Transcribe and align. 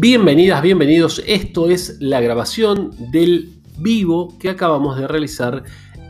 Bienvenidas, 0.00 0.62
bienvenidos. 0.62 1.22
Esto 1.26 1.68
es 1.68 1.98
la 2.00 2.22
grabación 2.22 2.90
del 3.12 3.60
vivo 3.76 4.34
que 4.38 4.48
acabamos 4.48 4.96
de 4.96 5.06
realizar 5.06 5.62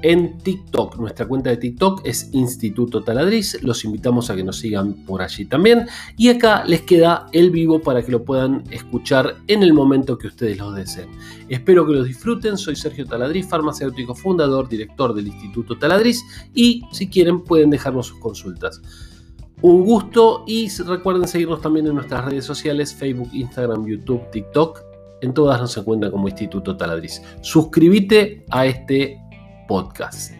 en 0.03 0.39
TikTok. 0.39 0.97
Nuestra 0.97 1.27
cuenta 1.27 1.51
de 1.51 1.57
TikTok 1.57 2.03
es 2.05 2.33
Instituto 2.33 3.03
Taladriz. 3.03 3.61
Los 3.65 3.85
invitamos 3.85 4.31
a 4.31 4.37
que 4.37 4.45
nos 4.45 4.59
sigan 4.59 5.05
por 5.05 5.23
allí 5.23 5.45
también. 5.45 5.89
Y 6.17 6.29
acá 6.29 6.63
les 6.67 6.83
queda 6.83 7.27
el 7.33 7.51
vivo 7.51 7.81
para 7.81 8.01
que 8.05 8.13
lo 8.13 8.23
puedan 8.23 8.63
escuchar 8.71 9.39
en 9.49 9.65
el 9.65 9.73
momento 9.73 10.17
que 10.17 10.29
ustedes 10.29 10.57
lo 10.57 10.71
deseen. 10.71 11.09
Espero 11.49 11.85
que 11.85 11.95
los 11.95 12.07
disfruten. 12.07 12.57
Soy 12.57 12.77
Sergio 12.77 13.07
Taladriz, 13.07 13.49
farmacéutico, 13.49 14.15
fundador, 14.15 14.69
director 14.69 15.15
del 15.15 15.27
Instituto 15.27 15.77
Taladriz. 15.77 16.23
Y 16.55 16.85
si 16.93 17.09
quieren 17.09 17.41
pueden 17.41 17.71
dejarnos 17.71 18.07
sus 18.07 18.21
consultas. 18.21 18.81
Un 19.63 19.85
gusto 19.85 20.45
y 20.47 20.71
recuerden 20.71 21.29
seguirnos 21.29 21.61
también 21.61 21.87
en 21.87 21.95
nuestras 21.95 22.25
redes 22.25 22.47
sociales, 22.47 22.95
Facebook, 22.95 23.29
Instagram, 23.35 23.87
YouTube, 23.87 24.31
TikTok. 24.31 24.83
En 25.21 25.35
todas 25.35 25.61
nos 25.61 25.77
encuentran 25.77 26.11
como 26.11 26.29
Instituto 26.29 26.79
Taladriz. 26.79 27.21
Suscríbete 27.43 28.47
a 28.49 28.65
este 28.65 29.21
podcast. 29.69 30.33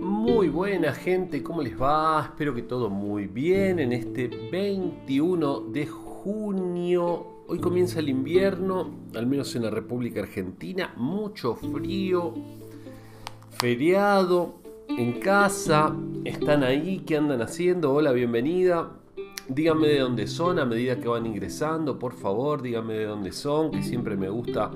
Muy 0.00 0.48
buena 0.50 0.92
gente, 0.92 1.42
¿cómo 1.42 1.62
les 1.62 1.80
va? 1.80 2.26
Espero 2.30 2.54
que 2.54 2.62
todo 2.62 2.88
muy 2.90 3.26
bien 3.26 3.80
en 3.80 3.92
este 3.92 4.28
21 4.28 5.60
de 5.72 5.86
junio. 5.88 7.33
Hoy 7.46 7.58
comienza 7.58 7.98
el 7.98 8.08
invierno, 8.08 8.90
al 9.14 9.26
menos 9.26 9.54
en 9.54 9.64
la 9.64 9.70
República 9.70 10.20
Argentina, 10.20 10.94
mucho 10.96 11.54
frío, 11.54 12.32
feriado, 13.50 14.54
en 14.88 15.20
casa, 15.20 15.94
están 16.24 16.64
ahí, 16.64 17.02
¿qué 17.06 17.18
andan 17.18 17.42
haciendo? 17.42 17.92
Hola, 17.92 18.12
bienvenida. 18.12 18.92
Díganme 19.46 19.88
de 19.88 19.98
dónde 19.98 20.26
son 20.26 20.58
a 20.58 20.64
medida 20.64 20.98
que 20.98 21.06
van 21.06 21.26
ingresando, 21.26 21.98
por 21.98 22.14
favor, 22.14 22.62
díganme 22.62 22.94
de 22.94 23.04
dónde 23.04 23.30
son, 23.30 23.72
que 23.72 23.82
siempre 23.82 24.16
me 24.16 24.30
gusta 24.30 24.70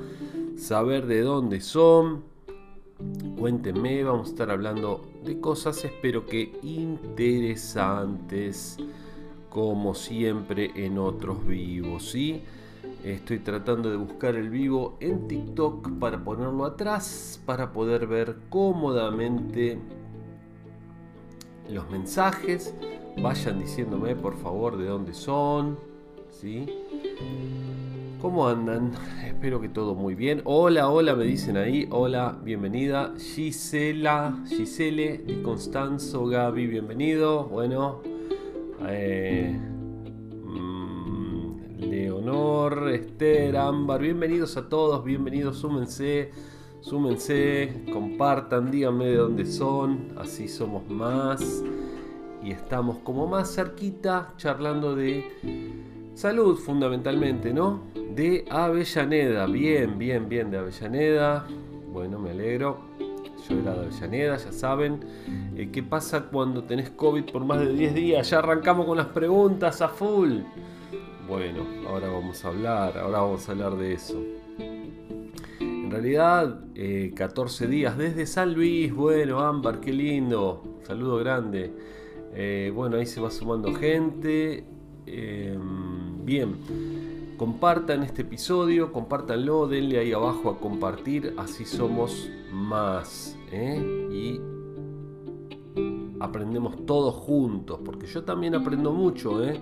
saber 0.58 1.06
de 1.06 1.22
dónde 1.22 1.62
son. 1.62 2.22
Cuéntenme, 3.38 4.04
vamos 4.04 4.28
a 4.28 4.32
estar 4.32 4.50
hablando 4.50 5.06
de 5.24 5.40
cosas, 5.40 5.82
espero 5.86 6.26
que 6.26 6.52
interesantes, 6.62 8.76
como 9.48 9.94
siempre 9.94 10.70
en 10.74 10.98
otros 10.98 11.46
vivos, 11.46 12.10
¿sí? 12.10 12.42
Estoy 13.04 13.38
tratando 13.38 13.90
de 13.90 13.96
buscar 13.96 14.34
el 14.34 14.50
vivo 14.50 14.96
en 15.00 15.28
TikTok 15.28 15.98
para 15.98 16.24
ponerlo 16.24 16.64
atrás, 16.64 17.40
para 17.46 17.72
poder 17.72 18.06
ver 18.06 18.36
cómodamente 18.48 19.78
los 21.70 21.88
mensajes. 21.90 22.74
Vayan 23.22 23.60
diciéndome 23.60 24.16
por 24.16 24.36
favor 24.36 24.76
de 24.76 24.86
dónde 24.86 25.14
son. 25.14 25.78
¿sí? 26.30 26.66
¿Cómo 28.20 28.48
andan? 28.48 28.92
Espero 29.24 29.60
que 29.60 29.68
todo 29.68 29.94
muy 29.94 30.14
bien. 30.14 30.42
Hola, 30.44 30.88
hola, 30.88 31.14
me 31.14 31.24
dicen 31.24 31.56
ahí. 31.56 31.86
Hola, 31.90 32.36
bienvenida. 32.42 33.14
Gisela, 33.16 34.42
Gisele, 34.48 35.42
Constanzo, 35.42 36.26
Gaby, 36.26 36.66
bienvenido. 36.66 37.44
Bueno, 37.44 38.02
eh, 38.88 39.56
Leonor, 41.78 42.90
Esther, 42.90 43.56
Ámbar, 43.56 44.00
bienvenidos 44.02 44.56
a 44.56 44.68
todos, 44.68 45.04
bienvenidos, 45.04 45.58
súmense, 45.58 46.32
súmense, 46.80 47.84
compartan, 47.92 48.68
díganme 48.68 49.06
de 49.06 49.16
dónde 49.16 49.46
son, 49.46 50.12
así 50.18 50.48
somos 50.48 50.88
más 50.90 51.62
y 52.42 52.50
estamos 52.50 52.98
como 52.98 53.28
más 53.28 53.54
cerquita 53.54 54.34
charlando 54.36 54.96
de 54.96 55.24
salud 56.14 56.56
fundamentalmente, 56.58 57.54
¿no? 57.54 57.84
De 57.94 58.44
Avellaneda, 58.50 59.46
bien, 59.46 59.98
bien, 59.98 60.28
bien, 60.28 60.50
de 60.50 60.58
Avellaneda, 60.58 61.46
bueno, 61.92 62.18
me 62.18 62.30
alegro. 62.30 62.88
Yo 63.48 63.56
era 63.56 63.74
de 63.74 63.86
Avellaneda, 63.86 64.36
ya 64.36 64.50
saben. 64.50 64.98
Eh, 65.56 65.70
¿Qué 65.72 65.84
pasa 65.84 66.24
cuando 66.24 66.64
tenés 66.64 66.90
COVID 66.90 67.30
por 67.30 67.44
más 67.44 67.60
de 67.60 67.72
10 67.72 67.94
días? 67.94 68.30
Ya 68.30 68.40
arrancamos 68.40 68.84
con 68.84 68.98
las 68.98 69.06
preguntas 69.06 69.80
a 69.80 69.88
full. 69.88 70.40
Bueno, 71.28 71.66
ahora 71.86 72.08
vamos 72.08 72.42
a 72.42 72.48
hablar, 72.48 72.96
ahora 72.96 73.20
vamos 73.20 73.46
a 73.46 73.52
hablar 73.52 73.76
de 73.76 73.92
eso. 73.92 74.18
En 75.60 75.90
realidad, 75.90 76.60
14 77.14 77.64
eh, 77.64 77.68
días 77.68 77.98
desde 77.98 78.24
San 78.24 78.54
Luis, 78.54 78.94
bueno, 78.94 79.40
Ámbar, 79.40 79.78
qué 79.78 79.92
lindo, 79.92 80.78
saludo 80.86 81.18
grande. 81.18 81.70
Eh, 82.32 82.72
bueno, 82.74 82.96
ahí 82.96 83.04
se 83.04 83.20
va 83.20 83.30
sumando 83.30 83.74
gente. 83.74 84.64
Em, 85.04 86.24
bien, 86.24 87.34
compartan 87.36 88.04
este 88.04 88.22
episodio, 88.22 88.90
compártanlo, 88.90 89.68
denle 89.68 89.98
ahí 89.98 90.12
abajo 90.12 90.48
a 90.48 90.58
compartir, 90.58 91.34
así 91.36 91.66
somos 91.66 92.30
más. 92.50 93.36
¿eh? 93.52 94.08
Y 94.10 94.40
aprendemos 96.20 96.86
todos 96.86 97.14
juntos, 97.14 97.80
porque 97.84 98.06
yo 98.06 98.24
también 98.24 98.54
aprendo 98.54 98.92
mucho, 98.92 99.44
¿eh? 99.44 99.60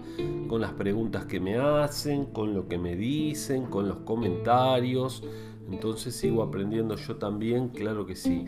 con 0.48 0.60
las 0.60 0.72
preguntas 0.72 1.26
que 1.26 1.40
me 1.40 1.56
hacen, 1.56 2.26
con 2.26 2.54
lo 2.54 2.68
que 2.68 2.78
me 2.78 2.96
dicen, 2.96 3.66
con 3.66 3.88
los 3.88 3.98
comentarios. 3.98 5.22
Entonces 5.70 6.14
sigo 6.14 6.42
aprendiendo 6.42 6.96
yo 6.96 7.16
también, 7.16 7.68
claro 7.68 8.06
que 8.06 8.16
sí. 8.16 8.46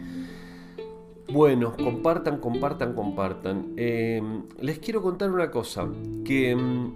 Bueno, 1.30 1.74
compartan, 1.76 2.38
compartan, 2.38 2.94
compartan. 2.94 3.74
Em, 3.76 4.44
les 4.60 4.78
quiero 4.78 5.02
contar 5.02 5.30
una 5.30 5.50
cosa, 5.50 5.86
que 6.24 6.50
em, 6.52 6.92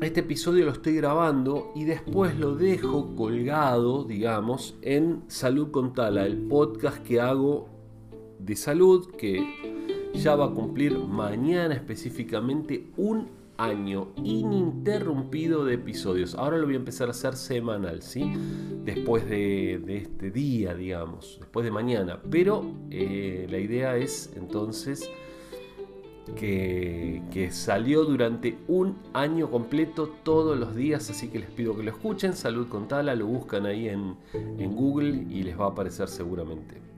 este 0.00 0.20
episodio 0.20 0.66
lo 0.66 0.72
estoy 0.72 0.94
grabando 0.94 1.72
y 1.74 1.84
después 1.84 2.38
lo 2.38 2.54
dejo 2.54 3.16
colgado, 3.16 4.04
digamos, 4.04 4.78
en 4.82 5.24
Salud 5.26 5.70
con 5.72 5.94
Tala, 5.94 6.26
el 6.26 6.46
podcast 6.46 6.98
que 7.02 7.20
hago 7.20 7.68
de 8.38 8.56
salud, 8.56 9.10
que 9.18 9.69
ya 10.14 10.36
va 10.36 10.46
a 10.46 10.50
cumplir 10.50 10.98
mañana 10.98 11.74
específicamente 11.74 12.86
un 12.96 13.40
año 13.60 14.08
ininterrumpido 14.16 15.64
de 15.64 15.74
episodios. 15.74 16.34
Ahora 16.34 16.56
lo 16.56 16.64
voy 16.64 16.74
a 16.74 16.78
empezar 16.78 17.08
a 17.08 17.10
hacer 17.10 17.36
semanal, 17.36 18.02
¿sí? 18.02 18.32
Después 18.84 19.28
de, 19.28 19.74
este 19.96 20.30
día, 20.30 20.74
digamos, 20.74 21.36
después 21.40 21.64
de 21.64 21.70
mañana. 21.70 22.20
Pero 22.30 22.64
eh, 22.90 23.46
la 23.50 23.58
idea 23.58 23.96
es 23.96 24.32
entonces 24.34 25.10
que, 26.36 27.48
salió 27.50 28.04
durante 28.04 28.56
un 28.68 28.96
año 29.12 29.50
completo 29.50 30.08
todos 30.22 30.58
los 30.58 30.74
días, 30.74 31.10
así 31.10 31.28
que 31.28 31.40
les 31.40 31.50
pido 31.50 31.76
que 31.76 31.82
lo 31.82 31.90
escuchen. 31.90 32.34
Salud 32.34 32.68
con 32.68 32.88
Tala, 32.88 33.14
lo 33.14 33.26
buscan 33.26 33.66
ahí 33.66 33.88
en, 33.88 34.16
en 34.32 34.74
Google 34.74 35.26
y 35.28 35.42
les 35.42 35.58
va 35.58 35.66
a 35.66 35.68
aparecer 35.70 36.08
seguramente. 36.08 36.89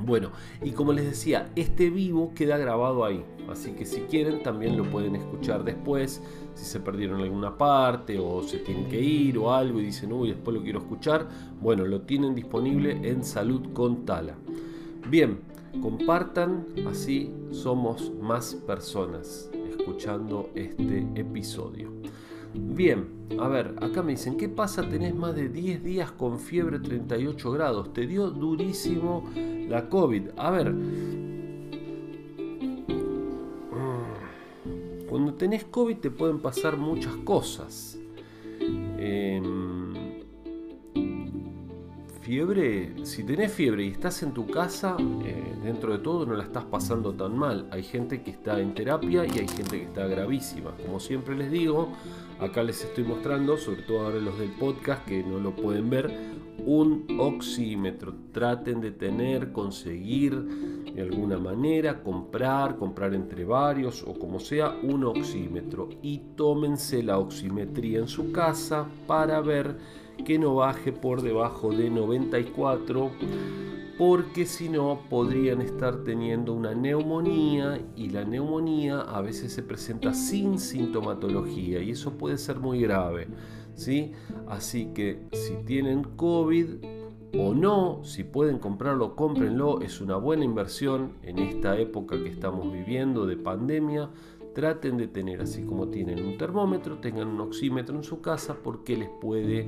Bueno, 0.00 0.30
y 0.62 0.72
como 0.72 0.92
les 0.92 1.04
decía, 1.04 1.50
este 1.54 1.88
vivo 1.88 2.32
queda 2.34 2.58
grabado 2.58 3.04
ahí, 3.04 3.24
así 3.48 3.72
que 3.72 3.86
si 3.86 4.00
quieren 4.02 4.42
también 4.42 4.76
lo 4.76 4.90
pueden 4.90 5.14
escuchar 5.14 5.62
después, 5.62 6.20
si 6.54 6.64
se 6.64 6.80
perdieron 6.80 7.20
alguna 7.20 7.56
parte 7.56 8.18
o 8.18 8.42
se 8.42 8.58
tienen 8.58 8.88
que 8.88 9.00
ir 9.00 9.38
o 9.38 9.54
algo 9.54 9.80
y 9.80 9.84
dicen, 9.84 10.12
uy, 10.12 10.30
después 10.30 10.56
lo 10.56 10.62
quiero 10.62 10.80
escuchar, 10.80 11.28
bueno, 11.60 11.84
lo 11.84 12.02
tienen 12.02 12.34
disponible 12.34 13.08
en 13.08 13.22
Salud 13.22 13.72
con 13.72 14.04
Tala. 14.04 14.34
Bien, 15.08 15.38
compartan, 15.80 16.66
así 16.88 17.32
somos 17.50 18.12
más 18.20 18.54
personas 18.66 19.48
escuchando 19.78 20.50
este 20.54 21.06
episodio. 21.14 21.93
Bien, 22.54 23.08
a 23.38 23.48
ver, 23.48 23.74
acá 23.80 24.02
me 24.02 24.12
dicen, 24.12 24.36
¿qué 24.36 24.48
pasa? 24.48 24.88
Tenés 24.88 25.14
más 25.14 25.34
de 25.34 25.48
10 25.48 25.82
días 25.82 26.12
con 26.12 26.38
fiebre 26.38 26.78
38 26.78 27.50
grados. 27.50 27.92
Te 27.92 28.06
dio 28.06 28.30
durísimo 28.30 29.28
la 29.68 29.88
COVID. 29.88 30.30
A 30.36 30.50
ver, 30.50 30.74
cuando 35.08 35.34
tenés 35.34 35.64
COVID 35.64 35.96
te 35.98 36.10
pueden 36.10 36.40
pasar 36.40 36.76
muchas 36.76 37.14
cosas. 37.18 37.98
Em, 38.60 39.94
fiebre, 42.20 43.04
si 43.04 43.24
tenés 43.24 43.52
fiebre 43.52 43.84
y 43.84 43.88
estás 43.88 44.22
en 44.22 44.32
tu 44.32 44.46
casa, 44.46 44.96
eh, 45.24 45.54
dentro 45.62 45.92
de 45.92 45.98
todo 45.98 46.24
no 46.26 46.34
la 46.34 46.44
estás 46.44 46.64
pasando 46.64 47.12
tan 47.14 47.36
mal. 47.36 47.68
Hay 47.70 47.82
gente 47.82 48.22
que 48.22 48.30
está 48.30 48.60
en 48.60 48.74
terapia 48.74 49.24
y 49.24 49.38
hay 49.38 49.48
gente 49.48 49.78
que 49.78 49.84
está 49.84 50.06
gravísima. 50.06 50.72
Como 50.84 51.00
siempre 51.00 51.36
les 51.36 51.50
digo, 51.50 51.92
Acá 52.40 52.62
les 52.62 52.84
estoy 52.84 53.04
mostrando, 53.04 53.56
sobre 53.56 53.82
todo 53.82 54.00
ahora 54.00 54.18
los 54.18 54.38
del 54.38 54.50
podcast 54.50 55.06
que 55.06 55.22
no 55.22 55.38
lo 55.38 55.54
pueden 55.54 55.88
ver, 55.88 56.12
un 56.66 57.06
oxímetro. 57.18 58.14
Traten 58.32 58.80
de 58.80 58.90
tener, 58.90 59.52
conseguir 59.52 60.34
de 60.94 61.02
alguna 61.02 61.38
manera, 61.38 62.02
comprar, 62.02 62.76
comprar 62.76 63.14
entre 63.14 63.44
varios 63.44 64.02
o 64.02 64.14
como 64.14 64.40
sea, 64.40 64.76
un 64.82 65.04
oxímetro. 65.04 65.88
Y 66.02 66.18
tómense 66.36 67.02
la 67.02 67.18
oximetría 67.18 68.00
en 68.00 68.08
su 68.08 68.32
casa 68.32 68.86
para 69.06 69.40
ver 69.40 69.76
que 70.24 70.38
no 70.38 70.56
baje 70.56 70.92
por 70.92 71.22
debajo 71.22 71.70
de 71.70 71.88
94 71.88 73.10
porque 73.98 74.44
si 74.46 74.68
no 74.68 75.00
podrían 75.08 75.60
estar 75.60 76.02
teniendo 76.04 76.52
una 76.52 76.74
neumonía 76.74 77.80
y 77.96 78.10
la 78.10 78.24
neumonía 78.24 79.00
a 79.00 79.20
veces 79.20 79.52
se 79.52 79.62
presenta 79.62 80.14
sin 80.14 80.58
sintomatología 80.58 81.80
y 81.80 81.90
eso 81.90 82.12
puede 82.12 82.38
ser 82.38 82.58
muy 82.58 82.80
grave. 82.80 83.28
¿sí? 83.74 84.12
Así 84.48 84.86
que 84.94 85.26
si 85.32 85.54
tienen 85.64 86.02
COVID 86.02 86.66
o 87.38 87.54
no, 87.54 88.04
si 88.04 88.24
pueden 88.24 88.58
comprarlo, 88.58 89.16
cómprenlo, 89.16 89.80
es 89.80 90.00
una 90.00 90.16
buena 90.16 90.44
inversión 90.44 91.14
en 91.22 91.38
esta 91.38 91.78
época 91.78 92.16
que 92.16 92.28
estamos 92.28 92.72
viviendo 92.72 93.26
de 93.26 93.36
pandemia. 93.36 94.10
Traten 94.54 94.96
de 94.96 95.08
tener, 95.08 95.40
así 95.40 95.62
como 95.62 95.88
tienen 95.88 96.24
un 96.24 96.38
termómetro, 96.38 96.98
tengan 96.98 97.26
un 97.26 97.40
oxímetro 97.40 97.96
en 97.96 98.04
su 98.04 98.20
casa 98.20 98.56
porque 98.62 98.96
les 98.96 99.08
puede 99.08 99.66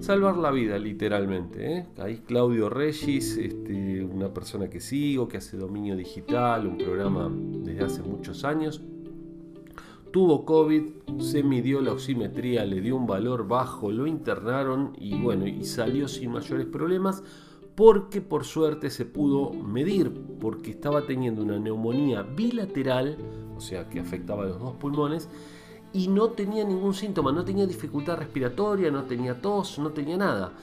salvar 0.00 0.38
la 0.38 0.50
vida 0.50 0.78
literalmente. 0.78 1.76
¿eh? 1.76 1.86
Ahí 1.98 2.22
Claudio 2.26 2.70
Regis, 2.70 3.36
este, 3.36 4.02
una 4.02 4.32
persona 4.32 4.70
que 4.70 4.80
sigo, 4.80 5.28
que 5.28 5.36
hace 5.36 5.58
dominio 5.58 5.94
digital, 5.94 6.66
un 6.66 6.78
programa 6.78 7.30
desde 7.30 7.84
hace 7.84 8.02
muchos 8.02 8.44
años. 8.44 8.80
Tuvo 10.10 10.46
COVID, 10.46 10.84
se 11.18 11.42
midió 11.42 11.82
la 11.82 11.92
oximetría, 11.92 12.64
le 12.64 12.80
dio 12.80 12.96
un 12.96 13.06
valor 13.06 13.46
bajo, 13.46 13.92
lo 13.92 14.06
internaron 14.06 14.92
y 14.98 15.20
bueno, 15.20 15.46
y 15.46 15.64
salió 15.64 16.08
sin 16.08 16.32
mayores 16.32 16.66
problemas 16.66 17.22
porque 17.78 18.20
por 18.20 18.44
suerte 18.44 18.90
se 18.90 19.04
pudo 19.04 19.52
medir, 19.52 20.12
porque 20.40 20.72
estaba 20.72 21.06
teniendo 21.06 21.42
una 21.42 21.60
neumonía 21.60 22.22
bilateral, 22.22 23.16
o 23.56 23.60
sea 23.60 23.88
que 23.88 24.00
afectaba 24.00 24.42
a 24.42 24.46
los 24.46 24.58
dos 24.58 24.74
pulmones, 24.74 25.28
y 25.92 26.08
no 26.08 26.30
tenía 26.30 26.64
ningún 26.64 26.92
síntoma, 26.92 27.30
no 27.30 27.44
tenía 27.44 27.68
dificultad 27.68 28.16
respiratoria, 28.16 28.90
no 28.90 29.04
tenía 29.04 29.40
tos, 29.40 29.78
no 29.78 29.90
tenía 29.90 30.16
nada. 30.16 30.54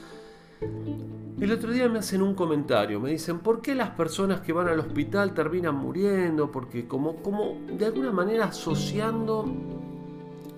El 1.39 1.53
otro 1.53 1.71
día 1.71 1.87
me 1.87 1.99
hacen 1.99 2.21
un 2.21 2.35
comentario, 2.35 2.99
me 2.99 3.11
dicen, 3.11 3.39
¿por 3.39 3.61
qué 3.61 3.75
las 3.75 3.91
personas 3.91 4.41
que 4.41 4.51
van 4.51 4.67
al 4.67 4.81
hospital 4.81 5.33
terminan 5.33 5.75
muriendo? 5.75 6.51
Porque 6.51 6.85
como, 6.85 7.23
como 7.23 7.55
de 7.77 7.85
alguna 7.85 8.11
manera 8.11 8.47
asociando, 8.47 9.45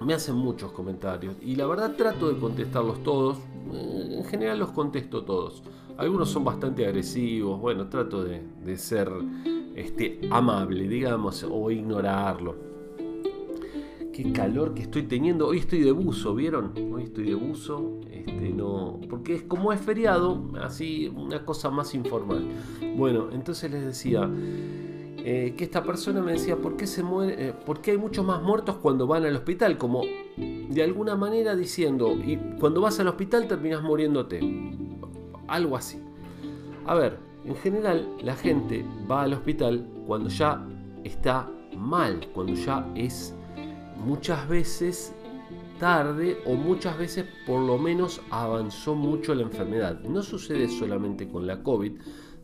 me 0.03 0.15
hacen 0.15 0.33
muchos 0.33 0.71
comentarios 0.71 1.35
y 1.39 1.55
la 1.55 1.67
verdad 1.67 1.95
trato 1.95 2.33
de 2.33 2.39
contestarlos 2.39 3.03
todos, 3.03 3.37
en 3.71 4.25
general 4.25 4.57
los 4.57 4.71
contesto 4.71 5.23
todos. 5.23 5.61
Algunos 5.97 6.29
son 6.29 6.43
bastante 6.43 6.85
agresivos, 6.85 7.59
bueno, 7.59 7.87
trato 7.87 8.23
de, 8.23 8.77
ser 8.77 9.11
este, 9.75 10.21
amable, 10.29 10.87
digamos, 10.87 11.43
o 11.49 11.71
ignorarlo 11.71 12.67
qué 14.17 14.31
calor 14.31 14.73
que 14.73 14.81
estoy 14.81 15.03
teniendo. 15.03 15.47
Hoy 15.47 15.59
estoy 15.59 15.81
de 15.81 15.91
buzo, 15.91 16.33
¿vieron? 16.33 16.73
Hoy 16.91 17.03
estoy 17.03 17.25
de 17.25 17.35
buzo. 17.35 17.99
Este, 18.11 18.49
no, 18.49 18.99
porque 19.07 19.35
es 19.35 19.43
como 19.43 19.71
es 19.71 19.79
feriado, 19.79 20.41
así 20.59 21.13
una 21.15 21.45
cosa 21.45 21.69
más 21.69 21.93
informal. 21.93 22.47
Bueno, 22.95 23.27
entonces 23.31 23.69
les 23.69 23.85
decía 23.85 24.27
eh, 25.17 25.53
que 25.55 25.63
esta 25.63 25.83
persona 25.83 26.21
me 26.23 26.31
decía, 26.31 26.57
¿por 26.57 26.77
qué 26.77 26.87
se 26.87 27.03
muere? 27.03 27.49
Eh, 27.49 27.53
¿Por 27.53 27.79
qué 27.79 27.91
hay 27.91 27.97
muchos 27.99 28.25
más 28.25 28.41
muertos 28.41 28.77
cuando 28.77 29.05
van 29.05 29.23
al 29.23 29.35
hospital? 29.35 29.77
Como 29.77 30.01
de 30.35 30.83
alguna 30.83 31.15
manera 31.15 31.55
diciendo, 31.55 32.11
y 32.13 32.37
cuando 32.59 32.81
vas 32.81 32.99
al 32.99 33.09
hospital 33.09 33.47
terminas 33.47 33.83
muriéndote. 33.83 34.39
Algo 35.47 35.75
así. 35.75 36.01
A 36.85 36.95
ver, 36.95 37.19
en 37.45 37.55
general 37.55 38.07
la 38.21 38.35
gente 38.35 38.85
va 39.09 39.23
al 39.23 39.33
hospital 39.33 39.87
cuando 40.05 40.29
ya 40.29 40.65
está 41.03 41.49
mal, 41.75 42.27
cuando 42.33 42.53
ya 42.53 42.85
es 42.95 43.35
muchas 43.97 44.47
veces 44.47 45.13
tarde 45.79 46.37
o 46.45 46.55
muchas 46.55 46.97
veces 46.97 47.25
por 47.45 47.61
lo 47.61 47.77
menos 47.77 48.21
avanzó 48.29 48.95
mucho 48.95 49.35
la 49.35 49.43
enfermedad. 49.43 49.99
No 50.01 50.21
sucede 50.21 50.67
solamente 50.67 51.27
con 51.27 51.45
la 51.45 51.61
COVID, 51.61 51.93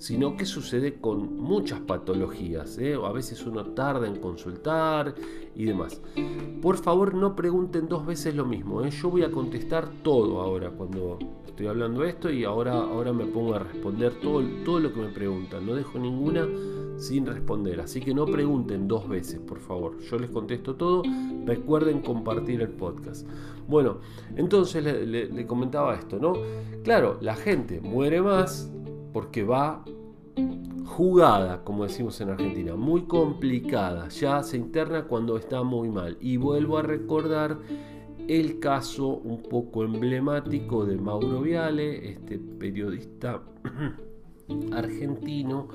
sino 0.04 0.36
que 0.36 0.46
sucede 0.46 1.00
con 1.00 1.38
muchas 1.38 1.80
patologías. 1.80 2.78
¿eh? 2.78 2.96
A 3.02 3.14
veces 3.14 3.46
uno 3.46 3.68
tarda 3.68 4.06
en 4.06 4.18
consultar 4.18 5.16
y 5.56 5.64
demás. 5.64 6.02
Por 6.62 6.76
favor 6.76 7.14
no 7.14 7.38
pregunten 7.38 7.88
dos 7.88 8.06
veces 8.06 8.36
lo 8.36 8.44
mismo. 8.44 8.84
¿eh? 8.84 8.90
Yo 8.90 9.10
voy 9.10 9.24
a 9.24 9.32
contestar 9.32 9.88
todo 10.04 10.42
ahora 10.42 10.72
cuando 10.72 11.20
estoy 11.48 11.68
hablando 11.68 12.04
esto 12.04 12.30
y 12.30 12.44
ahora, 12.44 12.74
ahora 12.74 13.14
me 13.14 13.24
pongo 13.28 13.56
a 13.56 13.60
responder 13.60 14.20
todo, 14.20 14.44
todo 14.66 14.82
lo 14.82 14.94
que 14.94 15.00
me 15.00 15.08
preguntan. 15.08 15.66
No 15.66 15.74
dejo 15.74 15.98
ninguna 15.98 16.50
sin 16.98 17.26
responder. 17.26 17.80
Así 17.80 18.02
que 18.02 18.14
no 18.14 18.26
pregunten 18.26 18.90
dos 18.90 19.08
veces, 19.08 19.40
por 19.40 19.62
favor. 19.62 20.02
Yo 20.02 20.20
les 20.20 20.30
contesto 20.30 20.76
todo. 20.76 21.04
Recuerden 21.46 22.02
compartir 22.02 22.60
el 22.62 22.72
podcast. 22.72 23.26
Bueno, 23.70 24.00
entonces 24.36 24.84
le, 24.84 25.48
comentaba 25.48 25.96
esto, 25.96 26.20
¿no? 26.20 26.34
Claro, 26.84 27.20
la 27.22 27.36
gente 27.36 27.80
muere 27.80 28.22
más 28.22 28.70
porque 29.14 29.44
va 29.44 29.86
jugada, 30.86 31.64
como 31.64 31.84
decimos 31.84 32.20
en 32.22 32.30
Argentina, 32.30 32.76
muy 32.76 33.04
complicada. 33.04 34.10
Ya 34.10 34.44
se 34.44 34.58
interna 34.58 35.06
cuando 35.06 35.38
está 35.38 35.64
muy 35.64 35.90
mal. 35.90 36.18
Y 36.20 36.38
vuelvo 36.38 36.78
a 36.78 36.82
recordar 36.82 37.58
el 38.28 38.60
caso 38.60 39.08
un 39.08 39.44
poco 39.44 39.84
emblemático 39.84 40.86
de 40.86 40.98
Mauro 40.98 41.42
Viale, 41.42 42.12
este 42.12 42.38
periodista 42.38 43.42
argentino 44.72 45.68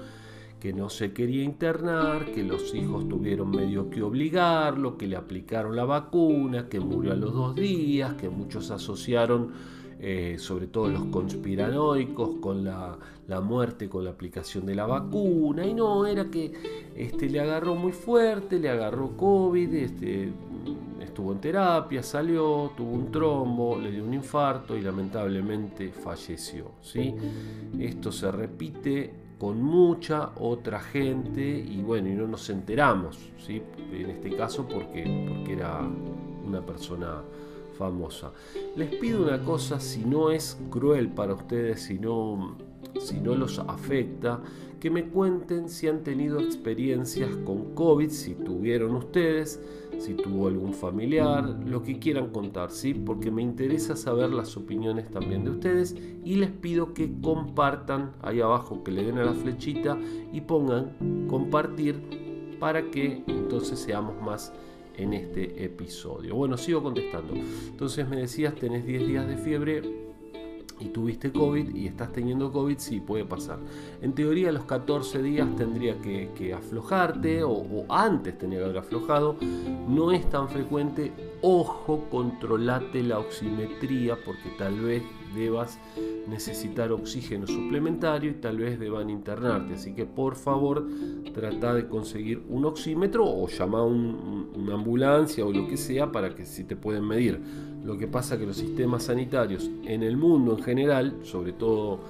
que 0.61 0.73
no 0.73 0.89
se 0.89 1.13
quería 1.13 1.45
internar, 1.45 2.33
que 2.33 2.43
los 2.43 2.75
hijos 2.75 3.09
tuvieron 3.09 3.51
medio 3.51 3.91
que 3.91 4.03
obligarlo, 4.03 4.99
que 4.99 5.07
le 5.07 5.17
aplicaron 5.17 5.77
la 5.77 5.85
vacuna, 5.85 6.69
que 6.69 6.81
murió 6.81 7.13
a 7.13 7.17
los 7.17 7.33
dos 7.33 7.55
días, 7.55 8.15
que 8.15 8.29
muchos 8.29 8.73
asociaron, 8.73 9.53
eh, 10.01 10.35
sobre 10.39 10.67
todo 10.67 10.89
los 10.89 11.05
conspiranoicos, 11.07 12.37
con 12.41 12.65
la, 12.65 12.99
muerte 13.41 13.89
con 13.89 14.05
la 14.05 14.11
aplicación 14.11 14.67
de 14.67 14.75
la 14.75 14.87
vacuna. 14.87 15.67
Y 15.67 15.75
no, 15.75 16.07
era 16.07 16.31
que 16.31 16.53
este, 16.97 17.29
le 17.29 17.41
agarró 17.41 17.75
muy 17.75 17.93
fuerte, 17.93 18.59
le 18.59 18.71
agarró 18.71 19.17
COVID, 19.17 19.75
este, 19.75 20.33
estuvo 21.01 21.33
en 21.33 21.41
terapia, 21.41 22.03
salió, 22.03 22.73
tuvo 22.77 22.93
un 22.93 23.11
trombo, 23.11 23.79
le 23.79 23.91
dio 23.91 24.05
un 24.05 24.15
infarto 24.15 24.77
y 24.77 24.83
lamentablemente 24.83 25.93
falleció. 25.93 26.73
¿sí? 26.81 27.15
Esto 27.79 28.11
se 28.11 28.31
repite 28.33 29.13
con 29.39 29.63
mucha 29.63 30.31
otra 30.37 30.81
gente 30.81 31.43
y 31.43 31.83
bueno, 31.83 32.09
y 32.09 32.13
no 32.13 32.27
nos 32.27 32.49
enteramos, 32.51 33.19
¿sí? 33.39 33.63
en 33.93 34.11
este 34.11 34.37
caso 34.37 34.67
porque, 34.67 35.27
porque 35.29 35.53
era 35.53 35.81
una 36.45 36.65
persona 36.65 37.23
Les 38.77 38.95
pido 38.97 39.23
una 39.23 39.43
cosa, 39.45 39.81
si 39.81 40.05
no 40.05 40.31
es 40.31 40.59
cruel 40.71 41.09
para 41.09 41.35
ustedes, 41.35 41.83
si 41.83 41.99
no, 41.99 42.57
si 43.01 43.21
no 43.21 43.35
los 43.35 43.59
afecta, 43.59 44.41
que 44.81 44.91
me 44.91 45.05
cuenten 45.05 45.69
si 45.69 45.89
han 45.89 46.03
tenido 46.03 46.41
experiencias 46.41 47.31
con 47.45 47.75
COVID, 47.75 48.11
si 48.11 48.35
tuvieron 48.35 48.95
ustedes, 48.95 49.61
si 49.99 50.15
tuvo 50.15 50.47
algún 50.47 50.73
familiar, 50.73 51.45
lo 51.67 51.83
que 51.83 51.99
quieran 51.99 52.31
contar, 52.31 52.71
¿sí? 52.71 52.95
Porque 52.95 53.31
me 53.31 53.43
interesa 53.43 53.97
saber 53.97 54.31
las 54.31 54.57
opiniones 54.57 55.11
también 55.11 55.45
de 55.45 55.51
ustedes 55.51 55.97
y 56.25 56.37
les 56.37 56.51
pido 56.51 56.95
que 56.95 57.11
compartan 57.21 58.13
ahí 58.23 58.41
abajo, 58.41 58.85
que 58.85 58.93
le 58.93 59.05
den 59.05 59.19
a 59.19 59.25
la 59.25 59.35
flechita 59.35 59.99
y 60.33 60.41
pongan 60.43 61.27
compartir 61.29 62.57
para 62.61 62.91
que 62.91 63.23
entonces 63.27 63.79
seamos 63.79 64.21
más 64.23 64.53
en 64.99 65.15
este 65.15 65.65
episodio. 65.65 66.35
Bueno, 66.35 66.59
sigo 66.59 66.83
contestando. 66.83 67.35
Entonces 67.35 68.07
me 68.09 68.17
decías, 68.17 68.55
tenés 68.55 68.85
10 68.85 69.07
días 69.07 69.27
de 69.27 69.37
fiebre, 69.37 69.83
y 70.81 70.87
tuviste 70.87 71.33
COVID 71.33 71.75
y 71.75 71.87
estás 71.87 72.13
teniendo 72.13 72.53
COVID, 72.53 72.79
sí, 72.79 73.01
puede 73.01 73.25
pasar. 73.25 73.59
En 74.01 74.13
teoría, 74.13 74.53
los 74.53 74.65
14 74.65 75.23
días 75.23 75.49
tendría 75.57 76.01
que, 76.01 76.55
aflojarte, 76.55 77.43
o, 77.43 77.51
o, 77.51 77.87
antes 77.89 78.39
tenía 78.39 78.59
que 78.59 78.65
haber 78.65 78.79
aflojado. 78.79 79.37
No 79.89 80.13
es 80.13 80.29
tan 80.31 80.49
frecuente. 80.49 81.13
Ojo, 81.43 82.05
controlate 82.11 83.03
la 83.03 83.19
oximetría, 83.19 84.17
porque 84.25 84.51
tal 84.57 84.81
vez 84.81 85.03
debas 85.35 85.79
necesitar 86.29 86.93
oxígeno 86.93 87.47
suplementario 87.47 88.31
y 88.31 88.35
tal 88.35 88.59
vez 88.59 88.79
deban 88.79 89.11
internarte. 89.11 89.75
Así 89.75 89.95
que 89.95 90.05
por 90.05 90.37
favor 90.37 90.87
trata 91.33 91.75
de 91.75 91.89
conseguir 91.89 92.43
un 92.49 92.65
oxímetro 92.65 93.25
o 93.27 93.49
llama 93.49 93.81
a 93.81 93.85
una 93.85 94.75
ambulancia 94.75 95.45
o 95.45 95.53
lo 95.53 95.67
que 95.67 95.77
sea 95.77 96.13
para 96.13 96.35
que 96.35 96.45
si 96.45 96.65
te 96.65 96.77
pueden 96.77 97.07
medir. 97.07 97.41
Lo 97.85 97.97
que 97.97 98.07
pasa 98.07 98.39
que 98.39 98.47
los 98.47 98.57
sistemas 98.57 99.05
sanitarios 99.05 99.71
en 99.85 100.03
el 100.03 100.17
mundo 100.17 100.57
en 100.57 100.63
general, 100.63 101.17
sobre 101.23 101.53
todo 101.53 102.01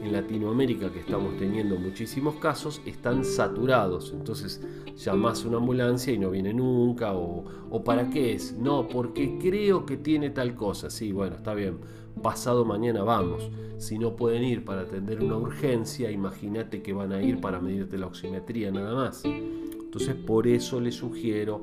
en 0.00 0.12
Latinoamérica 0.12 0.92
que 0.92 1.00
estamos 1.00 1.36
teniendo 1.38 1.76
muchísimos 1.76 2.36
casos, 2.36 2.80
están 2.86 3.24
saturados. 3.24 4.12
Entonces 4.12 4.62
llamas 4.96 5.44
a 5.44 5.48
una 5.48 5.58
ambulancia 5.58 6.12
y 6.12 6.18
no 6.18 6.30
viene 6.30 6.54
nunca. 6.54 7.14
O, 7.14 7.44
o 7.70 7.84
para 7.84 8.08
qué 8.08 8.34
es? 8.34 8.52
No, 8.52 8.88
porque 8.88 9.38
creo 9.40 9.84
que 9.84 9.96
tiene 9.96 10.30
tal 10.30 10.54
cosa. 10.54 10.90
Sí, 10.90 11.12
bueno, 11.12 11.36
está 11.36 11.54
bien 11.54 11.78
pasado 12.22 12.64
mañana 12.64 13.02
vamos. 13.02 13.50
Si 13.78 13.98
no 13.98 14.16
pueden 14.16 14.42
ir 14.42 14.64
para 14.64 14.82
atender 14.82 15.22
una 15.22 15.36
urgencia, 15.36 16.10
imagínate 16.10 16.82
que 16.82 16.92
van 16.92 17.12
a 17.12 17.22
ir 17.22 17.40
para 17.40 17.60
medirte 17.60 17.98
la 17.98 18.06
oximetría 18.06 18.70
nada 18.70 18.94
más. 18.94 19.24
Entonces 19.24 20.14
por 20.14 20.46
eso 20.46 20.80
les 20.80 20.94
sugiero 20.94 21.62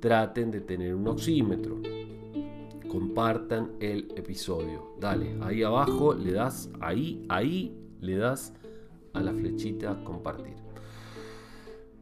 traten 0.00 0.50
de 0.50 0.60
tener 0.60 0.94
un 0.94 1.08
oxímetro. 1.08 1.80
Compartan 2.88 3.72
el 3.80 4.12
episodio. 4.16 4.94
Dale, 5.00 5.36
ahí 5.42 5.62
abajo 5.62 6.14
le 6.14 6.32
das, 6.32 6.70
ahí, 6.80 7.24
ahí 7.28 7.76
le 8.00 8.16
das 8.16 8.54
a 9.12 9.20
la 9.20 9.32
flechita 9.32 10.02
compartir. 10.04 10.65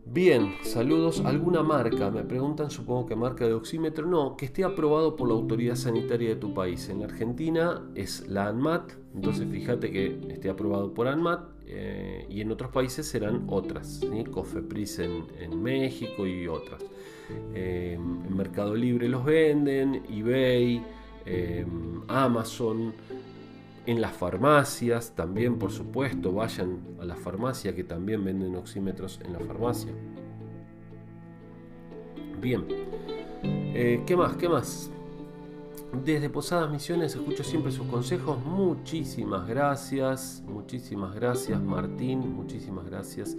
Bien, 0.06 0.54
saludos. 0.62 1.23
¿Alguna 1.25 1.62
marca? 1.62 2.11
Me 2.11 2.23
preguntan, 2.23 2.70
supongo 2.70 3.06
que 3.06 3.16
marca 3.16 3.46
de 3.46 3.54
oxímetro. 3.54 4.06
No, 4.06 4.37
que 4.37 4.44
esté 4.44 4.62
aprobado 4.62 5.16
por 5.16 5.28
la 5.28 5.34
autoridad 5.34 5.76
sanitaria 5.76 6.28
de 6.28 6.37
tu 6.37 6.52
país. 6.52 6.88
En 6.90 7.02
Argentina 7.02 7.82
es 7.94 8.28
la 8.28 8.49
ANMAT, 8.49 8.92
entonces 9.14 9.49
fíjate 9.50 9.90
que 9.90 10.20
esté 10.28 10.50
aprobado 10.50 10.92
por 10.92 11.08
ANMAT 11.08 11.49
eh, 11.66 12.26
y 12.28 12.42
en 12.42 12.52
otros 12.52 12.70
países 12.70 13.06
serán 13.06 13.44
otras, 13.49 14.00
¿sí? 14.00 14.25
Cofepris 14.25 14.99
en, 14.99 15.62
México 15.62 16.26
y 16.26 16.46
otras. 16.49 16.82
Eh, 17.54 17.94
en 17.94 18.37
Mercado 18.37 18.75
Libre 18.75 19.08
los 19.08 19.25
venden, 19.25 20.02
eBay, 20.11 20.84
eh, 21.25 21.64
Amazon 22.08 22.92
en 23.87 24.00
las 24.00 24.12
farmacias 24.12 25.12
también, 25.14 25.59
por 25.59 25.71
supuesto, 25.71 26.33
vayan 26.33 26.81
a 27.00 27.05
la 27.05 27.17
farmacia 27.17 27.75
que 27.75 27.85
también 27.85 28.25
venden 28.25 28.57
oxímetros 28.57 29.21
en 29.25 29.33
la 29.35 29.41
farmacia. 29.41 29.93
Bien, 32.41 32.64
eh, 33.43 34.03
¿qué 34.07 34.17
más? 34.17 34.37
¿Qué 34.37 34.49
más? 34.49 34.91
Desde 36.05 36.29
Posadas 36.29 36.71
Misiones 36.71 37.14
escucho 37.14 37.45
siempre 37.45 37.71
sus 37.71 37.87
consejos. 37.87 38.38
Muchísimas 38.45 39.47
gracias, 39.47 40.43
muchísimas 40.47 41.14
gracias 41.14 41.62
Martín, 41.62 42.35
muchísimas 42.35 42.87
gracias. 42.87 43.37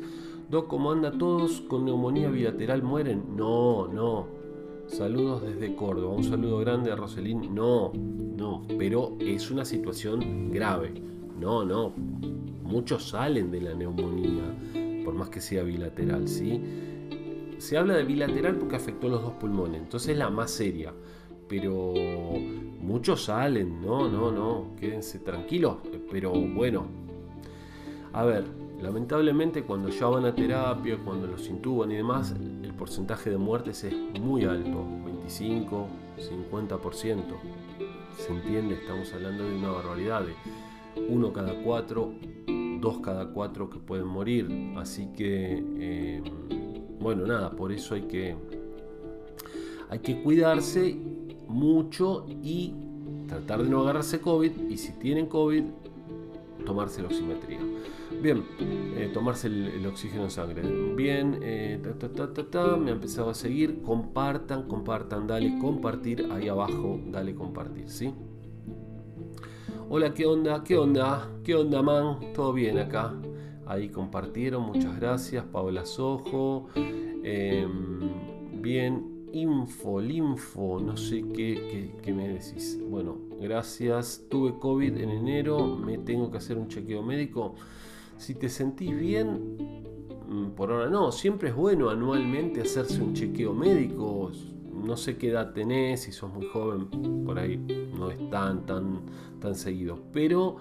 Doc, 0.50 0.68
¿cómo 0.68 0.92
anda 0.92 1.12
todos 1.12 1.62
con 1.62 1.86
neumonía 1.86 2.30
bilateral? 2.30 2.82
¿Mueren? 2.84 3.36
No, 3.36 3.88
no, 3.88 4.28
Saludos 4.88 5.42
desde 5.42 5.76
Córdoba. 5.76 6.16
Un 6.16 6.24
saludo 6.24 6.60
grande 6.60 6.92
a 6.92 6.96
Roselín. 6.96 7.54
No, 7.54 7.92
no, 7.94 8.64
pero 8.78 9.16
es 9.20 9.50
una 9.50 9.66
situación 9.66 10.52
grave. 10.52 10.94
No, 11.40 11.66
no. 11.66 11.92
Muchos 12.64 13.10
salen 13.10 13.52
de 13.52 13.62
la 13.62 13.74
neumonía, 13.74 14.44
por 15.04 15.14
más 15.14 15.30
que 15.30 15.42
sea 15.42 15.64
bilateral, 15.64 16.28
¿sí? 16.28 16.62
Se 17.58 17.78
habla 17.78 17.96
de 17.96 18.04
bilateral 18.04 18.58
porque 18.58 18.76
afectó 18.76 19.08
los 19.08 19.22
dos 19.22 19.34
pulmones, 19.34 19.82
entonces 19.82 20.10
es 20.10 20.18
la 20.18 20.30
más 20.30 20.52
seria. 20.52 20.94
Pero 21.48 21.94
muchos 22.82 23.26
salen, 23.26 23.82
no, 23.82 24.10
no, 24.10 24.32
no, 24.32 24.76
quédense 24.80 25.20
tranquilos. 25.20 25.78
Pero 26.10 26.32
bueno, 26.32 26.88
a 28.14 28.24
ver, 28.26 28.46
Lamentablemente 28.82 29.64
cuando 29.64 29.90
ya 29.90 30.08
van 30.08 30.26
a 30.26 30.36
terapia, 30.36 30.98
cuando 31.04 31.28
los 31.28 31.48
intuban 31.48 31.92
y 31.92 31.96
demás, 31.96 32.36
porcentaje 32.76 33.30
de 33.30 33.38
muertes 33.38 33.84
es 33.84 33.94
muy 34.20 34.46
alto, 34.46 34.86
25, 35.06 35.88
50%. 36.18 37.24
¿Se 38.18 38.32
entiende? 38.32 38.76
Estamos 38.76 39.12
hablando 39.14 39.44
de 39.44 39.56
una 39.58 39.72
barbaridad, 39.72 40.24
de 40.24 40.34
uno 41.10 41.34
cada 41.34 41.54
cuatro, 41.64 42.14
dos 42.80 43.00
cada 43.00 43.28
cuatro 43.28 43.70
que 43.70 43.80
pueden 43.80 44.08
morir. 44.08 44.74
Así 44.78 45.08
que, 45.16 45.64
eh, 45.80 46.24
bueno, 47.00 47.26
nada, 47.26 47.52
por 47.52 47.72
eso 47.72 47.96
hay 47.96 48.04
que, 48.04 48.36
hay 49.90 50.00
que 50.00 50.22
cuidarse 50.22 50.98
mucho 51.48 52.26
y 52.28 52.74
tratar 53.28 53.64
de 53.64 53.70
no 53.70 53.82
agarrarse 53.82 54.22
COVID. 54.22 54.70
Y 54.70 54.78
si 54.78 54.94
tienen 54.94 55.28
COVID, 55.28 55.64
tomarse 56.66 57.02
la 57.02 57.08
oximetría. 57.08 57.60
Bien, 58.22 58.44
eh, 58.60 59.10
tomarse 59.14 59.48
el, 59.48 59.86
oxígeno 59.86 60.24
en 60.24 60.32
sangre. 60.32 60.62
Bien, 60.96 61.40
eh, 61.42 61.80
me 62.80 62.90
ha 62.90 62.94
empezado 62.94 63.30
a 63.30 63.34
seguir. 63.34 63.82
Compartan, 63.82 64.68
compartan, 64.68 65.28
dale 65.28 65.58
compartir 65.60 66.28
ahí 66.32 66.48
abajo, 66.48 67.00
dale 67.08 67.36
compartir, 67.36 67.90
¿sí? 67.90 68.14
Hola, 69.90 70.14
¿qué 70.14 70.26
onda? 70.26 70.64
¿Qué 70.64 70.78
onda? 70.78 71.30
¿Qué 71.44 71.56
onda, 71.56 71.82
man? 71.84 72.18
¿Todo 72.34 72.54
bien 72.54 72.80
acá? 72.80 73.14
Ahí 73.68 73.90
compartieron, 73.90 74.64
muchas 74.64 75.00
gracias. 75.00 75.46
Paola 75.46 75.86
Sojo. 75.86 76.70
Em, 76.76 78.00
bien, 78.62 79.28
info, 79.32 80.00
linfo, 80.00 80.80
no 80.80 80.96
sé 80.98 81.24
qué, 81.34 81.92
qué, 82.02 82.14
me 82.14 82.28
decís. 82.30 82.80
Bueno, 82.90 83.18
gracias. 83.40 84.26
Tuve 84.30 84.58
COVID 84.60 84.98
en 84.98 85.10
enero, 85.10 85.76
me 85.76 85.98
tengo 85.98 86.32
que 86.32 86.38
hacer 86.38 86.58
un 86.58 86.68
chequeo 86.68 87.04
médico. 87.04 87.56
Si 88.18 88.36
te 88.36 88.50
sentís 88.50 88.98
bien, 88.98 89.58
mm, 90.28 90.52
por 90.56 90.72
ahora 90.72 90.90
no, 90.90 91.12
siempre 91.12 91.50
es 91.50 91.56
bueno 91.56 91.90
anualmente 91.90 92.62
hacerse 92.62 93.02
un 93.02 93.14
chequeo 93.14 93.54
médico. 93.54 94.32
No 94.72 94.98
sé 94.98 95.18
qué 95.18 95.30
edad 95.30 95.54
tenés, 95.54 96.04
si 96.04 96.12
sos 96.12 96.32
muy 96.32 96.48
joven, 96.48 96.88
por 97.26 97.40
ahí 97.40 97.58
no 97.98 98.12
es 98.12 98.30
tan, 98.30 98.66
tan, 98.66 99.02
tan 99.40 99.56
seguido. 99.56 100.00
Pero 100.14 100.58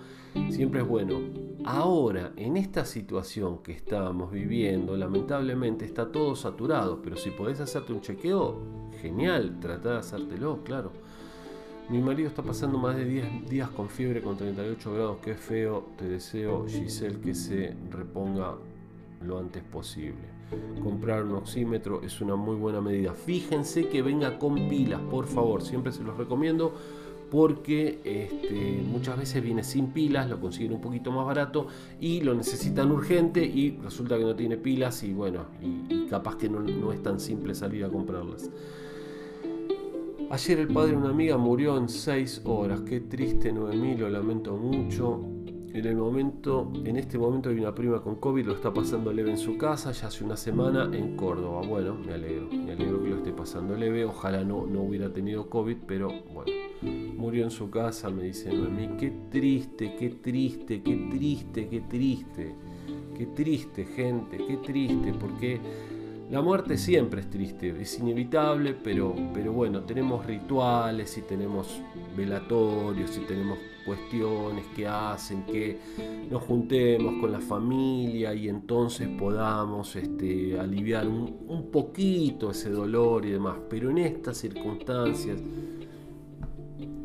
siempre 0.50 0.80
es 0.80 0.88
bueno. 0.88 1.20
Ahora, 1.64 2.32
en 2.36 2.56
esta 2.56 2.84
situación 2.84 3.62
que 3.62 3.72
estamos 3.72 4.30
viviendo, 4.30 4.96
lamentablemente 4.96 5.84
está 5.84 6.10
todo 6.10 6.36
saturado. 6.36 7.02
Pero 7.02 7.16
si 7.16 7.30
podés 7.30 7.60
hacerte 7.60 7.92
un 7.92 8.00
chequeo, 8.00 8.58
genial, 9.00 9.58
trata 9.60 9.92
de 9.92 9.98
hacértelo, 9.98 10.62
claro. 10.64 10.92
Mi 11.90 11.98
marido 12.00 12.28
está 12.28 12.42
pasando 12.42 12.78
más 12.78 12.96
de 12.96 13.04
10 13.04 13.50
días 13.50 13.68
con 13.68 13.90
fiebre 13.90 14.22
con 14.22 14.38
38 14.38 14.94
grados, 14.94 15.18
qué 15.22 15.34
feo. 15.34 15.84
Te 15.98 16.08
deseo, 16.08 16.66
Giselle, 16.66 17.20
que 17.20 17.34
se 17.34 17.76
reponga 17.90 18.54
lo 19.22 19.38
antes 19.38 19.62
posible. 19.62 20.34
Comprar 20.82 21.24
un 21.24 21.34
oxímetro 21.34 22.02
es 22.02 22.22
una 22.22 22.36
muy 22.36 22.56
buena 22.56 22.80
medida. 22.80 23.12
Fíjense 23.12 23.88
que 23.88 24.00
venga 24.00 24.38
con 24.38 24.54
pilas, 24.68 25.00
por 25.10 25.26
favor. 25.26 25.62
Siempre 25.62 25.92
se 25.92 26.02
los 26.02 26.16
recomiendo 26.16 26.74
porque 27.30 28.00
este, 28.04 28.82
muchas 28.86 29.18
veces 29.18 29.42
viene 29.42 29.62
sin 29.62 29.88
pilas, 29.88 30.30
lo 30.30 30.40
consiguen 30.40 30.72
un 30.72 30.80
poquito 30.80 31.10
más 31.10 31.26
barato 31.26 31.66
y 32.00 32.20
lo 32.20 32.34
necesitan 32.34 32.90
urgente 32.92 33.44
y 33.44 33.76
resulta 33.82 34.16
que 34.16 34.24
no 34.24 34.34
tiene 34.34 34.56
pilas 34.56 35.02
y 35.02 35.12
bueno, 35.12 35.46
y, 35.60 36.06
capaz 36.06 36.36
que 36.36 36.48
no, 36.48 36.60
no 36.60 36.92
es 36.92 37.02
tan 37.02 37.20
simple 37.20 37.54
salir 37.54 37.84
a 37.84 37.88
comprarlas. 37.88 38.50
Ayer 40.30 40.58
el 40.58 40.68
padre 40.68 40.92
de 40.92 40.96
una 40.96 41.10
amiga 41.10 41.36
murió 41.36 41.76
en 41.76 41.88
6 41.88 42.42
horas. 42.44 42.80
Qué 42.80 43.00
triste, 43.00 43.52
Noemí, 43.52 43.94
lo 43.96 44.08
lamento 44.08 44.56
mucho. 44.56 45.20
En 45.72 45.84
el 45.84 45.96
momento, 45.96 46.72
en 46.84 46.96
este 46.96 47.18
momento 47.18 47.50
hay 47.50 47.58
una 47.58 47.74
prima 47.74 48.00
con 48.00 48.16
COVID, 48.16 48.46
lo 48.46 48.54
está 48.54 48.72
pasando 48.72 49.12
leve 49.12 49.30
en 49.32 49.38
su 49.38 49.58
casa, 49.58 49.92
ya 49.92 50.06
hace 50.06 50.24
una 50.24 50.36
semana 50.36 50.88
en 50.92 51.16
Córdoba. 51.16 51.62
Bueno, 51.66 51.94
me 51.94 52.14
alegro, 52.14 52.48
me 52.50 52.72
alegro 52.72 53.02
que 53.02 53.08
lo 53.10 53.16
esté 53.16 53.32
pasando 53.32 53.76
leve. 53.76 54.04
Ojalá 54.04 54.44
no, 54.44 54.66
no 54.66 54.82
hubiera 54.82 55.12
tenido 55.12 55.48
COVID, 55.50 55.76
pero 55.86 56.08
bueno, 56.32 56.52
murió 57.16 57.44
en 57.44 57.50
su 57.50 57.70
casa, 57.70 58.08
me 58.10 58.24
dice 58.24 58.52
Noemí. 58.52 58.96
Qué 58.98 59.12
triste, 59.30 59.94
qué 59.96 60.10
triste, 60.10 60.82
qué 60.82 61.08
triste, 61.10 61.68
qué 61.68 61.80
triste. 61.80 62.54
Qué 63.16 63.26
triste, 63.26 63.84
gente, 63.84 64.38
qué 64.38 64.56
triste, 64.56 65.12
porque 65.12 65.60
la 66.34 66.42
muerte 66.42 66.76
siempre 66.76 67.20
es 67.20 67.30
triste, 67.30 67.80
es 67.80 67.96
inevitable, 68.00 68.74
pero, 68.74 69.14
pero 69.32 69.52
bueno, 69.52 69.84
tenemos 69.84 70.26
rituales 70.26 71.16
y 71.16 71.22
tenemos 71.22 71.80
velatorios 72.16 73.16
y 73.16 73.20
tenemos 73.20 73.56
cuestiones 73.86 74.66
que 74.74 74.88
hacen 74.88 75.44
que 75.44 75.78
nos 76.28 76.42
juntemos 76.42 77.20
con 77.20 77.30
la 77.30 77.38
familia 77.38 78.34
y 78.34 78.48
entonces 78.48 79.08
podamos 79.16 79.94
este, 79.94 80.58
aliviar 80.58 81.06
un, 81.06 81.70
poquito 81.70 82.50
ese 82.50 82.70
dolor 82.70 83.24
y 83.26 83.30
demás. 83.30 83.54
Pero 83.70 83.90
en 83.90 83.98
estas 83.98 84.36
circunstancias 84.36 85.40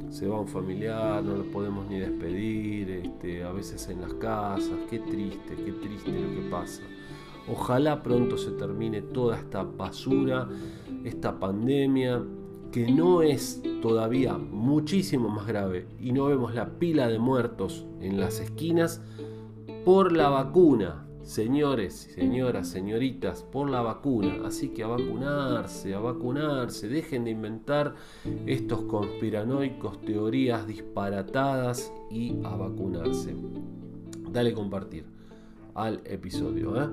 se 0.09 0.27
va 0.27 0.39
un 0.39 0.47
familiar, 0.47 1.23
no 1.23 1.35
lo 1.35 1.43
podemos 1.51 1.87
ni 1.87 1.99
despedir, 1.99 2.89
este, 2.89 3.43
a 3.43 3.51
veces 3.51 3.87
en 3.89 4.01
las 4.01 4.13
casas, 4.15 4.79
qué 4.89 4.97
triste, 4.97 5.55
qué 5.55 5.71
triste 5.73 6.09
lo 6.09 6.33
que 6.33 6.49
pasa. 6.49 6.81
Ojalá 7.47 8.03
pronto 8.03 8.37
se 8.37 8.51
termine 8.51 9.01
toda 9.01 9.37
esta 9.37 9.63
basura, 9.63 10.47
esta 11.03 11.39
pandemia, 11.39 12.23
que 12.71 12.91
no 12.91 13.21
es 13.21 13.63
todavía 13.81 14.37
muchísimo 14.37 15.29
más 15.29 15.47
grave 15.47 15.87
y 15.99 16.11
no 16.11 16.25
vemos 16.25 16.53
la 16.53 16.77
pila 16.77 17.07
de 17.07 17.17
muertos 17.17 17.85
en 18.01 18.19
las 18.19 18.39
esquinas 18.39 19.01
por 19.85 20.11
la 20.11 20.29
vacuna. 20.29 21.05
Señores, 21.23 22.11
señoras, 22.15 22.67
señoritas, 22.67 23.43
por 23.43 23.69
la 23.69 23.81
vacuna. 23.81 24.39
Así 24.45 24.69
que 24.69 24.83
a 24.83 24.87
vacunarse, 24.87 25.93
a 25.93 25.99
vacunarse. 25.99 26.87
Dejen 26.87 27.23
de 27.25 27.31
inventar 27.31 27.95
estos 28.47 28.81
conspiranoicos, 28.83 30.01
teorías 30.01 30.65
disparatadas 30.65 31.93
y 32.09 32.35
a 32.43 32.55
vacunarse. 32.55 33.35
Dale 34.31 34.53
compartir 34.53 35.18
al 35.79 36.01
episodio. 36.05 36.81
¿eh? 36.81 36.87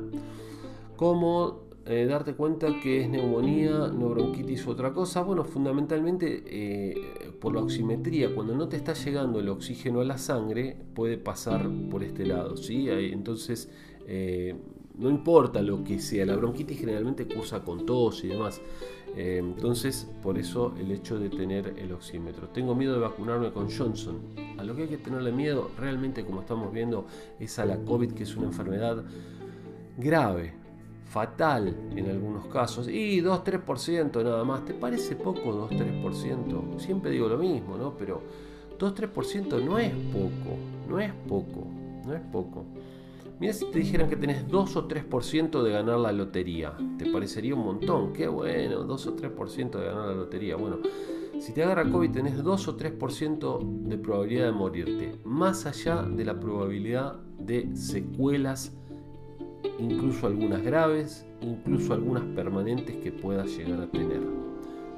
¿Cómo 0.97 1.67
eh, 1.85 2.07
darte 2.09 2.35
cuenta 2.35 2.69
que 2.81 3.03
es 3.03 3.09
neumonía, 3.09 3.89
no 3.89 4.09
bronquitis 4.11 4.67
u 4.67 4.71
otra 4.71 4.93
cosa? 4.93 5.23
Bueno, 5.23 5.45
fundamentalmente 5.45 6.43
eh, 6.47 7.33
por 7.41 7.55
la 7.55 7.61
oximetría, 7.61 8.35
cuando 8.35 8.55
no 8.55 8.69
te 8.69 8.77
está 8.77 8.95
llegando 8.95 9.41
el 9.41 9.49
oxígeno 9.49 10.01
a 10.01 10.05
la 10.05 10.19
sangre, 10.19 10.77
puede 10.95 11.19
pasar 11.19 11.69
por 11.91 12.03
este 12.03 12.27
lado, 12.27 12.57
¿sí? 12.57 12.89
Entonces, 12.89 13.69
no 14.99 15.11
importa 15.11 15.61
lo 15.61 15.85
que 15.85 15.99
sea, 15.99 16.25
la 16.25 16.37
bronquitis 16.37 16.79
generalmente 16.79 17.27
cursa 17.27 17.63
con 17.63 17.85
tos 17.85 18.25
y 18.25 18.29
demás. 18.29 18.61
Eh, 19.17 19.39
entonces, 19.39 20.07
por 20.23 20.39
eso 20.39 20.75
el 20.79 20.93
hecho 20.93 21.19
de 21.19 21.31
tener 21.31 21.75
el 21.79 21.93
oxímetro. 21.93 22.49
Tengo 22.49 22.75
miedo 22.75 22.93
de 22.95 23.01
vacunarme 23.01 23.51
con 23.51 23.71
Johnson. 23.71 24.19
A 24.59 24.65
lo 24.65 24.77
que 24.77 24.83
hay 24.83 24.89
que 24.89 24.99
tenerle 24.99 25.33
miedo, 25.33 25.71
realmente, 25.79 26.25
como 26.25 26.41
estamos 26.41 26.73
viendo, 26.73 27.07
es 27.41 27.59
a 27.59 27.65
la 27.65 27.79
COVID, 27.79 28.13
que 28.13 28.25
es 28.25 28.37
una 28.37 28.47
enfermedad 28.47 29.03
grave, 29.97 30.53
fatal 31.07 31.75
en 31.97 32.11
algunos 32.11 32.47
casos. 32.49 32.89
Y 32.89 33.23
2-3% 33.23 34.23
nada 34.23 34.45
más. 34.45 34.67
¿Te 34.67 34.75
parece 34.75 35.17
poco 35.17 35.71
2-3%? 35.71 36.79
Siempre 36.79 37.11
digo 37.11 37.29
lo 37.29 37.39
mismo, 37.39 37.79
¿no? 37.79 37.97
Pero 37.97 38.21
2-3% 38.79 39.65
no 39.65 39.79
es 39.79 39.93
poco, 40.13 40.57
no 40.89 41.01
es 41.01 41.13
poco, 41.27 41.67
no 42.05 42.15
es 42.15 42.21
poco. 42.21 42.67
Mira 43.39 43.53
si 43.53 43.67
te 43.71 43.79
dijeran 43.81 44.09
que 44.09 44.17
tenés 44.17 44.49
2 44.49 44.77
o 44.77 44.89
3% 44.89 45.63
de 45.63 45.71
ganar 45.71 45.99
la 45.99 46.11
lotería. 46.11 46.75
Te 46.99 47.11
parecería 47.11 47.55
un 47.55 47.65
montón. 47.65 48.15
Qué 48.15 48.29
bueno, 48.29 48.85
2 48.85 49.07
o 49.07 49.17
3% 49.17 49.79
de 49.79 49.85
ganar 49.85 50.07
la 50.07 50.15
lotería. 50.15 50.57
Bueno, 50.57 50.79
si 51.39 51.53
te 51.53 51.63
agarra 51.63 51.91
COVID 51.91 52.11
tenés 52.11 52.43
2 52.43 52.69
o 52.69 52.77
3% 52.79 53.61
de 53.89 53.99
probabilidad 53.99 54.47
de 54.47 54.53
morirte. 54.53 55.19
Más 55.25 55.67
allá 55.67 56.03
de 56.03 56.25
la 56.25 56.41
probabilidad 56.41 57.21
de 57.39 57.77
secuelas, 57.77 58.75
incluso 59.79 60.27
algunas 60.27 60.63
graves, 60.63 61.27
incluso 61.43 61.93
algunas 61.93 62.25
permanentes 62.35 62.97
que 62.97 63.13
puedas 63.13 63.55
llegar 63.55 63.83
a 63.83 63.87
tener. 63.91 64.23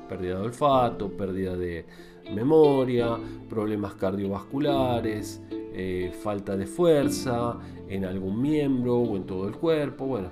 Pérdida 0.09 0.39
de 0.39 0.47
olfato, 0.47 1.11
pérdida 1.11 1.57
de 1.57 1.87
memoria, 2.33 3.19
problemas 3.49 3.95
cardiovasculares, 3.95 5.43
eh, 5.51 6.13
falta 6.23 6.57
de 6.57 6.67
fuerza 6.67 7.59
en 7.89 8.05
algún 8.05 8.41
miembro 8.41 8.97
o 8.97 9.17
en 9.17 9.25
todo 9.25 9.49
el 9.49 9.55
cuerpo. 9.57 10.07
Bueno, 10.07 10.31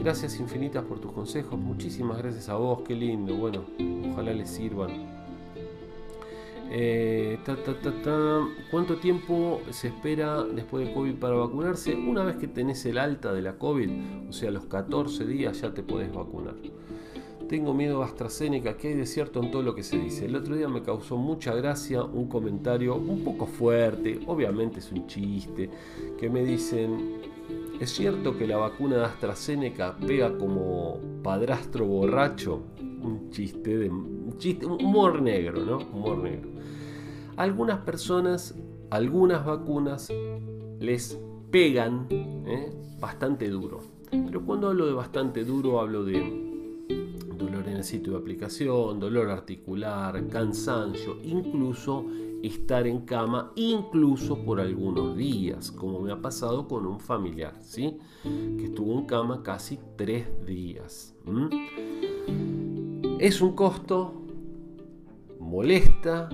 gracias 0.00 0.38
infinitas 0.40 0.84
por 0.84 1.00
tus 1.00 1.12
consejos. 1.12 1.58
Muchísimas 1.58 2.18
gracias 2.18 2.48
a 2.48 2.56
vos, 2.56 2.82
qué 2.86 2.94
lindo. 2.94 3.36
Bueno, 3.36 3.64
ojalá 4.12 4.32
les 4.32 4.50
sirvan. 4.50 5.18
Eh, 6.70 7.38
¿Cuánto 8.70 8.96
tiempo 8.96 9.62
se 9.70 9.88
espera 9.88 10.44
después 10.44 10.86
de 10.86 10.92
COVID 10.92 11.14
para 11.14 11.34
vacunarse? 11.34 11.94
Una 11.94 12.24
vez 12.24 12.36
que 12.36 12.46
tenés 12.46 12.84
el 12.84 12.98
alta 12.98 13.32
de 13.32 13.40
la 13.40 13.54
COVID, 13.54 13.90
o 14.28 14.32
sea, 14.32 14.50
los 14.50 14.66
14 14.66 15.24
días 15.26 15.60
ya 15.62 15.72
te 15.72 15.82
podés 15.82 16.12
vacunar. 16.12 16.56
Tengo 17.48 17.72
miedo 17.72 18.02
a 18.02 18.06
AstraZeneca, 18.06 18.76
que 18.76 18.88
hay 18.88 18.94
de 18.94 19.06
cierto 19.06 19.42
en 19.42 19.50
todo 19.50 19.62
lo 19.62 19.74
que 19.74 19.82
se 19.82 19.98
dice. 19.98 20.26
El 20.26 20.36
otro 20.36 20.54
día 20.54 20.68
me 20.68 20.82
causó 20.82 21.16
mucha 21.16 21.54
gracia 21.54 22.02
un 22.02 22.28
comentario 22.28 22.94
un 22.94 23.24
poco 23.24 23.46
fuerte, 23.46 24.20
obviamente 24.26 24.80
es 24.80 24.92
un 24.92 25.06
chiste, 25.06 25.70
que 26.18 26.28
me 26.28 26.44
dicen, 26.44 27.22
¿es 27.80 27.88
cierto 27.90 28.36
que 28.36 28.46
la 28.46 28.58
vacuna 28.58 28.96
de 28.96 29.04
AstraZeneca 29.06 29.96
pega 29.96 30.36
como 30.36 30.98
padrastro 31.22 31.86
borracho? 31.86 32.60
Un 32.80 33.30
chiste 33.30 33.78
de 33.78 33.88
un 33.88 34.34
chiste, 34.36 34.66
humor 34.66 35.22
negro, 35.22 35.64
¿no? 35.64 35.78
Humor 35.78 36.18
negro. 36.18 36.50
Algunas 37.38 37.78
personas, 37.78 38.54
algunas 38.90 39.46
vacunas 39.46 40.12
les 40.80 41.18
pegan 41.50 42.08
¿eh? 42.10 42.70
bastante 43.00 43.48
duro. 43.48 43.80
Pero 44.10 44.44
cuando 44.44 44.68
hablo 44.68 44.86
de 44.86 44.92
bastante 44.92 45.44
duro 45.44 45.80
hablo 45.80 46.04
de 46.04 46.47
dolor 47.38 47.68
en 47.68 47.76
el 47.76 47.84
sitio 47.84 48.12
de 48.12 48.18
aplicación, 48.18 48.98
dolor 48.98 49.30
articular, 49.30 50.26
cansancio, 50.28 51.18
incluso 51.22 52.04
estar 52.42 52.86
en 52.86 53.00
cama, 53.00 53.52
incluso 53.56 54.44
por 54.44 54.60
algunos 54.60 55.16
días, 55.16 55.70
como 55.70 56.00
me 56.00 56.12
ha 56.12 56.20
pasado 56.20 56.68
con 56.68 56.86
un 56.86 57.00
familiar, 57.00 57.54
¿sí? 57.62 57.98
que 58.22 58.66
estuvo 58.66 58.98
en 58.98 59.06
cama 59.06 59.42
casi 59.42 59.78
tres 59.96 60.26
días. 60.46 61.14
Es 63.18 63.40
un 63.40 63.52
costo, 63.52 64.22
molesta, 65.40 66.28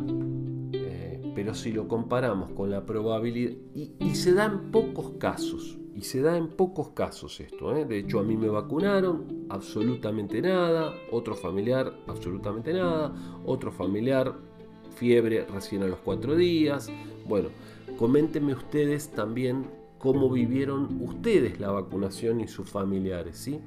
eh, 0.73 1.32
pero 1.34 1.54
si 1.54 1.73
lo 1.73 1.88
comparamos 1.88 2.50
con 2.52 2.70
la 2.70 2.84
probabilidad, 2.84 3.56
y, 3.75 3.92
y 3.99 4.14
se 4.14 4.34
dan 4.34 4.70
pocos 4.70 5.12
casos, 5.18 5.78
y 5.96 6.02
se 6.02 6.20
da 6.20 6.36
en 6.36 6.48
pocos 6.48 6.90
casos 6.90 7.40
esto. 7.40 7.76
¿eh? 7.76 7.84
De 7.84 7.99
hecho, 7.99 8.19
a 8.19 8.23
mí 8.23 8.36
me 8.36 8.49
vacunaron, 8.49 9.47
absolutamente 9.49 10.42
nada. 10.42 10.92
Otro 11.10 11.34
familiar, 11.34 11.92
absolutamente 12.06 12.73
nada. 12.73 13.14
Otro 13.45 13.71
familiar, 13.71 14.34
fiebre 14.97 15.45
recién 15.47 15.82
a 15.82 15.86
los 15.86 15.99
cuatro 16.00 16.34
días. 16.34 16.90
Bueno, 17.26 17.50
coméntenme 17.97 18.54
ustedes 18.54 19.10
también 19.10 19.66
cómo 19.99 20.28
vivieron 20.30 21.00
ustedes 21.00 21.60
la 21.60 21.71
vacunación 21.71 22.40
y 22.40 22.49
sus 22.49 22.69
familiares, 22.69 23.38
¿sí? 23.38 23.60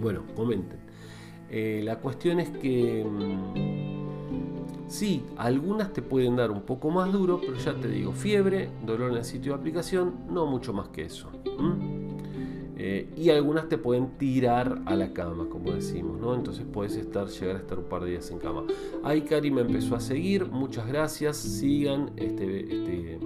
Bueno, 0.00 0.24
comenten. 0.34 0.80
Eh, 1.50 1.82
la 1.84 2.00
cuestión 2.00 2.40
es 2.40 2.50
que... 2.50 3.87
Sí, 4.88 5.22
algunas 5.36 5.92
te 5.92 6.00
pueden 6.00 6.36
dar 6.36 6.50
un 6.50 6.62
poco 6.62 6.90
más 6.90 7.12
duro, 7.12 7.40
pero 7.40 7.56
ya 7.56 7.74
te 7.74 7.88
digo, 7.88 8.12
fiebre, 8.12 8.70
dolor 8.84 9.12
en 9.12 9.18
el 9.18 9.24
sitio 9.24 9.52
de 9.52 9.58
aplicación, 9.58 10.14
no 10.30 10.46
mucho 10.46 10.72
más 10.72 10.88
que 10.88 11.04
eso. 11.04 11.28
Eh, 12.80 13.12
y 13.16 13.28
algunas 13.28 13.68
te 13.68 13.76
pueden 13.76 14.16
tirar 14.16 14.80
a 14.86 14.96
la 14.96 15.12
cama, 15.12 15.46
como 15.50 15.72
decimos, 15.72 16.18
¿no? 16.18 16.34
Entonces 16.34 16.64
puedes 16.72 16.96
estar, 16.96 17.26
llegar 17.26 17.56
a 17.56 17.58
estar 17.58 17.78
un 17.78 17.84
par 17.84 18.04
de 18.04 18.10
días 18.12 18.30
en 18.30 18.38
cama. 18.38 18.64
Ahí 19.04 19.22
Cari 19.22 19.50
me 19.50 19.60
empezó 19.60 19.94
a 19.94 20.00
seguir, 20.00 20.46
muchas 20.46 20.86
gracias, 20.86 21.36
sigan 21.36 22.12
este, 22.16 22.60
este, 22.60 23.18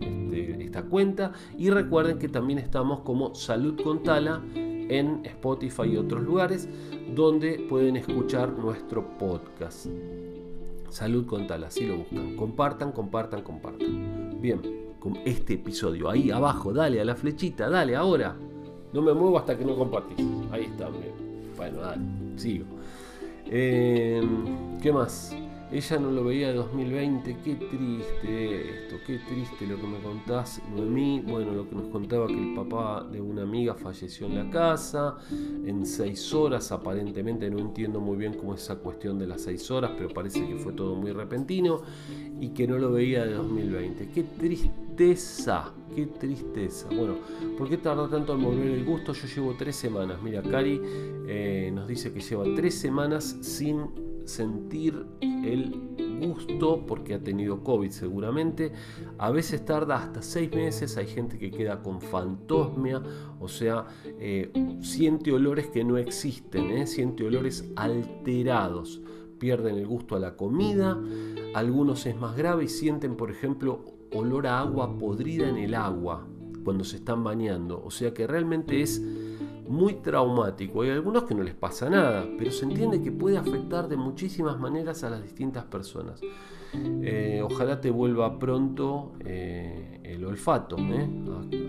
este, 0.00 0.62
esta 0.62 0.82
cuenta 0.84 1.32
y 1.56 1.70
recuerden 1.70 2.18
que 2.18 2.28
también 2.28 2.60
estamos 2.60 3.00
como 3.00 3.34
Salud 3.34 3.80
con 3.82 4.04
Tala 4.04 4.40
en 4.54 5.22
Spotify 5.24 5.84
y 5.84 5.96
otros 5.96 6.22
lugares 6.22 6.68
donde 7.14 7.66
pueden 7.68 7.96
escuchar 7.96 8.52
nuestro 8.52 9.18
podcast. 9.18 9.86
Salud 10.90 11.26
con 11.26 11.46
tal, 11.46 11.64
así 11.64 11.86
lo 11.86 11.98
buscan. 11.98 12.36
Compartan, 12.36 12.92
compartan, 12.92 13.42
compartan. 13.42 14.40
Bien, 14.40 14.60
con 14.98 15.16
este 15.24 15.54
episodio, 15.54 16.08
ahí 16.10 16.30
abajo, 16.30 16.72
dale 16.72 17.00
a 17.00 17.04
la 17.04 17.14
flechita, 17.14 17.68
dale 17.68 17.94
ahora. 17.94 18.36
No 18.92 19.02
me 19.02 19.12
muevo 19.12 19.38
hasta 19.38 19.56
que 19.56 19.64
no 19.64 19.76
compartís. 19.76 20.26
Ahí 20.50 20.64
está, 20.64 20.88
bien. 20.88 21.12
Bueno, 21.56 21.80
dale, 21.80 22.02
sigo. 22.36 22.64
Eh, 23.46 24.22
¿Qué 24.80 24.92
más? 24.92 25.36
Ella 25.70 25.98
no 25.98 26.10
lo 26.10 26.24
veía 26.24 26.48
de 26.48 26.54
2020, 26.54 27.36
qué 27.44 27.54
triste 27.56 28.84
esto, 28.84 28.96
qué 29.06 29.18
triste 29.18 29.66
lo 29.66 29.76
que 29.76 29.86
me 29.86 29.98
contás, 29.98 30.62
Noemí. 30.74 31.20
Bueno, 31.20 31.52
lo 31.52 31.68
que 31.68 31.74
nos 31.76 31.88
contaba 31.88 32.26
que 32.26 32.40
el 32.40 32.54
papá 32.54 33.06
de 33.12 33.20
una 33.20 33.42
amiga 33.42 33.74
falleció 33.74 34.28
en 34.28 34.36
la 34.36 34.50
casa, 34.50 35.18
en 35.30 35.84
seis 35.84 36.32
horas 36.32 36.72
aparentemente, 36.72 37.50
no 37.50 37.58
entiendo 37.58 38.00
muy 38.00 38.16
bien 38.16 38.32
cómo 38.32 38.54
es 38.54 38.62
esa 38.62 38.76
cuestión 38.76 39.18
de 39.18 39.26
las 39.26 39.42
seis 39.42 39.70
horas, 39.70 39.90
pero 39.94 40.08
parece 40.08 40.46
que 40.46 40.56
fue 40.56 40.72
todo 40.72 40.94
muy 40.94 41.12
repentino 41.12 41.82
y 42.40 42.48
que 42.48 42.66
no 42.66 42.78
lo 42.78 42.90
veía 42.92 43.26
de 43.26 43.34
2020. 43.34 44.08
Qué 44.08 44.22
tristeza, 44.22 45.74
qué 45.94 46.06
tristeza. 46.06 46.88
Bueno, 46.88 47.16
¿por 47.58 47.68
qué 47.68 47.76
tardó 47.76 48.08
tanto 48.08 48.32
en 48.32 48.42
volver 48.42 48.68
el 48.68 48.86
gusto? 48.86 49.12
Yo 49.12 49.26
llevo 49.26 49.54
tres 49.58 49.76
semanas. 49.76 50.22
Mira, 50.22 50.40
Cari 50.40 50.80
eh, 51.26 51.70
nos 51.74 51.86
dice 51.86 52.10
que 52.10 52.20
lleva 52.20 52.44
tres 52.56 52.74
semanas 52.74 53.36
sin 53.42 54.07
sentir 54.28 55.06
el 55.20 55.98
gusto 56.20 56.84
porque 56.86 57.14
ha 57.14 57.22
tenido 57.22 57.62
COVID 57.62 57.90
seguramente. 57.90 58.72
A 59.18 59.30
veces 59.30 59.64
tarda 59.64 59.96
hasta 59.96 60.22
seis 60.22 60.52
meses, 60.52 60.96
hay 60.96 61.06
gente 61.06 61.38
que 61.38 61.50
queda 61.50 61.82
con 61.82 62.00
fantosmia, 62.00 63.02
o 63.40 63.48
sea, 63.48 63.86
eh, 64.04 64.52
siente 64.80 65.32
olores 65.32 65.68
que 65.68 65.84
no 65.84 65.96
existen, 65.96 66.70
¿eh? 66.70 66.86
siente 66.86 67.24
olores 67.24 67.70
alterados, 67.76 69.00
pierden 69.38 69.76
el 69.76 69.86
gusto 69.86 70.16
a 70.16 70.20
la 70.20 70.36
comida, 70.36 70.98
algunos 71.54 72.06
es 72.06 72.16
más 72.16 72.36
grave 72.36 72.64
y 72.64 72.68
sienten, 72.68 73.16
por 73.16 73.30
ejemplo, 73.30 73.84
olor 74.12 74.46
a 74.46 74.60
agua 74.60 74.98
podrida 74.98 75.48
en 75.48 75.58
el 75.58 75.74
agua 75.74 76.26
cuando 76.64 76.84
se 76.84 76.96
están 76.96 77.24
bañando, 77.24 77.82
o 77.82 77.90
sea 77.90 78.12
que 78.12 78.26
realmente 78.26 78.82
es 78.82 79.02
muy 79.68 79.94
traumático. 79.94 80.82
Hay 80.82 80.90
algunos 80.90 81.24
que 81.24 81.34
no 81.34 81.42
les 81.42 81.54
pasa 81.54 81.90
nada, 81.90 82.26
pero 82.38 82.50
se 82.50 82.64
entiende 82.64 83.02
que 83.02 83.12
puede 83.12 83.36
afectar 83.36 83.88
de 83.88 83.96
muchísimas 83.96 84.58
maneras 84.58 85.04
a 85.04 85.10
las 85.10 85.22
distintas 85.22 85.64
personas. 85.64 86.20
Eh, 86.74 87.40
ojalá 87.42 87.80
te 87.80 87.90
vuelva 87.90 88.38
pronto 88.38 89.12
eh, 89.20 90.00
el 90.02 90.24
olfato. 90.24 90.76
¿eh? 90.78 91.08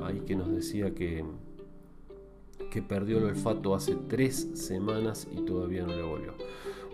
Ahí 0.04 0.22
que 0.22 0.36
nos 0.36 0.50
decía 0.50 0.94
que, 0.96 1.26
que 2.72 2.82
perdió 2.82 3.18
el 3.18 3.26
olfato 3.26 3.76
hace 3.76 3.96
tres 4.08 4.50
semanas 4.54 5.28
y 5.32 5.42
todavía 5.42 5.84
no 5.84 5.96
le 5.96 6.04
volvió. 6.04 6.34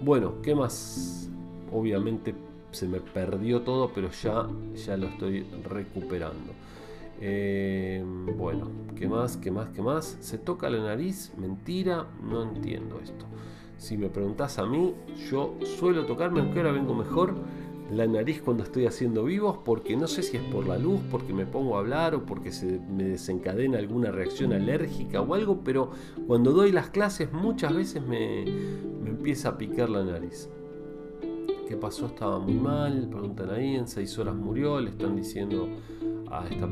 Bueno, 0.02 0.42
¿qué 0.42 0.56
más? 0.56 1.30
Obviamente 1.72 2.36
se 2.72 2.88
me 2.88 3.00
perdió 3.00 3.62
todo, 3.62 3.92
pero 3.94 4.10
ya, 4.12 4.48
ya 4.76 4.98
lo 4.98 5.08
estoy 5.08 5.46
recuperando. 5.64 6.54
Eh, 7.22 8.04
bueno, 8.38 8.70
¿qué 8.96 9.08
más? 9.08 9.38
¿Qué 9.38 9.52
más? 9.52 9.70
¿Qué 9.70 9.82
más? 9.82 10.18
¿Se 10.20 10.38
toca 10.38 10.70
la 10.70 10.80
nariz? 10.80 11.34
Mentira, 11.38 12.08
no 12.22 12.44
entiendo 12.44 13.00
esto. 13.02 13.26
Si 13.78 13.98
me 13.98 14.10
preguntas 14.10 14.58
a 14.60 14.66
mí, 14.66 14.94
yo 15.30 15.56
suelo 15.64 16.06
tocarme, 16.06 16.40
aunque 16.40 16.60
ahora 16.60 16.72
vengo 16.72 16.94
mejor, 16.94 17.36
la 17.92 18.08
nariz 18.08 18.42
cuando 18.42 18.64
estoy 18.64 18.88
haciendo 18.88 19.24
vivos 19.26 19.60
porque 19.64 19.96
no 19.96 20.08
sé 20.08 20.24
si 20.24 20.38
es 20.38 20.44
por 20.44 20.68
la 20.68 20.78
luz, 20.78 21.02
porque 21.12 21.34
me 21.34 21.46
pongo 21.46 21.76
a 21.76 21.80
hablar 21.80 22.16
o 22.16 22.26
porque 22.26 22.52
se 22.52 22.80
me 22.80 23.04
desencadena 23.04 23.78
alguna 23.78 24.12
reacción 24.12 24.54
alérgica 24.54 25.22
o 25.22 25.34
algo, 25.36 25.62
pero 25.64 25.92
cuando 26.26 26.52
doy 26.52 26.72
las 26.72 26.90
clases 26.90 27.32
muchas 27.32 27.76
veces 27.76 28.02
me, 28.02 28.46
me 29.04 29.10
empieza 29.10 29.50
a 29.50 29.58
picar 29.58 29.90
la 29.90 30.04
nariz. 30.04 30.50
¿Qué 31.68 31.76
pasó? 31.78 32.08
Estaba 32.08 32.40
muy 32.40 32.56
mal, 32.56 33.08
preguntan 33.10 33.50
ahí, 33.50 33.76
en 33.76 33.88
seis 33.88 34.18
horas 34.18 34.36
murió, 34.36 34.80
le 34.80 34.92
están 34.92 35.16
diciendo 35.16 35.68
a 36.32 36.48
esta 36.48 36.68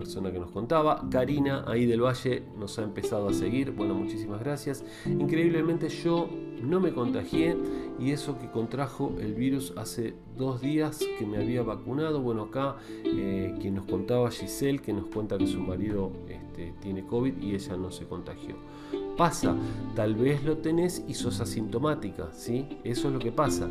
persona 0.00 0.32
que 0.32 0.40
nos 0.40 0.50
contaba. 0.50 1.06
Karina, 1.10 1.64
ahí 1.66 1.84
del 1.84 2.02
Valle, 2.02 2.42
nos 2.58 2.78
ha 2.78 2.82
empezado 2.82 3.28
a 3.28 3.34
seguir. 3.34 3.70
Bueno, 3.72 3.94
muchísimas 3.94 4.40
gracias. 4.40 4.82
Increíblemente 5.04 5.90
yo 5.90 6.28
no 6.62 6.80
me 6.80 6.92
contagié 6.92 7.54
y 7.98 8.12
eso 8.12 8.38
que 8.38 8.50
contrajo 8.50 9.12
el 9.20 9.34
virus 9.34 9.74
hace 9.76 10.14
dos 10.38 10.62
días 10.62 11.00
que 11.18 11.26
me 11.26 11.36
había 11.36 11.62
vacunado. 11.62 12.22
Bueno, 12.22 12.44
acá 12.44 12.76
eh, 13.04 13.54
quien 13.60 13.74
nos 13.74 13.84
contaba 13.84 14.30
Giselle, 14.30 14.78
que 14.78 14.94
nos 14.94 15.06
cuenta 15.06 15.36
que 15.36 15.46
su 15.46 15.60
marido 15.60 16.12
este, 16.28 16.72
tiene 16.80 17.06
COVID 17.06 17.42
y 17.42 17.54
ella 17.54 17.76
no 17.76 17.90
se 17.90 18.06
contagió 18.06 18.56
pasa. 19.20 19.54
Tal 19.94 20.14
vez 20.14 20.42
lo 20.44 20.56
tenés 20.56 21.04
y 21.06 21.12
sos 21.12 21.42
asintomática, 21.42 22.28
¿sí? 22.32 22.78
Eso 22.84 23.08
es 23.08 23.12
lo 23.12 23.18
que 23.18 23.30
pasa. 23.30 23.68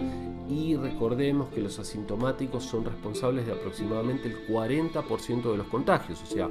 Y 0.48 0.76
recordemos 0.76 1.50
que 1.50 1.60
los 1.60 1.80
asintomáticos 1.80 2.64
son 2.64 2.86
responsables 2.86 3.48
de 3.48 3.54
aproximadamente 3.54 4.28
el 4.28 4.48
40% 4.48 5.52
de 5.52 5.58
los 5.58 5.66
contagios. 5.66 6.22
O 6.22 6.28
sea, 6.28 6.48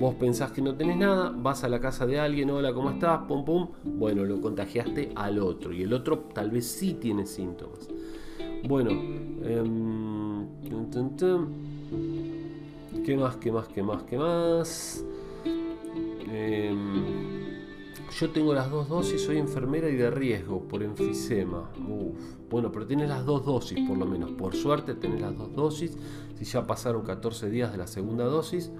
vos 0.00 0.16
pensás 0.16 0.50
que 0.50 0.62
no 0.62 0.74
tenés 0.74 0.96
nada, 0.96 1.32
vas 1.32 1.62
a 1.62 1.68
la 1.68 1.78
casa 1.78 2.06
de 2.06 2.18
alguien, 2.18 2.50
hola, 2.50 2.74
¿cómo 2.74 2.90
estás? 2.90 3.20
Pum, 3.28 3.44
pum. 3.44 3.68
Bueno, 3.84 4.24
lo 4.24 4.40
contagiaste 4.40 5.12
al 5.14 5.38
otro. 5.38 5.72
Y 5.72 5.82
el 5.82 5.92
otro 5.92 6.18
tal 6.18 6.50
vez 6.50 6.66
sí 6.66 6.94
tiene 6.94 7.26
síntomas. 7.26 7.88
Bueno, 8.64 8.90
em, 8.90 10.48
¿qué 13.04 13.16
más, 13.16 13.36
qué 13.36 13.52
más, 13.52 13.68
qué 13.68 13.82
más, 13.84 14.02
qué 14.02 14.18
más? 14.18 15.04
Eh, 16.32 17.39
yo 18.10 18.30
tengo 18.30 18.52
las 18.52 18.70
dos 18.70 18.88
dosis, 18.88 19.22
soy 19.22 19.38
enfermera 19.38 19.88
y 19.88 19.96
de 19.96 20.10
riesgo 20.10 20.62
por 20.62 20.82
enfisema. 20.82 21.70
Bueno, 22.50 22.72
pero 22.72 22.86
tienes 22.86 23.08
las 23.08 23.24
dos 23.24 23.44
dosis 23.44 23.78
por 23.86 23.96
lo 23.96 24.06
menos. 24.06 24.32
Por 24.32 24.54
suerte 24.54 24.94
tenés 24.94 25.20
las 25.20 25.36
dos 25.36 25.54
dosis. 25.54 25.96
Si 26.36 26.44
ya 26.44 26.66
pasaron 26.66 27.02
14 27.02 27.50
días 27.50 27.70
de 27.72 27.78
la 27.78 27.86
segunda 27.86 28.24
dosis, 28.24 28.72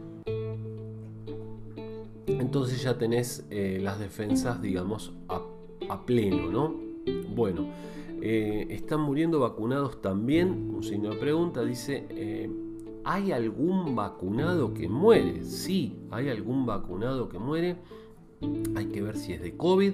entonces 2.27 2.83
ya 2.83 2.99
tenés 2.99 3.47
eh, 3.51 3.79
las 3.83 3.99
defensas, 3.99 4.61
digamos, 4.61 5.13
a, 5.29 5.41
pleno, 6.07 6.51
¿no? 6.51 6.75
Bueno, 7.35 7.69
eh, 8.23 8.67
están 8.71 9.01
muriendo 9.01 9.41
vacunados 9.41 10.01
también. 10.01 10.71
Un 10.75 10.83
signo 10.83 11.11
de 11.11 11.17
pregunta 11.17 11.63
dice... 11.65 12.07
Eh, 12.11 12.51
¿Hay 13.03 13.33
algún 13.33 13.97
vacunado 13.97 14.75
que 14.75 14.87
muere? 14.87 15.43
Sí, 15.43 15.97
hay 16.11 16.29
algún 16.29 16.67
vacunado 16.67 17.31
que 17.31 17.39
muere 17.39 17.79
hay 18.77 18.87
que 18.87 19.03
ver 19.03 19.17
si 19.17 19.33
es 19.33 19.41
de 19.41 19.57
COVID 19.57 19.93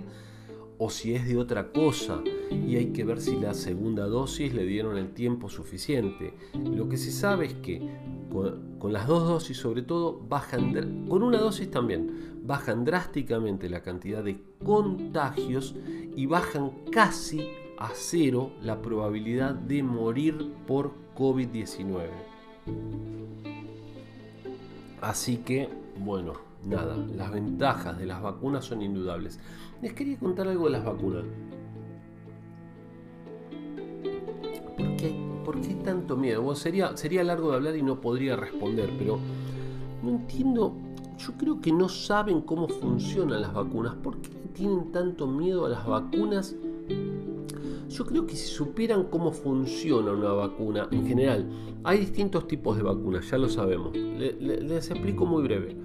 o 0.79 0.91
si 0.91 1.15
es 1.15 1.27
de 1.27 1.39
otra 1.39 1.73
cosa 1.73 2.23
y 2.51 2.77
hay 2.77 2.87
que 2.87 3.05
ver 3.05 3.21
si 3.21 3.37
la 3.37 3.55
segunda 3.55 4.07
dosis 4.07 4.53
le 4.55 4.65
dieron 4.65 4.99
el 4.99 5.13
tiempo 5.13 5.49
suficiente. 5.49 6.35
Lo 6.55 6.89
que 6.89 6.97
se 6.97 7.11
sabe 7.11 7.47
es 7.47 7.55
que 7.55 7.81
con, 8.79 8.93
las 8.93 9.07
dos 9.07 9.27
dosis 9.27 9.57
sobre 9.57 9.83
todo 9.83 10.21
bajan, 10.29 11.07
con 11.09 11.23
una 11.23 11.39
dosis 11.39 11.71
también, 11.71 12.41
bajan 12.43 12.85
drásticamente 12.85 13.69
la 13.69 13.83
cantidad 13.83 14.23
de 14.23 14.41
contagios 14.65 15.75
y 16.15 16.27
bajan 16.27 16.71
casi 16.93 17.49
a 17.79 17.91
cero 17.95 18.53
la 18.63 18.81
probabilidad 18.81 19.55
de 19.55 19.83
morir 19.83 20.53
por 20.67 20.93
COVID-19. 21.17 22.09
Así 25.01 25.39
que, 25.39 25.69
bueno, 25.99 26.46
nada, 26.67 26.97
las 26.97 27.33
ventajas 27.33 27.99
de 27.99 28.07
las 28.07 28.23
vacunas 28.23 28.65
son 28.65 28.83
indudables. 28.83 29.39
Les 29.83 29.93
quería 29.93 30.19
contar 30.19 30.49
algo 30.49 30.67
de 30.67 30.71
las 30.71 30.85
vacunas. 30.85 31.25
¿Por 34.77 34.97
qué, 34.97 35.15
¿Por 35.45 35.61
qué 35.61 35.75
tanto 35.77 36.17
miedo? 36.17 36.55
sería, 36.55 36.97
sería 36.97 37.25
largo 37.25 37.51
de 37.51 37.57
hablar 37.57 37.77
y 37.77 37.83
no 37.83 38.01
podría 38.01 38.37
responder, 38.37 38.91
pero 38.99 39.19
no 40.03 40.11
entiendo. 40.11 40.75
Yo 41.19 41.33
creo 41.39 41.61
que 41.61 41.73
no 41.73 41.89
saben 41.89 42.43
cómo 42.43 42.69
funcionan 42.69 43.41
las 43.41 43.55
vacunas. 43.55 43.95
¿Por 43.95 44.19
qué 44.19 44.31
tienen 44.53 44.93
tanto 44.93 45.27
miedo 45.27 45.65
a 45.65 45.71
las 45.71 45.87
vacunas? 45.87 46.55
Yo 47.89 48.05
creo 48.05 48.27
que 48.27 48.37
si 48.37 48.49
supieran 48.49 49.05
cómo 49.05 49.33
funciona 49.33 50.13
una 50.13 50.33
vacuna 50.33 50.89
en 50.91 51.07
general, 51.07 51.49
hay 51.85 51.99
distintos 51.99 52.47
tipos 52.49 52.77
de 52.77 52.83
vacunas, 52.83 53.31
ya 53.31 53.39
lo 53.39 53.49
sabemos. 53.49 53.97
les 53.97 54.91
explico 54.91 55.25
muy 55.25 55.43
breve. 55.45 55.77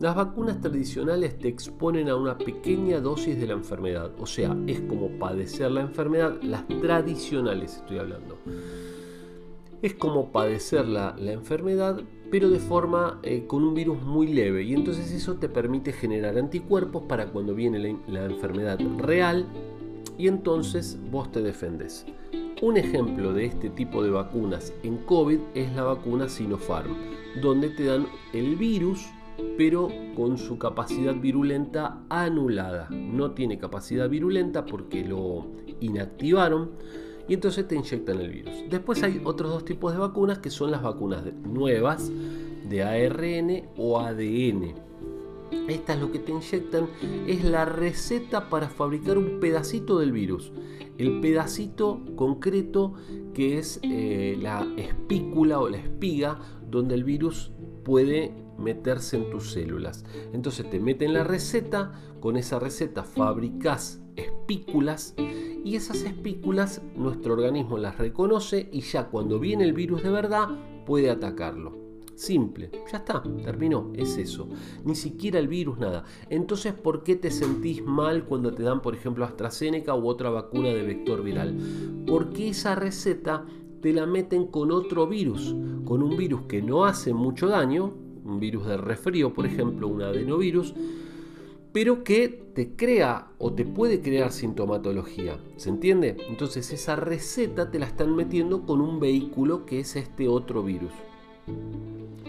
Las 0.00 0.16
vacunas 0.16 0.60
tradicionales 0.60 1.38
te 1.38 1.46
exponen 1.46 2.08
a 2.08 2.16
una 2.16 2.36
pequeña 2.36 3.00
dosis 3.00 3.38
de 3.38 3.46
la 3.46 3.52
enfermedad, 3.52 4.10
o 4.18 4.26
sea, 4.26 4.56
es 4.66 4.80
como 4.80 5.08
padecer 5.20 5.70
la 5.70 5.82
enfermedad, 5.82 6.34
las 6.42 6.66
tradicionales 6.66 7.76
estoy 7.76 7.98
hablando. 7.98 8.38
Es 9.82 9.94
como 9.94 10.32
padecer 10.32 10.88
la, 10.88 11.14
enfermedad, 11.18 12.00
pero 12.28 12.50
de 12.50 12.58
forma 12.58 13.20
eh, 13.22 13.44
con 13.46 13.62
un 13.62 13.74
virus 13.74 14.02
muy 14.02 14.26
leve, 14.26 14.64
y 14.64 14.74
entonces 14.74 15.12
eso 15.12 15.34
te 15.34 15.48
permite 15.48 15.92
generar 15.92 16.38
anticuerpos 16.38 17.04
para 17.04 17.26
cuando 17.26 17.54
viene 17.54 17.78
la, 17.78 17.96
la 18.08 18.24
enfermedad 18.24 18.80
real, 18.98 19.46
y 20.18 20.26
entonces 20.26 20.98
vos 21.12 21.30
te 21.30 21.40
defendes. 21.40 22.04
Un 22.62 22.76
ejemplo 22.78 23.32
de 23.32 23.44
este 23.46 23.70
tipo 23.70 24.02
de 24.02 24.10
vacunas 24.10 24.72
en 24.82 24.96
COVID 24.98 25.38
es 25.54 25.72
la 25.74 25.84
vacuna 25.84 26.28
Sinopharm, 26.28 26.96
donde 27.40 27.68
te 27.68 27.84
dan 27.84 28.06
el 28.32 28.56
virus 28.56 29.06
pero 29.56 29.88
con 30.16 30.38
su 30.38 30.58
capacidad 30.58 31.14
virulenta 31.14 32.04
anulada. 32.08 32.88
No 32.90 33.32
tiene 33.32 33.58
capacidad 33.58 34.08
virulenta 34.08 34.66
porque 34.66 35.04
lo 35.04 35.46
inactivaron 35.80 36.70
y 37.28 37.34
entonces 37.34 37.66
te 37.66 37.74
inyectan 37.74 38.20
el 38.20 38.30
virus. 38.30 38.64
Después 38.70 39.02
hay 39.02 39.20
otros 39.24 39.50
dos 39.50 39.64
tipos 39.64 39.92
de 39.92 39.98
vacunas 39.98 40.38
que 40.38 40.50
son 40.50 40.70
las 40.70 40.82
vacunas 40.82 41.24
nuevas 41.44 42.10
de 42.68 42.82
ARN 42.82 43.68
o 43.76 44.00
ADN. 44.00 44.74
Estas 45.68 45.98
lo 46.00 46.10
que 46.10 46.18
te 46.18 46.32
inyectan 46.32 46.88
es 47.26 47.44
la 47.44 47.64
receta 47.64 48.50
para 48.50 48.68
fabricar 48.68 49.16
un 49.16 49.40
pedacito 49.40 49.98
del 49.98 50.12
virus. 50.12 50.52
El 50.98 51.20
pedacito 51.20 52.00
concreto 52.16 52.94
que 53.32 53.58
es 53.58 53.80
eh, 53.82 54.38
la 54.40 54.66
espícula 54.76 55.58
o 55.60 55.68
la 55.68 55.78
espiga 55.78 56.38
donde 56.70 56.94
el 56.94 57.04
virus 57.04 57.50
puede 57.84 58.43
meterse 58.58 59.16
en 59.16 59.30
tus 59.30 59.52
células. 59.52 60.04
Entonces 60.32 60.68
te 60.68 60.80
meten 60.80 61.12
la 61.14 61.24
receta, 61.24 61.92
con 62.20 62.36
esa 62.36 62.58
receta 62.58 63.02
fabricas 63.02 64.00
espículas 64.16 65.14
y 65.64 65.76
esas 65.76 66.02
espículas 66.02 66.82
nuestro 66.96 67.34
organismo 67.34 67.78
las 67.78 67.98
reconoce 67.98 68.68
y 68.72 68.80
ya 68.80 69.08
cuando 69.08 69.38
viene 69.38 69.64
el 69.64 69.72
virus 69.72 70.02
de 70.02 70.10
verdad 70.10 70.48
puede 70.86 71.10
atacarlo. 71.10 71.84
Simple, 72.16 72.70
ya 72.92 72.98
está, 72.98 73.22
terminó, 73.42 73.90
es 73.96 74.16
eso. 74.18 74.48
Ni 74.84 74.94
siquiera 74.94 75.40
el 75.40 75.48
virus, 75.48 75.78
nada. 75.78 76.04
Entonces, 76.30 76.72
¿por 76.72 77.02
qué 77.02 77.16
te 77.16 77.32
sentís 77.32 77.82
mal 77.82 78.24
cuando 78.24 78.54
te 78.54 78.62
dan, 78.62 78.82
por 78.82 78.94
ejemplo, 78.94 79.24
AstraZeneca 79.24 79.96
u 79.96 80.06
otra 80.06 80.30
vacuna 80.30 80.68
de 80.68 80.84
vector 80.84 81.24
viral? 81.24 81.56
Porque 82.06 82.50
esa 82.50 82.76
receta 82.76 83.44
te 83.80 83.92
la 83.92 84.06
meten 84.06 84.46
con 84.46 84.70
otro 84.70 85.08
virus, 85.08 85.56
con 85.84 86.04
un 86.04 86.16
virus 86.16 86.42
que 86.42 86.62
no 86.62 86.84
hace 86.84 87.12
mucho 87.12 87.48
daño, 87.48 87.92
un 88.24 88.40
virus 88.40 88.66
de 88.66 88.76
resfrío, 88.76 89.32
por 89.32 89.46
ejemplo, 89.46 89.88
un 89.88 90.02
adenovirus, 90.02 90.74
pero 91.72 92.04
que 92.04 92.28
te 92.28 92.76
crea 92.76 93.28
o 93.38 93.52
te 93.52 93.64
puede 93.64 94.00
crear 94.00 94.30
sintomatología. 94.32 95.38
¿Se 95.56 95.68
entiende? 95.68 96.16
Entonces 96.28 96.72
esa 96.72 96.96
receta 96.96 97.70
te 97.70 97.78
la 97.78 97.86
están 97.86 98.14
metiendo 98.14 98.62
con 98.62 98.80
un 98.80 99.00
vehículo 99.00 99.66
que 99.66 99.80
es 99.80 99.96
este 99.96 100.28
otro 100.28 100.62
virus. 100.62 100.92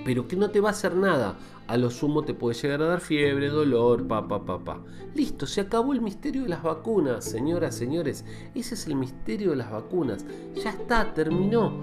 Pero 0.04 0.28
que 0.28 0.36
no 0.36 0.50
te 0.50 0.62
va 0.62 0.70
a 0.70 0.72
hacer 0.72 0.96
nada. 0.96 1.38
A 1.68 1.78
lo 1.78 1.90
sumo 1.90 2.24
te 2.24 2.36
puede 2.36 2.56
llegar 2.56 2.84
a 2.84 2.86
dar 2.86 3.02
fiebre, 3.02 3.50
dolor, 3.50 4.08
pa, 4.08 4.28
pa, 4.28 4.46
pa, 4.46 4.64
pa. 4.64 4.84
Listo, 5.16 5.48
se 5.48 5.62
acabó 5.62 5.94
el 5.94 6.02
misterio 6.02 6.44
de 6.44 6.50
las 6.50 6.62
vacunas, 6.62 7.26
señoras, 7.26 7.74
señores. 7.74 8.24
Ese 8.54 8.76
es 8.76 8.86
el 8.86 8.96
misterio 8.96 9.50
de 9.50 9.56
las 9.56 9.72
vacunas. 9.72 10.26
Ya 10.64 10.70
está, 10.70 11.14
terminó. 11.14 11.74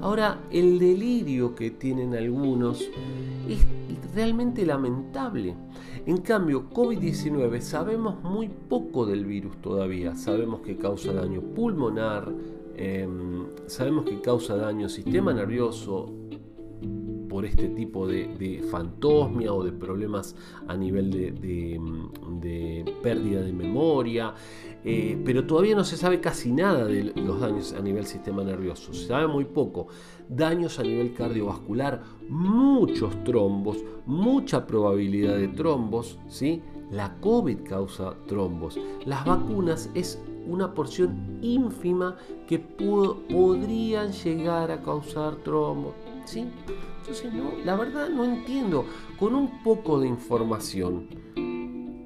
Ahora, 0.00 0.40
el 0.50 0.78
delirio 0.78 1.54
que 1.54 1.70
tienen 1.70 2.14
algunos 2.14 2.80
es 3.48 3.66
realmente 4.14 4.64
lamentable. 4.64 5.54
En 6.06 6.18
cambio, 6.18 6.70
COVID-19 6.70 7.60
sabemos 7.60 8.22
muy 8.22 8.48
poco 8.48 9.04
del 9.04 9.26
virus 9.26 9.60
todavía. 9.60 10.14
Sabemos 10.14 10.60
que 10.60 10.78
causa 10.78 11.12
daño 11.12 11.42
pulmonar, 11.42 12.32
em, 12.76 13.44
sabemos 13.66 14.06
que 14.06 14.20
causa 14.22 14.56
daño 14.56 14.88
sistema 14.88 15.34
nervioso, 15.34 16.10
por 17.28 17.44
este 17.44 17.68
tipo 17.68 18.06
de, 18.06 18.64
fantosmia 18.70 19.52
o 19.52 19.62
de 19.62 19.72
problemas 19.72 20.34
a 20.66 20.76
nivel 20.76 21.10
de, 21.10 22.84
pérdida 23.02 23.42
de 23.42 23.52
memoria, 23.52 24.34
eh, 24.84 25.20
pero 25.24 25.44
todavía 25.44 25.74
no 25.74 25.84
se 25.84 25.96
sabe 25.96 26.20
casi 26.20 26.52
nada 26.52 26.86
de 26.86 27.12
los 27.14 27.40
daños 27.40 27.72
a 27.72 27.80
nivel 27.80 28.06
sistema 28.06 28.42
nervioso, 28.42 28.92
se 28.92 29.06
sabe 29.06 29.26
muy 29.26 29.44
poco. 29.44 29.88
Daños 30.28 30.78
a 30.78 30.82
nivel 30.82 31.14
cardiovascular, 31.14 32.02
muchos 32.28 33.24
trombos, 33.24 33.78
mucha 34.06 34.66
probabilidad 34.66 35.36
de 35.36 35.48
trombos, 35.48 36.18
¿sí? 36.28 36.62
La 36.90 37.18
COVID 37.20 37.60
causa 37.68 38.14
trombos. 38.26 38.78
Las 39.04 39.24
vacunas 39.24 39.90
es 39.94 40.22
una 40.48 40.72
porción 40.72 41.38
ínfima 41.42 42.16
que 42.46 42.58
podrían 42.58 44.12
llegar 44.12 44.70
a 44.70 44.82
causar 44.82 45.36
trombos. 45.36 45.94
¿sí? 46.24 46.46
Entonces, 47.08 47.32
no, 47.32 47.52
la 47.64 47.74
verdad 47.74 48.10
no 48.10 48.22
entiendo. 48.22 48.84
Con 49.18 49.34
un 49.34 49.62
poco 49.62 49.98
de 49.98 50.08
información, 50.08 51.08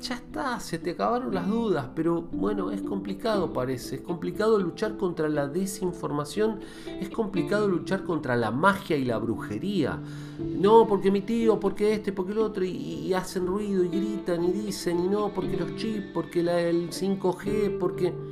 ya 0.01 0.15
está, 0.15 0.61
se 0.61 0.79
te 0.79 0.93
acabaron 0.93 1.35
las 1.35 1.49
dudas, 1.49 1.89
pero 1.97 2.23
bueno, 2.23 2.71
es 2.71 2.83
complicado 2.83 3.53
parece, 3.53 3.97
es 3.97 4.01
complicado 4.03 4.61
luchar 4.61 4.97
contra 4.97 5.29
la 5.29 5.49
desinformación, 5.49 6.61
es 7.01 7.11
complicado 7.11 7.67
luchar 7.67 8.05
contra 8.05 8.37
la 8.37 8.53
magia 8.53 8.97
y 8.97 9.05
la 9.05 9.19
brujería. 9.19 9.99
No, 10.39 10.87
porque 10.87 11.11
mi 11.11 11.23
tío, 11.23 11.59
porque 11.59 11.95
este, 11.95 12.13
porque 12.13 12.31
el 12.31 12.39
otro, 12.39 12.65
y, 12.65 13.13
hacen 13.13 13.49
ruido 13.49 13.83
y 13.83 13.89
gritan 13.89 14.45
y 14.45 14.53
dicen, 14.53 15.05
y 15.05 15.09
no, 15.09 15.35
porque 15.35 15.57
los 15.57 15.75
chips, 15.75 16.07
porque 16.15 16.45
la, 16.45 16.61
el 16.61 16.91
5G, 16.91 17.77
porque... 17.79 18.32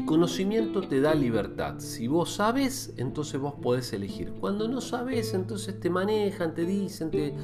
El 0.00 0.06
conocimiento 0.06 0.80
te 0.80 1.02
da 1.02 1.14
libertad. 1.14 1.78
Si 1.78 2.08
vos 2.08 2.32
sabes, 2.32 2.94
entonces 2.96 3.38
vos 3.38 3.56
podés 3.60 3.92
elegir. 3.92 4.32
Cuando 4.40 4.66
no 4.66 4.80
sabes, 4.80 5.34
entonces 5.34 5.78
te 5.78 5.90
manejan, 5.90 6.54
te 6.54 6.64
dicen, 6.64 7.10
te, 7.10 7.34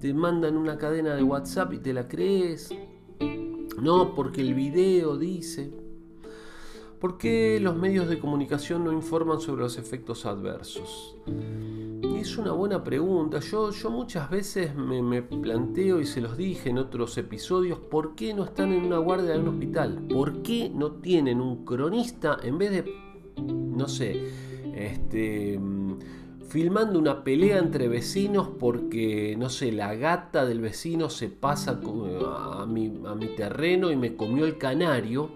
te 0.00 0.12
mandan 0.12 0.58
una 0.58 0.76
cadena 0.76 1.14
de 1.14 1.22
WhatsApp 1.22 1.72
y 1.72 1.78
te 1.78 1.94
la 1.94 2.06
crees. 2.06 2.68
No, 3.80 4.14
porque 4.14 4.42
el 4.42 4.52
video 4.52 5.16
dice. 5.16 5.72
¿Por 7.00 7.16
qué 7.16 7.58
los 7.58 7.74
medios 7.74 8.06
de 8.06 8.18
comunicación 8.18 8.84
no 8.84 8.92
informan 8.92 9.40
sobre 9.40 9.62
los 9.62 9.78
efectos 9.78 10.26
adversos? 10.26 11.16
Es 12.24 12.38
una 12.38 12.52
buena 12.52 12.82
pregunta. 12.82 13.38
Yo, 13.40 13.70
yo 13.70 13.90
muchas 13.90 14.30
veces 14.30 14.74
me, 14.74 15.20
planteo 15.20 16.00
y 16.00 16.06
se 16.06 16.22
los 16.22 16.38
dije 16.38 16.70
en 16.70 16.78
otros 16.78 17.18
episodios, 17.18 17.78
¿por 17.78 18.14
qué 18.14 18.32
no 18.32 18.44
están 18.44 18.72
en 18.72 18.86
una 18.86 18.96
guardia 18.96 19.32
de 19.32 19.40
un 19.40 19.48
hospital? 19.48 20.06
¿Por 20.08 20.40
qué 20.40 20.70
no 20.74 20.92
tienen 20.92 21.42
un 21.42 21.66
cronista 21.66 22.38
en 22.42 22.56
vez 22.56 22.70
de, 22.70 22.94
no 23.36 23.88
sé, 23.88 24.24
este, 24.74 25.60
filmando 26.48 26.98
una 26.98 27.22
pelea 27.22 27.58
entre 27.58 27.88
vecinos 27.88 28.48
porque, 28.58 29.36
no 29.38 29.50
sé, 29.50 29.70
la 29.70 29.94
gata 29.94 30.46
del 30.46 30.62
vecino 30.62 31.10
se 31.10 31.28
pasa 31.28 31.78
a 31.78 32.64
mi, 32.64 33.02
a 33.06 33.14
mi 33.14 33.36
terreno 33.36 33.90
y 33.90 33.96
me 33.96 34.16
comió 34.16 34.46
el 34.46 34.56
canario? 34.56 35.28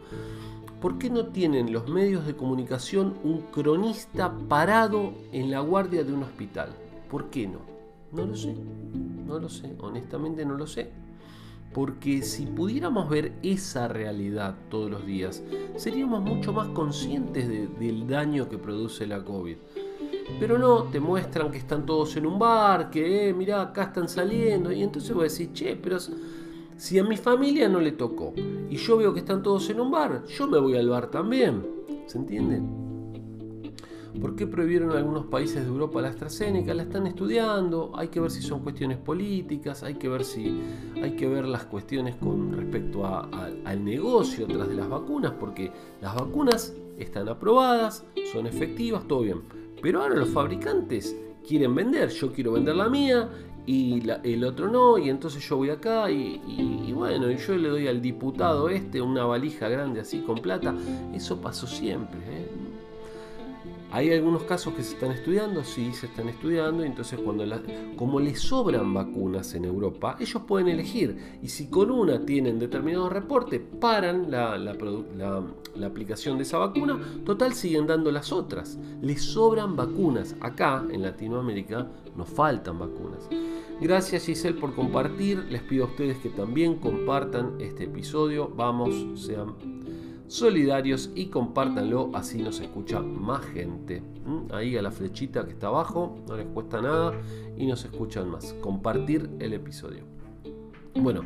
¿Por 0.80 0.96
qué 0.96 1.10
no 1.10 1.26
tienen 1.26 1.72
los 1.72 1.88
medios 1.88 2.24
de 2.24 2.36
comunicación 2.36 3.14
un 3.24 3.42
cronista 3.50 4.32
parado 4.48 5.12
en 5.32 5.50
la 5.50 5.58
guardia 5.58 6.04
de 6.04 6.12
un 6.12 6.22
hospital? 6.22 6.68
¿Por 7.10 7.30
qué 7.30 7.48
no? 7.48 7.58
No 8.12 8.24
lo 8.24 8.36
sé, 8.36 8.54
no 9.26 9.40
lo 9.40 9.48
sé, 9.48 9.74
honestamente 9.80 10.44
no 10.44 10.56
lo 10.56 10.68
sé. 10.68 10.90
Porque 11.74 12.22
si 12.22 12.46
pudiéramos 12.46 13.08
ver 13.08 13.32
esa 13.42 13.88
realidad 13.88 14.54
todos 14.70 14.88
los 14.88 15.04
días, 15.04 15.42
seríamos 15.74 16.22
mucho 16.22 16.52
más 16.52 16.68
conscientes 16.68 17.48
del 17.48 18.06
daño 18.06 18.48
que 18.48 18.56
produce 18.56 19.04
la 19.04 19.24
COVID. 19.24 19.56
Pero 20.38 20.58
no, 20.58 20.84
te 20.84 21.00
muestran 21.00 21.50
que 21.50 21.58
están 21.58 21.86
todos 21.86 22.16
en 22.16 22.24
un 22.24 22.38
bar, 22.38 22.88
que 22.90 23.30
eh, 23.30 23.34
mirá, 23.34 23.62
acá 23.62 23.84
están 23.84 24.08
saliendo, 24.08 24.70
y 24.70 24.84
entonces 24.84 25.12
voy 25.12 25.22
a 25.22 25.24
decir, 25.24 25.52
che, 25.52 25.74
pero 25.74 25.98
si 26.78 26.96
a 26.98 27.04
mi 27.04 27.16
familia 27.16 27.68
no 27.68 27.80
le 27.80 27.92
tocó 27.92 28.32
y 28.70 28.76
yo 28.76 28.96
veo 28.96 29.12
que 29.12 29.20
están 29.20 29.42
todos 29.42 29.68
en 29.68 29.80
un 29.80 29.90
bar, 29.90 30.24
yo 30.26 30.46
me 30.46 30.58
voy 30.58 30.76
al 30.76 30.88
bar 30.88 31.10
también. 31.10 31.66
¿Se 32.06 32.16
entiende? 32.16 32.62
¿Por 34.20 34.36
qué 34.36 34.46
prohibieron 34.46 34.92
algunos 34.92 35.26
países 35.26 35.62
de 35.62 35.68
Europa 35.68 36.00
la 36.00 36.08
AstraZeneca? 36.08 36.72
La 36.74 36.84
están 36.84 37.06
estudiando, 37.06 37.92
hay 37.94 38.08
que 38.08 38.20
ver 38.20 38.30
si 38.30 38.42
son 38.42 38.60
cuestiones 38.60 38.96
políticas, 38.96 39.82
hay 39.82 39.94
que 39.94 40.08
ver 40.08 40.24
si 40.24 40.60
hay 41.02 41.16
que 41.16 41.28
ver 41.28 41.46
las 41.46 41.64
cuestiones 41.64 42.14
con 42.14 42.52
respecto 42.52 43.04
al 43.04 43.84
negocio 43.84 44.46
tras 44.46 44.68
de 44.68 44.74
las 44.76 44.88
vacunas, 44.88 45.32
porque 45.32 45.72
las 46.00 46.14
vacunas 46.14 46.74
están 46.96 47.28
aprobadas, 47.28 48.04
son 48.32 48.46
efectivas, 48.46 49.06
todo 49.06 49.22
bien. 49.22 49.42
Pero 49.82 50.02
ahora 50.02 50.14
los 50.14 50.30
fabricantes 50.30 51.16
quieren 51.46 51.74
vender, 51.74 52.08
yo 52.10 52.32
quiero 52.32 52.52
vender 52.52 52.76
la 52.76 52.88
mía 52.88 53.28
y 53.70 54.02
el 54.24 54.44
otro 54.44 54.70
no, 54.70 54.96
y 54.96 55.10
entonces 55.10 55.46
yo 55.46 55.58
voy 55.58 55.68
acá 55.68 56.10
y, 56.10 56.90
bueno, 56.94 57.30
y 57.30 57.36
yo 57.36 57.54
le 57.54 57.68
doy 57.68 57.86
al 57.86 58.00
diputado 58.00 58.70
este 58.70 59.02
una 59.02 59.26
valija 59.26 59.68
grande 59.68 60.00
así 60.00 60.20
con 60.20 60.38
plata. 60.38 60.74
Eso 61.12 61.38
pasó 61.38 61.66
siempre. 61.66 62.18
¿eh? 62.18 62.48
Hay 63.90 64.10
algunos 64.10 64.44
casos 64.44 64.72
que 64.72 64.82
se 64.82 64.94
están 64.94 65.12
estudiando, 65.12 65.64
sí, 65.64 65.92
se 65.92 66.06
están 66.06 66.30
estudiando, 66.30 66.82
y 66.82 66.86
entonces 66.86 67.20
cuando 67.22 67.44
como 67.96 68.20
les 68.20 68.40
sobran 68.40 68.94
vacunas 68.94 69.54
en 69.54 69.66
Europa, 69.66 70.16
ellos 70.18 70.42
pueden 70.46 70.68
elegir, 70.68 71.38
y 71.42 71.48
si 71.48 71.68
con 71.68 71.90
una 71.90 72.24
tienen 72.24 72.58
determinado 72.58 73.10
reporte, 73.10 73.60
paran 73.60 74.30
la, 74.30 74.56
la 74.58 75.86
aplicación 75.86 76.38
de 76.38 76.44
esa 76.44 76.56
vacuna, 76.56 76.98
total 77.26 77.52
siguen 77.52 77.86
dando 77.86 78.10
las 78.10 78.32
otras. 78.32 78.78
Les 79.02 79.22
sobran 79.22 79.76
vacunas. 79.76 80.36
Acá, 80.40 80.84
en 80.90 81.02
Latinoamérica, 81.02 81.86
nos 82.18 82.28
faltan 82.28 82.80
vacunas. 82.80 83.28
Gracias 83.80 84.26
Giselle 84.26 84.58
por 84.58 84.74
compartir, 84.74 85.44
les 85.50 85.62
pido 85.62 85.84
a 85.84 85.86
ustedes 85.86 86.18
que 86.18 86.30
también 86.30 86.74
compartan 86.74 87.54
este 87.60 87.84
episodio, 87.84 88.48
vamos, 88.48 88.92
sean 89.14 89.54
solidarios 90.26 91.10
y 91.14 91.26
compártanlo, 91.26 92.10
así 92.12 92.42
nos 92.42 92.60
escucha 92.60 93.00
más 93.00 93.44
gente. 93.46 94.02
¿Mm? 94.26 94.52
Ahí 94.52 94.76
a 94.76 94.82
la 94.82 94.90
flechita 94.90 95.44
que 95.44 95.52
está 95.52 95.68
abajo, 95.68 96.18
no 96.28 96.36
les 96.36 96.46
cuesta 96.48 96.82
nada 96.82 97.12
y 97.56 97.66
nos 97.66 97.84
escuchan 97.84 98.28
más. 98.28 98.52
Compartir 98.60 99.30
el 99.38 99.52
episodio. 99.52 100.02
Bueno, 100.94 101.22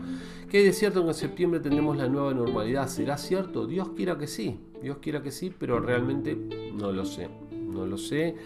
¿qué 0.50 0.58
hay 0.58 0.64
de 0.64 0.72
cierto 0.74 1.02
que 1.02 1.08
en 1.08 1.14
septiembre 1.14 1.60
tendremos 1.60 1.96
la 1.96 2.06
nueva 2.06 2.34
normalidad? 2.34 2.86
¿Será 2.86 3.16
cierto? 3.16 3.66
Dios 3.66 3.88
quiera 3.96 4.18
que 4.18 4.26
sí, 4.26 4.60
Dios 4.82 4.98
quiera 4.98 5.22
que 5.22 5.30
sí, 5.30 5.50
pero 5.58 5.80
realmente 5.80 6.36
no 6.74 6.92
lo 6.92 7.06
sé, 7.06 7.30
no 7.50 7.86
lo 7.86 7.96
sé. 7.96 8.36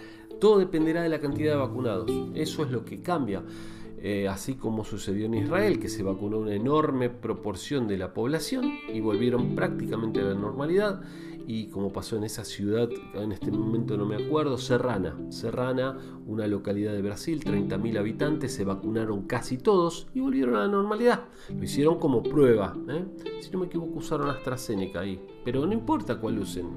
Todo 0.41 0.59
dependerá 0.59 1.03
de 1.03 1.09
la 1.09 1.21
cantidad 1.21 1.53
de 1.53 1.59
vacunados, 1.59 2.11
eso 2.35 2.65
es 2.65 2.71
lo 2.71 2.85
que 2.85 3.01
cambia. 3.01 3.43
Eh, 3.99 4.29
así 4.29 4.55
como 4.55 4.85
sucedió 4.85 5.27
en 5.27 5.35
Israel, 5.35 5.81
que 5.81 5.89
se 5.89 6.03
vacunó 6.03 6.39
una 6.39 6.55
enorme 6.55 7.09
proporción 7.09 7.89
de 7.89 7.97
la 7.97 8.13
población 8.13 8.71
y 8.93 9.01
volvieron 9.01 9.55
prácticamente 9.55 10.21
a 10.21 10.25
la 10.25 10.35
normalidad, 10.35 11.01
y 11.47 11.69
como 11.69 11.93
pasó 11.93 12.17
en 12.17 12.25
esa 12.25 12.45
ciudad, 12.45 12.89
en 13.15 13.33
este 13.33 13.51
momento 13.51 13.97
no 13.97 14.05
me 14.05 14.17
acuerdo, 14.17 14.59
Serrana, 14.59 15.17
Serrana, 15.31 15.97
una 16.27 16.47
localidad 16.47 16.93
de 16.93 17.03
Brasil, 17.03 17.43
30.000 17.45 17.99
habitantes, 17.99 18.53
se 18.53 18.65
vacunaron 18.65 19.23
casi 19.23 19.57
todos 19.57 20.09
y 20.13 20.21
volvieron 20.21 20.57
a 20.57 20.61
la 20.61 20.69
normalidad. 20.69 21.25
Lo 21.57 21.63
hicieron 21.63 21.99
como 21.99 22.23
prueba, 22.23 22.77
¿eh? 22.89 23.05
si 23.41 23.51
no 23.51 23.61
me 23.61 23.67
equivoco 23.67 23.99
usaron 23.99 24.29
AstraZeneca 24.29 25.01
ahí, 25.01 25.21
pero 25.45 25.65
no 25.65 25.73
importa 25.73 26.19
cuál 26.19 26.39
usen, 26.41 26.71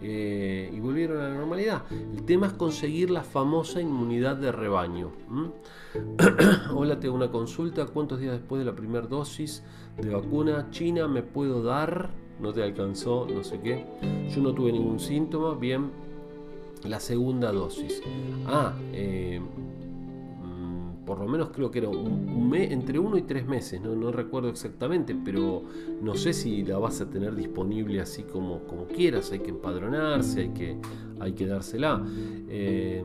eh, 0.00 0.70
y 0.72 0.80
volvieron 0.80 1.20
a 1.20 1.28
la 1.28 1.34
normalidad. 1.34 1.82
El 1.90 2.24
tema 2.24 2.48
es 2.48 2.52
conseguir 2.52 3.10
la 3.10 3.22
famosa 3.22 3.80
inmunidad 3.80 4.36
de 4.36 4.52
rebaño. 4.52 5.12
Hola, 6.74 6.98
tengo 6.98 7.14
una 7.14 7.30
consulta. 7.30 7.86
¿Cuántos 7.86 8.18
días 8.18 8.32
después 8.32 8.58
de 8.58 8.64
la 8.64 8.74
primera 8.74 9.06
dosis 9.06 9.62
de 10.00 10.10
vacuna 10.10 10.68
china 10.70 11.06
me 11.06 11.22
puedo 11.22 11.62
dar? 11.62 12.10
No 12.42 12.52
te 12.52 12.62
alcanzó, 12.62 13.26
no 13.32 13.44
sé 13.44 13.60
qué. 13.60 13.86
Yo 14.34 14.42
no 14.42 14.52
tuve 14.52 14.72
ningún 14.72 14.98
síntoma. 14.98 15.54
Bien, 15.54 15.90
la 16.84 16.98
segunda 16.98 17.52
dosis. 17.52 18.02
Ah, 18.46 18.74
eh, 18.92 19.40
mm, 19.40 21.04
por 21.04 21.20
lo 21.20 21.28
menos 21.28 21.50
creo 21.50 21.70
que 21.70 21.78
era 21.78 21.88
un, 21.88 22.50
mes, 22.50 22.72
entre 22.72 22.98
uno 22.98 23.16
y 23.16 23.22
tres 23.22 23.46
meses, 23.46 23.80
¿no? 23.80 23.94
no 23.94 24.10
recuerdo 24.10 24.48
exactamente, 24.48 25.16
pero 25.24 25.62
no 26.02 26.14
sé 26.16 26.32
si 26.32 26.64
la 26.64 26.78
vas 26.78 27.00
a 27.00 27.08
tener 27.08 27.36
disponible 27.36 28.00
así 28.00 28.24
como, 28.24 28.64
como 28.64 28.86
quieras, 28.86 29.30
hay 29.30 29.38
que 29.38 29.50
empadronarse, 29.50 30.40
hay 30.40 30.48
que, 30.48 30.76
hay 31.20 31.32
que 31.32 31.46
dársela. 31.46 32.04
Eh, 32.48 33.04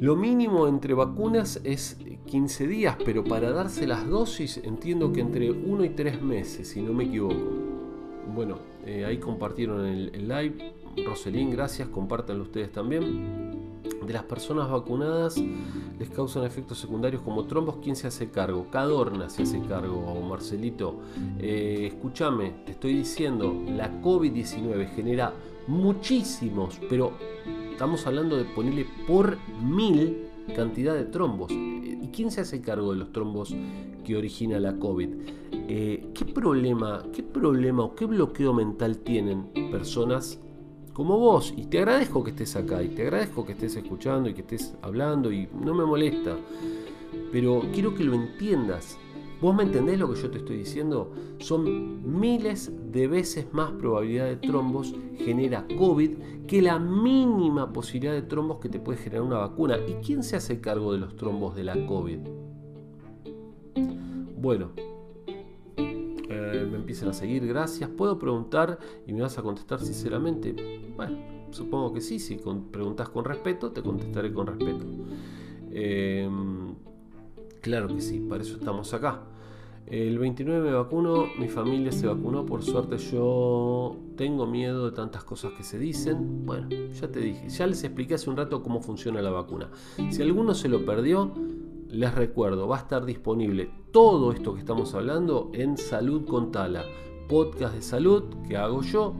lo 0.00 0.16
mínimo 0.16 0.66
entre 0.66 0.92
vacunas 0.94 1.60
es 1.64 1.96
15 2.26 2.66
días, 2.66 2.96
pero 3.04 3.24
para 3.24 3.52
darse 3.52 3.86
las 3.86 4.06
dosis 4.08 4.60
entiendo 4.62 5.12
que 5.12 5.20
entre 5.20 5.50
1 5.50 5.84
y 5.84 5.90
3 5.90 6.22
meses, 6.22 6.68
si 6.68 6.82
no 6.82 6.92
me 6.92 7.04
equivoco. 7.04 7.34
Bueno, 8.34 8.58
eh, 8.84 9.04
ahí 9.04 9.18
compartieron 9.18 9.86
el, 9.86 10.28
live. 10.28 10.74
Roselín, 11.06 11.50
gracias, 11.50 11.88
compártanlo 11.88 12.44
ustedes 12.44 12.72
también. 12.72 13.82
De 14.06 14.12
las 14.12 14.24
personas 14.24 14.70
vacunadas 14.70 15.36
les 15.98 16.10
causan 16.10 16.44
efectos 16.44 16.78
secundarios 16.78 17.22
como 17.22 17.44
trombos. 17.44 17.76
¿Quién 17.82 17.96
se 17.96 18.06
hace 18.06 18.30
cargo? 18.30 18.66
Cadorna 18.70 19.28
se 19.28 19.42
hace 19.42 19.60
cargo, 19.62 20.20
Marcelito. 20.22 21.00
Eh, 21.38 21.90
escúchame, 21.92 22.54
te 22.64 22.72
estoy 22.72 22.94
diciendo, 22.94 23.54
la 23.68 24.00
COVID-19 24.00 24.94
genera 24.94 25.32
muchísimos, 25.66 26.80
pero 26.88 27.12
estamos 27.72 28.06
hablando 28.06 28.36
de 28.36 28.44
ponerle 28.44 28.86
por 29.06 29.38
mil 29.62 30.25
cantidad 30.54 30.94
de 30.94 31.04
trombos. 31.04 31.50
¿Y 31.50 32.08
quién 32.12 32.30
se 32.30 32.40
hace 32.40 32.60
cargo 32.60 32.92
de 32.92 32.98
los 32.98 33.12
trombos 33.12 33.54
que 34.04 34.16
origina 34.16 34.60
la 34.60 34.78
COVID? 34.78 35.08
Eh, 35.68 36.10
¿Qué 36.14 36.24
problema, 36.24 37.02
qué 37.12 37.22
problema 37.22 37.84
o 37.84 37.94
qué 37.94 38.06
bloqueo 38.06 38.52
mental 38.52 38.98
tienen 38.98 39.48
personas 39.70 40.40
como 40.92 41.18
vos? 41.18 41.52
Y 41.56 41.66
te 41.66 41.78
agradezco 41.78 42.22
que 42.22 42.30
estés 42.30 42.56
acá 42.56 42.82
y 42.82 42.88
te 42.88 43.02
agradezco 43.02 43.44
que 43.44 43.52
estés 43.52 43.76
escuchando 43.76 44.28
y 44.28 44.34
que 44.34 44.42
estés 44.42 44.76
hablando 44.82 45.32
y 45.32 45.48
no 45.64 45.74
me 45.74 45.84
molesta. 45.84 46.36
Pero 47.32 47.62
quiero 47.72 47.94
que 47.94 48.04
lo 48.04 48.14
entiendas. 48.14 48.98
¿Vos 49.46 49.54
me 49.54 49.62
entendés 49.62 50.00
lo 50.00 50.12
que 50.12 50.20
yo 50.20 50.28
te 50.28 50.38
estoy 50.38 50.56
diciendo? 50.56 51.12
Son 51.38 52.18
miles 52.18 52.72
de 52.90 53.06
veces 53.06 53.46
más 53.52 53.70
probabilidad 53.70 54.24
de 54.24 54.34
trombos 54.38 54.92
genera 55.18 55.64
COVID 55.78 56.16
que 56.48 56.60
la 56.60 56.80
mínima 56.80 57.72
posibilidad 57.72 58.12
de 58.12 58.22
trombos 58.22 58.58
que 58.58 58.68
te 58.68 58.80
puede 58.80 58.98
generar 58.98 59.22
una 59.22 59.38
vacuna. 59.38 59.78
¿Y 59.86 60.04
quién 60.04 60.24
se 60.24 60.34
hace 60.34 60.60
cargo 60.60 60.92
de 60.92 60.98
los 60.98 61.14
trombos 61.14 61.54
de 61.54 61.62
la 61.62 61.86
COVID? 61.86 62.18
Bueno, 64.36 64.72
eh, 65.76 66.68
me 66.68 66.78
empiezan 66.78 67.10
a 67.10 67.12
seguir, 67.12 67.46
gracias. 67.46 67.88
¿Puedo 67.88 68.18
preguntar 68.18 68.80
y 69.06 69.12
me 69.12 69.22
vas 69.22 69.38
a 69.38 69.42
contestar 69.42 69.78
sinceramente? 69.78 70.56
Bueno, 70.96 71.18
supongo 71.52 71.92
que 71.92 72.00
sí, 72.00 72.18
si 72.18 72.40
preguntas 72.72 73.10
con 73.10 73.24
respeto, 73.24 73.70
te 73.70 73.80
contestaré 73.80 74.32
con 74.32 74.48
respeto. 74.48 74.84
Eh, 75.70 76.28
Claro 77.66 77.88
que 77.88 78.00
sí, 78.00 78.20
para 78.20 78.44
eso 78.44 78.58
estamos 78.58 78.94
acá. 78.94 79.22
El 79.86 80.18
29 80.18 80.68
me 80.68 80.74
vacuno, 80.74 81.26
mi 81.38 81.48
familia 81.48 81.92
se 81.92 82.08
vacunó, 82.08 82.44
por 82.44 82.64
suerte 82.64 82.98
yo 82.98 83.96
tengo 84.16 84.44
miedo 84.44 84.86
de 84.86 84.96
tantas 84.96 85.22
cosas 85.22 85.52
que 85.52 85.62
se 85.62 85.78
dicen. 85.78 86.44
Bueno, 86.44 86.68
ya 86.92 87.08
te 87.08 87.20
dije, 87.20 87.48
ya 87.48 87.68
les 87.68 87.84
expliqué 87.84 88.14
hace 88.14 88.28
un 88.28 88.36
rato 88.36 88.64
cómo 88.64 88.80
funciona 88.80 89.22
la 89.22 89.30
vacuna. 89.30 89.70
Si 90.10 90.20
alguno 90.22 90.54
se 90.54 90.68
lo 90.68 90.84
perdió, 90.84 91.30
les 91.88 92.12
recuerdo, 92.12 92.66
va 92.66 92.78
a 92.78 92.80
estar 92.80 93.04
disponible 93.04 93.70
todo 93.92 94.32
esto 94.32 94.54
que 94.54 94.60
estamos 94.60 94.92
hablando 94.94 95.52
en 95.54 95.76
Salud 95.76 96.26
con 96.26 96.50
Tala, 96.50 96.84
podcast 97.28 97.76
de 97.76 97.82
salud 97.82 98.24
que 98.48 98.56
hago 98.56 98.82
yo 98.82 99.14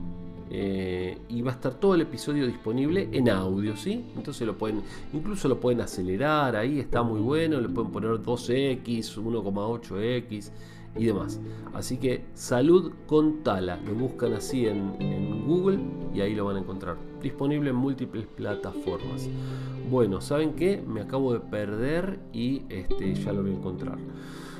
eh, 0.49 1.17
y 1.29 1.41
va 1.41 1.51
a 1.51 1.55
estar 1.55 1.73
todo 1.75 1.95
el 1.95 2.01
episodio 2.01 2.47
disponible 2.47 3.09
en 3.11 3.29
audio, 3.29 3.75
¿sí? 3.75 4.05
Entonces 4.15 4.47
lo 4.47 4.57
pueden, 4.57 4.81
incluso 5.13 5.47
lo 5.47 5.59
pueden 5.59 5.81
acelerar, 5.81 6.55
ahí 6.55 6.79
está 6.79 7.03
muy 7.03 7.19
bueno, 7.19 7.59
le 7.59 7.69
pueden 7.69 7.91
poner 7.91 8.11
2x, 8.11 9.17
1,8x 9.17 10.51
y 10.95 11.05
demás. 11.05 11.39
Así 11.73 11.97
que 11.97 12.25
salud 12.33 12.91
con 13.05 13.43
tala, 13.43 13.77
lo 13.85 13.93
buscan 13.93 14.33
así 14.33 14.67
en, 14.67 15.45
Google 15.47 15.79
y 16.13 16.19
ahí 16.19 16.35
lo 16.35 16.45
van 16.45 16.57
a 16.57 16.59
encontrar. 16.59 16.97
Disponible 17.21 17.69
en 17.69 17.75
múltiples 17.77 18.25
plataformas. 18.25 19.29
Bueno, 19.89 20.19
¿saben 20.19 20.53
qué? 20.55 20.83
Me 20.85 20.99
acabo 20.99 21.31
de 21.31 21.39
perder 21.39 22.19
y 22.33 22.63
este, 22.67 23.15
ya 23.15 23.31
lo 23.31 23.43
voy 23.43 23.51
a 23.51 23.55
encontrar. 23.55 23.97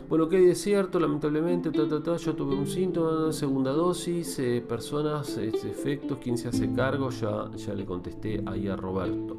Bueno, 0.09 0.29
que 0.29 0.51
es 0.51 0.61
cierto, 0.61 1.01
lamentablemente, 1.01 1.69
yo 1.69 2.33
tuve 2.33 2.55
un 2.55 2.65
síntoma, 2.65 3.33
segunda 3.33 3.73
dosis, 3.73 4.39
eh, 4.39 4.63
personas, 4.65 5.37
este, 5.37 5.69
efectos, 5.69 6.19
quién 6.23 6.37
se 6.37 6.47
hace 6.47 6.71
cargo, 6.71 7.09
ya, 7.09 7.51
ya 7.57 7.73
le 7.73 7.85
contesté 7.85 8.41
ahí 8.45 8.69
a 8.69 8.77
Roberto. 8.77 9.35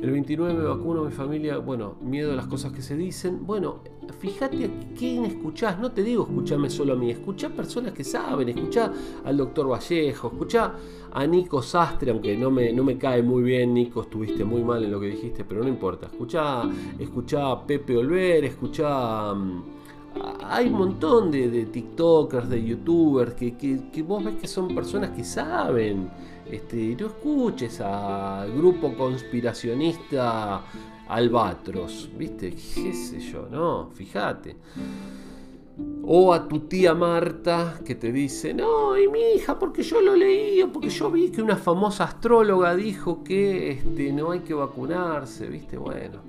El 0.00 0.10
29 0.10 0.54
me 0.54 0.64
vacuno, 0.64 1.04
mi 1.04 1.12
familia, 1.12 1.58
bueno, 1.58 1.96
miedo 2.00 2.32
a 2.32 2.34
las 2.34 2.46
cosas 2.46 2.72
que 2.72 2.80
se 2.80 2.96
dicen. 2.96 3.46
Bueno, 3.46 3.80
fíjate 4.18 4.64
a 4.64 4.70
quién 4.96 5.26
escuchás, 5.26 5.78
no 5.78 5.92
te 5.92 6.02
digo 6.02 6.22
escucharme 6.22 6.70
solo 6.70 6.94
a 6.94 6.96
mí, 6.96 7.10
escuchá 7.10 7.50
personas 7.50 7.92
que 7.92 8.02
saben, 8.02 8.48
escuchá 8.48 8.90
al 9.22 9.36
doctor 9.36 9.70
Vallejo, 9.70 10.28
escuchá 10.28 10.76
a 11.12 11.26
Nico 11.26 11.60
Sastre, 11.60 12.10
aunque 12.10 12.38
no 12.38 12.50
me, 12.50 12.72
no 12.72 12.84
me 12.84 12.96
cae 12.96 13.22
muy 13.22 13.42
bien, 13.42 13.74
Nico, 13.74 14.00
estuviste 14.00 14.44
muy 14.44 14.64
mal 14.64 14.82
en 14.82 14.92
lo 14.92 14.98
que 14.98 15.08
dijiste, 15.08 15.44
pero 15.44 15.62
no 15.62 15.68
importa. 15.68 16.06
Escuchá, 16.06 16.62
escuchá 16.98 17.50
a 17.50 17.66
Pepe 17.66 17.98
Olver, 17.98 18.46
escuchá... 18.46 19.34
Mm, 19.34 19.79
hay 20.42 20.66
un 20.66 20.72
montón 20.72 21.30
de, 21.30 21.66
TikTokers, 21.66 22.48
de 22.48 22.64
YouTubers, 22.64 23.34
que, 23.34 24.04
vos 24.06 24.24
ves 24.24 24.34
que 24.36 24.48
son 24.48 24.74
personas 24.74 25.10
que 25.10 25.24
saben. 25.24 26.10
Este, 26.50 26.96
no 26.98 27.06
escuches 27.06 27.80
al 27.80 28.52
grupo 28.52 28.92
conspiracionista 28.96 30.62
Albatros, 31.08 32.10
¿viste? 32.16 32.50
¿Qué 32.50 32.92
sé 32.92 33.20
yo? 33.20 33.46
No, 33.50 33.90
fíjate. 33.92 34.56
O 36.02 36.34
a 36.34 36.48
tu 36.48 36.60
tía 36.60 36.94
Marta 36.94 37.80
que 37.84 37.94
te 37.94 38.12
dice, 38.12 38.52
no, 38.52 38.98
y 38.98 39.08
mi 39.08 39.20
hija, 39.36 39.58
porque 39.58 39.82
yo 39.82 40.00
lo 40.00 40.16
leí, 40.16 40.62
porque 40.72 40.88
yo 40.88 41.10
vi 41.10 41.30
que 41.30 41.40
una 41.40 41.56
famosa 41.56 42.04
astróloga 42.04 42.74
dijo 42.74 43.22
que 43.22 43.70
este, 43.70 44.12
no 44.12 44.32
hay 44.32 44.40
que 44.40 44.54
vacunarse, 44.54 45.46
¿viste? 45.46 45.78
Bueno. 45.78 46.20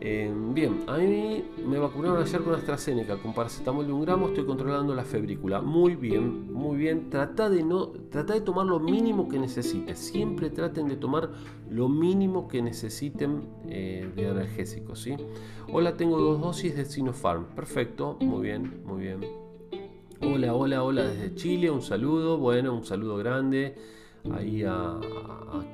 Eh, 0.00 0.32
bien, 0.54 0.84
a 0.86 0.96
mí 0.98 1.44
me 1.66 1.78
vacunaron 1.78 2.22
ayer 2.22 2.40
con 2.42 2.54
AstraZeneca, 2.54 3.16
con 3.16 3.34
paracetamol 3.34 3.84
de 3.84 3.92
un 3.92 4.02
gramo, 4.02 4.28
estoy 4.28 4.44
controlando 4.44 4.94
la 4.94 5.04
febrícula. 5.04 5.60
Muy 5.60 5.96
bien, 5.96 6.52
muy 6.52 6.76
bien. 6.76 7.10
Trata 7.10 7.50
de, 7.50 7.64
no, 7.64 7.88
trata 8.10 8.34
de 8.34 8.40
tomar 8.40 8.66
lo 8.66 8.78
mínimo 8.78 9.28
que 9.28 9.38
necesites. 9.40 9.98
Siempre 9.98 10.50
traten 10.50 10.86
de 10.86 10.96
tomar 10.96 11.30
lo 11.68 11.88
mínimo 11.88 12.46
que 12.46 12.62
necesiten 12.62 13.48
eh, 13.68 14.08
de 14.14 14.28
analgésicos. 14.28 15.08
Hola, 15.72 15.96
tengo 15.96 16.18
dos 16.20 16.40
dosis 16.40 16.76
de 16.76 16.84
Sinopharm. 16.84 17.46
Perfecto, 17.56 18.16
muy 18.20 18.42
bien, 18.42 18.82
muy 18.84 19.02
bien. 19.02 19.20
Hola, 20.20 20.54
hola, 20.54 20.82
hola 20.84 21.04
desde 21.04 21.34
Chile, 21.34 21.70
un 21.70 21.82
saludo, 21.82 22.38
bueno, 22.38 22.74
un 22.74 22.84
saludo 22.84 23.16
grande 23.16 23.76
ahí 24.32 24.62
a, 24.64 24.98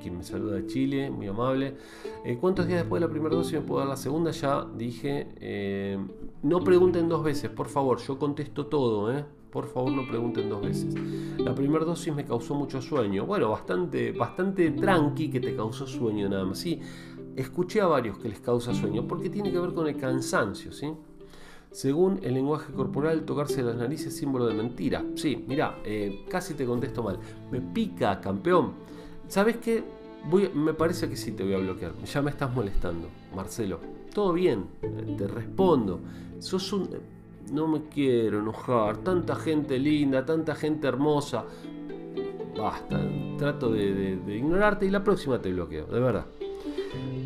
quien 0.01 0.17
me 0.17 0.23
saluda 0.23 0.55
de 0.55 0.67
Chile, 0.67 1.09
muy 1.09 1.27
amable. 1.27 1.75
Eh, 2.23 2.37
¿Cuántos 2.39 2.67
días 2.67 2.79
después 2.79 3.01
de 3.01 3.07
la 3.07 3.11
primera 3.11 3.35
dosis 3.35 3.53
me 3.53 3.61
puedo 3.61 3.79
dar 3.79 3.89
la 3.89 3.97
segunda? 3.97 4.31
Ya 4.31 4.65
dije, 4.75 5.27
eh, 5.39 5.97
no 6.43 6.63
pregunten 6.63 7.09
dos 7.09 7.23
veces, 7.23 7.49
por 7.49 7.67
favor, 7.67 7.99
yo 7.99 8.17
contesto 8.17 8.67
todo, 8.67 9.11
¿eh? 9.11 9.25
Por 9.51 9.67
favor, 9.67 9.91
no 9.91 10.05
pregunten 10.05 10.49
dos 10.49 10.61
veces. 10.61 10.93
La 11.37 11.55
primera 11.55 11.85
dosis 11.85 12.13
me 12.13 12.25
causó 12.25 12.55
mucho 12.55 12.81
sueño. 12.81 13.25
Bueno, 13.25 13.51
bastante, 13.51 14.11
bastante 14.11 14.71
tranqui 14.71 15.29
que 15.29 15.39
te 15.39 15.55
causó 15.55 15.87
sueño 15.87 16.27
nada 16.27 16.43
más. 16.43 16.57
Sí, 16.57 16.81
escuché 17.37 17.79
a 17.79 17.85
varios 17.85 18.17
que 18.17 18.27
les 18.27 18.41
causa 18.41 18.73
sueño 18.73 19.07
porque 19.07 19.29
tiene 19.29 19.53
que 19.53 19.59
ver 19.59 19.73
con 19.73 19.87
el 19.87 19.95
cansancio, 19.95 20.73
¿sí? 20.73 20.91
Según 21.75 22.21
el 22.23 22.35
lenguaje 22.35 22.71
corporal, 22.71 23.25
tocarse 23.25 23.61
las 23.61 23.75
narices 23.75 24.07
es 24.07 24.15
símbolo 24.15 24.47
de 24.47 24.53
mentira. 24.53 25.03
Sí, 25.15 25.43
mira, 25.45 25.79
eh, 25.83 26.23
casi 26.29 26.53
te 26.53 26.65
contesto 26.65 27.03
mal. 27.03 27.19
Me 27.51 27.59
pica, 27.59 28.21
campeón. 28.21 28.75
¿Sabes 29.27 29.57
qué? 29.57 29.83
Voy, 30.29 30.49
me 30.53 30.73
parece 30.73 31.09
que 31.09 31.17
sí 31.17 31.33
te 31.33 31.43
voy 31.43 31.53
a 31.53 31.57
bloquear. 31.57 31.91
Ya 32.05 32.21
me 32.21 32.31
estás 32.31 32.55
molestando, 32.55 33.09
Marcelo. 33.35 33.81
Todo 34.13 34.31
bien, 34.31 34.67
eh, 34.81 35.15
te 35.17 35.27
respondo. 35.27 35.99
Sos 36.39 36.71
un... 36.71 36.87
No 37.51 37.67
me 37.67 37.89
quiero 37.89 38.39
enojar. 38.39 38.99
Tanta 38.99 39.35
gente 39.35 39.77
linda, 39.77 40.25
tanta 40.25 40.55
gente 40.55 40.87
hermosa. 40.87 41.43
Basta, 42.57 43.01
trato 43.37 43.69
de 43.69 44.17
ignorarte 44.29 44.85
y 44.85 44.91
la 44.91 45.03
próxima 45.03 45.41
te 45.41 45.51
bloqueo, 45.51 45.87
de 45.87 45.99
verdad. 45.99 46.25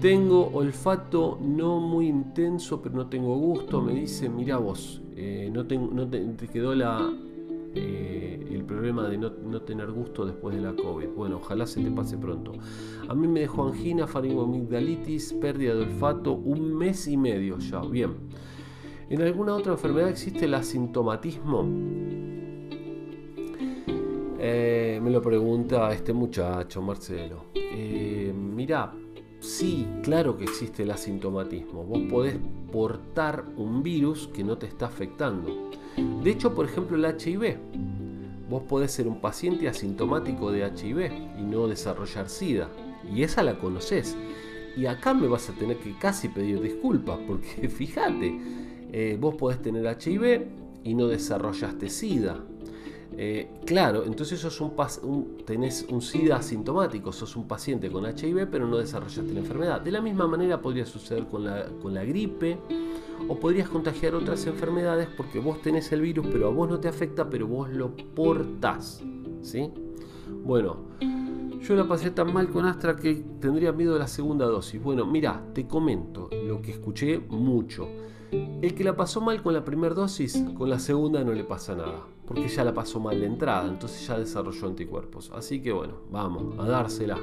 Tengo 0.01 0.49
olfato 0.53 1.37
no 1.41 1.81
muy 1.81 2.07
intenso, 2.07 2.81
pero 2.81 2.95
no 2.95 3.07
tengo 3.07 3.35
gusto. 3.35 3.81
Me 3.81 3.93
dice, 3.93 4.29
mira 4.29 4.55
vos, 4.55 5.01
eh, 5.13 5.49
no, 5.51 5.67
te, 5.67 6.47
quedó 6.47 6.73
la, 6.73 7.11
eh, 7.75 8.47
el 8.49 8.63
problema 8.63 9.09
de 9.09 9.17
no, 9.17 9.61
tener 9.63 9.91
gusto 9.91 10.25
después 10.25 10.55
de 10.55 10.61
la 10.61 10.73
COVID. 10.73 11.09
Bueno, 11.09 11.37
ojalá 11.37 11.67
se 11.67 11.83
te 11.83 11.91
pase 11.91 12.17
pronto. 12.17 12.53
A 13.09 13.13
mí 13.13 13.27
me 13.27 13.41
dejó 13.41 13.67
angina, 13.67 14.07
faringomigdalitis, 14.07 15.33
pérdida 15.33 15.75
de 15.75 15.81
olfato, 15.81 16.31
un 16.31 16.73
mes 16.73 17.05
y 17.09 17.17
medio 17.17 17.57
ya. 17.59 17.81
Bien. 17.81 18.13
¿En 19.09 19.21
alguna 19.21 19.53
otra 19.55 19.73
enfermedad 19.73 20.07
existe 20.07 20.45
el 20.45 20.53
asintomatismo? 20.53 21.67
Eh, 24.39 25.01
me 25.03 25.09
lo 25.09 25.21
pregunta 25.21 25.91
este 25.91 26.13
muchacho, 26.13 26.81
Marcelo. 26.81 27.47
mira, 28.33 28.93
Sí, 29.39 29.87
claro 30.03 30.37
que 30.37 30.43
existe 30.43 30.83
el 30.83 30.91
asintomatismo. 30.91 31.83
Vos 31.83 32.01
podés 32.09 32.37
portar 32.71 33.45
un 33.55 33.83
virus 33.83 34.27
que 34.27 34.43
no 34.43 34.57
te 34.57 34.67
está 34.67 34.87
afectando. 34.87 35.71
De 36.23 36.29
hecho, 36.29 36.53
por 36.53 36.65
ejemplo, 36.65 36.97
el 36.97 37.05
HIV. 37.05 37.57
Vos 38.49 38.63
podés 38.63 38.91
ser 38.91 39.07
un 39.07 39.21
paciente 39.21 39.69
asintomático 39.69 40.51
de 40.51 40.65
HIV 40.65 41.11
y 41.39 41.43
no 41.43 41.67
desarrollar 41.67 42.29
SIDA. 42.29 42.69
Y 43.13 43.23
esa 43.23 43.43
la 43.43 43.59
conoces. 43.59 44.17
Y 44.75 44.87
acá 44.87 45.13
me 45.13 45.27
vas 45.27 45.49
a 45.49 45.53
tener 45.53 45.77
que 45.77 45.97
casi 45.97 46.27
pedir 46.27 46.61
disculpas, 46.61 47.19
porque 47.25 47.69
fíjate, 47.69 48.39
eh, 48.91 49.17
vos 49.19 49.35
podés 49.35 49.61
tener 49.61 49.85
HIV 49.85 50.47
y 50.83 50.93
no 50.95 51.07
desarrollaste 51.07 51.89
SIDA. 51.89 52.43
Eh, 53.21 53.49
claro, 53.65 54.05
entonces 54.05 54.39
sos 54.39 54.61
un, 54.61 55.35
tenés 55.45 55.85
un 55.89 56.01
SIDA 56.01 56.37
asintomático, 56.37 57.11
sos 57.11 57.35
un 57.35 57.49
paciente 57.49 57.91
con 57.91 58.05
HIV 58.05 58.47
pero 58.49 58.65
no 58.65 58.77
desarrollaste 58.77 59.33
la 59.33 59.41
enfermedad. 59.41 59.81
De 59.81 59.91
la 59.91 59.99
misma 59.99 60.25
manera 60.25 60.61
podría 60.61 60.85
suceder 60.85 61.25
con 61.25 61.43
la, 61.43 61.65
con 61.81 61.93
la 61.93 62.05
gripe 62.05 62.57
o 63.27 63.37
podrías 63.37 63.67
contagiar 63.67 64.15
otras 64.15 64.45
enfermedades 64.45 65.09
porque 65.17 65.39
vos 65.39 65.61
tenés 65.61 65.91
el 65.91 65.99
virus 65.99 66.27
pero 66.31 66.47
a 66.47 66.49
vos 66.49 66.69
no 66.69 66.79
te 66.79 66.87
afecta 66.87 67.29
pero 67.29 67.45
vos 67.45 67.69
lo 67.69 67.93
portás. 67.93 69.03
¿sí? 69.41 69.69
Bueno, 70.45 70.77
Yo 71.61 71.75
la 71.75 71.85
pasé 71.85 72.11
tan 72.11 72.31
mal 72.33 72.47
con 72.47 72.65
Astra 72.65 72.95
que 72.95 73.15
tendría 73.41 73.73
miedo 73.73 73.95
de 73.95 73.99
la 73.99 74.07
segunda 74.07 74.45
dosis. 74.45 74.81
Bueno, 74.81 75.05
mira, 75.05 75.43
te 75.53 75.67
comento 75.67 76.29
lo 76.47 76.61
que 76.61 76.71
escuché 76.71 77.19
mucho. 77.19 77.85
El 78.31 78.73
que 78.75 78.83
la 78.83 78.95
pasó 78.95 79.19
mal 79.19 79.41
con 79.41 79.53
la 79.53 79.65
primera 79.65 79.93
dosis, 79.93 80.41
con 80.57 80.69
la 80.69 80.79
segunda 80.79 81.23
no 81.23 81.33
le 81.33 81.43
pasa 81.43 81.75
nada, 81.75 82.05
porque 82.29 82.47
ya 82.47 82.63
la 82.63 82.75
pasó 82.75 82.99
mal 82.99 83.19
de 83.19 83.25
entrada, 83.25 83.67
entonces 83.67 84.05
ya 84.05 84.19
desarrolló 84.19 84.67
anticuerpos. 84.67 85.31
Así 85.33 85.63
que 85.63 85.71
bueno, 85.71 85.95
vamos 86.11 86.59
a 86.59 86.67
dársela. 86.67 87.17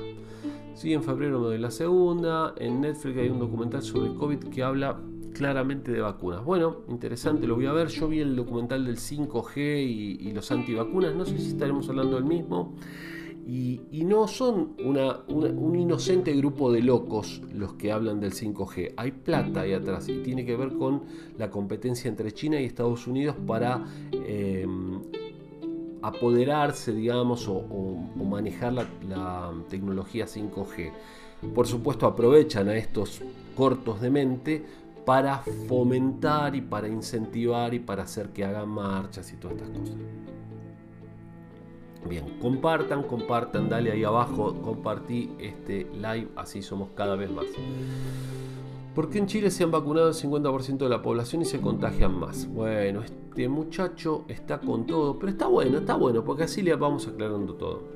Sí, 0.74 0.92
en 0.92 1.04
febrero 1.04 1.38
me 1.38 1.46
doy 1.46 1.59
la 1.59 1.70
segunda. 1.70 2.54
En 2.57 2.80
Netflix 2.80 3.16
hay 3.16 3.28
un 3.28 3.38
documental 3.38 3.82
sobre 3.82 4.12
COVID 4.12 4.48
que 4.48 4.64
habla 4.64 5.00
claramente 5.32 5.92
de 5.92 6.00
vacunas. 6.00 6.44
Bueno, 6.44 6.78
interesante, 6.88 7.46
lo 7.46 7.54
voy 7.54 7.66
a 7.66 7.72
ver. 7.72 7.86
Yo 7.86 8.09
vi 8.09 8.18
el 8.18 8.34
documental 8.34 8.84
del 8.84 8.96
5G 8.96 9.57
y, 9.86 10.28
y 10.28 10.32
los 10.32 10.50
antivacunas. 10.50 11.14
No 11.14 11.24
sé 11.24 11.38
si 11.38 11.50
estaremos 11.50 11.88
hablando 11.88 12.16
del 12.16 12.24
mismo. 12.24 12.74
Y, 13.49 14.03
no 14.05 14.26
son 14.26 14.74
un 14.78 15.76
inocente 15.76 16.32
grupo 16.34 16.72
de 16.72 16.82
locos 16.82 17.40
los 17.53 17.74
que 17.74 17.92
hablan 17.92 18.18
del 18.18 18.32
5G. 18.32 18.94
Hay 18.97 19.12
plata 19.12 19.61
ahí 19.61 19.72
atrás 19.72 20.09
y 20.09 20.22
tiene 20.22 20.44
que 20.44 20.57
ver 20.57 20.74
con 20.74 21.03
la 21.38 21.49
competencia 21.49 22.09
entre 22.09 22.32
China 22.32 22.61
y 22.61 22.64
Estados 22.64 23.07
Unidos 23.07 23.36
para 23.47 23.84
em, 24.12 25.01
apoderarse, 26.03 26.92
digamos, 26.92 27.47
o, 27.49 27.62
manejar 28.16 28.72
la, 28.72 28.86
la, 29.09 29.53
tecnología 29.68 30.26
5G. 30.26 30.90
Por 31.55 31.68
supuesto, 31.68 32.07
aprovechan 32.07 32.68
a 32.68 32.76
estos 32.76 33.22
cortos 33.55 34.01
de 34.01 34.11
mente 34.11 34.64
para 35.05 35.38
fomentar 35.68 36.57
y 36.57 36.62
para 36.62 36.88
incentivar 36.88 37.72
y 37.74 37.78
para 37.78 38.03
hacer 38.03 38.30
que 38.30 38.44
hagan 38.44 38.68
marchas 38.68 39.32
y 39.32 39.36
todas 39.36 39.57
estas 39.57 39.70
cosas. 39.70 39.97
Bien, 42.09 42.38
compartan, 42.40 43.02
compartan, 43.02 43.68
dale 43.68 43.90
ahí 43.90 44.04
abajo, 44.04 44.54
compartí 44.62 45.30
este 45.38 45.86
live, 45.94 46.28
así 46.36 46.62
somos 46.62 46.90
cada 46.94 47.16
vez 47.16 47.30
más. 47.30 47.46
¿Por 48.94 49.11
qué 49.11 49.18
en 49.18 49.26
Chile 49.26 49.50
se 49.50 49.64
han 49.64 49.70
vacunado 49.70 50.09
el 50.09 50.14
50% 50.14 50.78
de 50.78 50.88
la 50.88 51.02
población 51.02 51.42
y 51.42 51.44
se 51.44 51.61
contagian 51.61 52.18
más? 52.18 52.48
Bueno, 52.48 53.02
este 53.02 53.48
muchacho 53.48 54.24
está 54.28 54.59
con 54.59 54.86
todo, 54.86 55.18
pero 55.18 55.32
está 55.32 55.46
bueno, 55.48 55.78
está 55.78 55.96
bueno, 55.96 56.24
porque 56.24 56.44
así 56.44 56.62
le 56.62 56.74
vamos 56.76 57.07
aclarando 57.07 57.54
todo. 57.54 57.95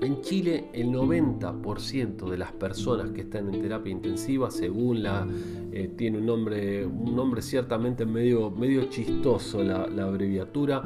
En 0.00 0.22
Chile 0.22 0.68
el 0.72 0.88
90% 0.88 2.30
de 2.30 2.38
las 2.38 2.52
personas 2.52 3.10
que 3.10 3.20
están 3.20 3.52
en 3.52 3.60
terapia 3.60 3.92
intensiva, 3.92 4.50
según 4.50 5.02
la 5.02 5.26
eh, 5.72 5.90
tiene 5.94 6.18
un 6.18 6.26
nombre, 6.26 6.86
un 6.86 7.14
nombre 7.14 7.42
ciertamente 7.42 8.06
medio, 8.06 8.50
medio 8.50 8.84
chistoso 8.84 9.62
la, 9.62 9.84
abreviatura, 10.02 10.82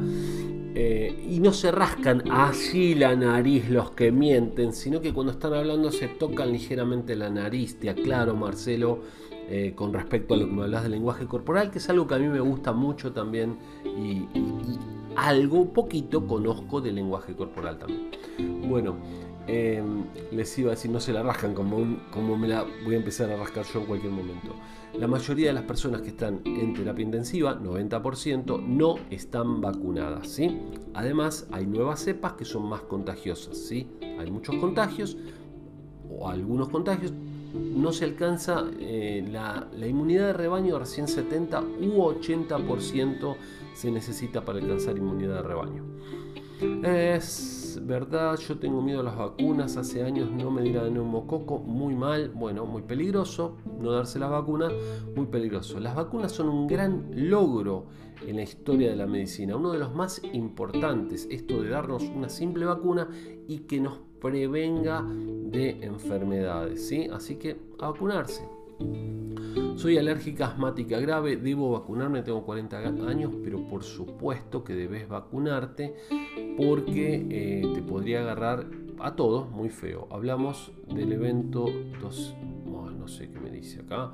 eh, 0.75 1.27
y 1.31 1.39
no 1.39 1.53
se 1.53 1.71
rascan 1.71 2.25
así 2.29 2.97
la 2.97 3.15
nariz 3.15 3.71
los 3.71 3.93
que 3.93 4.11
mienten, 4.11 4.73
sino 4.73 5.01
que 5.01 5.13
cuando 5.13 5.33
están 5.33 5.55
hablando 5.55 5.93
se 5.93 6.09
tocan 6.09 6.51
ligeramente 6.51 7.15
la 7.15 7.31
nariz. 7.31 7.79
Te 7.79 7.91
aclaro, 7.91 8.35
Marcelo, 8.35 9.01
eh, 9.49 9.73
con 9.75 9.93
respecto 9.93 10.35
a 10.35 10.37
lo 10.37 10.47
que 10.47 10.53
me 10.53 10.63
hablas 10.63 10.83
del 10.83 10.93
lenguaje 10.93 11.27
corporal, 11.27 11.71
que 11.71 11.79
es 11.79 11.89
algo 11.91 12.07
que 12.07 12.15
a 12.15 12.19
mí 12.19 12.29
me 12.29 12.41
gusta 12.41 12.73
mucho 12.73 13.13
también 13.13 13.59
y 13.85 14.27
algo, 15.17 15.73
poquito 15.73 16.27
conozco 16.27 16.81
del 16.81 16.97
lenguaje 16.97 17.35
corporal 17.35 17.79
también. 17.79 18.11
Bueno, 18.69 18.97
em, 19.47 20.05
les 20.33 20.59
iba 20.59 20.69
a 20.69 20.75
decir, 20.75 20.91
no 20.91 20.99
se 20.99 21.13
la 21.13 21.23
rascan 21.23 21.55
como, 21.55 21.99
como 22.11 22.37
me 22.37 22.49
la 22.49 22.65
voy 22.85 22.95
a 22.95 22.99
empezar 22.99 23.31
a 23.31 23.37
rascar 23.37 23.65
yo 23.67 23.81
en 23.81 23.87
cualquier 23.87 24.13
momento. 24.13 24.55
La 24.99 25.07
mayoría 25.07 25.49
de 25.49 25.53
las 25.53 25.65
personas 25.65 26.01
que 26.01 26.09
están 26.09 26.41
en 26.45 26.73
terapia 26.73 27.05
intensiva, 27.05 27.61
90%, 27.61 28.65
no 28.65 28.97
están 29.11 29.61
vacunadas. 29.61 30.29
¿sí? 30.29 30.59
Además, 30.95 31.47
hay 31.53 31.67
nuevas 31.67 32.01
cepas 32.01 32.35
que 32.35 32.45
son 32.45 32.69
más 32.69 32.83
contagiosas. 32.83 33.59
¿sí? 33.59 33.89
Hay 34.19 34.31
muchos 34.31 34.55
contagios, 34.57 35.17
o 36.09 36.29
algunos 36.29 36.69
contagios, 36.69 37.13
no 37.55 37.93
se 37.93 38.05
alcanza 38.05 38.65
eh, 38.79 39.27
la, 39.31 39.69
la, 39.73 39.87
inmunidad 39.87 40.27
de 40.29 40.33
rebaño 40.33 40.79
recién 40.79 41.07
70 41.07 41.61
u 41.61 42.03
80% 42.03 43.37
se 43.75 43.91
necesita 43.91 44.45
para 44.45 44.59
alcanzar 44.59 44.97
inmunidad 44.97 45.37
de 45.37 45.43
rebaño. 45.43 45.85
Es 46.83 47.81
verdad, 47.83 48.39
yo 48.39 48.59
tengo 48.59 48.81
miedo 48.81 49.01
a 49.01 49.03
las 49.03 49.17
vacunas, 49.17 49.77
hace 49.77 50.03
años 50.03 50.31
no 50.31 50.51
me 50.51 50.63
dirá 50.63 50.85
de 50.85 50.91
neumococo, 50.91 51.59
muy 51.59 51.95
mal, 51.95 52.31
bueno, 52.31 52.65
muy 52.65 52.83
peligroso, 52.83 53.57
no 53.81 53.91
darse 53.93 54.19
las 54.19 54.31
vacunas, 54.31 54.73
muy 55.15 55.27
peligroso. 55.27 55.81
Las 55.81 55.95
vacunas 55.95 56.33
son 56.33 56.49
un 56.49 56.67
gran 56.67 57.11
logro 57.13 57.87
en 58.27 58.37
la 58.37 58.43
historia 58.43 58.91
de 58.91 58.97
la 58.97 59.07
medicina, 59.07 59.57
uno 59.57 59.73
de 59.73 59.79
los 59.79 59.95
más 59.95 60.23
importantes, 60.33 61.27
esto 61.31 61.61
de 61.63 61.69
darnos 61.69 62.05
una 62.05 62.29
simple 62.29 62.65
vacuna 62.65 63.09
y 63.49 63.61
que 63.61 63.81
nos 63.81 63.99
prevenga 64.25 65.05
de 65.07 65.85
enfermedades, 65.85 66.89
¿sí? 66.89 67.09
Así 67.13 67.37
que 67.37 67.59
a 67.79 67.91
vacunarse. 67.91 68.49
Soy 69.77 69.99
alérgica 69.99 70.47
asmática 70.47 70.99
grave, 70.99 71.37
debo 71.37 71.73
vacunarme, 71.73 72.23
tengo 72.23 72.43
40 72.43 72.79
años, 73.07 73.33
pero 73.45 73.69
por 73.69 73.85
supuesto 73.85 74.65
que 74.65 74.75
debes 74.75 75.07
vacunarte 75.09 75.95
porque 76.57 77.27
eh, 77.29 77.71
te 77.75 77.83
podría 77.83 78.21
agarrar 78.21 78.67
a 78.99 79.15
todos 79.15 79.51
muy 79.51 79.69
feo. 79.69 80.09
Hablamos 80.11 80.73
del 80.89 81.13
evento 81.13 81.67
dos, 82.01 82.35
no 83.05 83.09
sé 83.09 83.31
qué 83.31 83.39
me 83.39 83.51
dice 83.51 83.81
acá. 83.81 84.13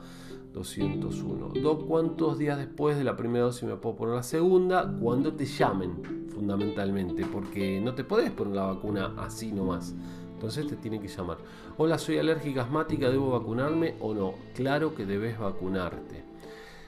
201. 0.52 1.52
¿Cuántos 1.86 2.38
días 2.38 2.58
después 2.58 2.96
de 2.96 3.04
la 3.04 3.16
primera 3.16 3.44
dosis 3.44 3.64
me 3.64 3.76
puedo 3.76 3.96
poner 3.96 4.16
la 4.16 4.22
segunda? 4.22 4.90
Cuando 5.00 5.32
te 5.32 5.44
llamen, 5.44 6.26
fundamentalmente, 6.28 7.24
porque 7.26 7.80
no 7.80 7.94
te 7.94 8.04
podés 8.04 8.30
poner 8.30 8.56
la 8.56 8.66
vacuna 8.66 9.14
así 9.18 9.52
nomás. 9.52 9.94
Entonces 10.32 10.66
te 10.66 10.76
tienen 10.76 11.02
que 11.02 11.08
llamar. 11.08 11.38
Hola, 11.76 11.98
soy 11.98 12.18
alérgica 12.18 12.62
asmática, 12.62 13.10
¿debo 13.10 13.30
vacunarme 13.30 13.96
o 14.00 14.14
no? 14.14 14.34
Claro 14.54 14.94
que 14.94 15.04
debes 15.04 15.38
vacunarte. 15.38 16.29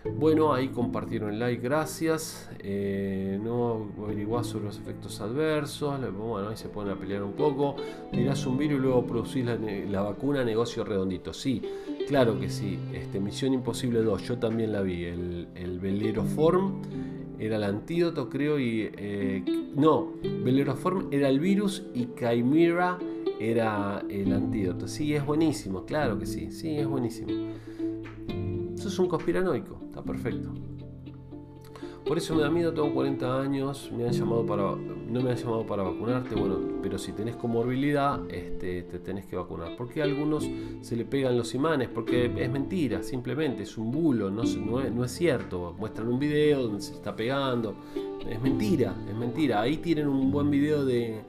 Bueno, 0.05 0.53
ahí 0.53 0.69
compartieron 0.69 1.39
like, 1.39 1.63
gracias. 1.63 2.51
Eh, 2.59 3.39
no 3.43 3.89
averiguás 4.03 4.49
sobre 4.49 4.67
los 4.67 4.79
efectos 4.79 5.21
adversos. 5.21 6.01
Bueno, 6.13 6.49
ahí 6.49 6.57
se 6.57 6.69
ponen 6.69 6.95
a 6.95 6.97
pelear 6.97 7.23
un 7.23 7.33
poco. 7.33 7.77
Tirás 8.11 8.45
un 8.47 8.59
virus 8.59 8.79
y 8.79 8.83
luego 8.83 9.07
producís 9.07 9.45
la, 9.45 10.03
vacuna, 10.03 10.45
negocio 10.45 10.85
redondito. 10.85 11.33
Sí, 11.33 11.63
claro 12.09 12.39
que 12.39 12.51
sí. 12.51 12.79
Este, 12.93 13.21
Misión 13.21 13.55
Imposible 13.55 14.03
2, 14.03 14.23
yo 14.23 14.39
también 14.39 14.73
la 14.73 14.83
vi. 14.83 15.05
El, 15.05 15.49
el 15.55 15.79
Veleroform 15.79 16.83
era 17.39 17.57
el 17.57 17.65
antídoto, 17.65 18.29
creo, 18.29 18.59
y. 18.59 18.91
Eh, 18.97 19.45
no, 19.77 20.13
Veleroform 20.23 21.09
era 21.13 21.29
el 21.29 21.39
virus 21.39 21.85
y 21.95 22.09
Chimera 22.15 22.99
era 23.41 24.05
el 24.09 24.33
antídoto. 24.33 24.87
Sí, 24.87 25.15
es 25.15 25.25
buenísimo, 25.25 25.85
claro 25.85 26.19
que 26.19 26.27
sí, 26.27 26.51
sí, 26.51 26.77
es 26.77 26.87
buenísimo. 26.87 27.33
Es 28.85 28.99
un 28.99 29.09
conspiranoico, 29.09 29.79
está 29.85 30.03
perfecto. 30.03 30.51
Por 32.05 32.19
eso 32.19 32.35
me 32.35 32.43
da 32.43 32.51
miedo, 32.51 32.75
tengo 32.75 32.93
40 32.93 33.41
años, 33.41 33.91
me 33.97 34.05
han 34.05 34.13
llamado 34.13 34.45
para, 34.45 34.75
no 34.75 35.21
me 35.23 35.31
han 35.31 35.37
llamado 35.37 35.65
para 35.65 35.85
vacunarte, 35.85 36.35
bueno, 36.35 36.59
pero 36.83 36.99
si 36.99 37.13
tenés 37.13 37.37
comorbilidad, 37.37 38.21
este, 38.29 38.83
te 38.83 38.99
tenés 38.99 39.27
que 39.27 39.37
vacunar. 39.37 39.77
Porque 39.77 40.01
a 40.01 40.05
algunos 40.05 40.49
se 40.81 40.97
le 40.97 41.05
pegan 41.05 41.39
los 41.39 41.55
imanes, 41.55 41.89
porque 41.89 42.27
es 42.37 42.51
mentira, 42.51 43.05
simplemente, 43.05 43.63
es 43.63 43.79
un 43.79 43.93
bulo, 43.93 44.31
no, 44.31 44.43
es, 44.43 45.11
cierto. 45.13 45.77
Muestran 45.79 46.09
un 46.09 46.19
video 46.19 46.65
donde 46.65 46.83
se 46.83 46.93
está 46.93 47.15
pegando, 47.15 47.77
es 48.29 48.43
mentira, 48.43 48.97
es 49.09 49.15
mentira. 49.15 49.61
Ahí 49.61 49.77
tienen 49.77 50.09
un 50.09 50.33
buen 50.33 50.51
video 50.51 50.85
de, 50.85 51.21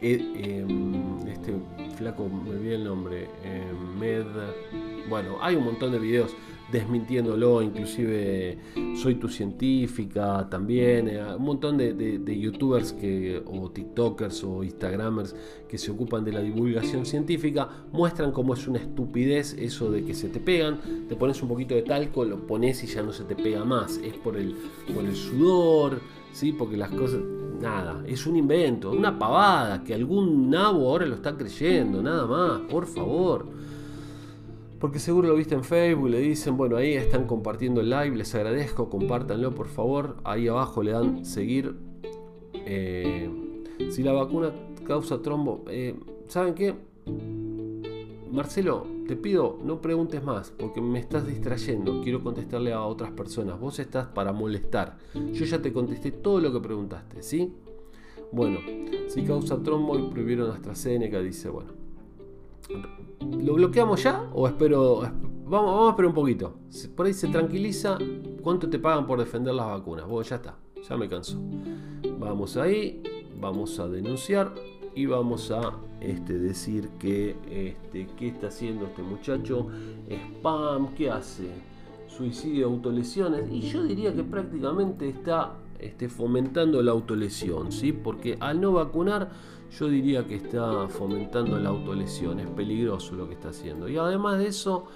eh, 0.00 0.62
em, 0.62 1.26
este 1.26 1.52
flaco, 1.96 2.28
me 2.28 2.50
olvidé 2.50 2.76
el 2.76 2.84
nombre, 2.84 3.28
em, 3.42 3.98
Med, 3.98 4.24
bueno, 5.08 5.36
hay 5.40 5.56
un 5.56 5.64
montón 5.64 5.92
de 5.92 5.98
videos 5.98 6.34
desmintiéndolo, 6.72 7.62
inclusive 7.62 8.58
Soy 8.96 9.16
tu 9.16 9.28
científica 9.28 10.48
también, 10.50 11.08
eh, 11.08 11.22
un 11.36 11.44
montón 11.44 11.76
de, 11.76 12.38
youtubers 12.40 12.92
que, 12.92 13.42
o 13.46 13.70
tiktokers 13.70 14.42
o 14.44 14.64
instagramers 14.64 15.36
que 15.68 15.78
se 15.78 15.90
ocupan 15.90 16.24
de 16.24 16.32
la 16.32 16.40
divulgación 16.40 17.06
científica 17.06 17.68
muestran 17.92 18.32
cómo 18.32 18.54
es 18.54 18.66
una 18.66 18.78
estupidez 18.78 19.54
eso 19.58 19.90
de 19.90 20.04
que 20.04 20.14
se 20.14 20.28
te 20.28 20.40
pegan, 20.40 20.80
te 21.08 21.16
pones 21.16 21.42
un 21.42 21.48
poquito 21.48 21.74
de 21.74 21.82
talco, 21.82 22.24
lo 22.24 22.46
pones 22.46 22.82
y 22.82 22.86
ya 22.86 23.02
no 23.02 23.12
se 23.12 23.24
te 23.24 23.36
pega 23.36 23.64
más, 23.64 23.98
es 23.98 24.14
por 24.14 24.36
el, 24.36 24.56
por 24.94 25.04
el 25.04 25.14
sudor, 25.14 26.00
¿sí? 26.32 26.52
porque 26.52 26.76
las 26.76 26.90
cosas 26.90 27.20
Nada, 27.62 28.02
es 28.08 28.26
un 28.26 28.34
invento, 28.34 28.90
una 28.90 29.16
pavada 29.16 29.84
que 29.84 29.94
algún 29.94 30.50
nabo 30.50 30.88
ahora 30.88 31.06
lo 31.06 31.14
está 31.14 31.36
creyendo, 31.36 32.02
nada 32.02 32.26
más, 32.26 32.60
por 32.62 32.86
favor. 32.86 33.46
Porque 34.82 34.98
seguro 34.98 35.28
lo 35.28 35.36
viste 35.36 35.54
en 35.54 35.62
Facebook, 35.62 36.08
le 36.08 36.18
dicen, 36.18 36.56
bueno, 36.56 36.76
ahí 36.76 36.94
están 36.94 37.28
compartiendo 37.28 37.80
el 37.80 37.88
live, 37.88 38.16
les 38.16 38.34
agradezco, 38.34 38.90
compártanlo 38.90 39.54
por 39.54 39.68
favor. 39.68 40.16
Ahí 40.24 40.48
abajo 40.48 40.82
le 40.82 40.90
dan 40.90 41.24
seguir. 41.24 41.76
Eh, 42.52 43.30
si 43.90 44.02
la 44.02 44.10
vacuna 44.10 44.52
causa 44.84 45.22
trombo, 45.22 45.62
eh, 45.68 45.94
¿saben 46.26 46.54
qué? 46.54 46.74
Marcelo, 48.32 48.84
te 49.06 49.14
pido, 49.14 49.56
no 49.62 49.80
preguntes 49.80 50.20
más, 50.24 50.50
porque 50.50 50.80
me 50.80 50.98
estás 50.98 51.28
distrayendo. 51.28 52.00
Quiero 52.02 52.20
contestarle 52.20 52.72
a 52.72 52.82
otras 52.82 53.12
personas. 53.12 53.60
Vos 53.60 53.78
estás 53.78 54.08
para 54.08 54.32
molestar. 54.32 54.98
Yo 55.32 55.44
ya 55.44 55.62
te 55.62 55.72
contesté 55.72 56.10
todo 56.10 56.40
lo 56.40 56.52
que 56.52 56.58
preguntaste, 56.58 57.22
¿sí? 57.22 57.52
Bueno, 58.32 58.58
si 59.06 59.22
causa 59.22 59.62
trombo 59.62 59.96
y 59.96 60.10
prohibieron 60.10 60.50
AstraZeneca, 60.50 61.20
dice, 61.20 61.50
bueno, 61.50 61.81
¿Lo 63.40 63.54
bloqueamos 63.54 64.02
ya 64.02 64.28
o 64.34 64.46
espero? 64.46 65.00
Vamos, 65.00 65.50
vamos 65.50 65.86
a 65.86 65.90
esperar 65.90 66.08
un 66.08 66.14
poquito. 66.14 66.54
Por 66.96 67.06
ahí 67.06 67.14
se 67.14 67.28
tranquiliza. 67.28 67.98
¿Cuánto 68.42 68.68
te 68.68 68.78
pagan 68.78 69.06
por 69.06 69.18
defender 69.18 69.54
las 69.54 69.66
vacunas? 69.66 70.06
Bueno, 70.06 70.28
ya 70.28 70.36
está. 70.36 70.56
Ya 70.88 70.96
me 70.96 71.08
canso. 71.08 71.38
Vamos 72.18 72.56
ahí. 72.56 73.02
Vamos 73.40 73.78
a 73.78 73.88
denunciar. 73.88 74.52
Y 74.94 75.06
vamos 75.06 75.50
a 75.50 75.78
este, 76.00 76.38
decir 76.38 76.88
que 76.98 77.36
este, 77.50 78.06
qué 78.16 78.28
está 78.28 78.48
haciendo 78.48 78.86
este 78.86 79.02
muchacho. 79.02 79.68
Spam. 80.08 80.94
¿Qué 80.94 81.10
hace? 81.10 81.48
Suicidio, 82.08 82.66
autolesiones. 82.66 83.50
Y 83.50 83.60
yo 83.60 83.82
diría 83.82 84.14
que 84.14 84.22
prácticamente 84.22 85.08
está 85.08 85.54
este, 85.78 86.08
fomentando 86.08 86.82
la 86.82 86.92
autolesión. 86.92 87.72
¿sí? 87.72 87.92
Porque 87.92 88.36
al 88.40 88.60
no 88.60 88.72
vacunar 88.72 89.30
yo 89.78 89.88
diría 89.88 90.26
que 90.26 90.36
está 90.36 90.86
fomentando 90.88 91.58
la 91.58 91.70
autolesión, 91.70 92.40
es 92.40 92.48
peligroso 92.48 93.14
lo 93.14 93.26
que 93.26 93.34
está 93.34 93.48
haciendo. 93.48 93.88
Y 93.88 93.96
además 93.96 94.38
de 94.38 94.48
eso, 94.48 94.88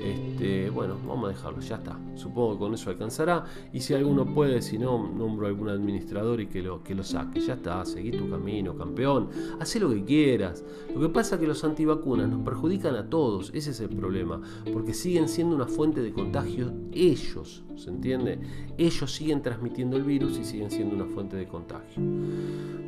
este, 0.00 0.68
bueno, 0.70 0.96
vamos 1.06 1.26
a 1.26 1.28
dejarlo, 1.28 1.60
ya 1.60 1.76
está. 1.76 1.98
Supongo 2.14 2.52
que 2.52 2.58
con 2.58 2.74
eso 2.74 2.90
alcanzará. 2.90 3.44
Y 3.72 3.80
si 3.80 3.94
alguno 3.94 4.26
puede, 4.26 4.60
si 4.60 4.78
no, 4.78 5.08
nombro 5.08 5.46
a 5.46 5.48
algún 5.48 5.70
administrador 5.70 6.40
y 6.40 6.46
que 6.46 6.62
lo, 6.62 6.82
que 6.82 6.94
lo 6.94 7.04
saque. 7.04 7.40
Ya 7.40 7.54
está, 7.54 7.84
seguí 7.84 8.10
tu 8.10 8.28
camino, 8.28 8.76
campeón. 8.76 9.30
Haz 9.60 9.74
lo 9.76 9.88
que 9.90 10.04
quieras. 10.04 10.64
Lo 10.94 11.00
que 11.00 11.08
pasa 11.08 11.36
es 11.36 11.40
que 11.40 11.46
los 11.46 11.64
antivacunas 11.64 12.28
nos 12.28 12.42
perjudican 12.42 12.96
a 12.96 13.08
todos, 13.08 13.50
ese 13.54 13.70
es 13.70 13.80
el 13.80 13.90
problema. 13.90 14.40
Porque 14.72 14.92
siguen 14.92 15.28
siendo 15.28 15.56
una 15.56 15.66
fuente 15.66 16.02
de 16.02 16.12
contagio 16.12 16.72
ellos, 16.92 17.62
¿se 17.76 17.90
entiende? 17.90 18.38
Ellos 18.76 19.12
siguen 19.12 19.42
transmitiendo 19.42 19.96
el 19.96 20.02
virus 20.02 20.38
y 20.38 20.44
siguen 20.44 20.70
siendo 20.70 20.94
una 20.94 21.06
fuente 21.06 21.36
de 21.36 21.46
contagio. 21.46 22.02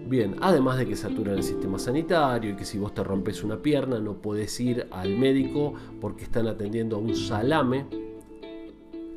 Bien, 0.09 0.37
además 0.41 0.79
de 0.79 0.87
que 0.87 0.97
saturan 0.97 1.30
el 1.35 1.43
sistema 1.43 1.79
sanitario 1.79 2.51
y 2.53 2.57
que 2.57 2.65
si 2.65 2.79
vos 2.79 2.95
te 2.95 3.03
rompes 3.03 3.43
una 3.43 3.57
pierna 3.57 3.99
no 3.99 4.15
podés 4.15 4.59
ir 4.61 4.87
al 4.91 5.17
médico 5.17 5.75
porque 6.01 6.25
están 6.25 6.47
atendiendo 6.47 6.97
a 6.97 6.99
un 6.99 7.15
salame, 7.15 7.87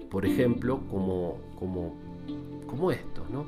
por 0.09 0.25
ejemplo, 0.25 0.81
como, 0.89 1.37
como, 1.57 1.95
como 2.67 2.91
esto, 2.91 3.23
¿no? 3.31 3.45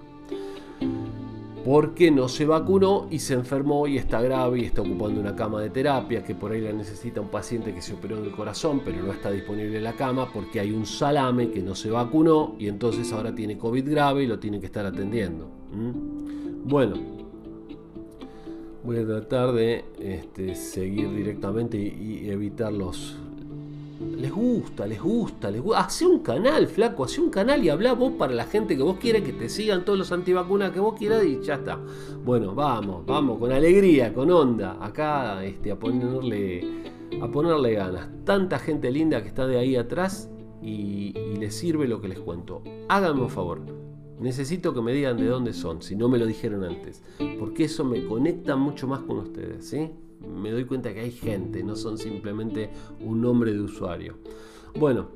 Porque 1.63 2.11
no 2.11 2.27
se 2.27 2.45
vacunó 2.45 3.07
y 3.09 3.19
se 3.19 3.33
enfermó 3.33 3.87
y 3.87 3.97
está 3.97 4.21
grave 4.21 4.59
y 4.59 4.65
está 4.65 4.81
ocupando 4.81 5.19
una 5.19 5.35
cama 5.35 5.61
de 5.61 5.71
terapia 5.71 6.23
que 6.23 6.35
por 6.35 6.51
ahí 6.51 6.61
la 6.61 6.71
necesita 6.71 7.21
un 7.21 7.29
paciente 7.29 7.73
que 7.73 7.81
se 7.81 7.93
operó 7.93 8.21
del 8.21 8.31
corazón 8.31 8.81
pero 8.85 9.01
no 9.01 9.11
está 9.11 9.31
disponible 9.31 9.77
en 9.77 9.83
la 9.83 9.93
cama 9.93 10.27
porque 10.31 10.59
hay 10.59 10.71
un 10.71 10.85
salame 10.85 11.49
que 11.49 11.61
no 11.61 11.73
se 11.73 11.89
vacunó 11.89 12.55
y 12.59 12.67
entonces 12.67 13.11
ahora 13.13 13.33
tiene 13.33 13.57
COVID 13.57 13.89
grave 13.89 14.23
y 14.23 14.27
lo 14.27 14.37
tiene 14.37 14.59
que 14.59 14.67
estar 14.67 14.85
atendiendo. 14.85 15.49
Bueno, 16.65 17.14
voy 18.85 18.99
a 18.99 19.05
tratar 19.05 19.51
de 19.53 19.83
este, 19.99 20.55
seguir 20.55 21.11
directamente 21.13 21.77
y, 21.77 22.29
evitar 22.29 22.71
los... 22.71 23.17
Les 24.17 24.31
gusta, 24.31 24.85
les 24.85 25.01
gusta, 25.01 25.49
les 25.49 25.61
gusta. 25.61 25.79
Hace 25.79 26.05
un 26.05 26.19
canal, 26.19 26.67
flaco, 26.67 27.05
hace 27.05 27.21
un 27.21 27.29
canal 27.29 27.63
y 27.63 27.69
habla 27.69 27.93
vos 27.93 28.13
para 28.19 28.33
la 28.33 28.43
gente 28.43 28.75
que 28.75 28.83
vos 28.83 28.97
quieras, 28.97 29.21
que 29.21 29.31
te 29.31 29.47
sigan 29.47 29.85
todos 29.85 29.97
los 29.97 30.11
antivacunas 30.11 30.71
que 30.71 30.81
vos 30.81 30.95
quieras 30.97 31.23
y 31.23 31.41
ya 31.41 31.55
está. 31.55 31.79
Bueno, 32.23 32.53
vamos, 32.53 33.05
vamos, 33.05 33.39
con 33.39 33.51
alegría, 33.53 34.13
con 34.13 34.29
onda, 34.29 34.77
acá 34.81 35.43
este, 35.45 35.71
a 35.71 35.79
ponerle 35.79 36.83
a 37.21 37.27
ponerle 37.29 37.73
ganas. 37.73 38.09
Tanta 38.25 38.59
gente 38.59 38.91
linda 38.91 39.21
que 39.21 39.29
está 39.29 39.47
de 39.47 39.57
ahí 39.57 39.77
atrás 39.77 40.29
y, 40.61 41.13
y 41.17 41.37
les 41.37 41.55
sirve 41.55 41.87
lo 41.87 42.01
que 42.01 42.09
les 42.09 42.19
cuento. 42.19 42.63
Háganme 42.89 43.21
un 43.21 43.29
favor, 43.29 43.61
Necesito 44.19 44.73
que 44.73 44.81
me 44.81 44.93
digan 44.93 45.17
de 45.17 45.27
dónde 45.27 45.53
son, 45.53 45.81
si 45.81 45.95
no 45.95 46.07
me 46.07 46.17
lo 46.17 46.25
dijeron 46.25 46.63
antes, 46.63 47.03
porque 47.39 47.65
eso 47.65 47.83
me 47.83 48.05
conecta 48.05 48.55
mucho 48.55 48.87
más 48.87 49.01
con 49.01 49.17
ustedes, 49.19 49.65
¿sí? 49.65 49.91
Me 50.25 50.51
doy 50.51 50.65
cuenta 50.65 50.93
que 50.93 51.01
hay 51.01 51.11
gente, 51.11 51.63
no 51.63 51.75
son 51.75 51.97
simplemente 51.97 52.69
un 53.01 53.21
nombre 53.21 53.53
de 53.53 53.59
usuario. 53.59 54.15
Bueno, 54.77 55.07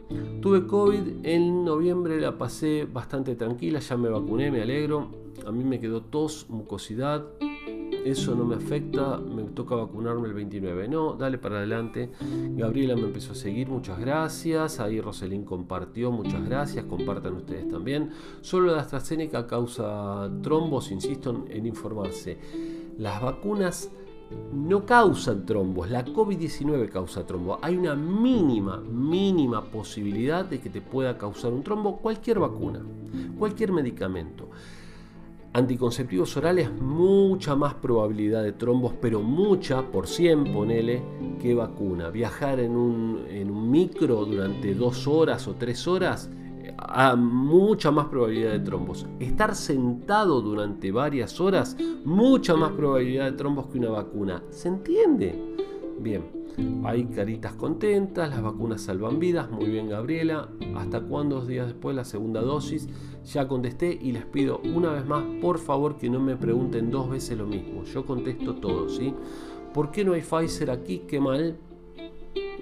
tuve 0.42 0.66
COVID 0.66 1.26
en 1.26 1.66
noviembre, 1.66 2.20
la 2.20 2.38
pasé 2.38 2.88
bastante 2.92 3.36
tranquila, 3.36 3.80
ya 3.80 3.98
me 3.98 4.10
vacuné, 4.10 4.52
me 4.52 4.62
alegro. 4.62 5.10
A 5.46 5.52
mí 5.52 5.64
me 5.64 5.80
quedó 5.80 6.02
tos, 6.02 6.46
mucosidad, 6.50 7.26
eso 8.06 8.34
no 8.36 8.46
me 8.46 8.56
afecta, 8.56 9.18
me 9.18 9.44
toca 9.44 9.76
vacunarme 9.76 10.28
el 10.28 10.34
29. 10.34 10.88
No, 10.88 11.14
dale 11.14 11.38
para 11.38 11.58
adelante. 11.58 12.10
Gabriela 12.22 12.96
me 12.96 13.04
empezó 13.04 13.34
a 13.34 13.36
seguir, 13.36 13.68
muchas 13.70 14.00
gracias. 14.00 14.80
Ahí 14.80 15.02
Roselín 15.02 15.44
compartió, 15.44 16.12
muchas 16.12 16.44
gracias. 16.46 16.86
Compartan 16.86 17.34
ustedes 17.36 17.68
también. 17.68 18.12
Solo 18.42 18.74
la 18.74 18.82
AstraZeneca 18.82 19.48
causa 19.48 20.30
trombos, 20.42 20.92
insisto 20.92 21.46
en 21.50 21.66
informarse. 21.66 22.38
Las 22.98 23.22
vacunas 23.22 23.90
no 24.54 24.86
causan 24.86 25.46
trombos, 25.46 25.90
la 25.90 26.06
COVID-19 26.06 26.90
causa 26.90 27.26
trombos. 27.26 27.60
Hay 27.62 27.76
una 27.76 27.96
mínima, 27.96 28.78
mínima 28.78 29.64
posibilidad 29.66 30.46
de 30.46 30.60
que 30.60 30.70
te 30.70 30.82
pueda 30.82 31.18
causar 31.18 31.52
un 31.52 31.64
trombo 31.64 31.98
cualquier 31.98 32.40
vacuna, 32.40 32.82
cualquier 33.38 33.72
medicamento 33.72 34.50
anticonceptivos 35.54 36.36
orales, 36.38 36.72
mucha 36.72 37.56
más 37.56 37.74
probabilidad 37.76 38.44
de 38.44 38.54
trombos, 38.54 38.94
pero 39.02 39.22
mucha, 39.22 39.82
por 39.82 40.08
100, 40.08 40.54
ponele, 40.54 41.02
que 41.42 41.54
vacuna. 41.54 42.10
Viajar 42.10 42.60
en 42.60 42.76
un, 42.76 43.26
en 43.30 43.50
un 43.50 43.72
micro 43.72 44.26
durante 44.26 44.76
dos 44.76 45.08
horas 45.08 45.48
o 45.48 45.56
tres 45.56 45.88
horas, 45.88 46.30
a 46.78 47.16
mucha 47.16 47.92
más 47.92 48.08
probabilidad 48.08 48.52
de 48.52 48.60
trombos. 48.60 49.06
Estar 49.20 49.56
sentado 49.56 50.42
durante 50.42 50.92
varias 50.92 51.40
horas, 51.42 51.76
mucha 52.06 52.56
más 52.56 52.72
probabilidad 52.72 53.26
de 53.26 53.38
trombos 53.38 53.68
que 53.68 53.80
una 53.80 53.90
vacuna. 53.90 54.44
¿Se 54.50 54.68
entiende? 54.68 55.58
Bien, 56.00 56.24
hay 56.84 57.06
caritas 57.06 57.54
contentas, 57.54 58.30
las 58.30 58.42
vacunas 58.42 58.82
salvan 58.82 59.20
vidas, 59.20 59.50
muy 59.52 59.66
bien 59.66 59.90
Gabriela. 59.90 60.50
¿Hasta 60.76 61.02
cuántos 61.02 61.48
días 61.48 61.68
después 61.68 61.96
la 61.96 62.06
segunda 62.06 62.42
dosis? 62.42 62.88
Ya 63.26 63.48
contesté 63.48 63.98
y 64.02 64.12
les 64.12 64.26
pido 64.26 64.60
una 64.64 64.92
vez 64.92 65.06
más, 65.06 65.24
por 65.42 65.60
favor, 65.60 65.98
que 65.98 66.10
no 66.10 66.20
me 66.20 66.36
pregunten 66.36 66.90
dos 66.90 67.10
veces 67.10 67.38
lo 67.38 67.46
mismo. 67.46 67.84
Yo 67.84 68.06
contesto 68.06 68.56
todo, 68.56 68.90
¿sí? 68.90 69.14
¿Por 69.74 69.92
qué 69.92 70.04
no 70.04 70.14
hay 70.14 70.22
Pfizer 70.22 70.72
aquí? 70.72 71.04
Qué 71.08 71.20
mal. 71.20 71.58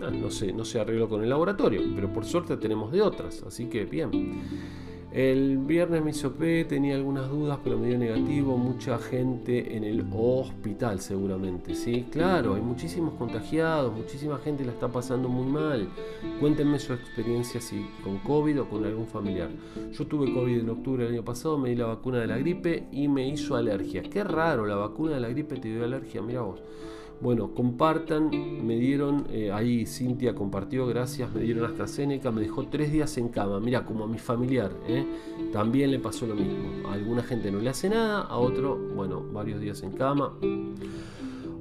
Ah, 0.02 0.12
no 0.12 0.30
sé, 0.30 0.54
no 0.54 0.66
se 0.66 0.80
arregló 0.80 1.08
con 1.10 1.24
el 1.24 1.30
laboratorio, 1.30 1.82
pero 1.96 2.12
por 2.12 2.26
suerte 2.26 2.58
tenemos 2.58 2.92
de 2.92 3.02
otras, 3.02 3.44
así 3.44 3.66
que 3.66 3.86
bien. 3.86 4.12
El 5.12 5.58
viernes 5.60 6.04
me 6.04 6.12
hisopé, 6.12 6.66
tenía 6.66 6.96
algunas 6.96 7.30
dudas, 7.30 7.60
pero 7.64 7.78
me 7.78 7.88
dio 7.88 7.98
negativo. 7.98 8.58
Mucha 8.58 8.98
gente 8.98 9.76
en 9.76 9.86
el 9.86 10.06
hospital, 10.14 11.00
seguramente. 11.00 11.76
Sí, 11.76 12.06
claro, 12.12 12.56
hay 12.56 12.62
muchísimos 12.62 13.14
contagiados, 13.14 13.96
muchísima 13.96 14.38
gente 14.38 14.66
la 14.66 14.74
está 14.74 14.90
pasando 14.90 15.30
muy 15.30 15.46
mal. 15.50 15.88
Cuéntenme 16.42 16.78
su 16.78 16.92
experiencia 16.92 17.62
si 17.62 17.86
con 18.04 18.18
COVID 18.18 18.62
o 18.62 18.70
con 18.70 18.84
algún 18.84 19.08
familiar. 19.08 19.50
Yo 19.94 20.06
tuve 20.08 20.34
COVID 20.34 20.60
en 20.60 20.70
octubre 20.70 21.06
del 21.06 21.14
año 21.14 21.24
pasado, 21.24 21.58
me 21.58 21.70
di 21.70 21.76
la 21.76 21.86
vacuna 21.86 22.20
de 22.20 22.28
la 22.28 22.38
gripe 22.38 22.88
y 22.92 23.08
me 23.08 23.28
hizo 23.28 23.56
alergia. 23.56 24.04
Qué 24.04 24.24
raro, 24.26 24.66
la 24.66 24.76
vacuna 24.76 25.14
de 25.14 25.22
la 25.22 25.30
gripe 25.30 25.56
te 25.56 25.70
dio 25.70 25.86
alergia, 25.86 26.22
mira 26.22 26.42
vos. 26.42 26.62
Bueno, 27.20 27.56
compartan, 27.56 28.30
me 28.64 28.76
dieron, 28.76 29.26
eh, 29.32 29.52
ahí 29.52 29.88
Cintia 29.88 30.36
compartió, 30.36 30.86
gracias, 30.86 31.34
me 31.34 31.42
dieron 31.42 31.66
AstraZeneca, 31.66 32.32
me 32.32 32.42
dejó 32.42 32.68
tres 32.68 32.92
días 32.92 33.18
en 33.18 33.30
cama, 33.30 33.60
mira, 33.60 33.86
como 33.86 34.04
a 34.04 34.08
mi 34.08 34.20
familiar, 34.20 34.72
¿eh? 34.88 35.04
también 35.52 35.90
le 35.90 35.98
pasó 35.98 36.28
lo 36.28 36.36
mismo. 36.36 36.88
A 36.88 36.94
alguna 36.94 37.24
gente 37.24 37.50
no 37.50 37.60
le 37.60 37.70
hace 37.70 37.90
nada, 37.90 38.22
a 38.22 38.38
otro, 38.38 38.78
bueno, 38.96 39.24
varios 39.34 39.60
días 39.60 39.82
en 39.82 39.94
cama. 39.94 40.38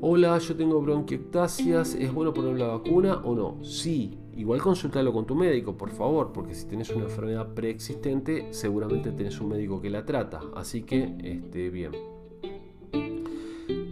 Hola, 0.03 0.37
yo 0.37 0.55
tengo 0.55 0.83
bronquiectasias, 0.83 1.95
¿es 1.95 2.13
bueno 2.13 2.35
poner 2.35 2.59
la 2.59 2.67
vacuna 2.67 3.23
o 3.25 3.35
no? 3.35 3.65
Sí, 3.65 4.19
igual 4.37 4.61
consultalo 4.61 5.11
con 5.11 5.25
tu 5.25 5.35
médico, 5.35 5.75
por 5.75 5.89
favor, 5.89 6.33
porque 6.35 6.55
si 6.55 6.67
tienes 6.67 6.91
una 6.91 7.05
enfermedad 7.05 7.55
preexistente, 7.55 8.49
seguramente 8.51 9.11
tenés 9.11 9.41
un 9.41 9.49
médico 9.49 9.81
que 9.81 9.89
la 9.89 10.05
trata, 10.05 10.43
así 10.55 10.83
que, 10.83 11.17
este, 11.25 11.71
bien. 11.71 11.93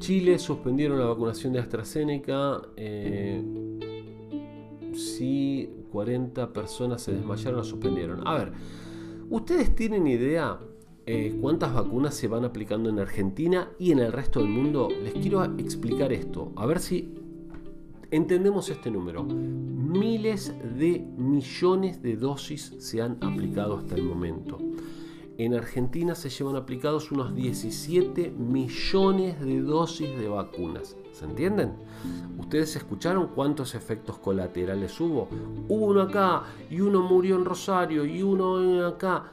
Chile 0.04 0.38
suspendieron 0.38 0.98
la 0.98 1.06
vacunación 1.06 1.54
de 1.54 1.60
AstraZeneca. 1.60 2.60
Eh, 2.76 3.42
si 4.92 5.70
40 5.90 6.52
personas 6.52 7.00
se 7.00 7.14
desmayaron, 7.14 7.60
la 7.60 7.64
suspendieron. 7.64 8.28
A 8.28 8.34
ver, 8.34 8.52
¿ustedes 9.30 9.74
tienen 9.74 10.06
idea 10.06 10.60
eh, 11.06 11.34
cuántas 11.40 11.72
vacunas 11.72 12.14
se 12.14 12.28
van 12.28 12.44
aplicando 12.44 12.90
en 12.90 12.98
Argentina 12.98 13.70
y 13.78 13.92
en 13.92 14.00
el 14.00 14.12
resto 14.12 14.40
del 14.40 14.50
mundo? 14.50 14.90
Les 14.90 15.14
quiero 15.14 15.42
explicar 15.56 16.12
esto, 16.12 16.52
a 16.56 16.66
ver 16.66 16.80
si 16.80 17.14
entendemos 18.10 18.68
este 18.68 18.90
número. 18.90 19.24
Miles 19.24 20.54
de 20.78 21.02
millones 21.16 22.02
de 22.02 22.16
dosis 22.16 22.74
se 22.76 23.00
han 23.00 23.16
aplicado 23.22 23.78
hasta 23.78 23.94
el 23.94 24.02
momento 24.02 24.58
en 25.38 25.54
Argentina 25.54 26.14
se 26.14 26.30
llevan 26.30 26.56
aplicados 26.56 27.10
unos 27.10 27.34
17 27.34 28.30
millones 28.30 29.40
de 29.40 29.60
dosis 29.60 30.16
de 30.18 30.28
vacunas. 30.28 30.96
¿Se 31.12 31.24
entienden? 31.24 31.74
¿Ustedes 32.38 32.76
escucharon 32.76 33.28
cuántos 33.34 33.74
efectos 33.74 34.18
colaterales 34.18 35.00
hubo? 35.00 35.28
Hubo 35.68 35.86
uno 35.86 36.02
acá 36.02 36.42
y 36.70 36.80
uno 36.80 37.02
murió 37.02 37.36
en 37.36 37.44
Rosario 37.44 38.04
y 38.04 38.22
uno 38.22 38.86
acá. 38.86 39.30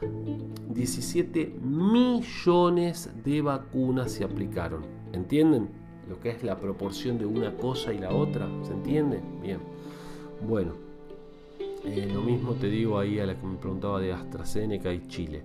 17 0.69 1.55
millones 1.61 3.09
de 3.23 3.41
vacunas 3.41 4.11
se 4.11 4.23
aplicaron. 4.23 4.85
¿Entienden? 5.13 5.81
lo 6.11 6.19
que 6.19 6.29
es 6.29 6.43
la 6.43 6.59
proporción 6.59 7.17
de 7.17 7.25
una 7.25 7.55
cosa 7.55 7.93
y 7.93 7.97
la 7.97 8.11
otra. 8.11 8.49
¿Se 8.63 8.73
entiende? 8.73 9.21
Bien. 9.41 9.59
Bueno, 10.45 10.73
eh, 11.85 12.09
lo 12.13 12.21
mismo 12.21 12.53
te 12.55 12.67
digo 12.67 12.99
ahí 12.99 13.17
a 13.19 13.25
la 13.25 13.39
que 13.39 13.47
me 13.47 13.55
preguntaba 13.55 14.01
de 14.01 14.11
AstraZeneca 14.11 14.91
y 14.93 15.07
Chile. 15.07 15.43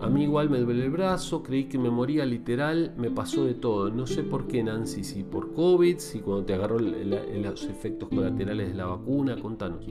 A 0.00 0.08
mí 0.08 0.22
igual 0.22 0.48
me 0.48 0.58
duele 0.60 0.84
el 0.84 0.90
brazo, 0.90 1.42
creí 1.42 1.64
que 1.64 1.78
me 1.78 1.90
moría 1.90 2.24
literal, 2.24 2.94
me 2.96 3.10
pasó 3.10 3.44
de 3.44 3.52
todo. 3.52 3.90
No 3.90 4.06
sé 4.06 4.22
por 4.22 4.46
qué, 4.46 4.62
Nancy, 4.62 5.04
si 5.04 5.22
por 5.22 5.52
COVID, 5.52 5.98
si 5.98 6.20
cuando 6.20 6.44
te 6.44 6.54
agarró 6.54 6.78
los 6.78 7.64
efectos 7.64 8.08
colaterales 8.08 8.68
de 8.68 8.74
la 8.74 8.86
vacuna, 8.86 9.36
contanos. 9.36 9.86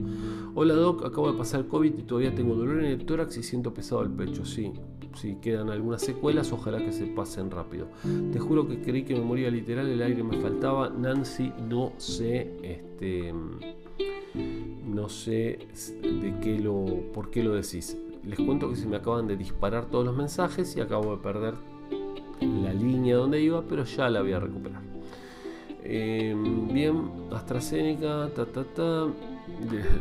Hola 0.54 0.74
Doc, 0.74 1.04
acabo 1.04 1.30
de 1.30 1.38
pasar 1.38 1.68
COVID 1.68 1.96
y 1.96 2.02
todavía 2.02 2.34
tengo 2.34 2.56
dolor 2.56 2.80
en 2.80 2.86
el 2.86 3.06
tórax 3.06 3.36
y 3.36 3.44
siento 3.44 3.72
pesado 3.72 4.02
el 4.02 4.10
pecho. 4.10 4.44
Sí, 4.44 4.72
si 5.14 5.36
quedan 5.36 5.70
algunas 5.70 6.02
secuelas, 6.02 6.52
ojalá 6.52 6.84
que 6.84 6.92
se 6.92 7.06
pasen 7.06 7.50
rápido. 7.50 7.86
Te 8.32 8.40
juro 8.40 8.66
que 8.66 8.80
creí 8.80 9.04
que 9.04 9.14
me 9.14 9.22
moría 9.22 9.48
literal, 9.48 9.86
el 9.86 10.02
aire 10.02 10.24
me 10.24 10.38
faltaba. 10.38 10.90
Nancy, 10.90 11.52
no 11.68 11.92
sé, 11.98 12.56
este 12.64 13.32
no 14.34 15.08
sé 15.08 15.68
de 16.02 16.34
qué 16.42 16.58
lo, 16.58 16.84
por 17.12 17.30
qué 17.30 17.42
lo 17.42 17.54
decís. 17.54 17.96
Les 18.24 18.38
cuento 18.38 18.68
que 18.68 18.76
se 18.76 18.86
me 18.86 18.96
acaban 18.96 19.26
de 19.26 19.36
disparar 19.36 19.86
todos 19.86 20.04
los 20.04 20.16
mensajes 20.16 20.76
y 20.76 20.80
acabo 20.80 21.16
de 21.16 21.22
perder 21.22 21.54
la 22.40 22.72
línea 22.72 23.16
donde 23.16 23.40
iba, 23.40 23.62
pero 23.62 23.84
ya 23.84 24.08
la 24.08 24.22
voy 24.22 24.32
a 24.32 24.40
recuperar. 24.40 24.82
Eh, 25.82 26.34
bien, 26.72 27.10
AstraZeneca, 27.32 28.30
ta 28.34 28.44
ta 28.46 28.64
ta, 28.64 29.06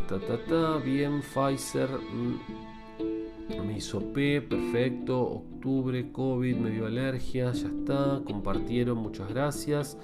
ta 0.08 0.20
ta 0.20 0.38
ta, 0.46 0.78
bien, 0.78 1.22
Pfizer, 1.22 1.90
mm, 1.90 3.66
me 3.66 3.78
hizo 3.78 4.00
P, 4.14 4.42
perfecto, 4.42 5.22
octubre, 5.22 6.12
COVID, 6.12 6.56
me 6.58 6.70
dio 6.72 6.86
alergia, 6.86 7.52
ya 7.52 7.68
está, 7.68 8.22
compartieron, 8.26 8.98
muchas 8.98 9.30
gracias. 9.30 9.98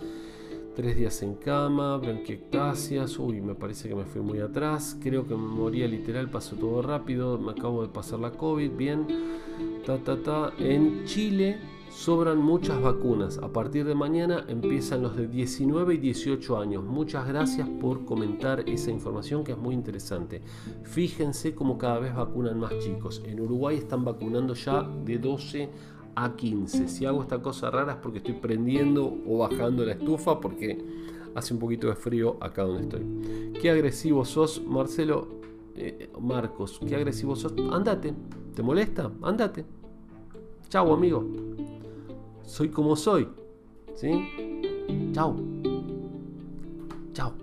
Tres 0.75 0.97
días 0.97 1.21
en 1.23 1.35
cama, 1.35 1.95
bronquiectasias, 1.95 3.17
uy, 3.17 3.39
me 3.39 3.55
parece 3.55 3.87
que 3.87 3.95
me 3.95 4.03
fui 4.03 4.21
muy 4.21 4.39
atrás, 4.39 4.97
creo 5.01 5.25
que 5.25 5.33
me 5.33 5.47
moría 5.47 5.87
literal, 5.87 6.29
pasó 6.29 6.57
todo 6.57 6.81
rápido, 6.81 7.39
me 7.39 7.53
acabo 7.53 7.81
de 7.81 7.87
pasar 7.87 8.19
la 8.19 8.31
COVID, 8.31 8.71
bien, 8.71 9.07
ta, 9.85 9.97
ta, 9.99 10.21
ta. 10.21 10.53
En 10.59 11.05
Chile 11.05 11.59
sobran 11.89 12.39
muchas 12.39 12.81
vacunas, 12.81 13.37
a 13.37 13.47
partir 13.47 13.85
de 13.85 13.95
mañana 13.95 14.43
empiezan 14.49 15.01
los 15.01 15.15
de 15.15 15.27
19 15.27 15.93
y 15.93 15.97
18 15.97 16.59
años. 16.59 16.83
Muchas 16.83 17.25
gracias 17.25 17.69
por 17.79 18.03
comentar 18.03 18.67
esa 18.67 18.91
información 18.91 19.45
que 19.45 19.53
es 19.53 19.57
muy 19.57 19.73
interesante. 19.73 20.41
Fíjense 20.83 21.55
cómo 21.55 21.77
cada 21.77 21.99
vez 21.99 22.13
vacunan 22.13 22.59
más 22.59 22.77
chicos. 22.79 23.23
En 23.25 23.39
Uruguay 23.39 23.77
están 23.77 24.03
vacunando 24.03 24.53
ya 24.55 24.83
de 24.83 25.19
12 25.19 25.69
a 26.15 26.35
15. 26.35 26.87
Si 26.87 27.05
hago 27.05 27.21
esta 27.21 27.41
cosa 27.41 27.69
rara 27.69 27.93
es 27.93 27.97
porque 27.99 28.19
estoy 28.19 28.35
prendiendo 28.35 29.17
o 29.27 29.39
bajando 29.39 29.85
la 29.85 29.93
estufa 29.93 30.39
porque 30.39 30.77
hace 31.35 31.53
un 31.53 31.59
poquito 31.59 31.87
de 31.87 31.95
frío 31.95 32.37
acá 32.39 32.63
donde 32.63 32.83
estoy. 32.83 33.53
Qué 33.61 33.69
agresivo 33.69 34.25
sos, 34.25 34.61
Marcelo. 34.65 35.27
Eh, 35.75 36.09
Marcos, 36.19 36.79
qué 36.87 36.95
agresivo 36.95 37.35
sos. 37.35 37.53
Andate. 37.71 38.13
¿Te 38.55 38.63
molesta? 38.63 39.11
Andate. 39.21 39.65
Chau, 40.69 40.93
amigo. 40.93 41.25
Soy 42.43 42.69
como 42.69 42.95
soy. 42.95 43.27
¿Sí? 43.95 44.11
Chau. 45.11 45.35
Chau. 47.13 47.33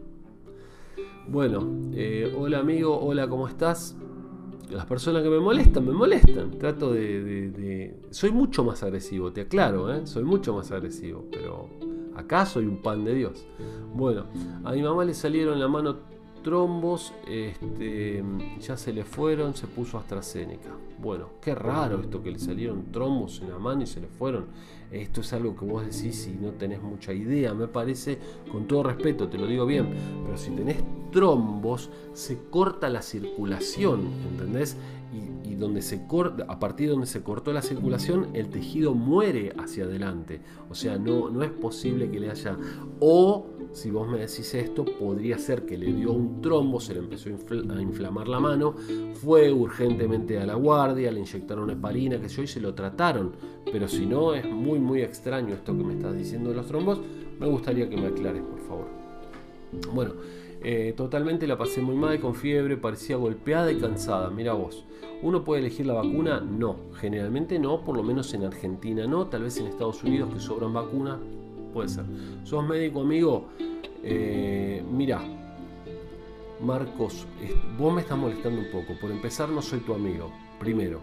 Bueno, 1.29 1.62
eh, 1.93 2.35
hola 2.37 2.59
amigo, 2.59 2.99
hola, 2.99 3.29
¿cómo 3.29 3.47
estás? 3.49 3.97
Las 4.73 4.87
personas 4.87 5.23
que 5.23 5.31
me 5.31 5.41
molestan, 5.41 5.87
me 5.87 5.93
molestan. 5.93 6.59
Trato 6.59 6.93
de. 6.93 7.95
Soy 8.11 8.33
mucho 8.33 8.64
más 8.64 8.83
agresivo, 8.83 9.33
te 9.33 9.43
aclaro, 9.43 9.93
¿eh? 9.95 10.07
soy 10.07 10.25
mucho 10.25 10.55
más 10.55 10.70
agresivo, 10.70 11.27
pero 11.31 11.68
acá 12.14 12.47
soy 12.47 12.66
un 12.66 12.83
pan 12.83 13.05
de 13.05 13.14
Dios. 13.14 13.47
Bueno, 13.95 14.27
a 14.64 14.73
mi 14.73 14.83
mamá 14.83 15.05
le 15.05 15.14
salieron 15.14 15.61
la 15.61 15.68
mano 15.68 16.12
trombos, 16.43 17.14
este, 17.29 18.23
ya 18.61 18.77
se 18.77 18.93
le 18.93 19.05
fueron, 19.05 19.55
se 19.55 19.66
puso 19.66 19.99
AstraZeneca. 19.99 20.70
Bueno, 20.99 21.31
qué 21.41 21.55
raro 21.55 22.01
esto 22.01 22.23
que 22.23 22.31
le 22.31 22.39
salieron 22.39 22.91
trombos 22.93 23.41
en 23.41 23.51
la 23.51 23.59
mano 23.59 23.83
y 23.83 23.87
se 23.87 24.01
le 24.01 24.09
fueron. 24.09 24.47
Esto 24.93 25.22
es 25.22 25.32
algo 25.32 25.57
que 25.57 25.64
vos 25.64 25.84
decís 25.84 26.28
y 26.28 26.36
no 26.38 26.53
tenés 26.53 26.82
mucha 26.82 27.12
idea, 27.14 27.55
me 27.55 27.66
parece, 27.66 28.18
con 28.51 28.66
todo 28.66 28.82
respeto, 28.82 29.28
te 29.28 29.38
lo 29.38 29.47
digo 29.47 29.64
bien, 29.64 29.88
pero 30.24 30.36
si 30.36 30.51
tenés 30.51 30.76
trombos, 31.11 31.90
se 32.12 32.38
corta 32.51 32.90
la 32.90 33.01
circulación, 33.01 34.01
¿entendés? 34.30 34.76
Y, 35.12 35.32
donde 35.62 35.82
se 35.82 36.09
corta, 36.09 36.45
a 36.49 36.59
partir 36.59 36.88
de 36.88 36.93
donde 36.93 37.07
se 37.07 37.22
cortó 37.22 37.53
la 37.53 37.62
circulación, 37.62 38.30
el 38.34 38.49
tejido 38.49 38.95
muere 38.95 39.55
hacia 39.57 39.84
adelante. 39.84 40.40
O 40.68 40.74
sea, 40.74 40.99
no, 40.99 41.30
no 41.30 41.45
es 41.45 41.51
posible 41.51 42.11
que 42.11 42.18
le 42.18 42.30
haya. 42.30 42.57
O 42.99 43.47
si 43.73 43.91
vos 43.91 44.09
me 44.09 44.18
decís 44.18 44.55
esto, 44.55 44.85
podría 44.85 45.39
ser 45.39 45.64
que 45.64 45.79
le 45.79 45.93
dio 45.93 46.12
un 46.12 46.41
trombo, 46.43 46.81
se 46.81 46.95
le 46.95 47.01
empezó 47.01 47.31
a 47.31 47.81
inflamar 47.81 48.29
la 48.29 48.39
mano, 48.39 48.75
fue 49.14 49.53
urgentemente 49.53 50.39
a 50.39 50.47
la 50.47 50.55
guardia, 50.55 51.11
le 51.11 51.20
inyectaron 51.20 51.70
heparina, 51.70 52.20
que 52.20 52.29
yo, 52.29 52.43
y 52.43 52.47
se 52.47 52.61
lo 52.61 52.75
trataron. 52.75 53.33
Pero 53.70 53.89
si 53.89 54.07
no, 54.07 54.35
es 54.35 54.47
muy, 54.47 54.79
muy 54.79 55.03
extraño 55.03 55.55
esto 55.55 55.77
que 55.77 55.85
me 55.85 55.95
estás 55.95 56.16
diciendo 56.16 56.51
de 56.51 56.57
los 56.57 56.66
trombos. 56.66 57.01
Me 57.41 57.47
gustaría 57.47 57.89
que 57.89 57.97
me 57.97 58.09
aclares, 58.09 58.43
por 58.43 58.61
favor. 58.61 58.87
Bueno, 59.95 60.12
eh, 60.62 60.93
totalmente 60.97 61.47
la 61.47 61.57
pasé 61.59 61.81
muy 61.81 61.97
mal, 61.97 62.20
con 62.20 62.35
fiebre, 62.35 62.77
parecía 62.77 63.16
golpeada 63.16 63.73
y 63.73 63.79
cansada. 63.79 64.31
Mira 64.31 64.53
vos, 64.53 64.85
¿uno 65.23 65.45
puede 65.45 65.61
elegir 65.61 65.87
la 65.87 65.95
vacuna? 65.95 66.41
No, 66.41 66.77
generalmente 66.95 67.59
no, 67.59 67.85
por 67.85 67.97
lo 67.97 68.03
menos 68.03 68.33
en 68.35 68.45
Argentina 68.45 69.07
no, 69.07 69.27
tal 69.27 69.43
vez 69.43 69.59
en 69.59 69.66
Estados 69.66 70.05
Unidos 70.05 70.33
que 70.33 70.41
sobran 70.41 70.73
vacunas, 70.73 71.18
puede 71.73 71.89
ser. 71.89 72.05
¿Sos 72.45 72.66
médico, 72.66 73.01
amigo? 73.01 73.49
Eh, 74.03 74.85
mira, 74.91 75.23
Marcos, 76.61 77.27
vos 77.79 77.93
me 77.93 78.03
estás 78.03 78.18
molestando 78.18 78.61
un 78.61 78.70
poco. 78.70 78.99
Por 79.01 79.11
empezar, 79.11 79.49
no 79.49 79.62
soy 79.62 79.81
tu 79.81 79.95
amigo, 79.95 80.31
primero. 80.61 81.01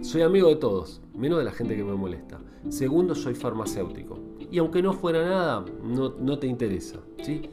Soy 0.00 0.22
amigo 0.22 0.48
de 0.48 0.56
todos, 0.56 1.02
menos 1.14 1.38
de 1.38 1.44
la 1.44 1.52
gente 1.52 1.76
que 1.76 1.84
me 1.84 1.94
molesta. 1.94 2.38
Segundo, 2.70 3.14
soy 3.14 3.34
farmacéutico. 3.34 4.18
Y 4.50 4.58
aunque 4.58 4.82
no 4.82 4.94
fuera 4.94 5.22
nada, 5.22 5.64
no, 5.82 6.14
no 6.18 6.38
te 6.38 6.46
interesa. 6.46 7.00
¿sí? 7.22 7.50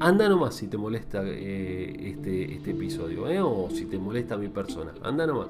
Anda 0.00 0.28
nomás 0.28 0.54
si 0.54 0.68
te 0.68 0.76
molesta 0.76 1.22
eh, 1.24 2.10
este, 2.10 2.52
este, 2.56 2.72
episodio, 2.72 3.28
¿eh? 3.28 3.40
o 3.40 3.68
si 3.70 3.86
te 3.86 3.98
molesta 3.98 4.36
mi 4.36 4.48
persona. 4.48 4.92
Anda 5.02 5.26
nomás. 5.26 5.48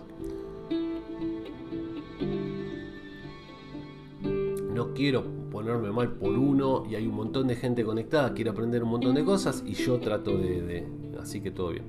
No 4.74 4.92
quiero 4.92 5.22
ponerme 5.52 5.92
mal 5.92 6.10
por 6.10 6.36
uno 6.36 6.84
y 6.90 6.96
hay 6.96 7.06
un 7.06 7.14
montón 7.14 7.46
de 7.46 7.54
gente 7.54 7.84
conectada, 7.84 8.34
quiere 8.34 8.50
aprender 8.50 8.82
un 8.82 8.90
montón 8.90 9.14
de 9.14 9.24
cosas 9.24 9.62
y 9.64 9.74
yo 9.74 10.00
trato 10.00 10.36
de... 10.36 10.84
así 11.20 11.40
que 11.40 11.52
todo 11.52 11.70
bien. 11.70 11.84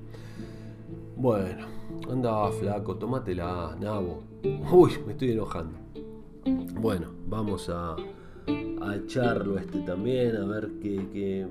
Bueno, 1.17 1.65
anda 2.07 2.51
flaco, 2.51 2.95
tómatela, 2.97 3.75
nabo. 3.79 4.21
Uy, 4.71 4.91
me 5.07 5.13
estoy 5.13 5.31
enojando. 5.31 5.79
Bueno, 6.79 7.07
vamos 7.27 7.69
a, 7.69 7.95
echarlo 8.95 9.57
este 9.57 9.79
también, 9.79 10.35
a 10.35 10.45
ver 10.45 10.69
qué... 10.79 11.47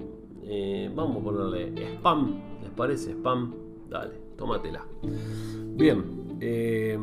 Eh, 0.46 0.88
vamos 0.94 1.16
a 1.16 1.24
ponerle 1.24 1.96
spam, 1.96 2.36
¿les 2.62 2.70
parece? 2.70 3.10
Spam, 3.10 3.54
dale, 3.90 4.14
tómatela. 4.36 4.84
Bien, 5.74 6.23
eh, 6.40 6.98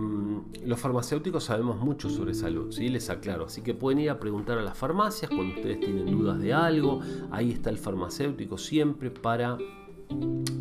los 0.66 0.80
farmacéuticos 0.80 1.44
sabemos 1.44 1.80
mucho 1.80 2.10
sobre 2.10 2.34
salud, 2.34 2.72
¿sí? 2.72 2.90
les 2.90 3.10
aclaro. 3.10 3.46
Así 3.46 3.62
que 3.62 3.74
pueden 3.74 4.00
ir 4.00 4.10
a 4.10 4.20
preguntar 4.20 4.58
a 4.58 4.62
las 4.62 4.78
farmacias 4.78 5.30
cuando 5.30 5.56
ustedes 5.56 5.80
tienen 5.80 6.06
dudas 6.06 6.40
de 6.40 6.54
algo. 6.54 7.02
Ahí 7.32 7.52
está 7.52 7.70
el 7.70 7.78
farmacéutico 7.78 8.58
siempre 8.58 9.12
para 9.12 9.58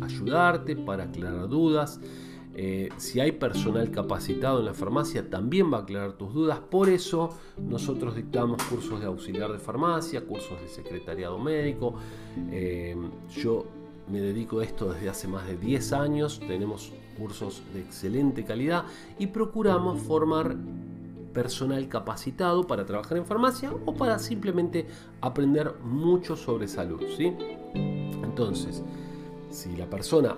ayudarte, 0.01 0.75
para 0.75 1.05
aclarar 1.05 1.47
dudas. 1.49 1.99
Eh, 2.53 2.89
si 2.97 3.19
hay 3.21 3.31
personal 3.31 3.91
capacitado 3.91 4.59
en 4.59 4.65
la 4.65 4.73
farmacia, 4.73 5.29
también 5.29 5.71
va 5.71 5.79
a 5.79 5.81
aclarar 5.81 6.13
tus 6.13 6.33
dudas. 6.33 6.59
Por 6.59 6.89
eso 6.89 7.29
nosotros 7.57 8.15
dictamos 8.15 8.61
cursos 8.63 8.99
de 8.99 9.05
auxiliar 9.05 9.51
de 9.51 9.59
farmacia, 9.59 10.25
cursos 10.25 10.59
de 10.61 10.67
secretariado 10.67 11.39
médico. 11.39 11.95
Eh, 12.51 12.95
yo 13.35 13.65
me 14.09 14.19
dedico 14.19 14.59
a 14.59 14.65
esto 14.65 14.91
desde 14.91 15.09
hace 15.09 15.27
más 15.27 15.47
de 15.47 15.55
10 15.55 15.93
años. 15.93 16.39
Tenemos 16.39 16.91
cursos 17.17 17.61
de 17.73 17.81
excelente 17.81 18.43
calidad 18.43 18.85
y 19.19 19.27
procuramos 19.27 20.01
formar 20.01 20.55
personal 21.33 21.87
capacitado 21.87 22.67
para 22.67 22.85
trabajar 22.85 23.17
en 23.17 23.25
farmacia 23.25 23.71
o 23.85 23.93
para 23.93 24.19
simplemente 24.19 24.87
aprender 25.21 25.75
mucho 25.83 26.35
sobre 26.35 26.67
salud. 26.67 27.01
¿sí? 27.17 27.33
Entonces, 28.23 28.83
si 29.49 29.75
la 29.75 29.89
persona 29.89 30.37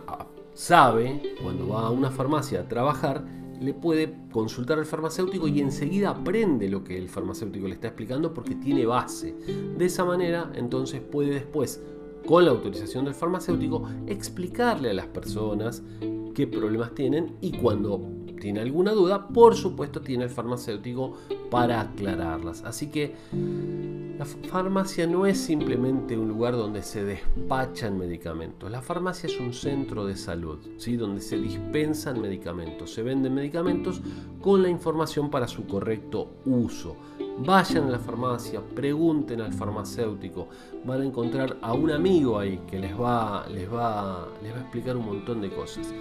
sabe, 0.53 1.35
cuando 1.41 1.67
va 1.69 1.87
a 1.87 1.89
una 1.89 2.11
farmacia 2.11 2.61
a 2.61 2.67
trabajar, 2.67 3.23
le 3.59 3.73
puede 3.73 4.13
consultar 4.31 4.77
al 4.77 4.85
farmacéutico 4.85 5.47
y 5.47 5.61
enseguida 5.61 6.09
aprende 6.09 6.67
lo 6.69 6.83
que 6.83 6.97
el 6.97 7.07
farmacéutico 7.07 7.67
le 7.67 7.75
está 7.75 7.87
explicando 7.87 8.33
porque 8.33 8.55
tiene 8.55 8.85
base. 8.85 9.33
De 9.77 9.85
esa 9.85 10.03
manera, 10.03 10.51
entonces 10.55 11.01
puede 11.01 11.31
después, 11.31 11.81
con 12.25 12.45
la 12.45 12.51
autorización 12.51 13.05
del 13.05 13.13
farmacéutico, 13.13 13.87
explicarle 14.07 14.91
a 14.91 14.93
las 14.93 15.07
personas 15.07 15.83
qué 16.33 16.47
problemas 16.47 16.95
tienen 16.95 17.35
y 17.41 17.51
cuando 17.51 18.01
tiene 18.39 18.59
alguna 18.59 18.91
duda, 18.91 19.29
por 19.29 19.55
supuesto 19.55 20.01
tiene 20.01 20.25
el 20.25 20.29
farmacéutico 20.29 21.13
para 21.49 21.79
aclararlas. 21.79 22.63
Así 22.63 22.87
que 22.89 23.15
La 24.19 24.25
farmacia 24.25 25.07
no 25.07 25.25
es 25.25 25.39
simplemente 25.39 26.17
un 26.17 26.27
lugar 26.27 26.53
donde 26.53 26.83
se 26.83 27.03
despachan 27.03 27.97
medicamentos. 27.97 28.69
La 28.69 28.81
farmacia 28.81 29.27
es 29.27 29.39
un 29.39 29.53
centro 29.53 30.05
de 30.05 30.15
salud, 30.15 30.59
¿sí? 30.77 30.97
donde 30.97 31.19
se 31.19 31.37
dispensan 31.37 32.21
medicamentos, 32.21 32.93
se 32.93 33.01
venden 33.01 33.33
medicamentos 33.33 34.01
con 34.39 34.61
la 34.61 34.69
información 34.69 35.31
para 35.31 35.47
su 35.47 35.65
correcto 35.65 36.35
uso. 36.45 36.95
Vayan 37.39 37.85
a 37.85 37.91
la 37.91 37.99
farmacia, 37.99 38.61
pregunten 38.61 39.41
al 39.41 39.51
farmacéutico, 39.51 40.47
van 40.85 41.01
a 41.01 41.05
encontrar 41.05 41.57
a 41.61 41.73
un 41.73 41.91
amigo 41.91 42.39
ahí 42.39 42.59
que 42.69 42.79
les 42.79 42.99
va, 42.99 43.45
les 43.47 43.71
va, 43.71 44.27
les 44.41 44.53
va 44.53 44.57
a 44.57 44.61
explicar 44.61 44.97
un 44.97 45.05
montón 45.05 45.41
de 45.41 45.49
cosas. 45.49 45.93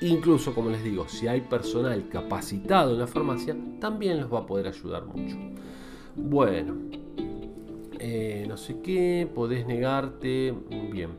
Incluso, 0.00 0.54
como 0.54 0.70
les 0.70 0.84
digo, 0.84 1.08
si 1.08 1.26
hay 1.26 1.40
personal 1.40 2.08
capacitado 2.08 2.92
en 2.92 3.00
la 3.00 3.06
farmacia, 3.06 3.56
también 3.80 4.20
los 4.20 4.32
va 4.32 4.40
a 4.40 4.46
poder 4.46 4.68
ayudar 4.68 5.04
mucho. 5.04 5.36
Bueno, 6.14 6.74
eh, 7.98 8.44
no 8.48 8.56
sé 8.56 8.80
qué, 8.80 9.28
podés 9.32 9.66
negarte. 9.66 10.54
Bien. 10.92 11.10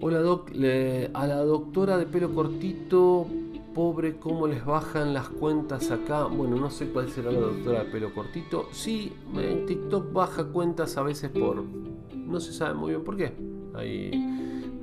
Hola, 0.00 0.18
doc. 0.18 0.50
a 0.50 1.26
la 1.26 1.36
doctora 1.44 1.96
de 1.96 2.06
pelo 2.06 2.34
cortito, 2.34 3.26
pobre, 3.72 4.16
¿cómo 4.16 4.48
les 4.48 4.64
bajan 4.64 5.14
las 5.14 5.28
cuentas 5.28 5.92
acá? 5.92 6.24
Bueno, 6.24 6.56
no 6.56 6.70
sé 6.70 6.88
cuál 6.88 7.08
será 7.08 7.30
la 7.30 7.40
doctora 7.40 7.84
de 7.84 7.90
pelo 7.90 8.12
cortito. 8.12 8.68
Sí, 8.72 9.12
en 9.36 9.64
TikTok 9.66 10.12
baja 10.12 10.44
cuentas 10.44 10.96
a 10.96 11.02
veces 11.02 11.30
por. 11.30 11.62
No 12.22 12.40
se 12.40 12.52
sabe 12.52 12.74
muy 12.74 12.90
bien 12.90 13.04
por 13.04 13.16
qué. 13.16 13.32
Ahí 13.74 14.10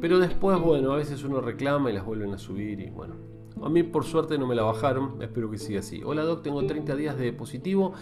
pero 0.02 0.20
después, 0.20 0.60
bueno, 0.62 0.94
a 0.94 0.96
veces 0.96 1.24
uno 1.24 1.42
reclama 1.42 1.90
y 1.90 1.94
las 1.94 2.06
vuelven 2.06 2.34
a 2.34 2.38
subir 2.38 2.80
y 2.80 2.90
bueno. 2.90 3.16
A 3.62 3.68
mí 3.68 3.84
por 3.84 4.06
suerte 4.06 4.38
no 4.38 4.48
me 4.48 4.56
la 4.56 4.64
bajaron, 4.64 5.22
espero 5.22 5.52
que 5.52 5.58
siga 5.58 5.82
así. 5.82 6.02
Hola 6.06 6.24
Doc, 6.24 6.42
tengo 6.42 6.66
30 6.66 6.96
días 6.96 7.18
de 7.18 7.34
positivo, 7.34 7.94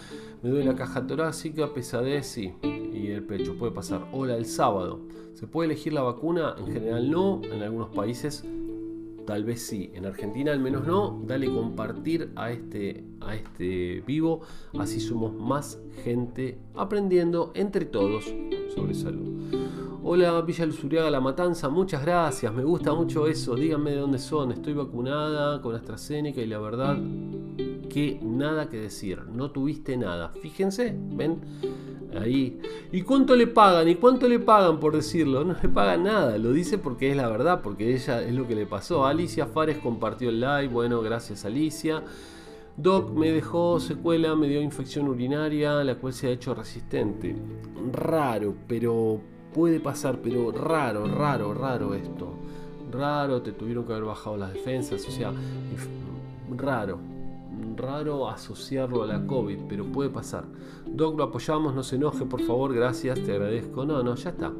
me 0.42 0.50
duele 0.50 0.66
la 0.66 0.76
caja 0.76 1.04
torácica, 1.08 1.74
pesadez, 1.74 2.26
sí, 2.26 2.54
y 2.62 3.08
el 3.08 3.24
pecho, 3.24 3.56
puede 3.58 3.72
pasar. 3.72 4.06
Hola, 4.12 4.36
el 4.36 4.46
sábado. 4.46 5.00
¿Se 5.34 5.48
puede 5.48 5.66
elegir 5.66 5.92
la 5.92 6.02
vacuna? 6.02 6.54
En 6.58 6.66
general 6.72 7.10
no, 7.10 7.40
en 7.42 7.62
algunos 7.62 7.88
países 7.88 8.44
tal 9.26 9.44
vez 9.44 9.60
sí, 9.60 9.90
en 9.94 10.06
Argentina 10.06 10.52
al 10.52 10.60
menos 10.60 10.86
no. 10.86 11.20
Dale 11.26 11.52
compartir 11.52 12.30
a 12.36 12.52
este, 12.52 13.04
a 13.20 13.34
este 13.34 14.02
vivo, 14.06 14.42
así 14.78 15.00
somos 15.00 15.34
más 15.34 15.80
gente 16.04 16.58
aprendiendo 16.74 17.50
entre 17.54 17.84
todos 17.84 18.32
salud. 18.94 19.28
Hola 20.02 20.40
Villa 20.40 20.64
Luzuriaga 20.64 21.10
La 21.10 21.20
Matanza, 21.20 21.68
muchas 21.68 22.02
gracias, 22.02 22.52
me 22.54 22.64
gusta 22.64 22.94
mucho 22.94 23.26
eso, 23.26 23.54
díganme 23.54 23.90
de 23.90 23.98
dónde 23.98 24.18
son, 24.18 24.52
estoy 24.52 24.72
vacunada 24.72 25.60
con 25.60 25.74
AstraZeneca 25.74 26.40
y 26.40 26.46
la 26.46 26.58
verdad 26.58 26.96
que 27.88 28.18
nada 28.22 28.68
que 28.68 28.78
decir, 28.78 29.22
no 29.32 29.50
tuviste 29.50 29.96
nada. 29.96 30.30
Fíjense, 30.40 30.94
ven, 30.96 31.40
ahí. 32.18 32.60
¿Y 32.92 33.02
cuánto 33.02 33.34
le 33.34 33.46
pagan? 33.46 33.88
¿Y 33.88 33.96
cuánto 33.96 34.28
le 34.28 34.38
pagan 34.38 34.78
por 34.78 34.94
decirlo? 34.94 35.44
No 35.44 35.56
le 35.60 35.68
pagan 35.68 36.04
nada, 36.04 36.38
lo 36.38 36.52
dice 36.52 36.78
porque 36.78 37.10
es 37.10 37.16
la 37.16 37.28
verdad, 37.28 37.60
porque 37.62 37.94
ella 37.94 38.22
es 38.22 38.34
lo 38.34 38.46
que 38.46 38.54
le 38.54 38.66
pasó. 38.66 39.04
Alicia 39.04 39.46
Fares 39.46 39.78
compartió 39.78 40.30
el 40.30 40.40
live, 40.40 40.68
bueno, 40.68 41.00
gracias 41.00 41.44
Alicia. 41.44 42.02
Doc 42.78 43.10
me 43.10 43.32
dejó 43.32 43.80
secuela, 43.80 44.36
me 44.36 44.46
dio 44.46 44.62
infección 44.62 45.08
urinaria, 45.08 45.82
la 45.82 45.96
cual 45.96 46.12
se 46.12 46.28
ha 46.28 46.30
hecho 46.30 46.54
resistente. 46.54 47.34
Raro, 47.92 48.54
pero 48.68 49.20
puede 49.52 49.80
pasar, 49.80 50.20
pero 50.22 50.52
raro, 50.52 51.08
raro, 51.08 51.52
raro 51.54 51.94
esto. 51.94 52.34
Raro, 52.92 53.42
te 53.42 53.50
tuvieron 53.50 53.84
que 53.84 53.94
haber 53.94 54.04
bajado 54.04 54.36
las 54.36 54.52
defensas, 54.52 55.04
o 55.08 55.10
sea, 55.10 55.32
raro. 56.56 57.00
Raro 57.74 58.28
asociarlo 58.28 59.02
a 59.02 59.06
la 59.08 59.26
COVID, 59.26 59.58
pero 59.68 59.84
puede 59.84 60.10
pasar. 60.10 60.44
Doc, 60.86 61.18
lo 61.18 61.24
apoyamos, 61.24 61.74
no 61.74 61.82
se 61.82 61.96
enoje, 61.96 62.26
por 62.26 62.42
favor, 62.42 62.72
gracias, 62.72 63.18
te 63.24 63.32
agradezco. 63.32 63.84
No, 63.84 64.04
no, 64.04 64.14
ya 64.14 64.30
está. 64.30 64.52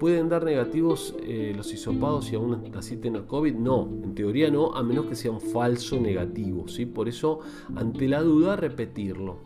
¿Pueden 0.00 0.30
dar 0.30 0.44
negativos 0.44 1.14
eh, 1.22 1.52
los 1.54 1.72
hisopados 1.72 2.32
y 2.32 2.34
aún 2.34 2.72
así 2.74 2.96
tener 2.96 3.26
COVID? 3.26 3.54
No, 3.54 3.86
en 4.02 4.14
teoría 4.14 4.50
no, 4.50 4.74
a 4.74 4.82
menos 4.82 5.04
que 5.04 5.14
sea 5.14 5.30
un 5.30 5.42
falso 5.42 6.00
negativo. 6.00 6.66
¿sí? 6.68 6.86
Por 6.86 7.08
eso, 7.08 7.40
ante 7.76 8.08
la 8.08 8.22
duda, 8.22 8.56
repetirlo 8.56 9.40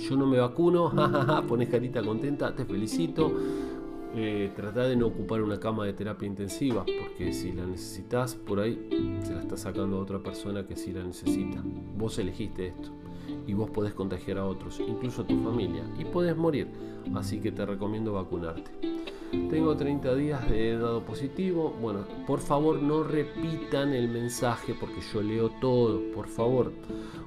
yo 0.00 0.16
no 0.16 0.26
me 0.26 0.38
vacuno, 0.38 0.88
jajaja, 0.96 1.42
pones 1.42 1.68
carita 1.68 2.02
contenta, 2.02 2.54
te 2.54 2.64
felicito. 2.64 3.32
Eh, 4.12 4.50
trata 4.56 4.88
de 4.88 4.96
no 4.96 5.06
ocupar 5.06 5.40
una 5.40 5.60
cama 5.60 5.86
de 5.86 5.92
terapia 5.92 6.26
intensiva, 6.26 6.84
porque 6.84 7.32
si 7.32 7.52
la 7.52 7.64
necesitas 7.64 8.34
por 8.34 8.58
ahí, 8.58 9.18
se 9.22 9.34
la 9.34 9.40
está 9.40 9.56
sacando 9.56 9.98
a 9.98 10.00
otra 10.00 10.20
persona 10.20 10.66
que 10.66 10.74
sí 10.74 10.92
la 10.92 11.04
necesita. 11.04 11.62
Vos 11.96 12.18
elegiste 12.18 12.68
esto 12.68 12.99
y 13.46 13.54
vos 13.54 13.70
podés 13.70 13.94
contagiar 13.94 14.38
a 14.38 14.46
otros, 14.46 14.80
incluso 14.80 15.22
a 15.22 15.26
tu 15.26 15.36
familia, 15.42 15.84
y 15.98 16.04
podés 16.04 16.36
morir. 16.36 16.68
Así 17.14 17.40
que 17.40 17.52
te 17.52 17.64
recomiendo 17.64 18.12
vacunarte. 18.12 18.70
Tengo 19.48 19.76
30 19.76 20.14
días 20.16 20.50
de 20.50 20.76
dado 20.76 21.04
positivo. 21.04 21.72
Bueno, 21.80 22.00
por 22.26 22.40
favor 22.40 22.82
no 22.82 23.04
repitan 23.04 23.92
el 23.92 24.08
mensaje 24.08 24.74
porque 24.78 25.00
yo 25.12 25.22
leo 25.22 25.50
todo, 25.60 26.00
por 26.12 26.26
favor. 26.26 26.72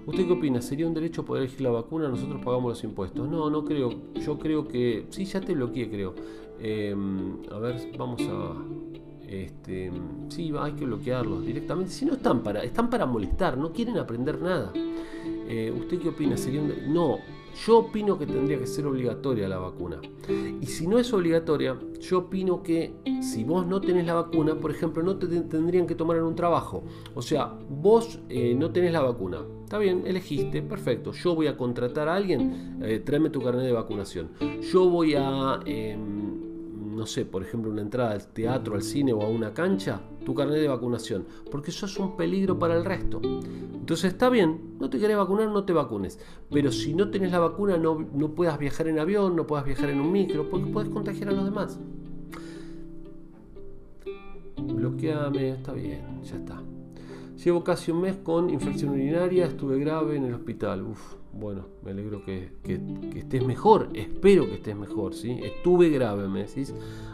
¿Usted 0.06 0.28
qué 0.28 0.34
opina? 0.34 0.62
¿Sería 0.62 0.86
un 0.86 0.94
derecho 0.94 1.24
poder 1.24 1.44
elegir 1.44 1.62
la 1.62 1.72
vacuna? 1.72 2.10
Nosotros 2.10 2.44
pagamos 2.44 2.72
los 2.72 2.84
impuestos. 2.84 3.30
No, 3.30 3.50
no 3.50 3.64
creo. 3.64 3.89
Yo 4.16 4.38
creo 4.38 4.68
que... 4.68 5.06
Sí, 5.12 5.24
ya 5.24 5.39
te 5.39 5.54
bloqueé, 5.54 5.89
creo. 5.89 6.14
Em, 6.60 7.38
a 7.50 7.60
ver, 7.60 7.89
vamos 7.98 8.22
a... 8.24 8.54
Este, 9.26 9.91
sí, 10.28 10.54
hay 10.60 10.74
que 10.74 10.86
bloquearlos 10.86 11.46
directamente. 11.46 11.91
Si 11.91 12.06
no 12.06 12.14
están 12.14 12.44
para, 12.44 12.64
están 12.64 12.89
para 12.89 13.06
molestar, 13.06 13.58
no 13.58 13.72
quieren 13.72 13.98
aprender 13.98 14.41
nada. 14.41 14.74
Eh, 15.48 15.74
¿Usted 15.78 16.00
qué 16.00 16.10
opina? 16.10 16.38
¿Sería 16.38 16.62
no, 16.88 17.20
yo 17.66 17.80
opino 17.80 18.18
que 18.18 18.26
tendría 18.26 18.58
que 18.58 18.68
ser 18.68 18.86
obligatoria 18.86 19.48
la 19.48 19.58
vacuna. 19.58 20.02
Y 20.62 20.66
si 20.66 20.88
no 20.88 20.98
es 20.98 21.14
obligatoria, 21.14 21.78
yo 22.00 22.20
opino 22.20 22.64
que 22.64 22.94
si 23.22 23.44
vos 23.44 23.66
no 23.68 23.80
tenés 23.80 24.06
la 24.06 24.16
vacuna, 24.16 24.56
por 24.56 24.72
ejemplo, 24.72 25.04
no 25.04 25.18
te 25.18 25.28
tendrían 25.28 25.86
que 25.86 25.96
tomar 25.96 26.18
en 26.18 26.24
un 26.24 26.36
trabajo. 26.36 26.84
O 27.16 27.22
sea, 27.22 27.54
vos 27.70 28.20
eh, 28.30 28.56
no 28.56 28.72
tenés 28.72 28.91
la 28.91 29.02
vacuna. 29.02 29.41
Está 29.64 29.78
bien, 29.78 30.04
elegiste, 30.06 30.62
perfecto. 30.62 31.12
Yo 31.12 31.36
voy 31.36 31.48
a 31.48 31.56
contratar 31.56 32.08
a 32.08 32.16
alguien, 32.16 32.80
eh, 32.82 33.00
tráeme 33.00 33.30
tu 33.30 33.41
carnet 33.41 33.66
de 33.66 33.72
vacunación. 33.72 34.32
Yo 34.62 34.89
voy 34.89 35.16
a... 35.16 35.60
Em, 35.66 36.53
no 36.94 37.06
sé, 37.06 37.26
por 37.26 37.44
ejemplo, 37.44 37.72
una 37.72 37.82
entrada 37.82 38.12
al 38.12 38.28
teatro, 38.28 38.76
al 38.76 38.84
cine 38.84 39.14
o 39.14 39.22
a 39.22 39.30
una 39.30 39.54
cancha, 39.54 40.02
tu 40.26 40.34
carnet 40.34 40.60
de 40.60 40.68
vacunación, 40.68 41.26
porque 41.52 41.72
eso 41.72 41.86
es 41.86 41.98
un 41.98 42.16
peligro 42.16 42.58
para 42.58 42.76
el 42.76 42.86
resto. 42.86 43.22
Entonces 43.24 44.14
está 44.14 44.30
bien, 44.30 44.76
no 44.80 44.89
te 44.89 45.00
querés 45.00 45.18
vacunar, 45.18 45.50
no 45.50 45.66
te 45.66 45.74
vacunes. 45.74 46.20
Pero 46.50 46.72
si 46.72 46.94
no 46.94 47.10
tenés 47.10 47.32
la 47.32 47.39
vacuna, 47.39 47.78
no, 47.78 48.08
no 48.14 48.30
puedas 48.30 48.58
viajar 48.58 48.88
en 48.88 49.00
avión, 49.00 49.36
no 49.36 49.46
puedas 49.46 49.66
viajar 49.66 49.89
en 49.89 50.00
un 50.00 50.12
micro, 50.12 50.50
porque 50.50 50.68
puedes 50.68 50.89
contagiar 50.89 51.30
a 51.30 51.34
los 51.34 51.46
demás. 51.46 51.80
Bloqueame, 54.58 55.50
está 55.50 55.74
bien, 55.74 56.22
ya 56.24 56.38
está. 56.38 56.62
Llevo 57.44 57.64
casi 57.64 57.91
un 57.91 58.02
mes 58.02 58.16
con 58.24 58.50
infección 58.50 58.91
urinaria, 58.91 59.46
estuve 59.46 59.78
grave 59.80 60.16
en 60.16 60.26
el 60.26 60.34
hospital. 60.34 60.84
Uf, 60.84 61.16
bueno, 61.34 61.65
me 61.84 61.91
alegro 61.91 62.23
que, 62.23 62.51
estés 63.15 63.45
mejor, 63.45 63.89
espero 63.93 64.45
que 64.45 64.55
estés 64.55 64.75
mejor, 64.75 65.13
¿sí? 65.15 65.39
Estuve 65.41 65.89
grave, 65.89 66.27
me 66.27 66.43
decís, 66.43 66.73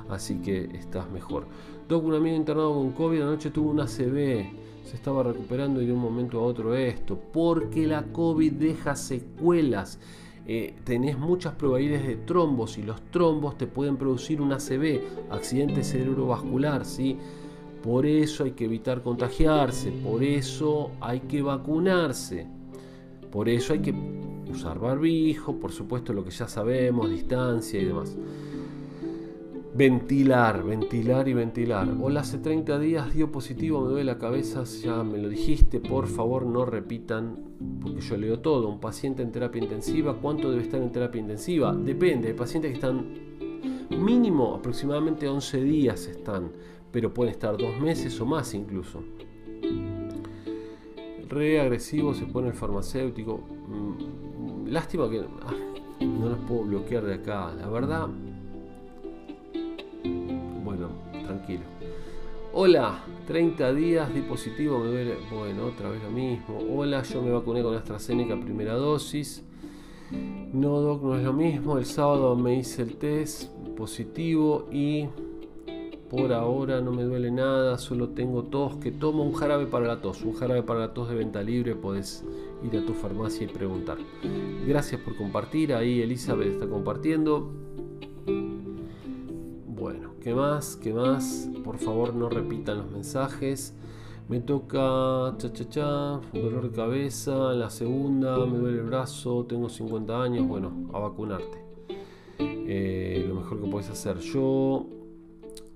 así 0.09 0.39
que 0.41 0.65
estás 0.73 1.09
mejor. 1.09 1.47
Doc, 1.87 2.03
un 2.03 2.15
amigo 2.15 2.35
internado 2.35 2.73
con 2.73 2.91
COVID, 2.91 3.21
anoche 3.21 3.49
tuvo 3.49 3.71
una 3.71 3.85
CB, 3.85 4.45
se 4.83 4.95
estaba 4.95 5.23
recuperando 5.23 5.81
y 5.81 5.85
de 5.85 5.93
un 5.93 5.99
momento 5.99 6.39
a 6.39 6.43
otro 6.43 6.75
esto, 6.75 7.17
porque 7.31 7.87
la 7.87 8.03
COVID 8.03 8.53
deja 8.53 8.95
secuelas. 8.95 9.99
Eh, 10.45 10.73
tenés 10.83 11.17
muchas 11.17 11.53
probabilidades 11.53 12.07
de 12.07 12.15
trombos 12.15 12.77
y 12.77 12.81
los 12.81 13.01
trombos 13.11 13.57
te 13.57 13.67
pueden 13.67 13.97
producir 13.97 14.41
una 14.41 14.57
CB, 14.57 15.29
accidente 15.29 15.83
cerebrovascular, 15.83 16.85
¿sí? 16.85 17.17
Por 17.83 18.05
eso 18.05 18.43
hay 18.43 18.51
que 18.51 18.65
evitar 18.65 19.01
contagiarse, 19.01 19.91
por 19.91 20.23
eso 20.23 20.91
hay 20.99 21.21
que 21.21 21.41
vacunarse. 21.41 22.58
Por 23.31 23.47
eso 23.47 23.73
hay 23.73 23.79
que 23.79 23.93
usar 24.49 24.79
barbijo, 24.79 25.59
por 25.59 25.71
supuesto 25.71 26.13
lo 26.13 26.23
que 26.23 26.31
ya 26.31 26.47
sabemos, 26.47 27.09
distancia 27.09 27.79
y 27.79 27.85
demás. 27.85 28.17
Ventilar, 29.75 30.63
ventilar 30.63 31.27
y 31.27 31.33
ventilar. 31.33 31.87
Hola, 32.01 32.21
hace 32.21 32.39
30 32.39 32.79
días 32.79 33.13
dio 33.13 33.31
positivo, 33.31 33.81
me 33.81 33.89
duele 33.89 34.03
la 34.05 34.17
cabeza, 34.17 34.63
ya 34.63 35.03
me 35.03 35.19
lo 35.19 35.29
dijiste, 35.29 35.79
por 35.79 36.07
favor 36.07 36.45
no 36.45 36.65
repitan, 36.65 37.37
porque 37.79 38.01
yo 38.01 38.17
leo 38.17 38.39
todo. 38.39 38.67
Un 38.67 38.79
paciente 38.79 39.21
en 39.21 39.31
terapia 39.31 39.61
intensiva, 39.61 40.17
¿cuánto 40.19 40.49
debe 40.49 40.63
estar 40.63 40.81
en 40.81 40.91
terapia 40.91 41.21
intensiva? 41.21 41.73
Depende, 41.73 42.29
hay 42.29 42.33
pacientes 42.33 42.71
que 42.71 42.75
están 42.75 43.29
mínimo 43.89 44.55
aproximadamente 44.55 45.27
11 45.27 45.61
días 45.61 46.07
están, 46.07 46.51
pero 46.91 47.13
pueden 47.13 47.31
estar 47.31 47.55
dos 47.57 47.79
meses 47.79 48.19
o 48.19 48.25
más 48.25 48.53
incluso 48.53 49.03
re 51.29 51.61
agresivo 51.61 52.13
se 52.13 52.25
pone 52.25 52.49
el 52.49 52.53
farmacéutico. 52.53 53.37
Mm, 53.67 54.67
lástima 54.67 55.09
que 55.09 55.19
ah, 55.19 55.53
no 56.01 56.29
los 56.29 56.39
puedo 56.39 56.63
bloquear 56.63 57.03
de 57.03 57.15
acá. 57.15 57.53
La 57.53 57.69
verdad. 57.69 58.07
Bueno, 60.63 60.89
tranquilo. 61.11 61.63
Hola, 62.51 63.03
30 63.27 63.73
días, 63.73 64.13
dispositivo, 64.13 64.79
me 64.79 64.87
duele. 64.87 65.17
Bueno, 65.31 65.67
otra 65.67 65.89
vez 65.89 66.01
lo 66.01 66.09
mismo. 66.09 66.57
Hola, 66.75 67.03
yo 67.03 67.21
me 67.21 67.31
vacuné 67.31 67.61
con 67.61 67.75
AstraZeneca 67.75 68.39
primera 68.39 68.73
dosis. 68.73 69.45
No, 70.11 70.79
Doc, 70.81 71.03
no 71.03 71.15
es 71.15 71.23
lo 71.23 71.33
mismo. 71.33 71.77
El 71.77 71.85
sábado 71.85 72.35
me 72.35 72.55
hice 72.55 72.81
el 72.81 72.95
test 72.97 73.51
positivo 73.77 74.67
y 74.71 75.07
por 76.09 76.33
ahora 76.33 76.81
no 76.81 76.91
me 76.91 77.03
duele 77.03 77.29
nada, 77.29 77.77
solo 77.77 78.09
tengo 78.09 78.43
tos, 78.43 78.77
que 78.77 78.91
tomo 78.91 79.23
un 79.23 79.33
jarabe 79.33 79.67
para 79.67 79.85
la 79.85 80.01
tos, 80.01 80.23
un 80.23 80.33
jarabe 80.33 80.63
para 80.63 80.79
la 80.79 80.93
tos 80.93 81.07
de 81.07 81.15
venta 81.15 81.43
libre, 81.43 81.75
puedes 81.75 82.25
ir 82.63 82.77
a 82.79 82.85
tu 82.85 82.93
farmacia 82.93 83.45
y 83.45 83.47
preguntar. 83.47 83.99
Gracias 84.67 84.99
por 85.01 85.15
compartir, 85.15 85.73
ahí 85.73 86.01
Elizabeth 86.01 86.47
está 86.47 86.67
compartiendo. 86.67 87.51
Bueno, 89.67 90.13
¿qué 90.21 90.33
más? 90.33 90.75
¿Qué 90.77 90.93
más? 90.93 91.47
Por 91.63 91.77
favor 91.77 92.15
no 92.15 92.27
repitan 92.27 92.79
los 92.79 92.91
mensajes. 92.91 93.75
Me 94.27 94.39
toca 94.39 95.35
cha 95.37 95.53
cha 95.53 95.69
cha, 95.69 96.19
dolor 96.33 96.69
de 96.69 96.75
cabeza, 96.75 97.53
la 97.53 97.69
segunda, 97.69 98.45
me 98.45 98.57
duele 98.57 98.79
el 98.79 98.85
brazo, 98.85 99.45
tengo 99.47 99.69
50 99.69 100.21
años, 100.21 100.47
bueno, 100.47 100.71
a 100.91 100.99
vacunarte. 100.99 101.63
Eh, 102.39 103.25
lo 103.27 103.35
mejor 103.35 103.61
que 103.61 103.67
puedes 103.67 103.89
hacer. 103.89 104.19
Yo 104.19 104.85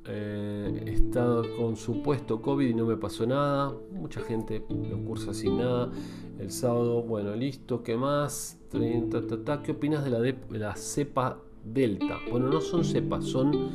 eh, 0.05 0.83
he 0.85 0.91
estado 0.91 1.43
con 1.55 1.77
supuesto 1.77 2.41
COVID 2.41 2.67
y 2.67 2.73
no 2.73 2.85
me 2.85 2.97
pasó 2.97 3.25
nada. 3.25 3.73
Mucha 3.91 4.21
gente 4.21 4.65
lo 4.69 5.01
cursa 5.03 5.33
sin 5.33 5.57
nada. 5.57 5.91
El 6.39 6.51
sábado, 6.51 7.03
bueno, 7.03 7.35
listo, 7.35 7.83
¿qué 7.83 7.95
más? 7.95 8.59
¿Qué 8.71 9.71
opinas 9.71 10.03
de 10.03 10.35
la, 10.59 10.75
cepa 10.75 11.39
Delta? 11.63 12.17
Bueno, 12.29 12.49
no 12.49 12.59
son 12.59 12.83
cepas, 12.83 13.23
son 13.23 13.69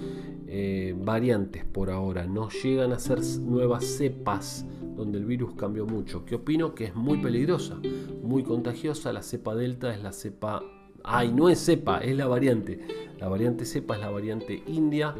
eh, 0.46 0.94
variantes 0.98 1.64
por 1.64 1.90
ahora. 1.90 2.26
No 2.26 2.48
llegan 2.50 2.92
a 2.92 2.98
ser 2.98 3.20
nuevas 3.40 3.84
cepas 3.84 4.66
donde 4.96 5.18
el 5.18 5.24
virus 5.24 5.54
cambió 5.54 5.86
mucho. 5.86 6.24
¿Qué 6.26 6.34
opino? 6.34 6.74
Que 6.74 6.86
es 6.86 6.94
muy 6.94 7.18
peligrosa, 7.18 7.80
muy 8.22 8.42
contagiosa. 8.42 9.12
La 9.12 9.22
cepa 9.22 9.54
Delta 9.54 9.94
es 9.94 10.02
la 10.02 10.12
cepa... 10.12 10.62
Ay, 11.04 11.32
no 11.32 11.48
es 11.48 11.64
cepa, 11.64 12.00
es 12.00 12.14
la 12.16 12.26
variante. 12.26 12.80
La 13.18 13.28
variante 13.28 13.64
cepa 13.64 13.94
es 13.94 14.00
la 14.00 14.10
variante 14.10 14.62
india 14.66 15.14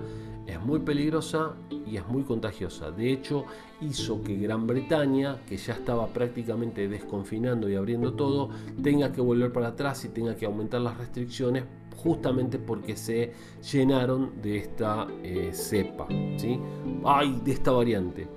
es 0.49 0.59
muy 0.61 0.81
peligrosa 0.81 1.55
y 1.71 1.99
es 1.99 2.09
muy 2.09 2.23
contagiosa. 2.23 2.91
De 2.91 3.13
hecho, 3.13 3.45
hizo 3.83 4.23
que 4.23 4.37
Gran 4.37 4.67
Bretaña, 4.67 5.37
que 5.47 5.59
ya 5.59 5.75
estaba 5.75 6.07
prácticamente 6.09 6.89
desconfinando 6.89 7.69
y 7.69 7.75
abriendo 7.75 8.15
todo, 8.15 8.49
tenga 8.83 9.13
que 9.13 9.21
volver 9.21 9.53
para 9.53 9.69
atrás 9.69 10.05
y 10.07 10.09
tenga 10.09 10.35
que 10.35 10.47
aumentar 10.47 10.81
las 10.81 10.97
restricciones 10.97 11.65
justamente 11.97 12.59
porque 12.59 12.97
se 12.97 13.33
llenaron 13.73 14.41
de 14.41 14.59
esta 14.59 15.07
eh, 15.23 15.51
cepa, 15.53 16.07
¿sí? 16.37 16.59
¡Ay! 17.05 17.41
De 17.45 17.53
esta 17.53 17.73
variante. 17.73 18.29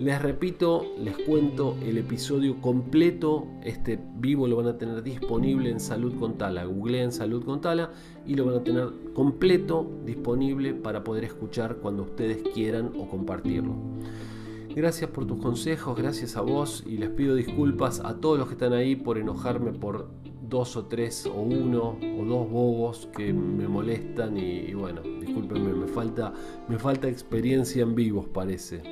Les 0.00 0.22
repito, 0.22 0.86
les 0.98 1.14
cuento 1.14 1.76
el 1.82 1.98
episodio 1.98 2.58
completo. 2.62 3.46
Este 3.62 3.98
vivo 4.16 4.48
lo 4.48 4.56
van 4.56 4.68
a 4.68 4.78
tener 4.78 5.02
disponible 5.02 5.68
en 5.68 5.78
Salud 5.78 6.18
con 6.18 6.38
Tala. 6.38 6.62
en 6.64 7.12
Salud 7.12 7.44
con 7.44 7.60
Tala 7.60 7.90
y 8.26 8.34
lo 8.34 8.46
van 8.46 8.54
a 8.54 8.64
tener 8.64 8.88
completo 9.12 9.86
disponible 10.06 10.72
para 10.72 11.04
poder 11.04 11.24
escuchar 11.24 11.76
cuando 11.82 12.04
ustedes 12.04 12.42
quieran 12.54 12.92
o 12.98 13.10
compartirlo. 13.10 13.74
Gracias 14.74 15.10
por 15.10 15.26
tus 15.26 15.38
consejos, 15.38 15.94
gracias 15.98 16.34
a 16.38 16.40
vos 16.40 16.82
y 16.86 16.96
les 16.96 17.10
pido 17.10 17.34
disculpas 17.34 18.00
a 18.00 18.22
todos 18.22 18.38
los 18.38 18.48
que 18.48 18.54
están 18.54 18.72
ahí 18.72 18.96
por 18.96 19.18
enojarme 19.18 19.74
por 19.74 20.08
dos 20.48 20.78
o 20.78 20.86
tres 20.86 21.26
o 21.26 21.42
uno 21.42 21.98
o 22.00 22.24
dos 22.24 22.50
bobos 22.50 23.06
que 23.14 23.34
me 23.34 23.68
molestan 23.68 24.38
y, 24.38 24.72
bueno, 24.72 25.02
discúlpenme, 25.02 25.74
me 25.74 25.86
falta, 25.86 26.32
me 26.68 26.78
falta 26.78 27.06
experiencia 27.06 27.82
en 27.82 27.94
vivos 27.94 28.26
parece. 28.28 28.82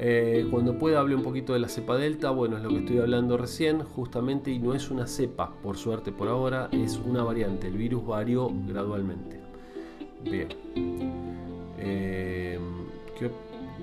Eh, 0.00 0.46
cuando 0.48 0.78
pueda 0.78 1.00
hable 1.00 1.16
un 1.16 1.24
poquito 1.24 1.54
de 1.54 1.58
la 1.58 1.68
cepa 1.68 1.96
delta, 1.96 2.30
bueno, 2.30 2.56
es 2.56 2.62
lo 2.62 2.68
que 2.68 2.78
estoy 2.78 2.98
hablando 2.98 3.36
recién, 3.36 3.82
justamente, 3.82 4.52
y 4.52 4.60
no 4.60 4.72
es 4.72 4.92
una 4.92 5.08
cepa, 5.08 5.52
por 5.60 5.76
suerte 5.76 6.12
por 6.12 6.28
ahora, 6.28 6.68
es 6.70 7.00
una 7.04 7.24
variante, 7.24 7.66
el 7.66 7.76
virus 7.76 8.06
varió 8.06 8.48
gradualmente. 8.68 9.40
Bien. 10.22 10.48
Eh, 11.78 12.60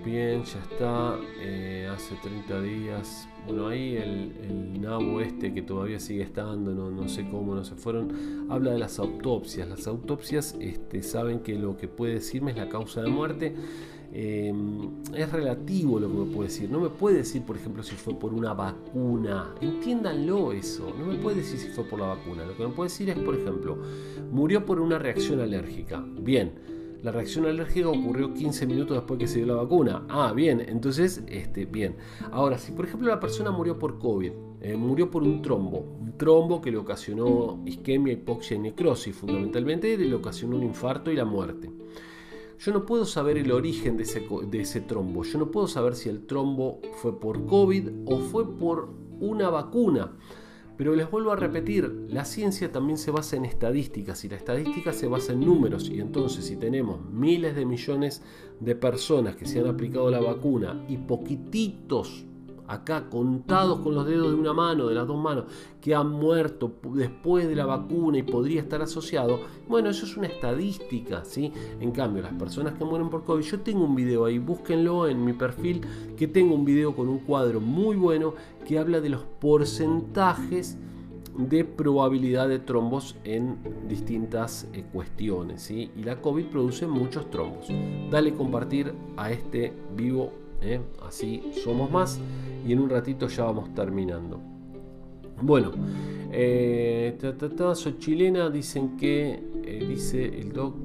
bien, 0.05 0.43
ya 0.43 0.59
está, 0.59 1.19
eh, 1.41 1.89
hace 1.91 2.15
30 2.23 2.61
días, 2.61 3.27
bueno, 3.45 3.67
ahí 3.67 3.97
el, 3.97 4.31
el, 4.41 4.81
nabo 4.81 5.19
este 5.19 5.53
que 5.53 5.63
todavía 5.63 5.99
sigue 5.99 6.21
estando, 6.21 6.73
no, 6.73 6.91
no, 6.91 7.09
sé 7.09 7.27
cómo, 7.29 7.55
no 7.55 7.65
se 7.65 7.75
fueron, 7.75 8.47
habla 8.49 8.71
de 8.71 8.79
las 8.79 8.99
autopsias. 8.99 9.67
Las 9.67 9.87
autopsias 9.87 10.55
este, 10.59 11.03
saben 11.03 11.39
que 11.39 11.55
lo 11.55 11.75
que 11.75 11.87
puede 11.87 12.15
decirme 12.15 12.51
es 12.51 12.57
la 12.57 12.69
causa 12.69 13.01
de 13.01 13.09
muerte 13.09 13.55
Em, 14.17 15.03
es 15.13 15.29
relativo 15.29 15.99
lo 15.99 16.07
que 16.07 16.13
me 16.13 16.25
puede 16.33 16.47
decir. 16.47 16.69
No 16.71 16.79
me 16.79 16.87
puede 16.87 17.17
decir, 17.17 17.41
por 17.43 17.57
ejemplo, 17.57 17.83
si 17.83 17.95
fue 17.95 18.13
por 18.13 18.33
una 18.33 18.53
vacuna. 18.53 19.53
Entiéndanlo 19.59 20.53
eso. 20.53 20.95
No 20.97 21.05
me 21.05 21.15
puede 21.15 21.37
decir 21.37 21.59
si 21.59 21.67
fue 21.67 21.83
por 21.83 21.99
la 21.99 22.07
vacuna. 22.07 22.45
Lo 22.45 22.55
que 22.55 22.65
me 22.65 22.73
puede 22.73 22.87
decir 22.87 23.09
es, 23.09 23.19
por 23.19 23.35
ejemplo, 23.35 23.77
murió 24.31 24.65
por 24.65 24.79
una 24.79 24.97
reacción 24.97 25.41
alérgica. 25.41 26.01
Bien. 26.21 26.53
La 27.03 27.11
reacción 27.11 27.45
alérgica 27.45 27.89
ocurrió 27.89 28.33
15 28.33 28.65
minutos 28.65 28.95
después 28.95 29.19
que 29.19 29.27
se 29.27 29.39
dio 29.39 29.47
la 29.47 29.55
vacuna. 29.55 30.05
Ah, 30.07 30.31
bien, 30.33 30.61
entonces, 30.61 31.21
este, 31.27 31.65
bien. 31.65 31.97
Ahora, 32.31 32.57
si 32.57 32.71
por 32.71 32.85
ejemplo 32.85 33.09
la 33.09 33.19
persona 33.19 33.51
murió 33.51 33.77
por 33.77 33.99
COVID, 33.99 34.31
eh, 34.61 34.77
murió 34.77 35.11
por 35.11 35.21
un 35.23 35.41
trombo, 35.41 35.97
un 35.99 36.17
trombo 36.17 36.61
que 36.61 36.71
le 36.71 36.77
ocasionó 36.77 37.61
isquemia, 37.65 38.13
hipoxia 38.13 38.55
y 38.55 38.59
necrosis 38.59 39.15
fundamentalmente, 39.15 39.95
le 39.97 40.15
ocasionó 40.15 40.55
un 40.55 40.63
infarto 40.63 41.11
y 41.11 41.15
la 41.15 41.25
muerte. 41.25 41.69
Yo 42.59 42.71
no 42.71 42.85
puedo 42.85 43.05
saber 43.05 43.37
el 43.37 43.51
origen 43.51 43.97
de 43.97 44.03
ese, 44.03 44.27
de 44.49 44.61
ese 44.61 44.81
trombo. 44.81 45.23
Yo 45.23 45.39
no 45.39 45.51
puedo 45.51 45.67
saber 45.67 45.95
si 45.95 46.09
el 46.09 46.25
trombo 46.25 46.81
fue 47.01 47.19
por 47.19 47.45
COVID 47.45 47.89
o 48.05 48.19
fue 48.19 48.57
por 48.57 48.89
una 49.19 49.49
vacuna. 49.49 50.13
Pero 50.77 50.93
les 50.93 51.09
vuelvo 51.09 51.31
a 51.31 51.37
repetir, 51.37 52.07
la 52.09 52.25
ciencia 52.25 52.71
también 52.71 52.97
se 52.97 53.11
basa 53.11 53.37
en 53.37 53.45
estadísticas 53.45 54.25
y 54.25 54.29
la 54.29 54.35
estadística 54.35 54.91
se 54.91 55.07
basa 55.07 55.31
en 55.31 55.39
números 55.39 55.89
y 55.89 56.01
entonces 56.01 56.45
si 56.45 56.57
tenemos 56.57 56.99
miles 57.09 57.55
de 57.55 57.65
millones 57.65 58.21
de 58.59 58.75
personas 58.75 59.37
que 59.37 59.45
se 59.45 59.59
han 59.59 59.67
aplicado 59.67 60.11
la 60.11 60.19
vacuna 60.19 60.83
y 60.89 60.97
poquititos 60.97 62.25
acá 62.67 63.09
contados 63.09 63.79
con 63.79 63.95
los 63.95 64.05
dedos 64.05 64.29
de 64.29 64.35
una 64.35 64.53
mano, 64.53 64.87
de 64.87 64.95
las 64.95 65.07
dos 65.07 65.21
manos, 65.21 65.45
que 65.81 65.93
han 65.93 66.09
muerto 66.09 66.71
después 66.93 67.47
de 67.47 67.55
la 67.55 67.65
vacuna 67.65 68.17
y 68.17 68.23
podría 68.23 68.61
estar 68.61 68.81
asociado, 68.81 69.39
bueno, 69.67 69.89
eso 69.89 70.05
es 70.05 70.17
una 70.17 70.27
estadística, 70.27 71.23
¿sí? 71.25 71.51
En 71.79 71.91
cambio, 71.91 72.23
las 72.23 72.33
personas 72.33 72.73
que 72.73 72.85
mueren 72.85 73.09
por 73.09 73.23
COVID, 73.23 73.43
yo 73.43 73.59
tengo 73.61 73.85
un 73.85 73.95
video 73.95 74.25
ahí, 74.25 74.39
búsquenlo 74.39 75.07
en 75.07 75.23
mi 75.23 75.33
perfil, 75.33 75.81
que 76.17 76.27
tengo 76.27 76.55
un 76.55 76.65
video 76.65 76.95
con 76.95 77.09
un 77.09 77.19
cuadro 77.19 77.59
muy 77.59 77.95
bueno 77.95 78.33
que 78.65 78.79
habla 78.79 79.01
de 79.01 79.09
los 79.09 79.23
porcentajes 79.23 80.77
de 81.37 81.65
probabilidad 81.65 82.47
de 82.47 82.59
trombos 82.59 83.17
en 83.25 83.57
distintas 83.89 84.69
eh, 84.73 84.85
cuestiones. 84.91 85.63
¿sí? 85.63 85.91
Y 85.95 86.03
la 86.03 86.21
COVID 86.21 86.45
produce 86.45 86.87
muchos 86.87 87.29
trombos. 87.29 87.67
Dale 88.09 88.33
compartir 88.33 88.93
a 89.17 89.31
este 89.31 89.73
vivo 89.95 90.31
¿eh? 90.61 90.81
así 91.05 91.51
somos 91.63 91.89
más 91.91 92.19
y 92.65 92.73
en 92.73 92.79
un 92.79 92.89
ratito 92.89 93.27
ya 93.27 93.43
vamos 93.45 93.73
terminando. 93.73 94.41
Bueno, 95.41 95.71
eh, 96.31 97.17
soy 97.75 97.97
chilena, 97.99 98.49
dicen 98.49 98.97
que, 98.97 99.43
eh, 99.63 99.85
dice 99.87 100.25
el 100.39 100.51
doc, 100.51 100.75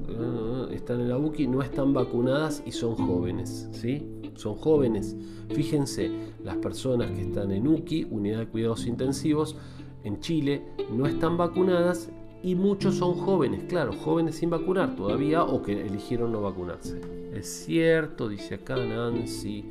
están 0.71 1.01
en 1.01 1.09
la 1.09 1.17
UKI, 1.17 1.47
no 1.47 1.61
están 1.61 1.93
vacunadas 1.93 2.61
y 2.65 2.71
son 2.71 2.95
jóvenes, 2.95 3.69
¿sí? 3.71 4.07
Son 4.35 4.55
jóvenes. 4.55 5.15
Fíjense, 5.49 6.11
las 6.43 6.57
personas 6.57 7.11
que 7.11 7.21
están 7.21 7.51
en 7.51 7.67
UKI, 7.67 8.07
Unidad 8.11 8.39
de 8.39 8.47
Cuidados 8.47 8.85
Intensivos, 8.87 9.55
en 10.03 10.19
Chile, 10.19 10.63
no 10.91 11.05
están 11.05 11.37
vacunadas 11.37 12.09
y 12.43 12.55
muchos 12.55 12.95
son 12.95 13.13
jóvenes, 13.13 13.63
claro, 13.69 13.93
jóvenes 13.93 14.35
sin 14.35 14.49
vacunar 14.49 14.95
todavía 14.95 15.43
o 15.43 15.61
que 15.61 15.85
eligieron 15.85 16.31
no 16.31 16.41
vacunarse. 16.41 16.99
Es 17.33 17.65
cierto, 17.65 18.27
dice 18.27 18.55
acá 18.55 18.75
Nancy. 18.77 19.65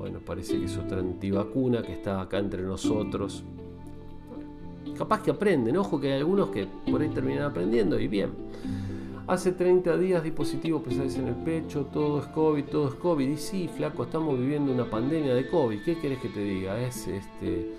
Bueno, 0.00 0.18
parece 0.24 0.58
que 0.58 0.64
es 0.64 0.78
otra 0.78 0.98
antivacuna 0.98 1.82
que 1.82 1.92
está 1.92 2.22
acá 2.22 2.38
entre 2.38 2.62
nosotros. 2.62 3.44
Capaz 4.96 5.22
que 5.22 5.30
aprenden, 5.30 5.76
ojo 5.76 6.00
que 6.00 6.14
hay 6.14 6.20
algunos 6.20 6.48
que 6.48 6.66
por 6.90 7.02
ahí 7.02 7.10
terminan 7.10 7.42
aprendiendo 7.42 8.00
y 8.00 8.08
bien. 8.08 8.30
Hace 9.30 9.52
30 9.52 9.96
días 9.96 10.24
dispositivos 10.24 10.82
pesados 10.82 11.14
en 11.16 11.28
el 11.28 11.36
pecho, 11.36 11.86
todo 11.92 12.18
es 12.18 12.26
COVID, 12.26 12.64
todo 12.64 12.88
es 12.88 12.94
COVID. 12.94 13.28
Y 13.28 13.36
sí, 13.36 13.70
flaco, 13.74 14.02
estamos 14.02 14.38
viviendo 14.38 14.72
una 14.72 14.90
pandemia 14.90 15.34
de 15.34 15.48
COVID. 15.48 15.82
¿Qué 15.84 15.98
querés 15.98 16.18
que 16.18 16.28
te 16.28 16.42
diga? 16.42 16.80
Es 16.80 17.06
este 17.06 17.70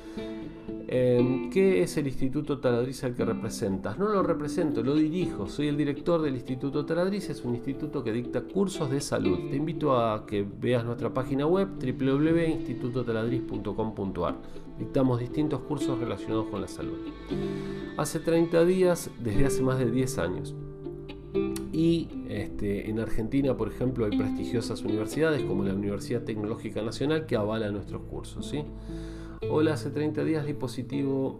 Em, 0.93 1.49
¿Qué 1.49 1.83
es 1.83 1.95
el 1.95 2.07
Instituto 2.07 2.59
Taladriz 2.59 3.05
al 3.05 3.15
que 3.15 3.23
representas? 3.23 3.97
No 3.97 4.09
lo 4.09 4.21
represento, 4.23 4.83
lo 4.83 4.93
dirijo. 4.93 5.47
Soy 5.47 5.69
el 5.69 5.77
director 5.77 6.21
del 6.21 6.35
Instituto 6.35 6.85
Taladriz, 6.85 7.29
es 7.29 7.45
un 7.45 7.55
instituto 7.55 8.03
que 8.03 8.11
dicta 8.11 8.41
cursos 8.41 8.91
de 8.91 8.99
salud. 8.99 9.39
Te 9.49 9.55
invito 9.55 9.95
a 9.95 10.25
que 10.25 10.43
veas 10.43 10.83
nuestra 10.83 11.13
página 11.13 11.47
web 11.47 11.69
www.institutotaladriz.com.ar. 11.79 14.35
Dictamos 14.79 15.21
distintos 15.21 15.61
cursos 15.61 15.97
relacionados 15.97 16.47
con 16.47 16.59
la 16.59 16.67
salud. 16.67 16.97
Hace 17.95 18.19
30 18.19 18.65
días, 18.65 19.09
desde 19.23 19.45
hace 19.45 19.61
más 19.61 19.79
de 19.79 19.89
10 19.89 20.17
años. 20.17 20.53
Y 21.81 22.07
este, 22.29 22.91
en 22.91 22.99
Argentina, 22.99 23.57
por 23.57 23.67
ejemplo, 23.67 24.05
hay 24.05 24.15
prestigiosas 24.15 24.83
universidades 24.83 25.41
como 25.41 25.63
la 25.63 25.73
Universidad 25.73 26.21
Tecnológica 26.21 26.83
Nacional 26.83 27.25
que 27.25 27.35
avala 27.35 27.71
nuestros 27.71 28.03
cursos. 28.03 28.45
¿sí? 28.45 28.63
Hola, 29.49 29.73
hace 29.73 29.89
30 29.89 30.23
días 30.23 30.45
dispositivo 30.45 31.39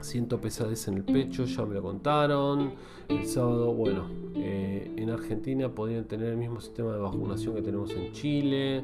Siento 0.00 0.40
pesadez 0.40 0.88
en 0.88 0.94
el 0.94 1.04
pecho, 1.04 1.44
ya 1.44 1.66
me 1.66 1.74
lo 1.74 1.82
contaron. 1.82 2.72
El 3.06 3.26
sábado, 3.26 3.74
bueno, 3.74 4.08
eh, 4.34 4.90
en 4.96 5.10
Argentina 5.10 5.68
podrían 5.68 6.06
tener 6.06 6.28
el 6.28 6.38
mismo 6.38 6.62
sistema 6.62 6.94
de 6.94 7.00
vacunación 7.00 7.54
que 7.54 7.60
tenemos 7.60 7.90
en 7.90 8.12
Chile. 8.12 8.82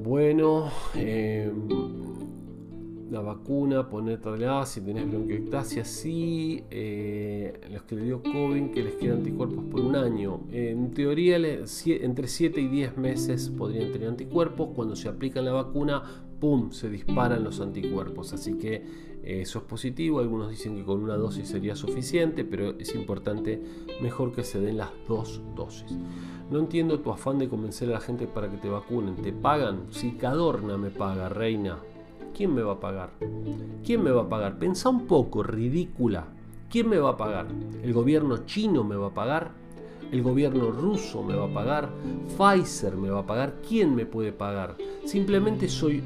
Bueno, 0.00 0.68
em, 0.96 1.68
la 3.10 3.20
vacuna, 3.20 3.88
ponértela 3.88 4.64
si 4.64 4.80
tenés 4.80 5.08
bronquiectasia, 5.10 5.84
sí. 5.84 6.64
Eh, 6.70 7.60
los 7.70 7.82
que 7.82 7.96
le 7.96 8.04
dio 8.04 8.22
COVID, 8.22 8.70
que 8.70 8.82
les 8.82 8.94
quedan 8.94 9.18
anticuerpos 9.18 9.64
por 9.64 9.80
un 9.80 9.96
año. 9.96 10.40
En 10.50 10.92
teoría, 10.92 11.36
entre 11.36 12.28
7 12.28 12.60
y 12.60 12.68
10 12.68 12.96
meses 12.96 13.50
podrían 13.50 13.92
tener 13.92 14.08
anticuerpos. 14.08 14.70
Cuando 14.74 14.96
se 14.96 15.08
aplica 15.08 15.42
la 15.42 15.52
vacuna, 15.52 16.02
¡pum! 16.40 16.70
se 16.70 16.88
disparan 16.88 17.44
los 17.44 17.60
anticuerpos. 17.60 18.32
Así 18.32 18.54
que 18.54 18.76
eh, 19.22 19.42
eso 19.42 19.58
es 19.58 19.64
positivo. 19.64 20.20
Algunos 20.20 20.50
dicen 20.50 20.76
que 20.76 20.84
con 20.84 21.02
una 21.02 21.16
dosis 21.16 21.48
sería 21.48 21.76
suficiente, 21.76 22.44
pero 22.44 22.78
es 22.78 22.94
importante, 22.94 23.62
mejor 24.00 24.32
que 24.32 24.42
se 24.42 24.60
den 24.60 24.78
las 24.78 24.90
dos 25.06 25.42
dosis. 25.54 25.98
No 26.50 26.58
entiendo 26.58 27.00
tu 27.00 27.10
afán 27.10 27.38
de 27.38 27.48
convencer 27.48 27.88
a 27.90 27.92
la 27.92 28.00
gente 28.00 28.26
para 28.26 28.50
que 28.50 28.56
te 28.56 28.68
vacunen. 28.68 29.16
¿Te 29.16 29.32
pagan? 29.32 29.86
Si 29.90 30.12
Cadorna 30.12 30.76
me 30.76 30.90
paga, 30.90 31.28
reina. 31.28 31.78
¿Quién 32.34 32.54
me 32.54 32.62
va 32.62 32.72
a 32.72 32.80
pagar? 32.80 33.10
¿Quién 33.84 34.02
me 34.02 34.10
va 34.10 34.22
a 34.22 34.28
pagar? 34.28 34.58
Pensá 34.58 34.88
un 34.88 35.06
poco, 35.06 35.42
ridícula. 35.42 36.26
¿Quién 36.70 36.88
me 36.88 36.98
va 36.98 37.10
a 37.10 37.16
pagar? 37.16 37.46
¿El 37.82 37.92
gobierno 37.92 38.46
chino 38.46 38.82
me 38.84 38.96
va 38.96 39.08
a 39.08 39.14
pagar? 39.14 39.50
¿El 40.10 40.22
gobierno 40.22 40.70
ruso 40.70 41.22
me 41.22 41.34
va 41.34 41.46
a 41.46 41.52
pagar? 41.52 41.90
¿Pfizer 42.36 42.96
me 42.96 43.10
va 43.10 43.20
a 43.20 43.26
pagar? 43.26 43.56
¿Quién 43.66 43.94
me 43.94 44.06
puede 44.06 44.32
pagar? 44.32 44.76
Simplemente 45.04 45.68
soy 45.68 46.02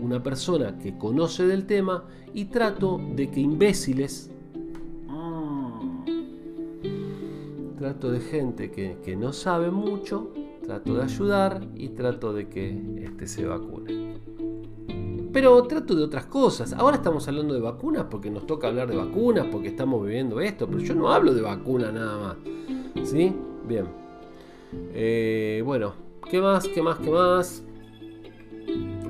una 0.00 0.22
persona 0.22 0.78
que 0.78 0.96
conoce 0.96 1.46
del 1.46 1.66
tema 1.66 2.04
y 2.32 2.46
trato 2.46 2.98
de 3.14 3.30
que 3.30 3.40
imbéciles... 3.40 4.30
Mm, 5.08 6.04
trato 7.78 8.10
de 8.10 8.20
gente 8.20 8.70
que, 8.70 8.96
que 9.04 9.16
no 9.16 9.32
sabe 9.34 9.70
mucho, 9.70 10.32
trato 10.62 10.94
de 10.94 11.02
ayudar 11.02 11.66
y 11.74 11.90
trato 11.90 12.32
de 12.32 12.48
que 12.48 13.04
este 13.04 13.26
se 13.26 13.44
vacune. 13.44 14.16
Pero 15.36 15.62
trato 15.64 15.94
de 15.94 16.02
otras 16.02 16.24
cosas. 16.24 16.72
Ahora 16.72 16.96
estamos 16.96 17.28
hablando 17.28 17.52
de 17.52 17.60
vacunas 17.60 18.06
porque 18.10 18.30
nos 18.30 18.46
toca 18.46 18.68
hablar 18.68 18.88
de 18.88 18.96
vacunas, 18.96 19.44
porque 19.52 19.68
estamos 19.68 20.02
viviendo 20.02 20.40
esto, 20.40 20.66
pero 20.66 20.78
yo 20.78 20.94
no 20.94 21.12
hablo 21.12 21.34
de 21.34 21.42
vacunas 21.42 21.92
nada 21.92 22.18
más. 22.18 23.06
¿Sí? 23.06 23.36
Bien. 23.68 23.84
Eh, 24.94 25.60
bueno, 25.62 25.92
¿qué 26.30 26.40
más? 26.40 26.66
¿Qué 26.66 26.80
más? 26.80 26.98
¿Qué 27.00 27.10
más? 27.10 27.62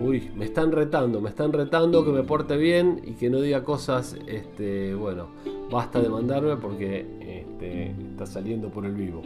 Uy, 0.01 0.29
me 0.35 0.47
están 0.47 0.73
retando, 0.73 1.21
me 1.21 1.29
están 1.29 1.53
retando 1.53 2.05
que 2.05 2.11
me 2.11 2.25
porte 2.25 2.57
bien 2.57 3.03
y 3.05 3.13
que 3.13 3.31
no 3.31 3.41
diga 3.41 3.63
cosas, 3.63 4.17
este, 4.27 4.97
bueno, 4.97 5.29
basta 5.71 6.01
de 6.01 6.09
mandarme 6.09 6.57
porque 6.57 7.07
este, 7.21 7.95
está 8.11 8.27
saliendo 8.27 8.69
por 8.69 8.85
el 8.85 8.95
vivo. 8.95 9.23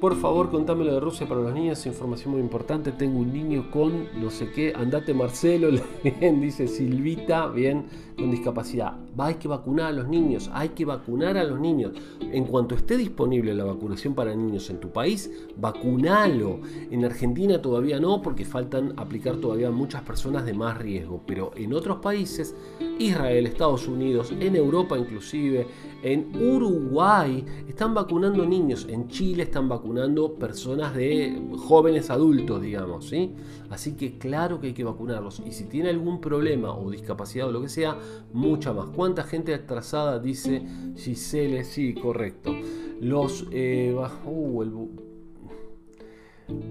Por 0.00 0.14
favor, 0.14 0.48
contame 0.48 0.84
lo 0.84 0.94
de 0.94 1.00
Rusia 1.00 1.26
para 1.26 1.40
los 1.40 1.52
niños, 1.52 1.84
información 1.84 2.30
muy 2.30 2.40
importante. 2.40 2.92
Tengo 2.92 3.18
un 3.18 3.32
niño 3.32 3.68
con 3.72 4.06
no 4.20 4.30
sé 4.30 4.48
qué, 4.52 4.72
andate 4.72 5.12
Marcelo, 5.12 5.70
bien, 6.20 6.40
dice 6.40 6.68
Silvita, 6.68 7.48
bien, 7.48 7.86
con 8.16 8.30
discapacidad. 8.30 8.96
Hay 9.18 9.34
que 9.34 9.48
vacunar 9.48 9.86
a 9.86 9.92
los 9.92 10.06
niños, 10.06 10.50
hay 10.54 10.68
que 10.68 10.84
vacunar 10.84 11.36
a 11.36 11.42
los 11.42 11.58
niños. 11.58 11.94
En 12.20 12.44
cuanto 12.44 12.76
esté 12.76 12.96
disponible 12.96 13.52
la 13.54 13.64
vacunación 13.64 14.14
para 14.14 14.36
niños 14.36 14.70
en 14.70 14.78
tu 14.78 14.90
país, 14.90 15.32
vacunalo. 15.56 16.60
En 16.92 17.04
Argentina 17.04 17.60
todavía 17.60 17.98
no, 17.98 18.22
porque 18.22 18.44
faltan 18.44 18.94
aplicar 18.96 19.38
todavía 19.38 19.72
muchas 19.72 20.02
personas 20.02 20.46
de 20.46 20.54
más 20.54 20.78
riesgo. 20.78 21.22
Pero 21.26 21.50
en 21.56 21.74
otros 21.74 21.98
países, 21.98 22.54
Israel, 23.00 23.48
Estados 23.48 23.88
Unidos, 23.88 24.32
en 24.38 24.54
Europa 24.54 24.96
inclusive, 24.96 25.66
en 26.02 26.34
Uruguay, 26.36 27.44
están 27.66 27.94
vacunando 27.94 28.46
niños. 28.46 28.86
En 28.88 29.08
Chile 29.08 29.44
están 29.44 29.68
vacunando 29.68 30.34
personas 30.34 30.94
de 30.94 31.40
jóvenes 31.56 32.10
adultos, 32.10 32.62
digamos, 32.62 33.08
¿sí? 33.08 33.34
Así 33.70 33.96
que 33.96 34.18
claro 34.18 34.60
que 34.60 34.68
hay 34.68 34.74
que 34.74 34.84
vacunarlos. 34.84 35.42
Y 35.46 35.52
si 35.52 35.64
tiene 35.64 35.90
algún 35.90 36.20
problema 36.20 36.74
o 36.74 36.90
discapacidad 36.90 37.48
o 37.48 37.52
lo 37.52 37.62
que 37.62 37.68
sea, 37.68 37.96
mucha 38.32 38.72
más. 38.72 38.90
¿Cuánta 38.90 39.24
gente 39.24 39.54
atrasada 39.54 40.18
dice 40.18 40.62
Gisele? 40.96 41.64
Sí, 41.64 41.94
correcto. 41.94 42.54
Los... 43.00 43.46
Eh, 43.50 43.94
uh, 44.24 44.88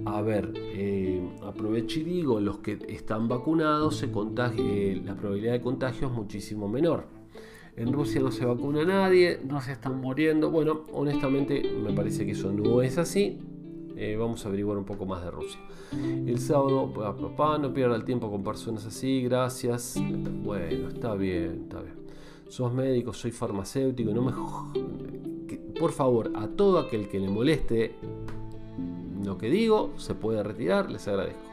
a 0.05 0.21
ver, 0.21 0.53
eh, 0.55 1.21
aprovecho 1.43 1.99
y 1.99 2.03
digo, 2.03 2.39
los 2.39 2.59
que 2.59 2.79
están 2.87 3.27
vacunados, 3.27 3.97
se 3.97 4.07
eh, 4.07 5.01
la 5.05 5.15
probabilidad 5.15 5.53
de 5.53 5.61
contagio 5.61 6.07
es 6.07 6.13
muchísimo 6.13 6.67
menor. 6.67 7.16
En 7.77 7.93
Rusia 7.93 8.19
no 8.21 8.31
se 8.31 8.43
vacuna 8.43 8.83
nadie, 8.83 9.39
no 9.47 9.61
se 9.61 9.71
están 9.71 10.01
muriendo. 10.01 10.49
Bueno, 10.49 10.81
honestamente 10.91 11.61
me 11.61 11.93
parece 11.93 12.25
que 12.25 12.31
eso 12.31 12.51
no 12.51 12.81
es 12.81 12.97
así. 12.97 13.37
Eh, 13.95 14.15
vamos 14.15 14.43
a 14.43 14.49
averiguar 14.49 14.79
un 14.79 14.83
poco 14.83 15.05
más 15.05 15.23
de 15.23 15.29
Rusia. 15.29 15.59
El 15.91 16.39
sábado, 16.39 16.91
papá, 16.91 17.59
no 17.59 17.73
pierda 17.73 17.95
el 17.95 18.03
tiempo 18.03 18.31
con 18.31 18.43
personas 18.43 18.83
así, 18.85 19.21
gracias. 19.21 19.95
Bueno, 20.43 20.89
está 20.89 21.13
bien, 21.13 21.61
está 21.63 21.81
bien. 21.81 21.95
Sos 22.47 22.73
médico, 22.73 23.13
soy 23.13 23.31
farmacéutico, 23.31 24.11
no 24.11 24.23
me... 24.23 25.79
Por 25.79 25.91
favor, 25.91 26.31
a 26.35 26.47
todo 26.47 26.79
aquel 26.79 27.07
que 27.07 27.19
le 27.19 27.29
moleste 27.29 27.95
lo 29.23 29.37
que 29.37 29.49
digo, 29.51 29.91
se 29.97 30.15
puede 30.15 30.41
retirar, 30.41 30.89
les 30.89 31.07
agradezco. 31.07 31.46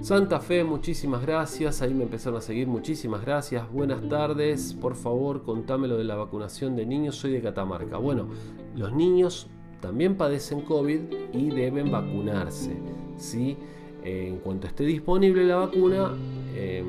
Santa 0.00 0.40
Fe, 0.40 0.62
muchísimas 0.64 1.22
gracias. 1.22 1.82
Ahí 1.82 1.94
me 1.94 2.04
empezaron 2.04 2.38
a 2.38 2.42
seguir, 2.42 2.68
muchísimas 2.68 3.24
gracias. 3.24 3.70
Buenas 3.72 4.08
tardes. 4.08 4.74
Por 4.74 4.94
favor, 4.94 5.42
contame 5.42 5.88
lo 5.88 5.96
de 5.96 6.04
la 6.04 6.14
vacunación 6.14 6.76
de 6.76 6.86
niños. 6.86 7.16
Soy 7.16 7.32
de 7.32 7.42
Catamarca. 7.42 7.96
Bueno, 7.96 8.28
los 8.76 8.92
niños 8.92 9.48
también 9.80 10.16
padecen 10.16 10.62
COVID 10.62 11.00
y 11.32 11.50
deben 11.50 11.90
vacunarse. 11.90 12.76
¿sí? 13.16 13.56
Eh, 14.04 14.28
en 14.28 14.38
cuanto 14.38 14.68
esté 14.68 14.84
disponible 14.84 15.44
la 15.44 15.56
vacuna, 15.56 16.12
em, 16.54 16.84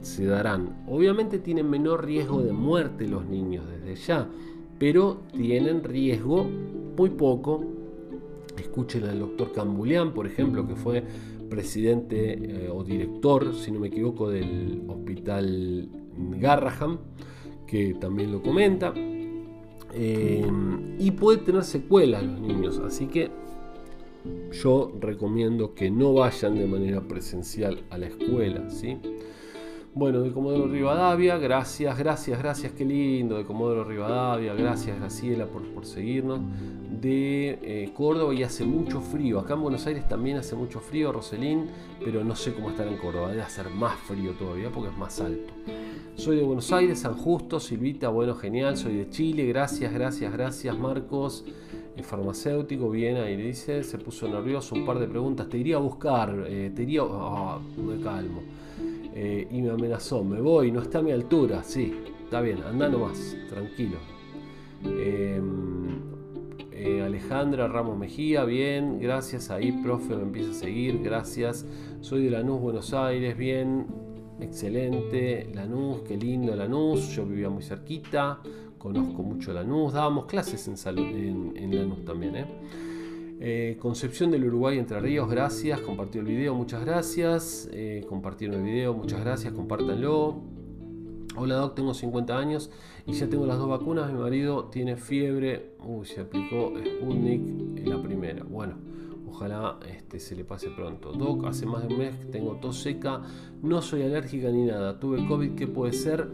se 0.00 0.26
darán. 0.26 0.84
Obviamente 0.86 1.40
tienen 1.40 1.68
menor 1.68 2.04
riesgo 2.04 2.40
de 2.42 2.52
muerte 2.52 3.08
los 3.08 3.26
niños 3.26 3.64
desde 3.68 3.96
ya, 3.96 4.28
pero 4.78 5.22
tienen 5.32 5.82
riesgo 5.82 6.46
muy 6.96 7.10
poco. 7.10 7.64
Escuchen 8.56 9.04
al 9.04 9.18
doctor 9.18 9.52
Cambulián, 9.52 10.14
por 10.14 10.26
ejemplo, 10.26 10.66
que 10.66 10.76
fue 10.76 11.02
presidente 11.48 12.34
eh, 12.34 12.70
o 12.70 12.84
director, 12.84 13.54
si 13.54 13.70
no 13.70 13.80
me 13.80 13.88
equivoco, 13.88 14.30
del 14.30 14.82
hospital 14.88 15.88
Garraham, 16.38 16.98
que 17.66 17.94
también 17.94 18.32
lo 18.32 18.42
comenta. 18.42 18.92
Eh, 19.94 20.46
y 20.98 21.10
puede 21.12 21.38
tener 21.38 21.64
secuelas 21.64 22.22
los 22.22 22.40
niños, 22.40 22.78
así 22.78 23.06
que 23.06 23.30
yo 24.52 24.92
recomiendo 25.00 25.74
que 25.74 25.90
no 25.90 26.12
vayan 26.12 26.58
de 26.58 26.66
manera 26.66 27.00
presencial 27.00 27.84
a 27.90 27.98
la 27.98 28.06
escuela, 28.06 28.68
¿sí? 28.70 28.98
Bueno, 29.96 30.20
de 30.20 30.30
Comodoro 30.30 30.68
Rivadavia, 30.68 31.38
gracias, 31.38 31.96
gracias, 31.96 32.38
gracias, 32.38 32.72
qué 32.72 32.84
lindo, 32.84 33.38
de 33.38 33.44
Comodoro 33.46 33.82
Rivadavia, 33.82 34.52
gracias 34.52 34.98
Graciela 34.98 35.46
por, 35.46 35.62
por 35.72 35.86
seguirnos. 35.86 36.38
De 37.00 37.58
eh, 37.62 37.90
Córdoba 37.94 38.34
y 38.34 38.42
hace 38.42 38.66
mucho 38.66 39.00
frío, 39.00 39.40
acá 39.40 39.54
en 39.54 39.62
Buenos 39.62 39.86
Aires 39.86 40.06
también 40.06 40.36
hace 40.36 40.54
mucho 40.54 40.80
frío, 40.80 41.12
Roselín, 41.12 41.68
pero 42.04 42.22
no 42.22 42.36
sé 42.36 42.52
cómo 42.52 42.68
estar 42.68 42.86
en 42.86 42.98
Córdoba, 42.98 43.30
debe 43.30 43.40
hacer 43.40 43.70
más 43.70 43.98
frío 44.00 44.32
todavía 44.32 44.68
porque 44.68 44.90
es 44.90 44.98
más 44.98 45.18
alto. 45.18 45.54
Soy 46.14 46.36
de 46.36 46.42
Buenos 46.42 46.70
Aires, 46.74 46.98
San 46.98 47.14
Justo, 47.14 47.58
Silvita, 47.58 48.10
bueno, 48.10 48.34
genial, 48.34 48.76
soy 48.76 48.96
de 48.96 49.08
Chile, 49.08 49.46
gracias, 49.46 49.94
gracias, 49.94 50.30
gracias 50.30 50.78
Marcos. 50.78 51.42
El 51.96 52.04
farmacéutico, 52.04 52.90
bien, 52.90 53.16
ahí 53.16 53.34
dice, 53.34 53.82
se 53.82 53.96
puso 53.96 54.28
nervioso, 54.28 54.74
un 54.74 54.84
par 54.84 54.98
de 54.98 55.08
preguntas, 55.08 55.48
te 55.48 55.56
iría 55.56 55.76
a 55.76 55.80
buscar, 55.80 56.44
eh, 56.46 56.70
te 56.76 56.82
iría... 56.82 57.00
Ah, 57.02 57.58
me 57.78 57.98
calmo. 57.98 58.42
Eh, 59.14 59.48
y 59.50 59.62
me 59.62 59.70
amenazó, 59.70 60.22
me 60.22 60.40
voy, 60.40 60.70
no 60.70 60.82
está 60.82 60.98
a 60.98 61.02
mi 61.02 61.10
altura, 61.10 61.62
sí, 61.64 61.92
está 62.24 62.40
bien, 62.42 62.62
anda 62.62 62.88
nomás, 62.88 63.36
tranquilo. 63.48 63.96
Em, 64.84 66.00
eh, 66.70 67.02
Alejandra 67.02 67.66
Ramos 67.66 67.96
Mejía, 67.96 68.44
bien, 68.44 68.98
gracias, 69.00 69.50
ahí 69.50 69.72
profe 69.72 70.14
me 70.16 70.22
empieza 70.22 70.50
a 70.50 70.54
seguir, 70.54 71.00
gracias. 71.02 71.64
Soy 72.02 72.24
de 72.24 72.30
Lanús, 72.30 72.60
Buenos 72.60 72.92
Aires, 72.92 73.36
bien, 73.38 73.86
excelente. 74.38 75.50
Lanús, 75.54 76.02
qué 76.06 76.16
lindo 76.16 76.54
Lanús, 76.54 77.08
yo 77.16 77.24
vivía 77.24 77.48
muy 77.48 77.62
cerquita, 77.62 78.40
conozco 78.76 79.22
mucho 79.22 79.54
Lanús, 79.54 79.94
dábamos 79.94 80.26
clases 80.26 80.68
en, 80.68 81.54
en 81.56 81.74
Lanús 81.74 82.04
también, 82.04 82.36
¿eh? 82.36 82.46
Eh, 83.38 83.76
Concepción 83.80 84.30
del 84.30 84.44
Uruguay 84.44 84.78
Entre 84.78 84.98
Ríos, 84.98 85.28
gracias. 85.28 85.80
Compartió 85.80 86.20
el 86.20 86.26
video, 86.26 86.54
muchas 86.54 86.84
gracias. 86.84 87.68
Eh, 87.72 88.04
compartieron 88.08 88.56
el 88.56 88.62
video, 88.62 88.94
muchas 88.94 89.20
gracias. 89.20 89.52
Compártanlo. 89.52 90.40
Hola 91.38 91.56
Doc, 91.56 91.74
tengo 91.74 91.92
50 91.92 92.38
años 92.38 92.70
y 93.06 93.12
ya 93.12 93.28
tengo 93.28 93.44
las 93.44 93.58
dos 93.58 93.68
vacunas. 93.68 94.10
Mi 94.10 94.18
marido 94.18 94.64
tiene 94.66 94.96
fiebre. 94.96 95.72
Uy, 95.84 96.06
se 96.06 96.22
aplicó 96.22 96.72
Sputnik 96.78 97.76
en 97.76 97.90
la 97.90 98.02
primera. 98.02 98.42
Bueno, 98.42 98.76
Ojalá 99.36 99.76
este, 99.86 100.18
se 100.18 100.34
le 100.34 100.44
pase 100.44 100.70
pronto. 100.70 101.12
Doc, 101.12 101.44
hace 101.44 101.66
más 101.66 101.86
de 101.86 101.92
un 101.92 101.98
mes 101.98 102.16
que 102.16 102.24
tengo 102.24 102.56
tos 102.56 102.78
seca, 102.78 103.20
no 103.62 103.82
soy 103.82 104.00
alérgica 104.00 104.48
ni 104.48 104.64
nada. 104.64 104.98
Tuve 104.98 105.26
COVID, 105.26 105.54
¿qué 105.54 105.66
puede 105.66 105.92
ser? 105.92 106.26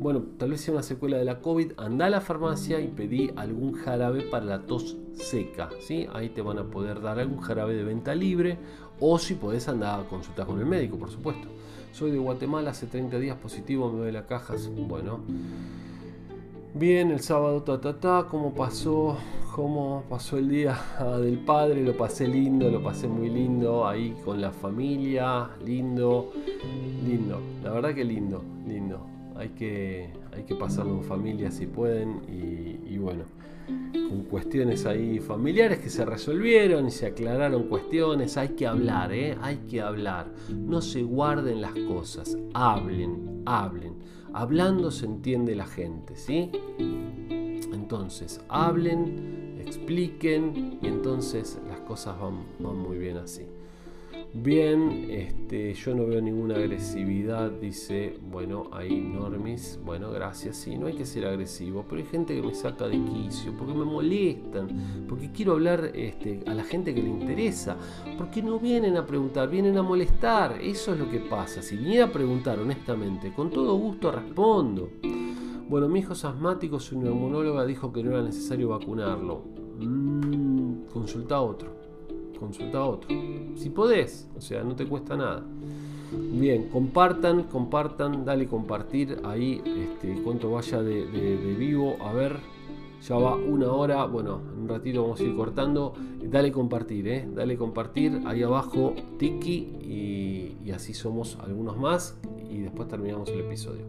Bueno, 0.00 0.24
tal 0.38 0.50
vez 0.50 0.62
sea 0.62 0.74
una 0.74 0.82
secuela 0.82 1.18
de 1.18 1.24
la 1.24 1.40
COVID. 1.40 1.74
Anda 1.76 2.06
a 2.06 2.10
la 2.10 2.20
farmacia 2.20 2.80
y 2.80 2.88
pedí 2.88 3.30
algún 3.36 3.74
jarabe 3.74 4.22
para 4.22 4.44
la 4.44 4.66
tos 4.66 4.96
seca. 5.12 5.70
¿sí? 5.78 6.08
Ahí 6.12 6.30
te 6.30 6.42
van 6.42 6.58
a 6.58 6.64
poder 6.64 7.00
dar 7.00 7.20
algún 7.20 7.38
jarabe 7.38 7.76
de 7.76 7.84
venta 7.84 8.12
libre 8.16 8.58
o 8.98 9.20
si 9.20 9.34
podés 9.34 9.68
andar 9.68 10.00
a 10.00 10.08
consultar 10.08 10.44
con 10.46 10.58
el 10.58 10.66
médico, 10.66 10.98
por 10.98 11.12
supuesto. 11.12 11.46
Soy 11.92 12.10
de 12.10 12.18
Guatemala, 12.18 12.70
hace 12.70 12.88
30 12.88 13.20
días 13.20 13.36
positivo, 13.36 13.92
me 13.92 14.00
doy 14.00 14.10
la 14.10 14.26
caja. 14.26 14.56
Bueno. 14.88 15.20
Bien, 16.74 17.10
el 17.10 17.20
sábado, 17.20 17.62
ta, 17.62 17.80
ta, 17.80 17.98
ta, 17.98 18.26
cómo 18.30 18.52
pasó, 18.52 19.16
cómo 19.54 20.04
pasó 20.08 20.36
el 20.36 20.50
día 20.50 20.78
del 21.18 21.38
padre, 21.38 21.82
lo 21.82 21.96
pasé 21.96 22.28
lindo, 22.28 22.70
lo 22.70 22.82
pasé 22.82 23.08
muy 23.08 23.30
lindo, 23.30 23.88
ahí 23.88 24.14
con 24.22 24.38
la 24.40 24.52
familia, 24.52 25.48
lindo, 25.64 26.30
lindo, 27.06 27.40
la 27.64 27.72
verdad 27.72 27.94
que 27.94 28.04
lindo, 28.04 28.44
lindo. 28.66 29.00
Hay 29.34 29.48
que, 29.50 30.10
hay 30.36 30.42
que 30.42 30.54
pasarlo 30.56 30.92
en 30.92 31.04
familia 31.04 31.50
si 31.50 31.66
pueden 31.66 32.20
y, 32.28 32.94
y 32.94 32.98
bueno, 32.98 33.24
con 33.92 34.24
cuestiones 34.24 34.84
ahí 34.84 35.20
familiares 35.20 35.78
que 35.78 35.88
se 35.88 36.04
resolvieron 36.04 36.86
y 36.86 36.90
se 36.90 37.06
aclararon 37.06 37.64
cuestiones, 37.64 38.36
hay 38.36 38.50
que 38.50 38.66
hablar, 38.66 39.12
¿eh? 39.14 39.38
hay 39.40 39.56
que 39.70 39.80
hablar, 39.80 40.26
no 40.50 40.82
se 40.82 41.02
guarden 41.02 41.62
las 41.62 41.72
cosas, 41.72 42.36
hablen, 42.52 43.42
hablen 43.46 44.17
Hablando 44.38 44.92
se 44.92 45.04
entiende 45.04 45.56
la 45.56 45.66
gente, 45.66 46.14
¿sí? 46.14 46.52
Entonces, 47.72 48.40
hablen, 48.48 49.58
expliquen 49.58 50.78
y 50.80 50.86
entonces 50.86 51.58
las 51.66 51.80
cosas 51.80 52.14
van, 52.20 52.46
muy 52.60 52.98
bien 52.98 53.16
así. 53.16 53.48
Bien, 54.34 55.06
este, 55.08 55.72
yo 55.72 55.94
no 55.94 56.06
veo 56.06 56.20
ninguna 56.20 56.56
agresividad, 56.56 57.50
dice, 57.50 58.18
bueno, 58.30 58.68
hay 58.72 59.00
normis, 59.00 59.80
bueno, 59.82 60.10
gracias, 60.10 60.58
sí, 60.58 60.76
no 60.76 60.86
hay 60.86 60.94
que 60.94 61.06
ser 61.06 61.24
agresivo, 61.24 61.86
pero 61.88 62.02
hay 62.02 62.06
gente 62.06 62.36
que 62.36 62.42
me 62.42 62.54
saca 62.54 62.86
de 62.88 63.02
quicio, 63.04 63.54
porque 63.56 63.72
me 63.72 63.86
molestan, 63.86 65.06
porque 65.08 65.32
quiero 65.32 65.52
hablar 65.52 65.92
este, 65.94 66.40
a 66.46 66.52
la 66.52 66.62
gente 66.62 66.94
que 66.94 67.02
le 67.02 67.08
interesa, 67.08 67.78
porque 68.18 68.42
no 68.42 68.58
vienen 68.58 68.98
a 68.98 69.06
preguntar, 69.06 69.48
vienen 69.48 69.78
a 69.78 69.82
molestar, 69.82 70.60
eso 70.60 70.92
es 70.92 70.98
lo 71.00 71.08
que 71.08 71.20
pasa, 71.20 71.62
si 71.62 71.76
viene 71.76 72.02
a 72.02 72.12
preguntar 72.12 72.58
honestamente, 72.58 73.32
con 73.32 73.48
todo 73.50 73.76
gusto 73.76 74.12
respondo. 74.12 74.90
Bueno, 75.70 75.88
mi 75.88 76.00
hijo 76.00 76.12
es 76.12 76.24
asmático, 76.26 76.78
su 76.78 77.00
neumonóloga 77.00 77.64
dijo 77.64 77.90
que 77.92 78.02
no 78.02 78.10
era 78.10 78.22
necesario 78.22 78.68
vacunarlo. 78.68 79.42
Mm, 79.78 80.84
consulta 80.92 81.36
a 81.36 81.40
otro 81.40 81.77
consulta 82.38 82.78
a 82.78 82.86
otro. 82.86 83.08
Si 83.56 83.70
podés, 83.70 84.28
o 84.36 84.40
sea, 84.40 84.62
no 84.62 84.74
te 84.74 84.86
cuesta 84.86 85.16
nada. 85.16 85.44
Bien, 86.10 86.68
compartan, 86.70 87.44
compartan, 87.44 88.24
dale 88.24 88.46
compartir 88.46 89.20
ahí 89.24 89.60
este, 89.64 90.22
cuánto 90.22 90.50
vaya 90.50 90.82
de, 90.82 91.04
vivo. 91.58 91.96
A 92.00 92.12
ver, 92.12 92.36
ya 93.06 93.16
va 93.16 93.36
una 93.36 93.70
hora. 93.72 94.06
Bueno, 94.06 94.40
en 94.54 94.62
un 94.62 94.68
ratito 94.68 95.02
vamos 95.02 95.20
a 95.20 95.24
ir 95.24 95.36
cortando. 95.36 95.94
Dale 96.22 96.50
compartir, 96.50 97.08
eh. 97.08 97.28
Dale 97.34 97.58
compartir. 97.58 98.22
Ahí 98.24 98.42
abajo, 98.42 98.94
Tiki. 99.18 100.56
Y 100.64 100.70
así 100.70 100.94
somos 100.94 101.38
algunos 101.42 101.76
más. 101.76 102.18
Y 102.50 102.60
después 102.60 102.88
terminamos 102.88 103.28
el 103.28 103.40
episodio. 103.40 103.84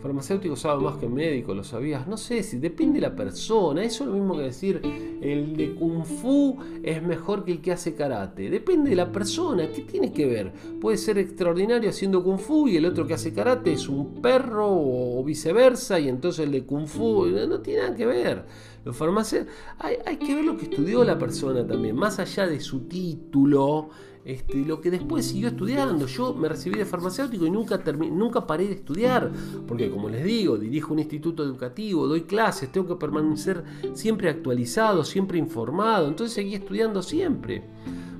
Farmacéutico 0.00 0.56
sabe 0.56 0.82
más 0.82 0.96
que 0.96 1.08
médico, 1.08 1.54
¿lo 1.54 1.62
sabías? 1.62 2.08
No 2.08 2.16
sé, 2.16 2.42
si 2.42 2.58
depende 2.58 3.00
de 3.00 3.08
la 3.08 3.14
persona. 3.14 3.82
Eso 3.82 4.04
es 4.04 4.10
lo 4.10 4.16
mismo 4.16 4.36
que 4.36 4.44
decir, 4.44 4.80
el 5.20 5.56
de 5.56 5.74
Kung 5.74 6.04
Fu 6.04 6.56
es 6.82 7.02
mejor 7.02 7.44
que 7.44 7.52
el 7.52 7.60
que 7.60 7.72
hace 7.72 7.94
karate. 7.94 8.48
Depende 8.48 8.90
de 8.90 8.96
la 8.96 9.12
persona. 9.12 9.70
¿Qué 9.70 9.82
tiene 9.82 10.12
que 10.12 10.26
ver? 10.26 10.52
Puede 10.80 10.96
ser 10.96 11.18
extraordinario 11.18 11.90
haciendo 11.90 12.24
Kung 12.24 12.38
Fu 12.38 12.68
y 12.68 12.76
el 12.76 12.86
otro 12.86 13.06
que 13.06 13.14
hace 13.14 13.32
karate 13.32 13.72
es 13.72 13.88
un 13.88 14.22
perro 14.22 14.68
o 14.70 15.22
viceversa 15.22 16.00
y 16.00 16.08
entonces 16.08 16.46
el 16.46 16.52
de 16.52 16.64
Kung 16.64 16.86
Fu 16.86 17.26
no, 17.26 17.60
tiene 17.60 17.82
nada 17.82 17.94
que 17.94 18.06
ver. 18.06 18.44
Los 18.84 18.96
farmacéuticos, 18.96 19.54
hay 19.78 20.16
que 20.16 20.34
ver 20.34 20.44
lo 20.44 20.56
que 20.56 20.64
estudió 20.64 21.04
la 21.04 21.18
persona 21.18 21.66
también, 21.66 21.94
más 21.94 22.18
allá 22.18 22.46
de 22.46 22.60
su 22.60 22.80
título 22.88 23.90
este, 24.24 24.58
lo 24.58 24.80
que 24.80 24.90
después 24.90 25.26
siguió 25.26 25.48
estudiando. 25.48 26.06
Yo 26.06 26.34
me 26.34 26.48
recibí 26.48 26.78
de 26.78 26.84
farmacéutico 26.84 27.46
y 27.46 27.50
nunca, 27.50 27.82
nunca 27.94 28.46
paré 28.46 28.66
de 28.66 28.74
estudiar, 28.74 29.30
porque 29.66 29.90
como 29.90 30.08
les 30.08 30.24
digo, 30.24 30.58
dirijo 30.58 30.92
un 30.92 30.98
instituto 30.98 31.42
educativo, 31.42 32.06
doy 32.06 32.22
clases, 32.22 32.70
tengo 32.70 32.88
que 32.88 32.96
permanecer 32.96 33.64
siempre 33.94 34.28
actualizado, 34.28 35.04
siempre 35.04 35.38
informado, 35.38 36.08
entonces 36.08 36.34
seguí 36.34 36.54
estudiando 36.54 37.02
siempre. 37.02 37.62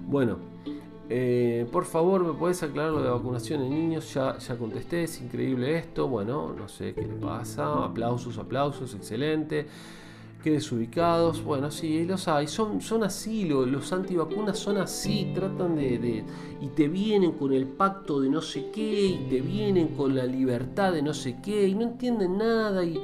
Bueno, 0.07 0.39
eh, 1.09 1.67
por 1.71 1.85
favor, 1.85 2.25
¿me 2.25 2.33
puedes 2.33 2.63
aclarar 2.63 2.93
lo 2.93 3.03
de 3.03 3.11
vacunación 3.11 3.63
en 3.63 3.71
niños? 3.71 4.15
Ya, 4.15 4.39
ya 4.39 4.57
contesté, 4.57 5.05
es 5.05 5.21
increíble 5.21 5.77
esto. 5.77 6.09
Bueno, 6.09 6.55
no 6.57 6.69
sé 6.69 6.95
qué 6.95 7.03
le 7.03 7.15
pasa. 7.15 7.85
Aplausos, 7.85 8.39
aplausos, 8.39 8.95
excelente 8.95 9.67
que 10.41 10.51
desubicados. 10.51 11.45
Bueno, 11.45 11.71
sí, 11.71 12.05
los 12.05 12.27
hay. 12.29 12.47
Son, 12.49 12.81
son 12.81 13.05
así, 13.05 13.45
los, 13.45 13.93
antivacunas 13.93 14.59
son 14.59 14.79
así. 14.79 15.33
Tratan 15.35 15.77
de, 15.77 16.25
Y 16.61 16.69
te 16.69 16.89
vienen 16.89 17.33
con 17.33 17.53
el 17.53 17.67
pacto 17.67 18.21
de 18.21 18.29
no 18.29 18.41
sé 18.41 18.71
qué. 18.73 19.07
Y 19.07 19.27
te 19.29 19.41
vienen 19.41 19.89
con 19.89 20.15
la 20.15 20.25
libertad 20.25 20.93
de 20.93 21.03
no 21.03 21.15
sé 21.15 21.37
qué. 21.43 21.69
Y 21.69 21.75
no 21.75 21.83
entienden 21.83 22.39
nada. 22.39 22.85
Y 22.85 23.01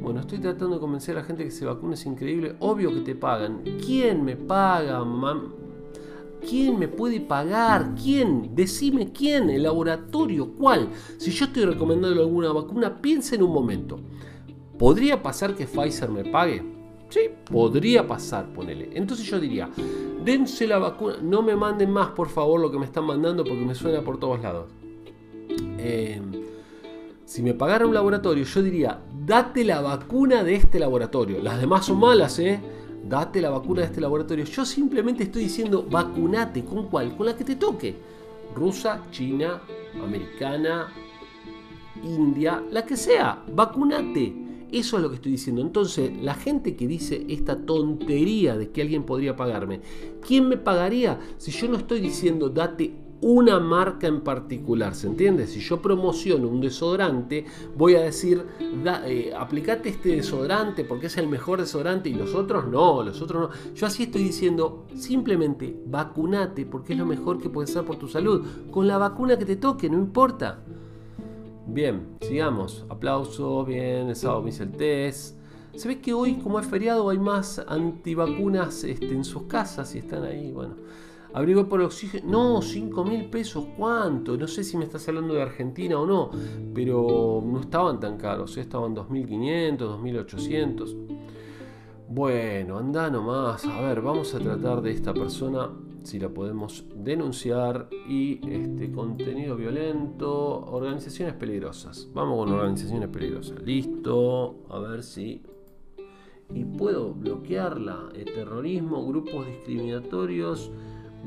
bueno, 0.00 0.20
estoy 0.20 0.38
tratando 0.38 0.76
de 0.76 0.80
convencer 0.80 1.16
a 1.16 1.20
la 1.20 1.26
gente 1.26 1.44
que 1.44 1.50
se 1.50 1.64
vacune. 1.64 1.94
Es 1.94 2.06
increíble. 2.06 2.56
Obvio 2.60 2.92
que 2.92 3.00
te 3.00 3.14
pagan. 3.14 3.62
¿Quién 3.84 4.24
me 4.24 4.36
paga, 4.36 5.04
¿Quién 6.48 6.78
me 6.78 6.88
puede 6.88 7.20
pagar? 7.20 7.94
¿Quién? 8.02 8.54
Decime 8.54 9.12
quién. 9.12 9.50
¿El 9.50 9.62
laboratorio? 9.62 10.54
¿Cuál? 10.54 10.88
Si 11.18 11.30
yo 11.30 11.46
estoy 11.46 11.66
recomendando 11.66 12.22
alguna 12.22 12.50
vacuna, 12.52 13.00
piensa 13.00 13.34
en 13.34 13.42
un 13.42 13.52
momento. 13.52 14.00
¿Podría 14.78 15.22
pasar 15.22 15.54
que 15.54 15.66
Pfizer 15.66 16.08
me 16.08 16.24
pague? 16.24 16.79
Sí, 17.10 17.22
podría 17.50 18.06
pasar, 18.06 18.46
ponele. 18.52 18.90
Entonces 18.94 19.26
yo 19.26 19.40
diría, 19.40 19.68
dense 20.24 20.66
la 20.66 20.78
vacuna, 20.78 21.16
no 21.20 21.42
me 21.42 21.56
manden 21.56 21.90
más 21.90 22.10
por 22.10 22.28
favor 22.28 22.60
lo 22.60 22.70
que 22.70 22.78
me 22.78 22.84
están 22.86 23.04
mandando 23.04 23.44
porque 23.44 23.64
me 23.64 23.74
suena 23.74 24.00
por 24.00 24.18
todos 24.18 24.40
lados. 24.40 24.70
Em, 25.76 26.30
si 27.24 27.42
me 27.42 27.52
pagara 27.52 27.84
un 27.84 27.94
laboratorio, 27.94 28.44
yo 28.44 28.62
diría, 28.62 29.00
date 29.26 29.64
la 29.64 29.80
vacuna 29.80 30.44
de 30.44 30.54
este 30.54 30.78
laboratorio. 30.78 31.42
Las 31.42 31.60
demás 31.60 31.86
son 31.86 31.98
malas, 31.98 32.38
¿eh? 32.38 32.60
Date 33.04 33.40
la 33.40 33.50
vacuna 33.50 33.80
de 33.80 33.86
este 33.88 34.00
laboratorio. 34.00 34.44
Yo 34.44 34.64
simplemente 34.64 35.24
estoy 35.24 35.44
diciendo, 35.44 35.84
vacunate. 35.90 36.64
¿Con 36.64 36.86
cuál? 36.86 37.16
Con 37.16 37.26
la 37.26 37.36
que 37.36 37.44
te 37.44 37.56
toque. 37.56 37.96
Rusa, 38.54 39.02
China, 39.10 39.60
americana, 40.00 40.92
India, 42.04 42.62
la 42.70 42.84
que 42.84 42.96
sea. 42.96 43.42
Vacunate. 43.52 44.49
Eso 44.72 44.96
es 44.96 45.02
lo 45.02 45.08
que 45.08 45.16
estoy 45.16 45.32
diciendo. 45.32 45.62
Entonces, 45.62 46.10
la 46.20 46.34
gente 46.34 46.76
que 46.76 46.86
dice 46.86 47.24
esta 47.28 47.64
tontería 47.64 48.56
de 48.56 48.70
que 48.70 48.82
alguien 48.82 49.04
podría 49.04 49.36
pagarme, 49.36 49.80
¿quién 50.26 50.48
me 50.48 50.56
pagaría 50.56 51.18
si 51.38 51.50
yo 51.50 51.68
no 51.68 51.76
estoy 51.76 52.00
diciendo 52.00 52.48
date 52.48 52.94
una 53.22 53.60
marca 53.60 54.06
en 54.06 54.22
particular, 54.22 54.94
¿se 54.94 55.06
entiende? 55.06 55.46
Si 55.46 55.60
yo 55.60 55.82
promociono 55.82 56.48
un 56.48 56.60
desodorante, 56.60 57.44
voy 57.76 57.94
a 57.94 58.00
decir, 58.00 58.44
eh, 59.06 59.32
aplicate 59.36 59.90
este 59.90 60.16
desodorante 60.16 60.84
porque 60.84 61.06
es 61.06 61.16
el 61.18 61.28
mejor 61.28 61.60
desodorante 61.60 62.08
y 62.08 62.14
los 62.14 62.34
otros 62.34 62.68
no, 62.68 63.02
los 63.02 63.20
otros 63.20 63.50
no. 63.50 63.74
Yo 63.74 63.86
así 63.86 64.04
estoy 64.04 64.24
diciendo, 64.24 64.86
simplemente 64.94 65.76
vacunate 65.86 66.64
porque 66.64 66.94
es 66.94 66.98
lo 66.98 67.06
mejor 67.06 67.38
que 67.38 67.50
puedes 67.50 67.70
hacer 67.70 67.84
por 67.84 67.96
tu 67.96 68.08
salud. 68.08 68.42
Con 68.70 68.88
la 68.88 68.96
vacuna 68.96 69.38
que 69.38 69.44
te 69.44 69.56
toque, 69.56 69.90
no 69.90 69.98
importa. 69.98 70.64
Bien, 71.72 72.16
sigamos. 72.20 72.84
Aplausos, 72.88 73.64
bien, 73.64 74.08
el 74.08 74.16
sábado 74.16 74.42
me 74.42 74.50
hice 74.50 74.64
el 74.64 74.72
test. 74.72 75.38
Se 75.76 75.86
ve 75.86 76.00
que 76.00 76.12
hoy, 76.12 76.34
como 76.34 76.58
es 76.58 76.66
feriado, 76.66 77.08
hay 77.10 77.18
más 77.18 77.60
antivacunas 77.60 78.82
este, 78.82 79.12
en 79.12 79.22
sus 79.22 79.44
casas 79.44 79.94
y 79.94 79.98
están 79.98 80.24
ahí, 80.24 80.50
bueno. 80.50 80.74
Abrigo 81.32 81.68
por 81.68 81.80
oxígeno. 81.80 82.56
No, 82.56 82.60
5 82.60 83.04
mil 83.04 83.26
pesos, 83.26 83.66
¿cuánto? 83.76 84.36
No 84.36 84.48
sé 84.48 84.64
si 84.64 84.76
me 84.76 84.84
estás 84.84 85.06
hablando 85.06 85.34
de 85.34 85.42
Argentina 85.42 85.96
o 85.96 86.04
no, 86.04 86.30
pero 86.74 87.40
no 87.46 87.60
estaban 87.60 88.00
tan 88.00 88.18
caros, 88.18 88.56
¿eh? 88.56 88.62
estaban 88.62 88.96
2.500, 88.96 89.78
2.800. 89.78 90.96
Bueno, 92.08 92.78
anda 92.78 93.08
nomás. 93.10 93.64
A 93.64 93.80
ver, 93.80 94.00
vamos 94.00 94.34
a 94.34 94.40
tratar 94.40 94.82
de 94.82 94.90
esta 94.90 95.14
persona 95.14 95.70
si 96.02 96.18
la 96.18 96.28
podemos 96.28 96.84
denunciar 96.94 97.88
y 98.08 98.40
este 98.48 98.90
contenido 98.90 99.56
violento, 99.56 100.64
organizaciones 100.66 101.34
peligrosas. 101.34 102.08
Vamos 102.14 102.38
con 102.38 102.52
organizaciones 102.52 103.08
peligrosas. 103.08 103.62
Listo, 103.62 104.56
a 104.68 104.78
ver 104.78 105.02
si 105.02 105.42
y 106.54 106.64
puedo 106.64 107.12
bloquearla. 107.14 108.08
El 108.14 108.24
terrorismo, 108.24 109.06
grupos 109.06 109.46
discriminatorios, 109.46 110.70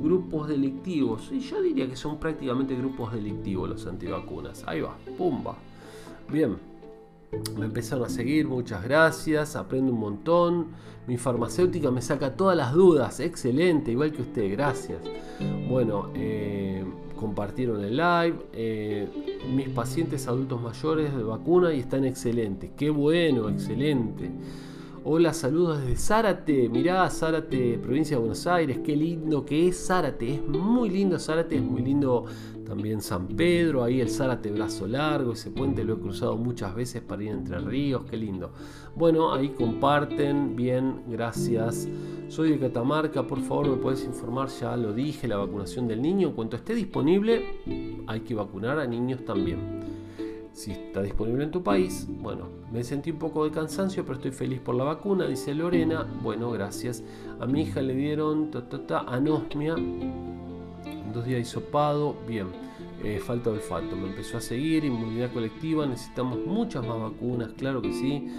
grupos 0.02 0.48
delictivos. 0.48 1.32
Y 1.32 1.40
yo 1.40 1.62
diría 1.62 1.88
que 1.88 1.96
son 1.96 2.20
prácticamente 2.20 2.76
grupos 2.76 3.14
delictivos 3.14 3.70
los 3.70 3.88
antivacunas. 3.88 4.64
Ahí 4.68 4.82
va, 4.82 4.98
pumba. 5.18 5.56
Bien. 6.32 6.73
Me 7.58 7.66
empezaron 7.66 8.06
a 8.06 8.10
seguir, 8.10 8.48
muchas 8.48 8.84
gracias, 8.84 9.56
aprendo 9.56 9.92
un 9.92 10.00
montón. 10.00 10.68
Mi 11.08 11.18
farmacéutica 11.18 11.92
me 11.92 12.02
saca 12.02 12.36
todas 12.36 12.56
las 12.56 12.74
dudas, 12.74 13.20
excelente, 13.20 13.92
igual 13.92 14.12
que 14.12 14.22
usted, 14.22 14.52
gracias. 14.52 15.00
Bueno, 15.68 16.10
eh, 16.16 16.84
compartieron 17.16 17.84
el 17.84 17.98
live. 17.98 18.36
Eh, 18.54 19.08
mis 19.54 19.70
pacientes 19.70 20.28
adultos 20.28 20.62
mayores 20.62 21.16
de 21.16 21.24
vacuna 21.24 21.74
y 21.74 21.80
están 21.80 22.06
excelentes. 22.06 22.72
Qué 22.76 22.90
bueno, 22.90 23.50
excelente. 23.50 24.30
Hola, 25.06 25.34
saludos 25.34 25.82
desde 25.82 25.98
Zárate. 25.98 26.70
Mirá, 26.70 27.10
Zárate, 27.10 27.78
provincia 27.78 28.16
de 28.16 28.22
Buenos 28.22 28.48
Aires. 28.48 28.80
Qué 28.86 28.96
lindo 28.96 29.44
que 29.44 29.68
es 29.68 29.88
Zárate. 29.88 30.36
Es 30.36 30.48
muy 30.48 30.90
lindo 30.90 31.20
Zárate, 31.20 31.58
es 31.58 31.62
muy 31.62 31.82
lindo 31.82 32.24
también 32.66 33.02
San 33.02 33.28
Pedro. 33.28 33.84
Ahí 33.84 34.00
el 34.00 34.10
Zárate 34.10 34.50
Brazo 34.50 34.88
Largo. 34.88 35.34
Ese 35.34 35.52
puente 35.52 35.84
lo 35.84 35.96
he 35.96 36.00
cruzado 36.00 36.38
muchas 36.38 36.74
veces 36.74 37.02
para 37.02 37.22
ir 37.22 37.32
entre 37.32 37.60
ríos. 37.60 38.06
Qué 38.10 38.16
lindo. 38.16 38.54
Bueno, 38.96 39.34
ahí 39.34 39.50
comparten. 39.50 40.56
Bien, 40.56 41.02
gracias. 41.10 41.86
Soy 42.30 42.52
de 42.52 42.60
Catamarca. 42.60 43.28
Por 43.28 43.42
favor, 43.42 43.68
me 43.72 43.76
puedes 43.76 44.06
informar. 44.06 44.48
Ya 44.62 44.78
lo 44.78 44.94
dije, 44.94 45.28
la 45.28 45.36
vacunación 45.36 45.86
del 45.86 46.02
niño. 46.02 46.30
En 46.30 46.34
cuanto 46.34 46.56
esté 46.56 46.74
disponible, 46.76 48.04
hay 48.08 48.22
que 48.22 48.36
vacunar 48.36 48.80
a 48.80 48.88
niños 48.88 49.26
también 49.26 50.03
si 50.54 50.72
está 50.72 51.02
disponible 51.02 51.44
en 51.44 51.52
tu 51.52 51.64
país. 51.64 52.08
Bueno, 52.08 52.48
me 52.72 52.84
sentí 52.84 53.12
un 53.12 53.20
poco 53.20 53.44
de 53.44 53.52
cansancio, 53.52 54.04
pero 54.04 54.16
estoy 54.16 54.32
feliz 54.32 54.60
por 54.60 54.76
la 54.76 54.84
vacuna, 54.84 55.28
dice 55.28 55.54
Lorena. 55.54 56.08
Bueno, 56.22 56.52
gracias. 56.52 57.04
A 57.40 57.46
mi 57.46 57.64
hija 57.64 57.82
le 57.82 57.96
dieron 57.96 58.52
ta, 58.52 59.00
anosmia, 59.00 59.76
dos 61.14 61.26
días 61.26 61.42
hisopado, 61.42 62.16
bien. 62.28 62.48
Eh, 63.04 63.20
falta 63.20 63.50
de 63.50 63.58
olfato, 63.58 63.98
me 63.98 64.08
empezó 64.08 64.38
a 64.38 64.42
seguir, 64.42 64.86
inmunidad 64.86 65.34
colectiva, 65.34 65.86
necesitamos 65.86 66.40
muchas 66.46 66.88
más 66.88 67.02
vacunas, 67.02 67.52
claro 67.58 67.82
que 67.82 67.92
sí. 67.92 68.30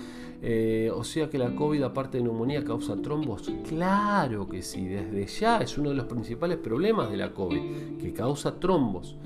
Eh, 0.41 0.91
o 0.95 1.05
sea 1.05 1.28
que 1.28 1.36
la 1.36 1.55
COVID, 1.55 1.82
aparte 1.82 2.19
de 2.19 2.24
neumonía, 2.24 2.65
causa 2.65 2.97
trombos. 2.97 3.53
Claro 3.69 4.49
que 4.49 4.62
sí, 4.62 4.86
desde 4.86 5.27
ya 5.27 5.59
es 5.59 5.77
uno 5.77 5.91
de 5.91 5.97
los 5.97 6.07
principales 6.07 6.57
problemas 6.59 7.11
de 7.11 7.16
la 7.19 7.32
COVID, 7.32 7.99
que 7.99 8.12
causa 8.15 8.59
trombos. 8.59 9.16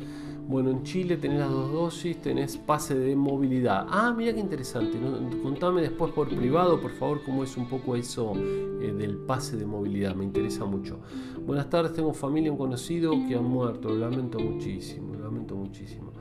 Bueno, 0.48 0.70
en 0.70 0.82
Chile 0.82 1.18
tenés 1.18 1.40
las 1.40 1.50
dos 1.50 1.70
dosis, 1.70 2.22
tenés 2.22 2.56
pase 2.56 2.94
de 2.94 3.14
movilidad. 3.14 3.86
Ah, 3.90 4.14
mira 4.16 4.32
qué 4.32 4.40
interesante. 4.40 4.98
Contame 5.42 5.82
después 5.82 6.10
por 6.12 6.26
privado, 6.26 6.80
por 6.80 6.90
favor, 6.92 7.20
cómo 7.22 7.44
es 7.44 7.54
un 7.58 7.68
poco 7.68 7.96
eso 7.96 8.32
eh, 8.34 8.94
del 8.96 9.18
pase 9.18 9.58
de 9.58 9.66
movilidad. 9.66 10.14
Me 10.14 10.24
interesa 10.24 10.64
mucho. 10.64 11.00
Buenas 11.44 11.68
tardes, 11.68 11.92
tengo 11.92 12.14
familia, 12.14 12.50
un 12.50 12.56
conocido 12.56 13.12
que 13.28 13.34
ha 13.34 13.42
muerto. 13.42 13.90
Lo 13.90 14.08
lamento 14.08 14.38
muchísimo, 14.38 15.12
lo 15.16 15.24
lamento 15.24 15.54
muchísimo. 15.54 16.12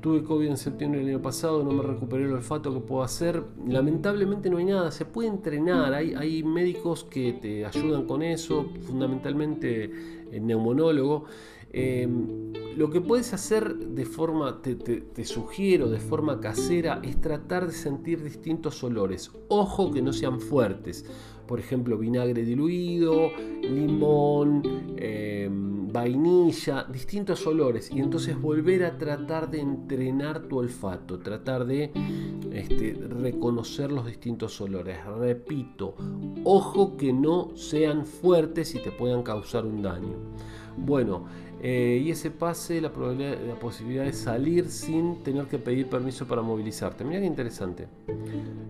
Tuve 0.00 0.22
COVID 0.22 0.46
en 0.46 0.56
septiembre 0.56 1.00
del 1.00 1.10
año 1.10 1.20
pasado, 1.20 1.62
no 1.62 1.72
me 1.72 1.82
recuperé 1.82 2.24
el 2.24 2.32
olfato 2.32 2.72
que 2.72 2.80
puedo 2.80 3.02
hacer. 3.02 3.44
Lamentablemente 3.68 4.48
no 4.48 4.56
hay 4.56 4.64
nada, 4.64 4.90
se 4.90 5.04
puede 5.04 5.28
entrenar, 5.28 5.92
hay, 5.92 6.14
hay 6.14 6.42
médicos 6.42 7.04
que 7.04 7.34
te 7.34 7.66
ayudan 7.66 8.06
con 8.06 8.22
eso, 8.22 8.70
fundamentalmente 8.86 9.90
el 10.32 10.46
neumonólogo. 10.46 11.26
Em, 11.78 12.54
lo 12.74 12.88
que 12.88 13.02
puedes 13.02 13.34
hacer 13.34 13.76
de 13.76 14.06
forma, 14.06 14.62
te, 14.62 15.24
sugiero, 15.24 15.90
de 15.90 16.00
forma 16.00 16.40
casera, 16.40 17.00
es 17.02 17.20
tratar 17.20 17.66
de 17.66 17.74
sentir 17.74 18.22
distintos 18.22 18.82
olores. 18.82 19.30
Ojo 19.48 19.90
que 19.90 20.00
no 20.00 20.14
sean 20.14 20.40
fuertes. 20.40 21.04
Por 21.46 21.60
ejemplo, 21.60 21.98
vinagre 21.98 22.44
diluido, 22.44 23.30
limón, 23.62 24.62
em, 24.96 25.92
vainilla, 25.92 26.84
distintos 26.84 27.46
olores. 27.46 27.90
Y 27.90 28.00
entonces 28.00 28.40
volver 28.40 28.84
a 28.84 28.96
tratar 28.96 29.50
de 29.50 29.60
entrenar 29.60 30.48
tu 30.48 30.58
olfato, 30.58 31.18
tratar 31.18 31.66
de 31.66 31.92
este, 32.52 32.94
reconocer 32.94 33.92
los 33.92 34.06
distintos 34.06 34.58
olores. 34.62 34.96
Repito, 35.18 35.94
ojo 36.44 36.96
que 36.96 37.12
no 37.12 37.54
sean 37.54 38.06
fuertes 38.06 38.74
y 38.74 38.78
te 38.82 38.90
puedan 38.92 39.22
causar 39.22 39.66
un 39.66 39.82
daño. 39.82 40.16
Bueno, 40.76 41.24
eh, 41.62 42.02
y 42.04 42.10
ese 42.10 42.30
pase, 42.30 42.80
la, 42.80 42.92
posibilidad 42.92 44.04
de 44.04 44.12
salir 44.12 44.68
sin 44.68 45.22
tener 45.22 45.46
que 45.46 45.58
pedir 45.58 45.86
permiso 45.86 46.26
para 46.26 46.42
movilizarte. 46.42 47.04
Mira 47.04 47.20
qué 47.20 47.26
interesante. 47.26 47.88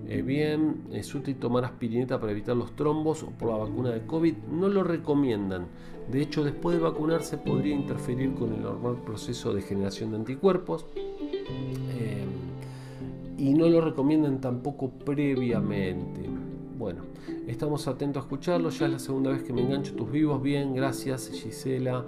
Eh, 0.09 0.23
bien, 0.23 0.85
es 0.93 1.13
útil 1.15 1.37
tomar 1.37 1.65
aspirineta 1.65 2.21
para 2.21 2.33
evitar 2.33 2.57
los 2.57 2.77
trombos 2.77 3.25
o 3.25 3.31
por 3.31 3.51
la 3.51 3.57
vacuna 3.57 3.91
de 3.91 4.07
COVID. 4.07 4.35
No 4.53 4.69
lo 4.69 4.85
recomiendan. 4.85 5.67
De 6.11 6.23
hecho, 6.23 6.45
después 6.45 6.77
de 6.77 6.83
vacunarse 6.83 7.39
podría 7.39 7.75
interferir 7.75 8.35
con 8.35 8.53
el 8.53 8.63
normal 8.63 9.03
proceso 9.05 9.53
de 9.53 9.63
generación 9.63 10.11
de 10.11 10.19
anticuerpos. 10.19 10.87
Eh, 10.95 12.25
y 13.39 13.53
no 13.53 13.69
lo 13.69 13.81
recomiendan 13.81 14.41
tampoco 14.41 14.91
previamente. 14.91 16.36
Bueno, 16.79 17.05
estamos 17.47 17.89
atentos 17.89 18.23
a 18.23 18.27
escucharlo. 18.27 18.69
Ya 18.69 18.85
es 18.85 18.93
la 18.93 18.99
segunda 18.99 19.31
vez 19.31 19.43
que 19.43 19.53
me 19.55 19.63
engancho 19.63 19.95
tus 19.95 20.11
vivos. 20.11 20.43
Bien, 20.43 20.75
gracias 20.75 21.31
Gisela. 21.31 22.05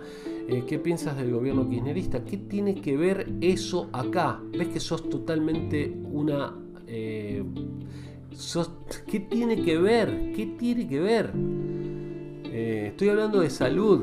Eh, 0.47 0.65
¿Qué 0.67 0.79
piensas 0.79 1.17
del 1.17 1.33
gobierno 1.33 1.67
kirchnerista? 1.67 2.23
¿Qué 2.23 2.37
tiene 2.37 2.75
que 2.75 2.95
ver 2.99 3.33
eso 3.41 3.89
acá? 3.93 4.43
¿Ves 4.53 4.69
que 4.69 4.81
sos 4.81 5.09
totalmente 5.09 5.91
una... 6.13 6.55
Eh, 6.87 7.43
¿Qué 9.07 9.21
tiene 9.21 9.63
que 9.63 9.79
ver? 9.79 10.33
¿Qué 10.37 10.55
tiene 10.59 10.87
que 10.87 11.01
ver? 11.01 11.33
Eh, 12.45 12.89
estoy 12.91 13.09
hablando 13.09 13.41
de 13.41 13.49
salud. 13.49 14.03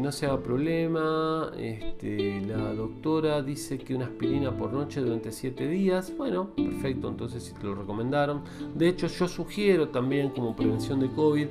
No 0.00 0.12
se 0.12 0.26
haga 0.26 0.42
problema. 0.42 1.52
Este, 1.58 2.40
la 2.40 2.72
doctora 2.74 3.42
dice 3.42 3.78
que 3.78 3.94
una 3.94 4.06
aspirina 4.06 4.56
por 4.56 4.72
noche 4.72 5.00
durante 5.00 5.32
7 5.32 5.68
días. 5.68 6.12
Bueno, 6.16 6.50
perfecto. 6.54 7.08
Entonces 7.08 7.42
si 7.42 7.54
te 7.54 7.64
lo 7.64 7.74
recomendaron. 7.74 8.42
De 8.74 8.88
hecho, 8.88 9.06
yo 9.06 9.28
sugiero 9.28 9.88
también 9.88 10.30
como 10.30 10.56
prevención 10.56 11.00
de 11.00 11.10
COVID 11.10 11.48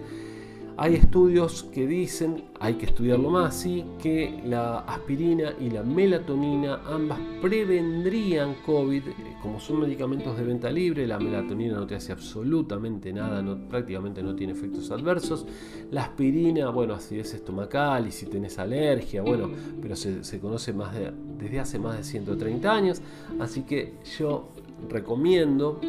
hay 0.80 0.94
estudios 0.94 1.64
que 1.64 1.88
dicen, 1.88 2.44
hay 2.60 2.76
que 2.76 2.86
estudiarlo 2.86 3.32
más, 3.32 3.56
sí, 3.56 3.84
que 4.00 4.42
la 4.46 4.80
aspirina 4.82 5.54
y 5.60 5.72
la 5.72 5.82
melatonina 5.82 6.82
ambas 6.86 7.20
prevendrían 7.42 8.58
COVID, 8.64 9.02
como 9.42 9.60
son 9.60 9.80
medicamentos 9.80 10.38
de 10.38 10.44
venta 10.44 10.70
libre, 10.70 11.08
la 11.08 11.18
melatonina 11.18 11.78
no 11.78 11.88
te 11.88 11.96
hace 11.96 12.12
absolutamente 12.12 13.12
nada, 13.12 13.44
prácticamente 13.68 14.22
no 14.22 14.36
tiene 14.36 14.54
efectos 14.54 14.92
adversos. 14.92 15.48
La 15.90 16.04
aspirina, 16.04 16.70
bueno, 16.70 16.94
acidez 16.94 17.34
estomacal 17.34 18.06
y 18.06 18.12
si 18.12 18.28
tenés 18.28 18.60
alergia, 18.60 19.24
bueno, 19.24 19.50
pero 19.82 19.96
se, 19.96 20.40
conoce 20.40 20.74
más 20.74 20.96
desde 21.40 21.60
hace 21.60 21.80
más 21.80 21.98
de 21.98 22.04
130 22.04 22.72
años, 22.72 23.02
así 23.40 23.64
que 23.64 23.96
yo 24.20 24.50
recomiendo 24.88 25.82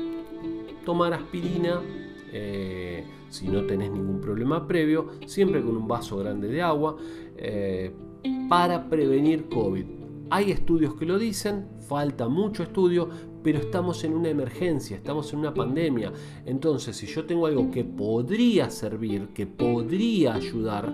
tomar 0.87 1.13
aspirina. 1.13 1.83
Eh, 2.33 3.05
si 3.31 3.49
no 3.49 3.65
tenés 3.65 3.91
ningún 3.91 4.21
problema 4.21 4.67
previo, 4.67 5.09
siempre 5.27 5.63
con 5.63 5.77
un 5.77 5.89
vaso 5.89 6.19
grande 6.19 6.49
de 6.49 6.63
agua, 6.63 6.97
eh, 7.37 7.93
para 8.49 8.89
prevenir 8.89 9.49
COVID. 9.49 9.85
Hay 10.31 10.51
estudios 10.51 10.95
que 10.95 11.07
lo 11.07 11.19
dicen, 11.19 11.67
falta 11.81 12.29
mucho 12.29 12.63
estudio, 12.63 13.09
pero 13.43 13.61
estamos 13.61 14.05
en 14.05 14.15
una 14.15 14.29
emergencia, 14.29 14.97
estamos 14.97 15.33
en 15.33 15.39
una 15.39 15.55
pandemia. 15.55 16.13
Entonces, 16.45 16.97
si 16.97 17.07
yo 17.07 17.25
tengo 17.25 17.47
algo 17.47 17.71
que 17.71 17.85
podría 17.85 18.69
servir, 18.69 19.29
que 19.29 19.47
podría 19.47 20.35
ayudar 20.35 20.93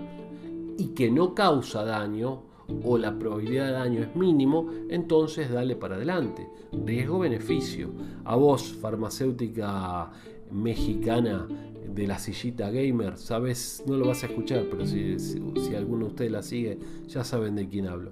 y 0.77 0.87
que 0.89 1.11
no 1.11 1.33
causa 1.33 1.83
daño, 1.83 2.43
o 2.83 2.97
la 2.97 3.17
probabilidad 3.17 3.67
de 3.67 3.71
daño 3.73 4.01
es 4.01 4.15
mínimo, 4.15 4.69
entonces 4.89 5.51
dale 5.51 5.75
para 5.75 5.95
adelante. 5.95 6.47
Riesgo-beneficio. 6.71 7.89
A 8.23 8.35
vos, 8.35 8.73
farmacéutica 8.81 10.11
mexicana 10.51 11.47
de 11.93 12.07
la 12.07 12.19
sillita 12.19 12.69
gamer, 12.69 13.17
sabes, 13.17 13.83
no 13.85 13.97
lo 13.97 14.07
vas 14.07 14.23
a 14.23 14.27
escuchar, 14.27 14.65
pero 14.69 14.85
si, 14.85 15.19
si, 15.19 15.75
alguno 15.75 16.05
de 16.05 16.11
ustedes 16.11 16.31
la 16.31 16.43
sigue, 16.43 16.79
ya 17.07 17.23
saben 17.23 17.55
de 17.55 17.67
quién 17.67 17.87
hablo. 17.87 18.11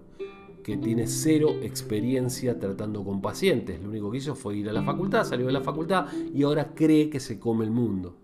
Que 0.64 0.78
tiene 0.78 1.08
cero 1.08 1.50
experiencia 1.62 2.58
tratando 2.58 3.04
con 3.04 3.22
pacientes. 3.22 3.82
Lo 3.82 3.90
único 3.90 4.10
que 4.10 4.20
hizo 4.20 4.34
fue 4.34 4.56
ir 4.56 4.70
a 4.70 4.74
la 4.74 4.82
facultad, 4.82 5.26
salió 5.26 5.48
de 5.48 5.52
la 5.52 5.62
facultad 5.62 6.08
y 6.34 6.44
ahora 6.44 6.74
cree 6.74 7.10
que 7.10 7.20
se 7.20 7.38
come 7.38 7.66
el 7.66 7.72
mundo. 7.72 8.16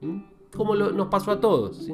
Como 0.55 0.75
nos 0.75 1.07
pasó 1.07 1.31
a 1.31 1.41
todos. 1.41 1.77
¿sí? 1.77 1.93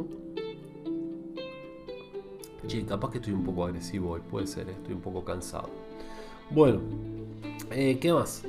Che, 2.68 2.86
capaz 2.86 3.12
que 3.12 3.18
estoy 3.18 3.34
un 3.34 3.44
poco 3.44 3.66
agresivo 3.66 4.12
hoy, 4.12 4.22
puede 4.22 4.48
ser, 4.48 4.70
¿eh? 4.70 4.74
estoy 4.74 4.94
un 4.94 5.02
poco 5.02 5.24
cansado. 5.24 5.70
Bueno, 6.52 6.80
eh, 7.72 7.98
¿qué 8.00 8.14
más? 8.14 8.44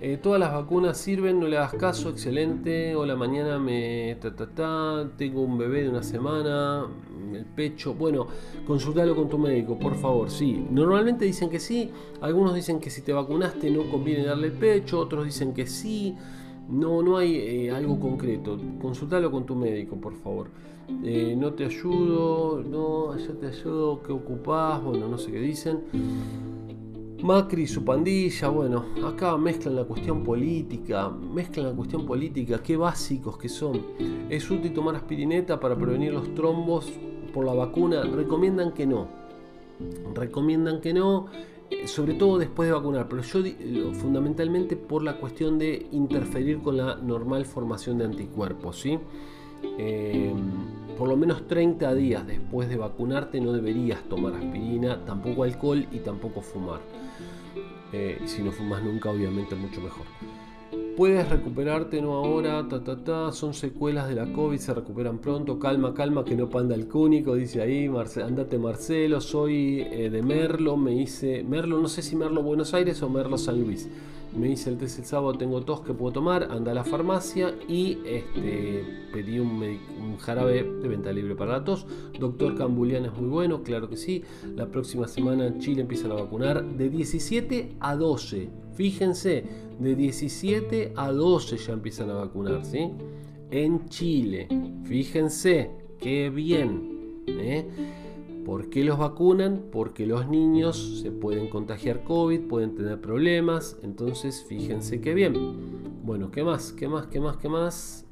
Eh, 0.00 0.16
todas 0.22 0.38
las 0.38 0.52
vacunas 0.52 0.96
sirven, 0.96 1.40
no 1.40 1.48
le 1.48 1.56
hagas 1.56 1.74
caso, 1.74 2.08
excelente. 2.10 2.94
Hola, 2.94 3.16
mañana 3.16 3.58
me. 3.58 4.16
Ta, 4.54 5.10
tengo 5.16 5.42
un 5.42 5.58
bebé 5.58 5.82
de 5.82 5.88
una 5.88 6.04
semana, 6.04 6.86
el 7.34 7.44
pecho. 7.44 7.94
Bueno, 7.94 8.28
consultalo 8.64 9.16
con 9.16 9.28
tu 9.28 9.38
médico, 9.38 9.76
por 9.76 9.96
favor. 9.96 10.30
Sí, 10.30 10.64
normalmente 10.70 11.24
dicen 11.24 11.50
que 11.50 11.58
sí. 11.58 11.90
Algunos 12.20 12.54
dicen 12.54 12.78
que 12.78 12.90
si 12.90 13.02
te 13.02 13.12
vacunaste 13.12 13.72
no 13.72 13.90
conviene 13.90 14.24
darle 14.24 14.48
el 14.48 14.52
pecho, 14.52 15.00
otros 15.00 15.24
dicen 15.24 15.52
que 15.52 15.66
sí. 15.66 16.14
No, 16.68 17.02
no 17.02 17.16
hay 17.16 17.34
eh, 17.34 17.70
algo 17.72 17.98
concreto. 17.98 18.56
Consultalo 18.80 19.32
con 19.32 19.46
tu 19.46 19.56
médico, 19.56 19.96
por 19.96 20.14
favor. 20.14 20.50
Eh, 21.02 21.34
no 21.36 21.54
te 21.54 21.64
ayudo, 21.64 22.62
no, 22.62 23.16
yo 23.18 23.32
te 23.32 23.48
ayudo, 23.48 24.00
¿qué 24.02 24.12
ocupás? 24.12 24.80
Bueno, 24.80 25.08
no 25.08 25.18
sé 25.18 25.32
qué 25.32 25.40
dicen. 25.40 25.80
Macri 27.22 27.62
y 27.62 27.66
su 27.66 27.84
pandilla, 27.84 28.48
bueno, 28.48 28.86
acá 29.04 29.36
mezclan 29.36 29.74
la 29.74 29.84
cuestión 29.84 30.22
política, 30.22 31.08
mezclan 31.08 31.66
la 31.66 31.72
cuestión 31.72 32.06
política, 32.06 32.62
qué 32.62 32.76
básicos 32.76 33.36
que 33.36 33.48
son. 33.48 33.82
¿Es 34.30 34.48
útil 34.50 34.72
tomar 34.72 34.94
aspirineta 34.94 35.58
para 35.58 35.76
prevenir 35.76 36.12
los 36.12 36.32
trombos 36.34 36.92
por 37.34 37.44
la 37.44 37.54
vacuna? 37.54 38.02
Recomiendan 38.02 38.72
que 38.72 38.86
no. 38.86 39.08
Recomiendan 40.14 40.80
que 40.80 40.94
no, 40.94 41.26
eh, 41.70 41.88
sobre 41.88 42.14
todo 42.14 42.38
después 42.38 42.68
de 42.68 42.74
vacunar, 42.74 43.08
pero 43.08 43.22
yo 43.22 43.42
fundamentalmente 43.94 44.76
por 44.76 45.02
la 45.02 45.18
cuestión 45.18 45.58
de 45.58 45.88
interferir 45.90 46.60
con 46.60 46.76
la 46.76 46.96
normal 46.96 47.46
formación 47.46 47.98
de 47.98 48.04
anticuerpos, 48.04 48.80
¿sí? 48.80 48.96
Eh, 49.76 50.32
por 50.96 51.08
lo 51.08 51.16
menos 51.16 51.46
30 51.46 51.94
días 51.94 52.26
después 52.26 52.68
de 52.68 52.76
vacunarte 52.76 53.40
no 53.40 53.52
deberías 53.52 54.02
tomar 54.08 54.34
aspirina, 54.34 55.04
tampoco 55.04 55.44
alcohol 55.44 55.86
y 55.90 55.98
tampoco 55.98 56.40
fumar. 56.42 56.80
Eh, 57.92 58.20
y 58.24 58.28
si 58.28 58.42
no 58.42 58.52
fumas 58.52 58.82
nunca, 58.82 59.10
obviamente 59.10 59.54
mucho 59.54 59.80
mejor. 59.80 60.04
Puedes 60.96 61.28
recuperarte, 61.28 62.02
no 62.02 62.14
ahora, 62.14 62.66
ta 62.68 62.82
ta 62.82 62.96
ta, 62.96 63.32
son 63.32 63.54
secuelas 63.54 64.08
de 64.08 64.16
la 64.16 64.32
COVID, 64.32 64.58
se 64.58 64.74
recuperan 64.74 65.18
pronto, 65.18 65.58
calma, 65.58 65.94
calma, 65.94 66.24
que 66.24 66.34
no 66.34 66.50
panda 66.50 66.74
el 66.74 66.88
cúnico, 66.88 67.36
dice 67.36 67.62
ahí, 67.62 67.88
andate 68.22 68.58
Marcelo, 68.58 69.20
soy 69.20 69.86
eh, 69.92 70.10
de 70.10 70.22
Merlo, 70.22 70.76
me 70.76 70.94
hice, 70.94 71.44
Merlo, 71.44 71.78
no 71.78 71.86
sé 71.86 72.02
si 72.02 72.16
Merlo 72.16 72.42
Buenos 72.42 72.74
Aires 72.74 73.00
o 73.02 73.08
Merlo 73.08 73.38
San 73.38 73.60
Luis 73.60 73.88
me 74.38 74.50
hice 74.50 74.70
el 74.70 74.78
test 74.78 74.98
el 74.98 75.04
sábado, 75.04 75.36
tengo 75.36 75.62
tos 75.62 75.80
que 75.80 75.92
puedo 75.92 76.12
tomar, 76.12 76.48
anda 76.50 76.72
a 76.72 76.74
la 76.74 76.84
farmacia 76.84 77.54
y 77.68 77.98
este, 78.04 78.84
pedí 79.12 79.38
un, 79.38 79.78
jarabe 80.18 80.62
de 80.62 80.88
venta 80.88 81.12
libre 81.12 81.34
para 81.34 81.52
la 81.52 81.64
tos. 81.64 81.86
Doctor 82.18 82.54
Cambulian 82.56 83.04
es 83.04 83.12
muy 83.12 83.28
bueno, 83.28 83.62
claro 83.62 83.88
que 83.88 83.96
sí. 83.96 84.22
La 84.54 84.66
próxima 84.66 85.08
semana 85.08 85.46
en 85.46 85.58
Chile 85.58 85.82
empiezan 85.82 86.12
a 86.12 86.14
vacunar 86.14 86.64
de 86.64 86.88
17 86.88 87.76
a 87.80 87.96
12. 87.96 88.50
Fíjense, 88.74 89.44
de 89.78 89.94
17 89.96 90.92
a 90.96 91.12
12 91.12 91.56
ya 91.56 91.72
empiezan 91.72 92.10
a 92.10 92.14
vacunar, 92.14 92.64
¿sí? 92.64 92.90
En 93.50 93.88
Chile. 93.88 94.48
Fíjense, 94.84 95.70
qué 96.00 96.30
bien. 96.30 97.22
¿eh? 97.26 97.66
¿Por 98.48 98.70
qué 98.70 98.82
los 98.82 98.98
vacunan? 98.98 99.64
Porque 99.70 100.06
los 100.06 100.26
niños 100.26 101.00
se 101.02 101.10
pueden 101.10 101.50
contagiar 101.50 102.02
COVID, 102.02 102.48
pueden 102.48 102.74
tener 102.74 102.98
problemas, 102.98 103.76
entonces 103.82 104.42
fíjense 104.48 105.02
qué 105.02 105.12
bien. 105.12 105.34
Bueno, 106.02 106.30
¿qué 106.30 106.42
más? 106.42 106.72
¿Qué 106.72 106.88
más? 106.88 107.08
¿Qué 107.08 107.20
más? 107.20 107.36
¿Qué 107.36 107.50
más? 107.50 108.06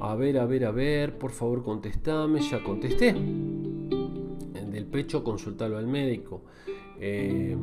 A 0.00 0.16
ver, 0.16 0.36
a 0.38 0.46
ver, 0.46 0.64
a 0.64 0.72
ver, 0.72 1.16
por 1.16 1.30
favor 1.30 1.62
contestame, 1.62 2.40
ya 2.40 2.60
contesté. 2.64 3.12
Del 3.12 4.86
pecho, 4.86 5.22
consultarlo 5.22 5.78
al 5.78 5.86
médico. 5.86 6.42
Eh, 6.98 7.56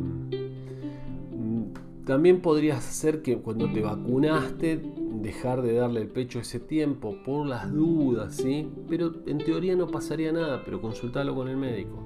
también 2.05 2.39
podría 2.39 2.79
ser 2.79 3.21
que 3.21 3.39
cuando 3.39 3.69
te 3.73 3.81
vacunaste 3.81 4.79
dejar 5.25 5.63
de 5.63 5.73
darle 5.73 6.01
el 6.01 6.07
pecho 6.07 6.39
ese 6.39 6.59
tiempo 6.59 7.17
por 7.25 7.47
las 7.47 7.73
dudas, 7.73 8.35
¿sí? 8.35 8.69
Pero 8.87 9.11
en 9.25 9.39
teoría 9.39 9.75
no 9.75 9.87
pasaría 9.87 10.31
nada, 10.31 10.61
pero 10.63 10.79
consultalo 10.79 11.33
con 11.33 11.47
el 11.47 11.57
médico. 11.57 11.97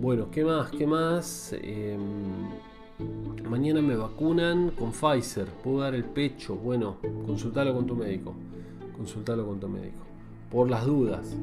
Bueno, 0.00 0.30
¿qué 0.30 0.42
más? 0.42 0.70
¿Qué 0.70 0.86
más? 0.86 1.54
Em, 1.60 2.00
mañana 3.48 3.82
me 3.82 3.94
vacunan 3.94 4.70
con 4.70 4.92
Pfizer, 4.92 5.48
puedo 5.62 5.80
dar 5.80 5.94
el 5.94 6.04
pecho. 6.04 6.56
Bueno, 6.56 6.96
consultalo 7.26 7.74
con 7.74 7.86
tu 7.86 7.94
médico. 7.94 8.34
Consultalo 8.96 9.46
con 9.46 9.60
tu 9.60 9.68
médico. 9.68 10.00
Por 10.50 10.70
las 10.70 10.86
dudas. 10.86 11.36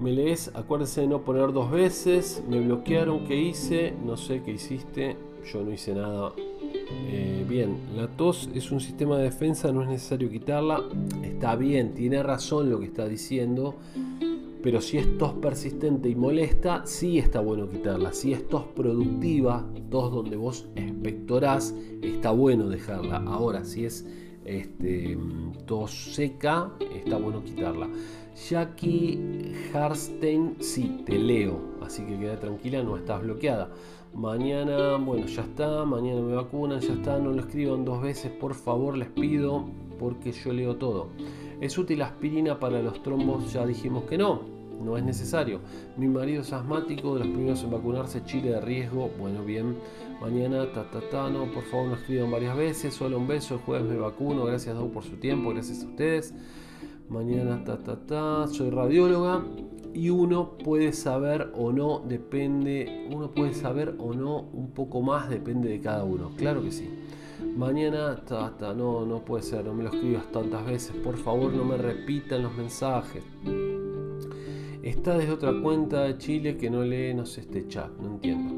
Me 0.00 0.12
lees, 0.12 0.50
acuérdese 0.54 1.02
de 1.02 1.08
no 1.08 1.20
poner 1.20 1.52
dos 1.52 1.70
veces. 1.70 2.42
Me 2.48 2.58
bloquearon, 2.58 3.26
¿qué 3.26 3.36
hice? 3.36 3.92
No 4.02 4.16
sé 4.16 4.42
qué 4.42 4.52
hiciste. 4.52 5.14
Yo 5.52 5.62
no 5.62 5.72
hice 5.72 5.94
nada 5.94 6.32
eh, 6.74 7.44
bien, 7.48 7.76
la 7.94 8.08
tos 8.08 8.48
es 8.54 8.70
un 8.70 8.80
sistema 8.80 9.16
de 9.18 9.24
defensa, 9.24 9.72
no 9.72 9.82
es 9.82 9.88
necesario 9.88 10.30
quitarla. 10.30 10.82
Está 11.22 11.56
bien, 11.56 11.94
tiene 11.94 12.22
razón 12.22 12.70
lo 12.70 12.80
que 12.80 12.86
está 12.86 13.06
diciendo. 13.06 13.76
Pero 14.62 14.80
si 14.80 14.98
es 14.98 15.18
tos 15.18 15.32
persistente 15.34 16.08
y 16.08 16.14
molesta, 16.14 16.82
sí 16.86 17.18
está 17.18 17.40
bueno 17.40 17.68
quitarla. 17.68 18.12
Si 18.12 18.32
es 18.32 18.48
tos 18.48 18.64
productiva, 18.76 19.66
tos 19.90 20.12
donde 20.12 20.36
vos 20.36 20.68
expectorás, 20.76 21.74
está 22.00 22.30
bueno 22.30 22.68
dejarla. 22.68 23.16
Ahora, 23.26 23.64
si 23.64 23.84
es 23.84 24.06
este, 24.44 25.18
tos 25.66 26.14
seca, 26.14 26.70
está 26.94 27.16
bueno 27.16 27.42
quitarla. 27.42 27.88
Jackie 28.48 29.52
Harstein, 29.74 30.56
sí, 30.60 31.02
te 31.04 31.18
leo, 31.18 31.60
así 31.82 32.02
que 32.04 32.18
queda 32.18 32.38
tranquila, 32.38 32.82
no 32.82 32.96
estás 32.96 33.22
bloqueada. 33.22 33.70
Mañana, 34.14 34.96
bueno, 34.96 35.26
ya 35.26 35.42
está, 35.42 35.86
mañana 35.86 36.20
me 36.20 36.34
vacunan, 36.34 36.80
ya 36.80 36.92
está, 36.92 37.18
no 37.18 37.30
lo 37.30 37.40
escriban 37.40 37.84
dos 37.84 38.02
veces, 38.02 38.30
por 38.30 38.54
favor, 38.54 38.96
les 38.96 39.08
pido, 39.08 39.64
porque 39.98 40.32
yo 40.32 40.52
leo 40.52 40.76
todo. 40.76 41.08
¿Es 41.62 41.78
útil 41.78 42.02
aspirina 42.02 42.60
para 42.60 42.82
los 42.82 43.02
trombos? 43.02 43.52
Ya 43.54 43.64
dijimos 43.64 44.04
que 44.04 44.18
no, 44.18 44.42
no 44.84 44.98
es 44.98 45.04
necesario. 45.04 45.60
Mi 45.96 46.08
marido 46.08 46.42
es 46.42 46.52
asmático, 46.52 47.14
de 47.14 47.20
los 47.20 47.28
primeros 47.28 47.64
en 47.64 47.70
vacunarse, 47.70 48.22
Chile 48.24 48.50
de 48.50 48.60
riesgo. 48.60 49.10
Bueno, 49.18 49.42
bien, 49.44 49.78
mañana, 50.20 50.66
ta, 50.70 51.30
no, 51.30 51.50
por 51.50 51.62
favor, 51.64 51.88
no 51.88 51.94
escriban 51.94 52.30
varias 52.30 52.54
veces, 52.54 52.92
solo 52.92 53.16
un 53.16 53.26
beso, 53.26 53.54
el 53.54 53.60
jueves 53.60 53.88
me 53.88 53.96
vacuno, 53.96 54.44
gracias 54.44 54.76
Doug 54.76 54.92
por 54.92 55.04
su 55.04 55.16
tiempo, 55.16 55.50
gracias 55.50 55.82
a 55.84 55.86
ustedes. 55.86 56.34
Mañana, 57.08 57.64
ta, 57.64 58.46
soy 58.46 58.68
radióloga 58.68 59.42
y 59.94 60.10
uno 60.10 60.56
puede 60.58 60.92
saber 60.92 61.52
o 61.54 61.72
no, 61.72 62.00
depende, 62.00 63.08
uno 63.12 63.30
puede 63.30 63.54
saber 63.54 63.94
o 63.98 64.14
no 64.14 64.40
un 64.52 64.70
poco 64.70 65.02
más, 65.02 65.28
depende 65.28 65.68
de 65.68 65.80
cada 65.80 66.04
uno, 66.04 66.30
claro 66.36 66.62
que 66.62 66.72
sí. 66.72 66.88
Mañana, 67.56 68.24
ta, 68.24 68.52
no, 68.74 69.04
no 69.04 69.24
puede 69.24 69.42
ser, 69.42 69.64
no 69.64 69.74
me 69.74 69.84
lo 69.84 69.90
escribas 69.90 70.30
tantas 70.32 70.64
veces, 70.64 70.96
por 70.96 71.16
favor 71.16 71.52
no 71.52 71.64
me 71.64 71.76
repitan 71.76 72.42
los 72.42 72.56
mensajes. 72.56 73.22
Está 74.82 75.16
desde 75.16 75.32
otra 75.32 75.52
cuenta 75.62 76.04
de 76.04 76.18
Chile 76.18 76.56
que 76.56 76.70
no 76.70 76.82
lee, 76.82 77.14
no 77.14 77.26
sé, 77.26 77.42
este 77.42 77.68
chat, 77.68 77.90
no 77.98 78.14
entiendo. 78.14 78.54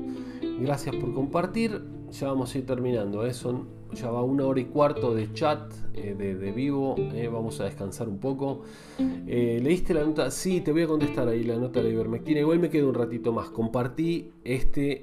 Gracias 0.61 0.95
por 0.97 1.13
compartir, 1.13 1.83
ya 2.11 2.29
vamos 2.29 2.55
a 2.55 2.59
ir 2.59 2.67
terminando, 2.67 3.27
¿eh? 3.27 3.35
son 3.35 3.67
ya 3.95 4.11
va 4.11 4.23
una 4.23 4.45
hora 4.45 4.61
y 4.61 4.65
cuarto 4.65 5.15
de 5.15 5.33
chat 5.33 5.73
eh, 5.95 6.15
de, 6.17 6.53
vivo, 6.53 6.97
eh, 6.99 7.29
vamos 7.33 7.61
a 7.61 7.65
descansar 7.65 8.09
un 8.09 8.19
poco. 8.19 8.63
Eh, 8.99 9.61
¿Leíste 9.63 9.95
la 9.95 10.05
nota? 10.05 10.31
Sí, 10.31 10.61
te 10.61 10.73
voy 10.73 10.83
a 10.83 10.87
contestar 10.87 11.29
ahí 11.29 11.45
la 11.45 11.57
nota 11.57 11.81
de 11.81 11.89
la 11.89 11.95
ivermectina. 11.95 12.41
Igual 12.41 12.59
me 12.59 12.69
quedo 12.69 12.89
un 12.89 12.95
ratito 12.95 13.33
más. 13.33 13.51
Compartí 13.51 14.31
este 14.43 15.01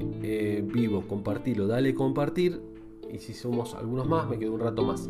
vivo, 0.63 1.03
compartilo, 1.07 1.67
dale 1.67 1.93
compartir. 1.93 2.61
Y 3.11 3.19
si 3.19 3.33
somos 3.33 3.73
algunos 3.73 4.07
más, 4.07 4.29
me 4.29 4.37
quedo 4.37 4.53
un 4.53 4.59
rato 4.59 4.83
más. 4.83 5.09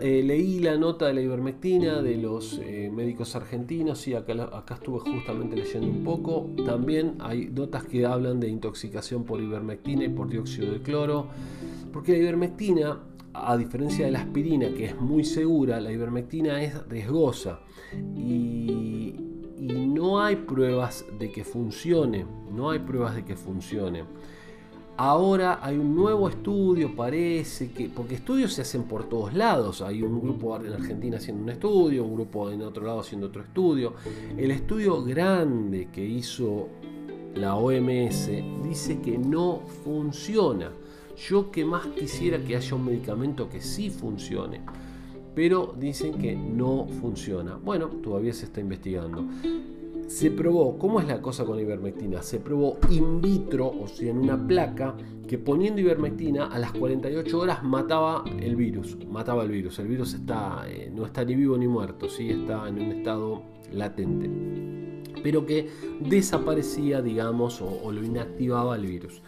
leí 0.00 0.60
la 0.60 0.76
nota 0.76 1.06
de 1.06 1.14
la 1.14 1.20
ivermectina 1.22 2.02
de 2.02 2.16
los 2.16 2.60
médicos 2.92 3.34
argentinos, 3.36 4.06
y 4.08 4.14
acá, 4.14 4.32
acá 4.52 4.74
estuve 4.74 5.00
justamente 5.00 5.56
leyendo 5.56 5.88
un 5.88 6.04
poco. 6.04 6.50
También 6.64 7.16
hay 7.18 7.46
notas 7.46 7.84
que 7.84 8.06
hablan 8.06 8.38
de 8.38 8.48
intoxicación 8.48 9.24
por 9.24 9.40
ivermectina 9.40 10.04
y 10.04 10.08
por 10.08 10.28
dióxido 10.28 10.72
de 10.72 10.82
cloro. 10.82 11.26
Porque 11.92 12.12
la 12.12 12.18
ivermectina, 12.18 13.00
a 13.34 13.56
diferencia 13.56 14.06
de 14.06 14.12
la 14.12 14.20
aspirina, 14.20 14.72
que 14.74 14.86
es 14.86 15.00
muy 15.00 15.24
segura, 15.24 15.80
la 15.80 15.92
ivermectina 15.92 16.62
es 16.62 16.86
riesgosa. 16.88 17.60
Y, 18.16 19.16
no 19.58 20.20
hay 20.20 20.34
pruebas 20.36 21.04
de 21.20 21.30
que 21.30 21.44
funcione. 21.44 22.26
No 22.50 22.70
hay 22.70 22.80
pruebas 22.80 23.14
de 23.14 23.24
que 23.24 23.36
funcione. 23.36 24.04
Ahora 24.96 25.60
hay 25.62 25.78
un 25.78 25.94
nuevo 25.94 26.28
estudio, 26.28 26.94
parece 26.96 27.70
que, 27.70 27.88
porque 27.88 28.16
estudios 28.16 28.52
se 28.52 28.62
hacen 28.62 28.82
por 28.84 29.08
todos 29.08 29.32
lados. 29.32 29.80
Hay 29.80 30.02
un 30.02 30.20
grupo 30.20 30.56
en 30.56 30.72
Argentina 30.72 31.18
haciendo 31.18 31.44
un 31.44 31.50
estudio, 31.50 32.04
un 32.04 32.14
grupo 32.14 32.50
en 32.50 32.62
otro 32.62 32.84
lado 32.84 33.00
haciendo 33.00 33.28
otro 33.28 33.42
estudio. 33.42 33.94
El 34.36 34.50
estudio 34.50 35.02
grande 35.04 35.88
que 35.92 36.04
hizo 36.04 36.68
la 37.34 37.54
OMS 37.54 38.30
dice 38.62 39.00
que 39.00 39.16
no 39.16 39.60
funciona. 39.84 40.70
Yo 41.28 41.52
que 41.52 41.64
más 41.64 41.86
quisiera 41.88 42.42
que 42.42 42.56
haya 42.56 42.74
un 42.74 42.86
medicamento 42.86 43.48
que 43.48 43.60
sí 43.60 43.90
funcione, 43.90 44.60
pero 45.36 45.72
dicen 45.78 46.18
que 46.18 46.34
no 46.34 46.88
funciona. 47.00 47.56
Bueno, 47.62 47.86
todavía 47.86 48.32
se 48.32 48.46
está 48.46 48.60
investigando. 48.60 49.24
Se 50.08 50.32
probó, 50.32 50.78
¿cómo 50.78 51.00
es 51.00 51.06
la 51.06 51.22
cosa 51.22 51.44
con 51.44 51.60
ivermectina? 51.60 52.22
Se 52.22 52.40
probó 52.40 52.78
in 52.90 53.20
vitro, 53.20 53.68
o 53.68 53.86
sea, 53.86 54.10
en 54.10 54.18
una 54.18 54.36
placa, 54.46 54.96
que 55.28 55.38
poniendo 55.38 55.80
ivermectina 55.80 56.46
a 56.46 56.58
las 56.58 56.72
48 56.72 57.38
horas 57.38 57.62
mataba 57.62 58.24
el 58.40 58.56
virus. 58.56 58.98
Mataba 59.06 59.44
el 59.44 59.50
virus. 59.50 59.78
El 59.78 59.86
virus 59.86 60.14
está, 60.14 60.64
eh, 60.66 60.90
no 60.92 61.06
está 61.06 61.24
ni 61.24 61.36
vivo 61.36 61.56
ni 61.56 61.68
muerto, 61.68 62.08
¿sí? 62.08 62.30
está 62.30 62.68
en 62.68 62.80
un 62.80 62.92
estado 62.92 63.42
latente. 63.70 64.28
Pero 65.22 65.46
que 65.46 65.68
desaparecía, 66.00 67.00
digamos, 67.00 67.62
o, 67.62 67.92
lo 67.92 68.02
inactivaba 68.02 68.74
el 68.74 68.86
virus. 68.86 69.22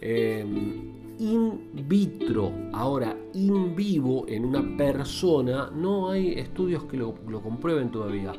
Eh, 0.00 0.44
in 1.18 1.70
vitro. 1.88 2.52
Ahora, 2.72 3.16
in 3.34 3.74
vivo, 3.74 4.24
en 4.28 4.44
una 4.44 4.76
persona, 4.76 5.70
no 5.74 6.10
hay 6.10 6.32
estudios 6.32 6.84
que 6.84 6.96
lo, 6.96 7.14
comprueben 7.42 7.90
todavía. 7.90 8.32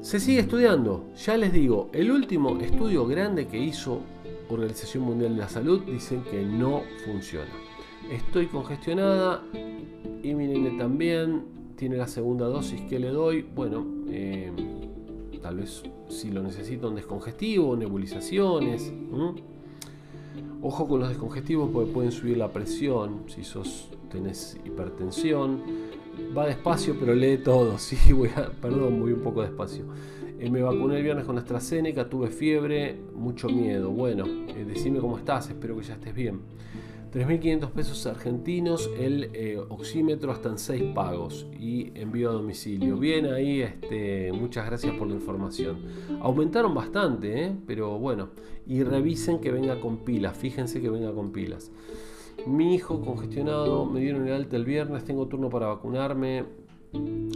Se 0.00 0.20
sigue 0.20 0.40
estudiando. 0.40 1.06
Ya 1.16 1.36
les 1.36 1.52
digo, 1.52 1.90
el 1.92 2.10
último 2.10 2.58
estudio 2.60 3.06
grande 3.06 3.46
que 3.46 3.58
hizo 3.58 4.00
Organización 4.48 5.04
Mundial 5.04 5.34
de 5.34 5.40
la 5.40 5.48
Salud 5.48 5.82
dicen 5.82 6.22
que 6.30 6.42
no 6.42 6.82
funciona. 7.04 7.50
Estoy 8.10 8.46
congestionada 8.46 9.42
y 10.22 10.34
mi 10.34 10.46
nene 10.46 10.78
también 10.78 11.44
tiene 11.76 11.96
la 11.96 12.06
segunda 12.06 12.46
dosis 12.46 12.82
que 12.82 12.98
le 12.98 13.08
doy. 13.08 13.42
Bueno, 13.42 13.86
eh, 14.08 14.52
tal 15.40 15.56
vez 15.56 15.82
si 16.08 16.30
lo 16.30 16.42
necesito 16.42 16.88
un 16.88 16.96
descongestivo, 16.96 17.74
nebulizaciones. 17.76 18.92
Ojo 20.66 20.88
con 20.88 20.98
los 20.98 21.10
descongestivos 21.10 21.68
porque 21.70 21.92
pueden 21.92 22.10
subir 22.10 22.38
la 22.38 22.48
presión 22.48 23.24
si 23.26 23.44
sos, 23.44 23.90
tenés 24.10 24.58
hipertensión. 24.64 25.60
Va 26.34 26.46
despacio 26.46 26.96
pero 26.98 27.14
lee 27.14 27.36
todo. 27.36 27.76
Sí, 27.78 28.14
voy 28.14 28.30
a, 28.34 28.48
perdón, 28.48 28.98
voy 28.98 29.12
un 29.12 29.20
poco 29.20 29.42
despacio. 29.42 29.84
Eh, 30.38 30.48
me 30.48 30.62
vacuné 30.62 30.96
el 30.96 31.02
viernes 31.02 31.26
con 31.26 31.36
AstraZeneca, 31.36 32.08
tuve 32.08 32.28
fiebre, 32.28 32.98
mucho 33.14 33.50
miedo. 33.50 33.90
Bueno, 33.90 34.24
eh, 34.24 34.64
decime 34.66 35.00
cómo 35.00 35.18
estás, 35.18 35.50
espero 35.50 35.76
que 35.76 35.82
ya 35.82 35.94
estés 35.94 36.14
bien. 36.14 36.40
3.500 37.14 37.70
pesos 37.70 38.06
argentinos, 38.06 38.90
el 38.98 39.30
eh, 39.34 39.56
oxímetro 39.68 40.32
hasta 40.32 40.48
en 40.48 40.58
6 40.58 40.82
pagos 40.96 41.46
y 41.60 41.92
envío 41.94 42.28
a 42.28 42.32
domicilio. 42.32 42.96
Bien 42.96 43.26
ahí, 43.26 43.60
este, 43.62 44.32
muchas 44.32 44.66
gracias 44.66 44.96
por 44.96 45.06
la 45.06 45.14
información. 45.14 45.78
Aumentaron 46.20 46.74
bastante, 46.74 47.44
¿eh? 47.44 47.56
pero 47.68 48.00
bueno, 48.00 48.30
y 48.66 48.82
revisen 48.82 49.38
que 49.38 49.52
venga 49.52 49.80
con 49.80 49.98
pilas, 49.98 50.36
fíjense 50.36 50.82
que 50.82 50.90
venga 50.90 51.12
con 51.12 51.30
pilas. 51.30 51.70
Mi 52.48 52.74
hijo 52.74 53.00
congestionado, 53.00 53.86
me 53.86 54.00
dieron 54.00 54.26
el 54.26 54.34
alta 54.34 54.56
el 54.56 54.64
viernes, 54.64 55.04
tengo 55.04 55.28
turno 55.28 55.48
para 55.48 55.68
vacunarme. 55.68 56.44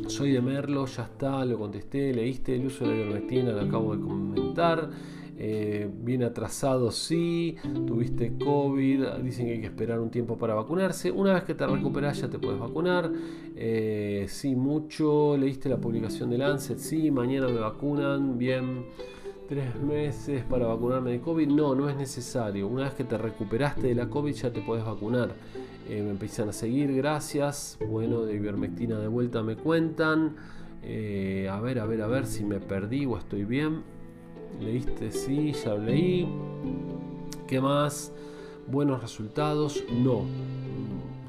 Soy 0.09 0.33
de 0.33 0.41
Merlo, 0.41 0.87
ya 0.87 1.05
está, 1.05 1.45
lo 1.45 1.57
contesté, 1.57 2.13
leíste 2.13 2.57
el 2.57 2.67
uso 2.67 2.85
de 2.85 2.91
la 2.91 2.97
ivermectina, 2.97 3.53
lo 3.53 3.61
acabo 3.61 3.95
de 3.95 4.03
comentar. 4.03 4.91
Eh, 5.41 5.89
bien 6.03 6.25
atrasado 6.25 6.91
sí, 6.91 7.55
tuviste 7.87 8.37
COVID, 8.37 9.05
dicen 9.23 9.47
que 9.47 9.53
hay 9.53 9.61
que 9.61 9.67
esperar 9.67 10.01
un 10.01 10.11
tiempo 10.11 10.37
para 10.37 10.55
vacunarse. 10.55 11.13
Una 11.13 11.35
vez 11.35 11.45
que 11.45 11.55
te 11.55 11.65
recuperas 11.65 12.21
ya 12.21 12.29
te 12.29 12.41
puedes 12.41 12.59
vacunar. 12.59 13.09
Eh, 13.55 14.27
sí, 14.29 14.57
mucho, 14.57 15.37
leíste 15.37 15.69
la 15.69 15.77
publicación 15.77 16.31
de 16.31 16.39
Lancet, 16.39 16.79
sí, 16.79 17.13
mañana 17.13 17.47
me 17.47 17.61
vacunan, 17.61 18.37
bien. 18.37 18.87
Tres 19.49 19.81
meses 19.81 20.45
para 20.45 20.67
vacunarme 20.67 21.13
de 21.13 21.21
COVID, 21.21 21.49
no, 21.49 21.75
no 21.75 21.89
es 21.89 21.97
necesario. 21.97 22.67
Una 22.67 22.85
vez 22.85 22.95
que 22.95 23.05
te 23.05 23.17
recuperaste 23.17 23.87
de 23.87 23.95
la 23.95 24.11
COVID 24.11 24.35
ya 24.35 24.53
te 24.53 24.61
puedes 24.61 24.85
vacunar. 24.85 25.31
Eh, 25.89 26.03
me 26.03 26.11
empiezan 26.11 26.49
a 26.49 26.53
seguir, 26.53 26.93
gracias. 26.95 27.79
Bueno, 27.89 28.23
de 28.23 28.35
ivermectina 28.35 28.99
de 28.99 29.07
vuelta 29.07 29.43
me 29.45 29.57
cuentan. 29.57 30.35
a 30.83 31.61
ver, 31.61 31.79
a 31.79 31.87
ver, 31.87 32.03
a 32.03 32.09
ver 32.09 32.27
si 32.27 32.45
me 32.45 32.59
perdí 32.59 33.07
o 33.07 33.17
estoy 33.17 33.45
bien. 33.45 33.98
¿Leíste? 34.61 35.11
Sí, 35.11 35.53
ya 35.53 35.75
leí. 35.75 36.29
¿Qué 37.47 37.61
más? 37.61 38.13
¿Buenos 38.67 39.01
resultados? 39.01 39.83
No. 39.91 40.23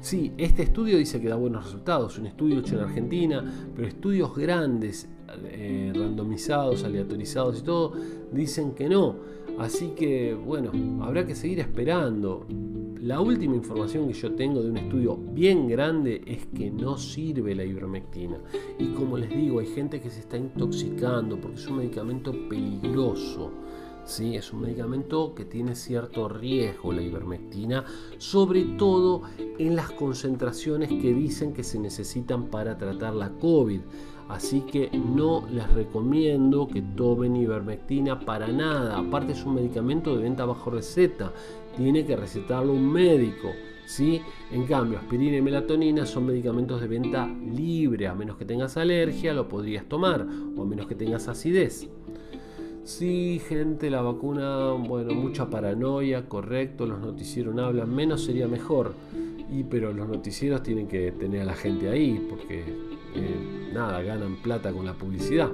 Sí, 0.00 0.32
este 0.38 0.62
estudio 0.62 0.96
dice 0.98 1.20
que 1.20 1.28
da 1.28 1.36
buenos 1.36 1.64
resultados, 1.64 2.18
un 2.18 2.26
estudio 2.26 2.60
hecho 2.60 2.76
en 2.76 2.84
Argentina, 2.84 3.44
pero 3.76 3.86
estudios 3.86 4.34
grandes, 4.34 5.08
eh, 5.44 5.92
randomizados, 5.94 6.84
aleatorizados 6.84 7.60
y 7.60 7.62
todo, 7.62 7.92
dicen 8.32 8.72
que 8.72 8.88
no. 8.88 9.16
Así 9.58 9.88
que, 9.88 10.34
bueno, 10.34 10.72
habrá 11.04 11.26
que 11.26 11.34
seguir 11.34 11.60
esperando. 11.60 12.46
La 13.02 13.18
última 13.18 13.56
información 13.56 14.08
que 14.08 14.12
yo 14.12 14.32
tengo 14.32 14.60
de 14.60 14.68
un 14.68 14.76
estudio 14.76 15.16
bien 15.16 15.68
grande 15.68 16.20
es 16.26 16.44
que 16.54 16.70
no 16.70 16.98
sirve 16.98 17.54
la 17.54 17.64
ivermectina. 17.64 18.36
Y 18.78 18.88
como 18.88 19.16
les 19.16 19.30
digo, 19.30 19.60
hay 19.60 19.68
gente 19.68 20.02
que 20.02 20.10
se 20.10 20.20
está 20.20 20.36
intoxicando 20.36 21.40
porque 21.40 21.56
es 21.56 21.66
un 21.66 21.78
medicamento 21.78 22.30
peligroso. 22.50 23.52
¿sí? 24.04 24.36
Es 24.36 24.52
un 24.52 24.60
medicamento 24.60 25.34
que 25.34 25.46
tiene 25.46 25.76
cierto 25.76 26.28
riesgo 26.28 26.92
la 26.92 27.00
ivermectina, 27.00 27.86
sobre 28.18 28.64
todo 28.64 29.22
en 29.38 29.76
las 29.76 29.90
concentraciones 29.92 30.90
que 30.90 31.14
dicen 31.14 31.54
que 31.54 31.64
se 31.64 31.78
necesitan 31.78 32.48
para 32.48 32.76
tratar 32.76 33.14
la 33.14 33.30
COVID. 33.30 33.80
Así 34.28 34.60
que 34.60 34.90
no 34.96 35.44
les 35.50 35.68
recomiendo 35.72 36.68
que 36.68 36.82
tomen 36.82 37.34
ivermectina 37.34 38.20
para 38.20 38.46
nada. 38.46 38.96
Aparte 38.96 39.32
es 39.32 39.44
un 39.44 39.56
medicamento 39.56 40.14
de 40.14 40.22
venta 40.22 40.44
bajo 40.44 40.70
receta 40.70 41.32
tiene 41.80 42.04
que 42.04 42.14
recetarlo 42.14 42.74
un 42.74 42.92
médico. 42.92 43.52
¿sí? 43.86 44.20
En 44.52 44.66
cambio, 44.66 44.98
aspirina 44.98 45.38
y 45.38 45.42
melatonina 45.42 46.04
son 46.04 46.26
medicamentos 46.26 46.78
de 46.78 46.86
venta 46.86 47.26
libre, 47.26 48.06
a 48.06 48.14
menos 48.14 48.36
que 48.36 48.44
tengas 48.44 48.76
alergia 48.76 49.32
lo 49.32 49.48
podrías 49.48 49.86
tomar, 49.86 50.26
o 50.56 50.62
a 50.62 50.66
menos 50.66 50.86
que 50.86 50.94
tengas 50.94 51.26
acidez. 51.26 51.88
Sí, 52.84 53.40
gente, 53.48 53.88
la 53.88 54.02
vacuna, 54.02 54.72
bueno, 54.72 55.14
mucha 55.14 55.48
paranoia, 55.48 56.28
correcto, 56.28 56.84
los 56.84 57.00
noticieros 57.00 57.56
hablan, 57.58 57.94
menos 57.94 58.24
sería 58.24 58.46
mejor. 58.46 58.92
Y 59.50 59.64
pero 59.64 59.92
los 59.94 60.06
noticieros 60.06 60.62
tienen 60.62 60.86
que 60.86 61.12
tener 61.12 61.40
a 61.40 61.44
la 61.46 61.54
gente 61.54 61.88
ahí, 61.88 62.24
porque 62.28 62.60
eh, 63.14 63.70
nada, 63.72 64.02
ganan 64.02 64.36
plata 64.36 64.70
con 64.70 64.84
la 64.84 64.92
publicidad. 64.92 65.50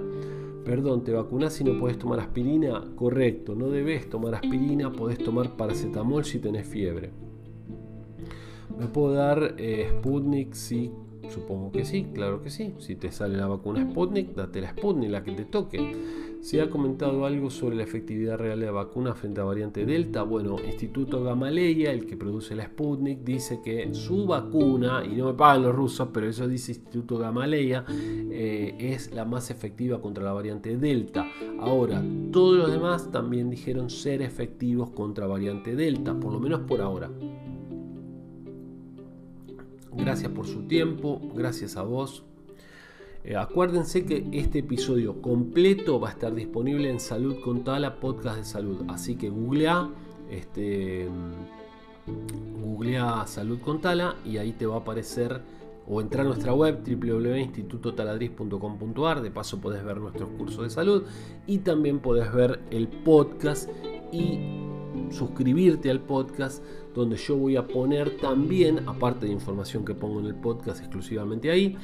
Perdón, 0.67 1.05
¿te 1.05 1.13
vacunás 1.13 1.61
y 1.61 1.65
no 1.65 1.79
puedes 1.79 1.97
tomar 1.97 2.19
aspirina? 2.19 2.83
Correcto, 2.97 3.55
no 3.55 3.71
debes 3.71 4.11
tomar 4.11 4.35
aspirina, 4.35 4.91
podés 4.91 5.19
tomar 5.19 5.57
paracetamol 5.57 6.25
si 6.25 6.41
tenés 6.41 6.67
fiebre. 6.67 7.11
¿Me 8.77 8.89
puedo 8.89 9.15
dar 9.15 9.55
eh, 9.59 9.87
Sputnik? 9.89 10.55
Sí, 10.55 10.91
supongo 11.31 11.71
que 11.71 11.85
sí, 11.85 12.09
claro 12.13 12.43
que 12.43 12.51
sí. 12.51 12.75
Si 12.79 12.97
te 12.97 13.13
sale 13.13 13.37
la 13.37 13.47
vacuna 13.47 13.89
Sputnik, 13.89 14.35
date 14.35 14.61
la 14.61 14.71
Sputnik, 14.71 15.09
la 15.09 15.23
que 15.23 15.33
te 15.33 15.45
toque. 15.45 15.95
Se 16.41 16.61
ha 16.61 16.71
comentado 16.71 17.27
algo 17.27 17.51
sobre 17.51 17.77
la 17.77 17.83
efectividad 17.83 18.39
real 18.39 18.61
de 18.61 18.67
la 18.67 18.73
vacuna 18.73 19.15
frente 19.15 19.41
a 19.41 19.45
variante 19.45 19.85
Delta. 19.85 20.23
Bueno, 20.23 20.57
Instituto 20.65 21.25
Gamaleya, 21.25 21.91
el 21.91 22.07
que 22.07 22.17
produce 22.17 22.55
la 22.55 22.67
Sputnik, 22.67 23.25
dice 23.25 23.61
que 23.65 23.93
su 23.95 24.27
vacuna, 24.27 25.05
y 25.05 25.17
no 25.17 25.27
me 25.27 25.35
pagan 25.35 25.63
los 25.63 25.75
rusos, 25.75 26.09
pero 26.13 26.29
eso 26.29 26.47
dice 26.47 26.73
Instituto 26.73 27.19
Gamaleya, 27.19 27.85
eh, 27.89 28.77
es 28.79 29.13
la 29.13 29.25
más 29.25 29.51
efectiva 29.51 30.01
contra 30.01 30.23
la 30.23 30.33
variante 30.33 30.77
Delta. 30.77 31.27
Ahora, 31.59 32.03
todos 32.31 32.57
los 32.57 32.71
demás 32.71 33.11
también 33.11 33.51
dijeron 33.51 33.91
ser 33.91 34.23
efectivos 34.23 34.91
contra 34.91 35.27
variante 35.27 35.75
Delta, 35.75 36.15
por 36.15 36.33
lo 36.33 36.39
menos 36.39 36.61
por 36.61 36.81
ahora. 36.81 37.11
Gracias 39.97 40.31
por 40.31 40.47
su 40.47 40.63
tiempo, 40.69 41.21
gracias 41.35 41.77
a 41.77 41.83
vos. 41.83 42.25
Eh, 43.27 43.37
acuérdense 43.37 44.07
que 44.07 44.25
este 44.31 44.61
episodio 44.61 45.21
completo 45.21 45.99
va 45.99 46.11
a 46.11 46.13
estar 46.13 46.33
disponible 46.33 46.89
en 46.89 47.01
Salud 47.01 47.41
con 47.41 47.65
Tala, 47.65 47.99
podcast 47.99 48.39
de 48.39 48.45
salud. 48.45 48.85
Así 48.87 49.17
que 49.17 49.31
googlea, 49.31 49.91
este, 50.31 51.09
googlea 52.63 53.27
Salud 53.27 53.59
con 53.59 53.81
Tala 53.81 54.15
y 54.25 54.37
ahí 54.37 54.53
te 54.53 54.65
va 54.65 54.77
a 54.77 54.79
aparecer 54.79 55.43
o 55.89 56.01
entrar 56.01 56.25
a 56.25 56.29
nuestra 56.29 56.55
web 56.55 56.85
www.institutotaladriz.com.ar. 56.87 59.21
De 59.21 59.33
paso 59.33 59.61
podés 59.61 59.85
ver 59.85 59.97
nuestros 59.97 60.29
cursos 60.39 60.63
de 60.63 60.71
salud 60.71 61.03
y 61.49 61.59
también 61.59 61.99
podés 61.99 62.33
ver 62.33 62.61
el 62.71 62.87
podcast 62.87 63.69
y 64.13 64.39
suscribirte 65.11 65.91
al 65.91 66.01
podcast 66.01 66.63
donde 66.97 67.17
yo 67.17 67.37
voy 67.37 67.57
a 67.57 67.67
poner 67.67 68.17
también, 68.17 68.89
aparte 68.89 69.27
de 69.27 69.33
información 69.33 69.85
que 69.85 69.95
pongo 69.95 70.19
en 70.21 70.27
el 70.27 70.35
podcast 70.35 70.81
exclusivamente 70.81 71.51
ahí, 71.51 71.77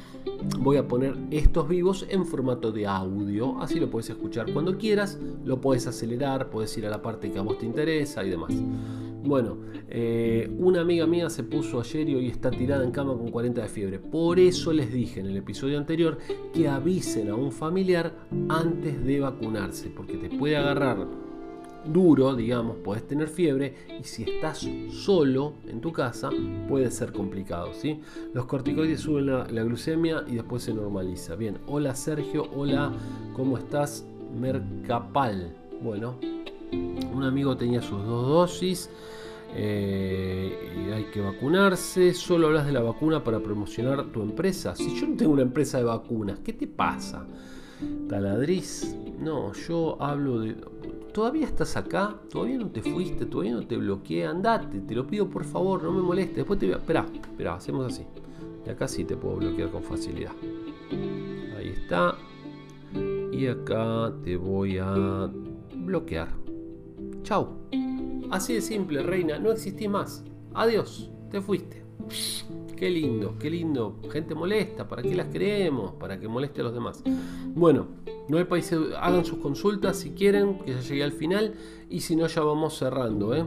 voy 0.59 0.77
a 0.77 0.87
poner 0.87 1.15
estos 1.29 1.69
vivos 1.69 2.07
en 2.09 2.25
formato 2.25 2.71
de 2.71 2.87
audio, 2.87 3.61
así 3.61 3.79
lo 3.79 3.91
puedes 3.91 4.09
escuchar 4.09 4.51
cuando 4.51 4.75
quieras, 4.77 5.19
lo 5.45 5.61
puedes 5.61 5.85
acelerar, 5.85 6.49
puedes 6.49 6.75
ir 6.77 6.87
a 6.87 6.89
la 6.89 7.01
parte 7.01 7.31
que 7.31 7.37
a 7.37 7.43
vos 7.43 7.59
te 7.59 7.65
interesa 7.67 8.25
y 8.25 8.31
demás. 8.31 8.53
Bueno, 9.23 9.57
eh, 9.87 10.51
una 10.57 10.81
amiga 10.81 11.05
mía 11.05 11.29
se 11.29 11.43
puso 11.43 11.79
ayer 11.79 12.09
y 12.09 12.15
hoy 12.15 12.27
está 12.27 12.49
tirada 12.51 12.83
en 12.83 12.91
cama 12.91 13.13
con 13.13 13.29
40 13.29 13.61
de 13.61 13.69
fiebre. 13.69 13.99
Por 13.99 14.37
eso 14.37 14.73
les 14.73 14.91
dije 14.91 15.21
en 15.21 15.27
el 15.27 15.37
episodio 15.37 15.77
anterior 15.77 16.17
que 16.53 16.67
avisen 16.67 17.29
a 17.29 17.35
un 17.35 17.51
familiar 17.51 18.13
antes 18.49 19.05
de 19.05 19.19
vacunarse, 19.21 19.89
porque 19.95 20.17
te 20.17 20.35
puede 20.37 20.57
agarrar 20.57 21.07
duro, 21.85 22.35
digamos, 22.35 22.77
puedes 22.83 23.07
tener 23.07 23.27
fiebre 23.27 23.75
y 23.99 24.03
si 24.03 24.23
estás 24.23 24.67
solo 24.91 25.53
en 25.67 25.81
tu 25.81 25.91
casa 25.91 26.29
puede 26.67 26.89
ser 26.91 27.11
complicado, 27.11 27.73
¿sí? 27.73 27.99
Los 28.33 28.45
corticoides 28.45 29.01
suben 29.01 29.27
la, 29.27 29.63
glucemia 29.63 30.23
y 30.27 30.35
después 30.35 30.63
se 30.63 30.73
normaliza. 30.73 31.35
Bien, 31.35 31.57
hola 31.67 31.95
Sergio, 31.95 32.49
hola, 32.55 32.91
¿cómo 33.35 33.57
estás? 33.57 34.05
Mercapal. 34.39 35.55
Bueno, 35.81 36.17
un 36.71 37.23
amigo 37.23 37.57
tenía 37.57 37.81
sus 37.81 38.05
dos 38.05 38.27
dosis. 38.27 38.89
Eh, 39.55 40.87
y 40.87 40.91
hay 40.91 41.03
que 41.05 41.21
vacunarse. 41.21 42.13
Solo 42.13 42.47
hablas 42.47 42.65
de 42.65 42.71
la 42.71 42.81
vacuna 42.81 43.23
para 43.23 43.39
promocionar 43.39 44.05
tu 44.05 44.21
empresa. 44.21 44.75
Si 44.75 44.99
yo 44.99 45.07
no 45.07 45.15
tengo 45.15 45.31
una 45.31 45.43
empresa 45.43 45.77
de 45.77 45.83
vacunas, 45.83 46.39
¿qué 46.39 46.53
te 46.53 46.65
pasa? 46.65 47.27
Taladriz. 48.09 48.95
No, 49.19 49.53
yo 49.53 50.01
hablo 50.01 50.39
de 50.39 50.55
todavía 51.13 51.45
estás 51.45 51.77
acá, 51.77 52.15
todavía 52.29 52.57
no 52.57 52.69
te 52.69 52.81
fuiste, 52.81 53.25
todavía 53.25 53.53
no 53.53 53.65
te 53.65 53.77
bloqueé, 53.77 54.25
andate, 54.25 54.79
te 54.79 54.95
lo 54.95 55.07
pido 55.07 55.29
por 55.29 55.45
favor, 55.45 55.83
no 55.83 55.91
me 55.91 56.01
molestes, 56.01 56.37
después 56.37 56.59
te 56.59 56.65
voy 56.65 56.75
a... 56.75 56.77
Espera, 56.77 57.05
espera, 57.13 57.55
hacemos 57.55 57.93
así. 57.93 58.05
Y 58.65 58.69
acá 58.69 58.87
sí 58.87 59.05
te 59.05 59.15
puedo 59.15 59.37
bloquear 59.37 59.69
con 59.69 59.83
facilidad. 59.83 60.33
Ahí 61.57 61.69
está. 61.69 62.15
Y 63.31 63.47
acá 63.47 64.11
te 64.23 64.35
voy 64.35 64.77
a 64.79 65.29
bloquear. 65.75 66.29
Chau. 67.23 67.49
Así 68.31 68.53
de 68.53 68.61
simple, 68.61 69.03
reina, 69.03 69.37
no 69.37 69.51
existís 69.51 69.89
más. 69.89 70.23
Adiós, 70.53 71.11
te 71.29 71.39
fuiste. 71.41 71.83
Qué 72.75 72.89
lindo, 72.89 73.35
qué 73.39 73.49
lindo. 73.49 73.99
Gente 74.11 74.35
molesta, 74.35 74.87
¿para 74.87 75.01
qué 75.01 75.15
las 75.15 75.27
creemos? 75.27 75.93
Para 75.93 76.19
que 76.19 76.27
moleste 76.27 76.61
a 76.61 76.65
los 76.65 76.73
demás. 76.73 77.03
Bueno, 77.55 77.85
no 78.29 78.37
hay 78.39 78.45
países, 78.45 78.79
hagan 78.99 79.25
sus 79.25 79.37
consultas 79.37 79.97
si 79.97 80.11
quieren, 80.11 80.57
que 80.59 80.73
ya 80.73 80.79
llegué 80.79 81.03
al 81.03 81.11
final. 81.11 81.53
Y 81.89 81.99
si 81.99 82.15
no, 82.15 82.25
ya 82.25 82.41
vamos 82.41 82.77
cerrando. 82.77 83.35
¿eh? 83.35 83.43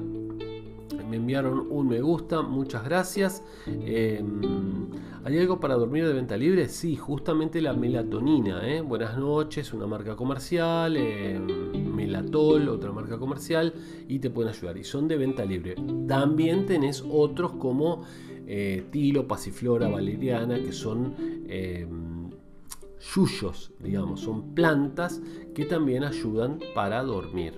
Me 1.09 1.16
enviaron 1.16 1.66
un 1.70 1.89
me 1.89 2.01
gusta, 2.01 2.43
muchas 2.43 2.85
gracias. 2.85 3.43
Em, 3.66 4.41
¿Hay 5.24 5.39
algo 5.39 5.59
para 5.59 5.74
dormir 5.74 6.07
de 6.07 6.12
venta 6.12 6.37
libre? 6.37 6.69
Sí, 6.69 6.95
justamente 6.95 7.61
la 7.61 7.73
melatonina. 7.73 8.69
¿eh? 8.69 8.81
Buenas 8.81 9.19
noches, 9.19 9.73
una 9.73 9.89
marca 9.89 10.15
comercial. 10.15 10.97
Em, 10.97 11.95
Melatol, 11.95 12.69
otra 12.69 12.93
marca 12.93 13.19
comercial. 13.19 13.74
Y 14.07 14.20
te 14.20 14.31
pueden 14.31 14.53
ayudar. 14.53 14.77
Y 14.77 14.85
son 14.85 15.09
de 15.09 15.16
venta 15.16 15.45
libre. 15.45 15.74
También 16.07 16.65
tenés 16.65 17.05
otros 17.11 17.55
como 17.55 18.05
eh, 18.47 18.85
Tilo, 18.93 19.27
Pasiflora, 19.27 19.89
Valeriana, 19.89 20.62
que 20.62 20.73
son 20.73 21.15
em, 21.49 22.16
yuyos, 23.15 23.73
digamos, 23.81 24.20
son 24.20 24.55
plantas 24.55 25.20
que 25.55 25.65
también 25.65 26.05
ayudan 26.05 26.61
para 26.74 27.03
dormir. 27.03 27.55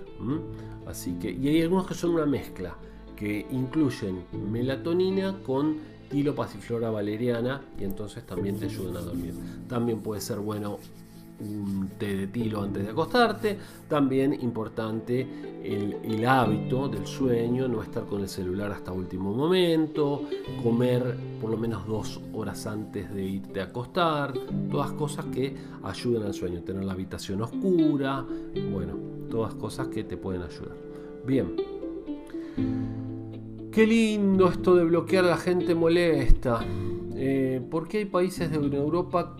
Así 0.85 1.13
que, 1.13 1.31
y 1.31 1.47
hay 1.47 1.61
algunos 1.61 1.87
que 1.87 1.93
son 1.93 2.11
una 2.11 2.25
mezcla, 2.25 2.75
que 3.15 3.45
incluyen 3.51 4.23
melatonina 4.51 5.41
con 5.43 5.77
Tilo, 6.09 6.33
Pasiflora, 6.33 6.89
Valeriana, 6.89 7.61
y 7.79 7.83
entonces 7.83 8.25
también 8.25 8.57
te 8.57 8.65
ayudan 8.65 8.97
a 8.97 9.01
dormir. 9.01 9.33
También 9.67 10.01
puede 10.01 10.21
ser 10.21 10.39
bueno 10.39 10.79
un 11.39 11.89
té 11.97 12.15
de 12.15 12.27
tilo 12.27 12.61
antes 12.61 12.85
de 12.85 12.91
acostarte. 12.91 13.57
También 13.87 14.33
importante 14.41 15.27
el, 15.63 16.25
hábito 16.25 16.87
del 16.87 17.07
sueño, 17.07 17.67
no 17.67 17.81
estar 17.81 18.05
con 18.05 18.21
el 18.21 18.29
celular 18.29 18.71
hasta 18.71 18.91
último 18.91 19.33
momento, 19.33 20.23
comer 20.61 21.17
por 21.41 21.49
lo 21.49 21.57
menos 21.57 21.87
dos 21.87 22.21
horas 22.33 22.67
antes 22.67 23.13
de 23.13 23.25
irte 23.25 23.61
a 23.61 23.65
acostar, 23.65 24.33
todas 24.69 24.91
cosas 24.91 25.25
que 25.25 25.55
ayudan 25.83 26.23
al 26.23 26.33
sueño, 26.33 26.61
tener 26.61 26.83
la 26.83 26.93
habitación 26.93 27.41
oscura, 27.41 28.25
bueno, 28.71 28.93
todas 29.29 29.53
cosas 29.55 29.87
que 29.87 30.03
te 30.03 30.17
pueden 30.17 30.43
ayudar. 30.43 30.75
Bien. 31.25 31.55
Qué 33.71 33.87
lindo 33.87 34.49
esto 34.49 34.75
de 34.75 34.83
bloquear 34.83 35.25
a 35.25 35.29
la 35.29 35.37
gente 35.37 35.73
molesta. 35.73 36.59
Eh, 37.15 37.61
¿Por 37.69 37.87
qué 37.87 37.99
hay 37.99 38.05
países 38.05 38.51
de 38.51 38.57
Europa 38.57 39.35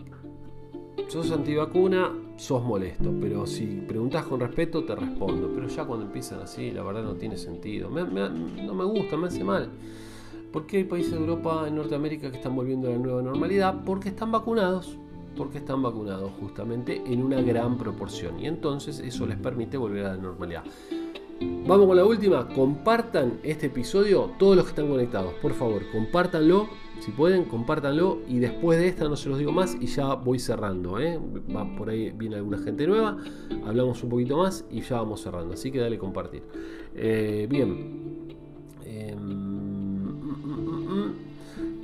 sos 1.10 1.31
antivacuna, 1.31 2.14
sos 2.38 2.64
molesto, 2.64 3.11
pero 3.19 3.48
si 3.48 3.65
preguntas 3.65 4.23
con 4.26 4.40
respeto 4.40 4.84
te 4.84 4.95
respondo, 4.95 5.52
pero 5.53 5.68
ya 5.68 5.84
cuando 5.84 6.06
empiezan 6.06 6.40
así, 6.41 6.72
la 6.72 6.84
verdad 6.84 7.03
no 7.03 7.15
tiene 7.15 7.36
sentido, 7.36 7.90
no 7.90 8.73
me 8.76 8.84
gusta, 8.86 9.18
me 9.18 9.27
hace 9.27 9.44
mal. 9.44 9.69
¿Por 10.53 10.68
qué 10.68 10.77
hay 10.77 10.84
países 10.84 11.11
de 11.11 11.18
Europa, 11.18 11.65
en 11.68 11.76
Norteamérica 11.76 12.30
que 12.30 12.38
están 12.38 12.56
volviendo 12.56 12.88
a 12.88 12.91
la 12.91 12.98
nueva 12.98 13.22
normalidad? 13.23 13.84
Porque 13.86 14.10
están 14.10 14.31
vacunados, 14.31 14.98
porque 15.36 15.57
están 15.57 15.81
vacunados 15.81 16.31
justamente 16.40 17.02
en 17.06 17.23
una 17.23 17.41
gran 17.41 17.77
proporción 17.77 18.40
y 18.40 18.45
entonces 18.45 18.99
eso 18.99 19.26
les 19.26 19.38
permite 19.38 19.77
volver 19.77 20.06
a 20.06 20.15
la 20.15 20.22
normalidad. 20.22 20.64
Vamos 21.65 21.88
con 21.88 21.95
la 21.95 22.06
última, 22.06 22.48
compartan 22.49 23.40
este 23.44 23.68
episodio 23.68 24.31
todos 24.38 24.56
los 24.56 24.65
que 24.65 24.72
están 24.72 24.90
conectados, 24.90 25.34
por 25.41 25.53
favor, 25.53 25.81
compártanlo 25.91 26.68
si 26.99 27.11
pueden, 27.11 27.45
compártanlo 27.45 28.19
y 28.27 28.39
después 28.39 28.80
de 28.80 28.88
esta 28.88 29.07
no 29.07 29.15
se 29.15 29.30
los 29.30 29.39
digo 29.39 29.51
más 29.51 29.77
y 29.80 29.88
ya 29.88 30.13
voy 30.15 30.39
cerrando. 30.39 30.99
¿eh? 30.99 31.19
Va, 31.55 31.65
por 31.76 31.89
ahí 31.89 32.11
viene 32.11 32.35
alguna 32.35 32.57
gente 32.57 32.85
nueva, 32.88 33.17
hablamos 33.65 34.03
un 34.03 34.09
poquito 34.09 34.38
más 34.38 34.65
y 34.69 34.81
ya 34.81 34.97
vamos 34.97 35.21
cerrando. 35.21 35.53
Así 35.53 35.71
que 35.71 35.80
dale 35.80 35.97
compartir. 35.97 36.43
Eh, 36.95 37.47
bien. 37.49 38.27
Em, 38.85 39.17
mm, 39.17 40.09
mm, 40.45 41.13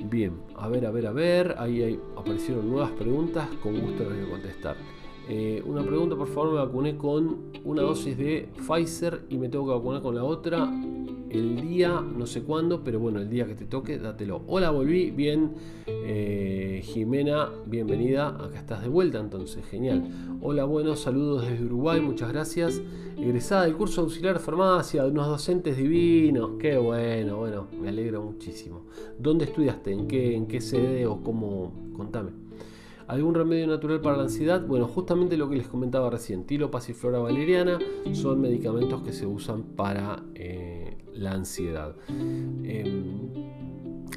mm, 0.03 0.09
bien, 0.09 0.33
a 0.55 0.67
ver, 0.67 0.85
a 0.85 0.91
ver, 0.91 1.07
a 1.07 1.11
ver. 1.11 1.55
Ahí, 1.57 1.99
aparecieron 2.17 2.69
nuevas 2.69 2.91
preguntas. 2.91 3.47
Con 3.61 3.79
gusto 3.79 4.03
les 4.09 4.19
voy 4.19 4.27
a 4.27 4.29
contestar. 4.31 4.75
Eh, 5.27 5.63
una 5.65 5.83
pregunta, 5.83 6.15
por 6.15 6.27
favor, 6.27 6.51
me 6.51 6.59
vacuné 6.59 6.97
con 6.97 7.51
una 7.63 7.81
dosis 7.81 8.17
de 8.17 8.49
Pfizer 8.57 9.25
y 9.29 9.37
me 9.37 9.49
tengo 9.49 9.65
que 9.65 9.71
vacunar 9.71 10.01
con 10.01 10.15
la 10.15 10.23
otra 10.23 10.69
el 11.29 11.61
día, 11.61 12.01
no 12.01 12.25
sé 12.25 12.43
cuándo, 12.43 12.83
pero 12.83 12.99
bueno, 12.99 13.19
el 13.19 13.29
día 13.29 13.45
que 13.45 13.55
te 13.55 13.65
toque, 13.65 13.97
dátelo. 13.97 14.43
Hola, 14.47 14.69
volví, 14.69 15.11
bien, 15.11 15.53
eh, 15.87 16.81
Jimena, 16.83 17.49
bienvenida, 17.65 18.29
acá 18.29 18.59
estás 18.59 18.81
de 18.83 18.87
vuelta, 18.87 19.19
entonces, 19.19 19.65
genial. 19.65 20.07
Hola, 20.41 20.63
buenos 20.63 20.99
saludos 20.99 21.47
desde 21.49 21.65
Uruguay, 21.65 21.99
muchas 21.99 22.31
gracias. 22.31 22.81
Egresada 23.17 23.63
del 23.63 23.75
curso 23.75 24.01
auxiliar 24.01 24.35
de 24.35 24.39
farmacia, 24.39 25.03
de 25.03 25.09
unos 25.09 25.27
docentes 25.27 25.77
divinos, 25.77 26.51
qué 26.59 26.77
bueno, 26.77 27.37
bueno, 27.37 27.67
me 27.81 27.89
alegro 27.89 28.21
muchísimo. 28.21 28.85
¿Dónde 29.19 29.45
estudiaste? 29.45 29.91
¿En 29.91 30.07
qué, 30.07 30.35
en 30.35 30.47
qué 30.47 30.61
sede 30.61 31.05
o 31.05 31.21
cómo? 31.21 31.91
Contame. 31.95 32.44
¿Algún 33.07 33.35
remedio 33.35 33.67
natural 33.67 34.01
para 34.01 34.17
la 34.17 34.23
ansiedad? 34.23 34.65
Bueno, 34.65 34.87
justamente 34.87 35.37
lo 35.37 35.47
que 35.47 35.55
les 35.55 35.67
comentaba 35.67 36.09
recién, 36.09 36.45
tilo, 36.45 36.71
pasiflora 36.71 37.19
valeriana, 37.19 37.77
son 38.13 38.41
medicamentos 38.41 39.03
que 39.03 39.13
se 39.13 39.27
usan 39.27 39.61
para 39.63 40.23
eh, 40.33 40.97
la 41.13 41.33
ansiedad. 41.33 41.95
Em, 42.09 43.29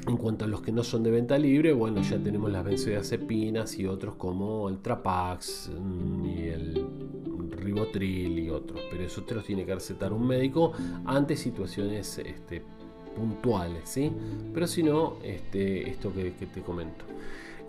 en 0.07 0.17
cuanto 0.17 0.45
a 0.45 0.47
los 0.47 0.61
que 0.61 0.71
no 0.71 0.83
son 0.83 1.03
de 1.03 1.11
venta 1.11 1.37
libre, 1.37 1.71
bueno, 1.71 2.01
ya 2.01 2.17
tenemos 2.17 2.51
las 2.51 2.65
benzodiazepinas 2.65 3.77
y 3.77 3.85
otros 3.85 4.15
como 4.15 4.67
el 4.69 4.79
Trapax 4.79 5.69
mm, 5.79 6.25
y 6.25 6.47
el 6.47 6.87
Ribotril 7.51 8.39
y 8.39 8.49
otros, 8.49 8.81
pero 8.89 9.03
eso 9.03 9.21
te 9.23 9.35
los 9.35 9.45
tiene 9.45 9.65
que 9.65 9.75
recetar 9.75 10.13
un 10.13 10.25
médico 10.25 10.71
ante 11.05 11.35
situaciones 11.35 12.17
este, 12.17 12.63
puntuales, 13.15 13.81
¿sí? 13.83 14.11
Pero 14.51 14.65
si 14.65 14.81
no, 14.81 15.17
este, 15.23 15.89
esto 15.89 16.11
que 16.11 16.31
te 16.31 16.61
comento. 16.61 17.05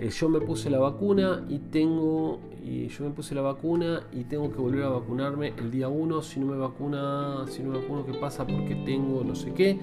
Eh, 0.00 0.08
yo 0.08 0.30
me 0.30 0.40
puse 0.40 0.70
la 0.70 0.78
vacuna 0.78 1.44
y 1.50 1.58
tengo 1.58 2.40
y 2.64 2.88
yo 2.88 3.04
me 3.04 3.10
puse 3.10 3.34
la 3.34 3.42
vacuna 3.42 4.00
y 4.12 4.24
tengo 4.24 4.50
que 4.50 4.58
volver 4.58 4.84
a 4.84 4.88
vacunarme 4.88 5.52
el 5.58 5.70
día 5.70 5.88
1 5.88 6.22
si 6.22 6.40
no 6.40 6.46
me 6.46 6.56
vacuna 6.56 7.44
si 7.48 7.62
no 7.62 7.70
me 7.70 7.80
vacuno 7.80 8.06
qué 8.06 8.14
pasa 8.14 8.46
porque 8.46 8.76
tengo 8.86 9.22
no 9.22 9.34
sé 9.34 9.52
qué. 9.52 9.78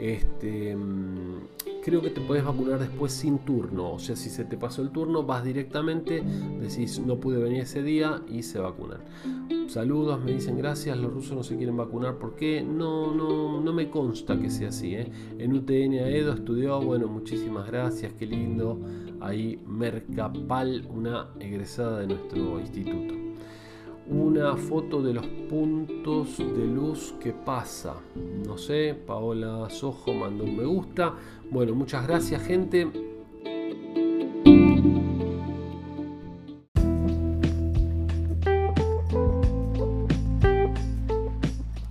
Este 0.00 0.74
mm, 0.74 1.82
creo 1.84 2.00
que 2.00 2.08
te 2.08 2.22
puedes 2.22 2.44
vacunar 2.44 2.78
después 2.78 3.12
sin 3.12 3.40
turno. 3.40 3.92
O 3.92 3.98
sea 3.98 4.16
si 4.16 4.30
se 4.30 4.46
te 4.46 4.56
pasó 4.56 4.80
el 4.80 4.88
turno 4.88 5.24
vas 5.24 5.44
directamente 5.44 6.22
decís 6.60 6.98
no 7.00 7.16
pude 7.16 7.36
venir 7.36 7.60
ese 7.60 7.82
día 7.82 8.22
y 8.26 8.44
se 8.44 8.58
vacunan. 8.60 9.00
Saludos 9.68 10.18
me 10.24 10.32
dicen 10.32 10.56
gracias 10.56 10.96
los 10.96 11.12
rusos 11.12 11.36
no 11.36 11.42
se 11.42 11.58
quieren 11.58 11.76
vacunar 11.76 12.14
¿por 12.14 12.36
qué? 12.36 12.62
no 12.62 13.14
no 13.14 13.60
no 13.60 13.72
me 13.74 13.90
consta 13.90 14.40
que 14.40 14.48
sea 14.48 14.70
así 14.70 14.94
¿eh? 14.94 15.10
en 15.38 15.52
UTN 15.52 15.92
Edo 15.92 16.32
estudió 16.32 16.80
bueno 16.80 17.06
muchísimas 17.06 17.66
gracias 17.66 18.14
qué 18.14 18.24
lindo 18.24 18.80
ahí 19.20 19.60
Mercapal, 19.66 20.86
una 20.88 21.28
egresada 21.40 22.00
de 22.00 22.06
nuestro 22.08 22.60
instituto. 22.60 23.14
Una 24.06 24.56
foto 24.56 25.02
de 25.02 25.12
los 25.12 25.26
puntos 25.26 26.38
de 26.38 26.66
luz 26.66 27.14
que 27.20 27.32
pasa. 27.32 27.94
No 28.46 28.56
sé, 28.56 28.94
Paola 29.06 29.68
Sojo 29.68 30.14
mandó 30.14 30.44
un 30.44 30.56
me 30.56 30.64
gusta. 30.64 31.14
Bueno, 31.50 31.74
muchas 31.74 32.06
gracias 32.06 32.42
gente. 32.42 32.90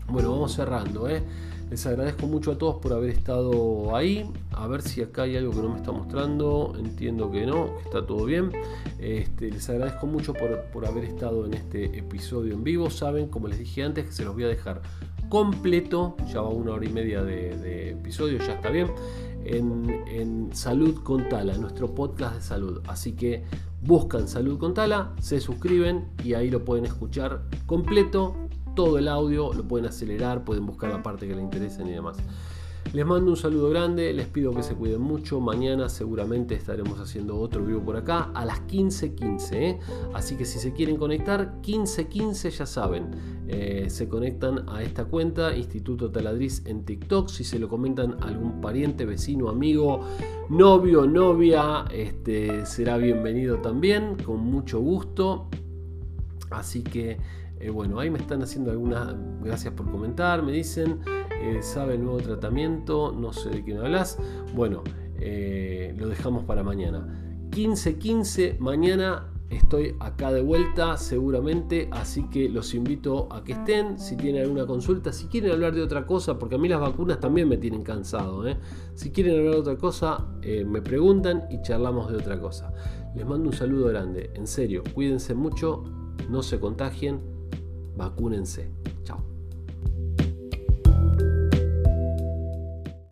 Bueno, 0.10 0.32
vamos 0.32 0.54
cerrando, 0.54 1.08
¿eh? 1.08 1.22
Les 1.70 1.86
agradezco 1.86 2.28
mucho 2.28 2.54
a 2.54 2.58
todos 2.58 2.78
por 2.78 2.94
haber 2.94 3.10
estado 3.10 3.94
ahí. 3.94 4.30
A 4.52 4.68
ver 4.68 4.82
si 4.82 5.02
acá 5.02 5.24
hay 5.24 5.36
algo 5.36 5.52
que 5.52 5.62
no 5.62 5.70
me 5.70 5.76
está 5.76 5.92
mostrando. 5.92 6.74
Entiendo 6.80 7.30
que 7.30 7.46
no, 7.46 7.76
que 7.76 7.84
está 7.84 8.06
todo 8.06 8.24
bien. 8.24 8.52
Este, 9.00 9.52
les 9.52 9.70
agradezco 9.70 10.08
mucho 10.08 10.34
por, 10.34 10.86
haber 10.86 11.04
estado 11.04 11.46
en 11.46 11.54
este 11.54 11.98
episodio 11.98 12.54
en 12.54 12.64
vivo. 12.64 12.90
Saben, 12.90 13.28
como 13.28 13.50
les 13.50 13.60
dije 13.60 13.84
antes, 13.84 14.06
que 14.06 14.12
se 14.14 14.24
los 14.24 14.34
voy 14.34 14.46
a 14.46 14.48
dejar 14.48 14.82
completo. 15.28 16.16
Ya 16.32 16.40
va 16.40 16.50
una 16.50 16.72
hora 16.72 16.86
y 16.86 16.90
media 16.90 17.22
de, 17.22 17.92
episodio, 17.92 18.38
ya 18.38 18.54
está 18.54 18.70
bien. 18.70 18.88
En, 19.44 19.90
en, 20.08 20.50
Salud 20.54 21.04
con 21.04 21.28
Tala, 21.28 21.58
nuestro 21.58 21.94
podcast 21.94 22.36
de 22.36 22.42
salud. 22.42 22.82
Así 22.88 23.12
que 23.12 23.44
buscan 23.82 24.30
Salud 24.30 24.58
con 24.58 24.74
Tala, 24.74 25.14
se 25.20 25.42
suscriben 25.42 26.08
y 26.24 26.34
ahí 26.34 26.50
lo 26.50 26.64
pueden 26.64 26.86
escuchar 26.86 27.42
completo 27.66 28.48
todo 28.78 29.00
el 29.00 29.08
audio, 29.08 29.52
lo 29.54 29.68
pueden 29.68 29.88
acelerar, 29.88 30.46
pueden 30.46 30.68
buscar 30.68 30.92
la 30.92 31.02
parte 31.02 31.28
que 31.28 31.34
les 31.34 31.44
interese 31.44 31.82
y 31.84 31.90
demás. 31.90 32.18
Les 32.94 33.06
mando 33.06 33.32
un 33.32 33.38
saludo 33.38 33.70
grande, 33.70 34.14
les 34.14 34.28
pido 34.28 34.54
que 34.54 34.62
se 34.62 34.76
cuiden 34.76 35.02
mucho. 35.02 35.42
Mañana 35.42 35.90
seguramente 35.90 36.54
estaremos 36.54 37.00
haciendo 37.00 37.38
otro 37.38 37.66
vivo 37.66 37.82
por 37.82 37.98
acá 37.98 38.32
a 38.36 38.46
las 38.46 38.62
15.15. 38.68 39.54
¿eh? 39.54 39.80
Así 40.14 40.36
que 40.38 40.46
si 40.46 40.60
se 40.60 40.74
quieren 40.74 40.96
conectar, 40.96 41.60
15.15 41.62 42.50
ya 42.52 42.66
saben. 42.68 43.10
Eh, 43.48 43.88
se 43.90 44.08
conectan 44.08 44.70
a 44.70 44.84
esta 44.84 45.06
cuenta, 45.06 45.58
Instituto 45.58 46.12
Taladriz 46.12 46.64
en 46.66 46.86
TikTok. 46.86 47.30
Si 47.30 47.44
se 47.44 47.60
lo 47.60 47.68
comentan 47.68 48.24
algún 48.24 48.62
pariente, 48.62 49.06
vecino, 49.06 49.50
amigo, 49.50 50.02
novio, 50.50 51.08
novia, 51.08 51.86
este, 51.92 52.66
será 52.66 52.98
bienvenido 52.98 53.58
también, 53.58 54.16
con 54.24 54.40
mucho 54.40 54.80
gusto. 54.80 55.50
Así 56.52 56.84
que 56.84 57.18
eh, 57.60 57.70
bueno, 57.70 58.00
ahí 58.00 58.10
me 58.10 58.20
están 58.20 58.42
haciendo 58.42 58.72
algunas, 58.72 59.16
gracias 59.42 59.74
por 59.74 59.90
comentar, 59.90 60.44
me 60.44 60.52
dicen, 60.52 61.00
Eh, 61.40 61.62
¿Sabe 61.62 61.96
el 61.96 62.04
nuevo 62.04 62.18
tratamiento? 62.18 63.12
No 63.12 63.32
sé 63.32 63.50
de 63.50 63.62
me 63.62 63.78
hablas. 63.78 64.18
Bueno, 64.56 64.84
eh, 65.20 65.94
lo 65.96 66.08
dejamos 66.08 66.44
para 66.46 66.64
mañana. 66.64 67.08
15.15, 67.52 68.58
mañana 68.58 69.32
estoy 69.50 69.96
acá 70.00 70.32
de 70.32 70.42
vuelta 70.42 70.98
seguramente, 70.98 71.90
así 71.92 72.28
que 72.30 72.50
los 72.50 72.74
invito 72.74 73.32
a 73.32 73.44
que 73.44 73.54
estén, 73.54 74.00
si 74.00 74.18
tienen 74.18 74.44
alguna 74.44 74.66
consulta, 74.66 75.14
si 75.14 75.28
quieren 75.28 75.52
hablar 75.52 75.74
de 75.74 75.82
otra 75.82 76.06
cosa, 76.06 76.38
porque 76.38 76.56
a 76.56 76.58
mí 76.58 76.68
las 76.68 76.82
vacunas 76.82 77.20
también 77.20 77.48
me 77.48 77.58
tienen 77.58 77.84
cansado, 77.84 78.44
si 78.96 79.12
quieren 79.12 79.38
hablar 79.38 79.54
de 79.54 79.60
otra 79.60 79.78
cosa, 79.78 80.28
me 80.66 80.82
preguntan 80.82 81.44
y 81.50 81.62
charlamos 81.62 82.12
de 82.12 82.18
otra 82.18 82.38
cosa. 82.42 82.74
Les 83.16 83.26
mando 83.26 83.48
un 83.50 83.56
saludo 83.56 83.88
grande, 83.88 84.32
en 84.34 84.48
serio, 84.48 84.84
cuídense 84.94 85.34
mucho, 85.34 85.86
no 86.30 86.44
se 86.44 86.60
contagien, 86.60 87.37
vacúnense. 87.98 88.72
Chao. 89.04 89.27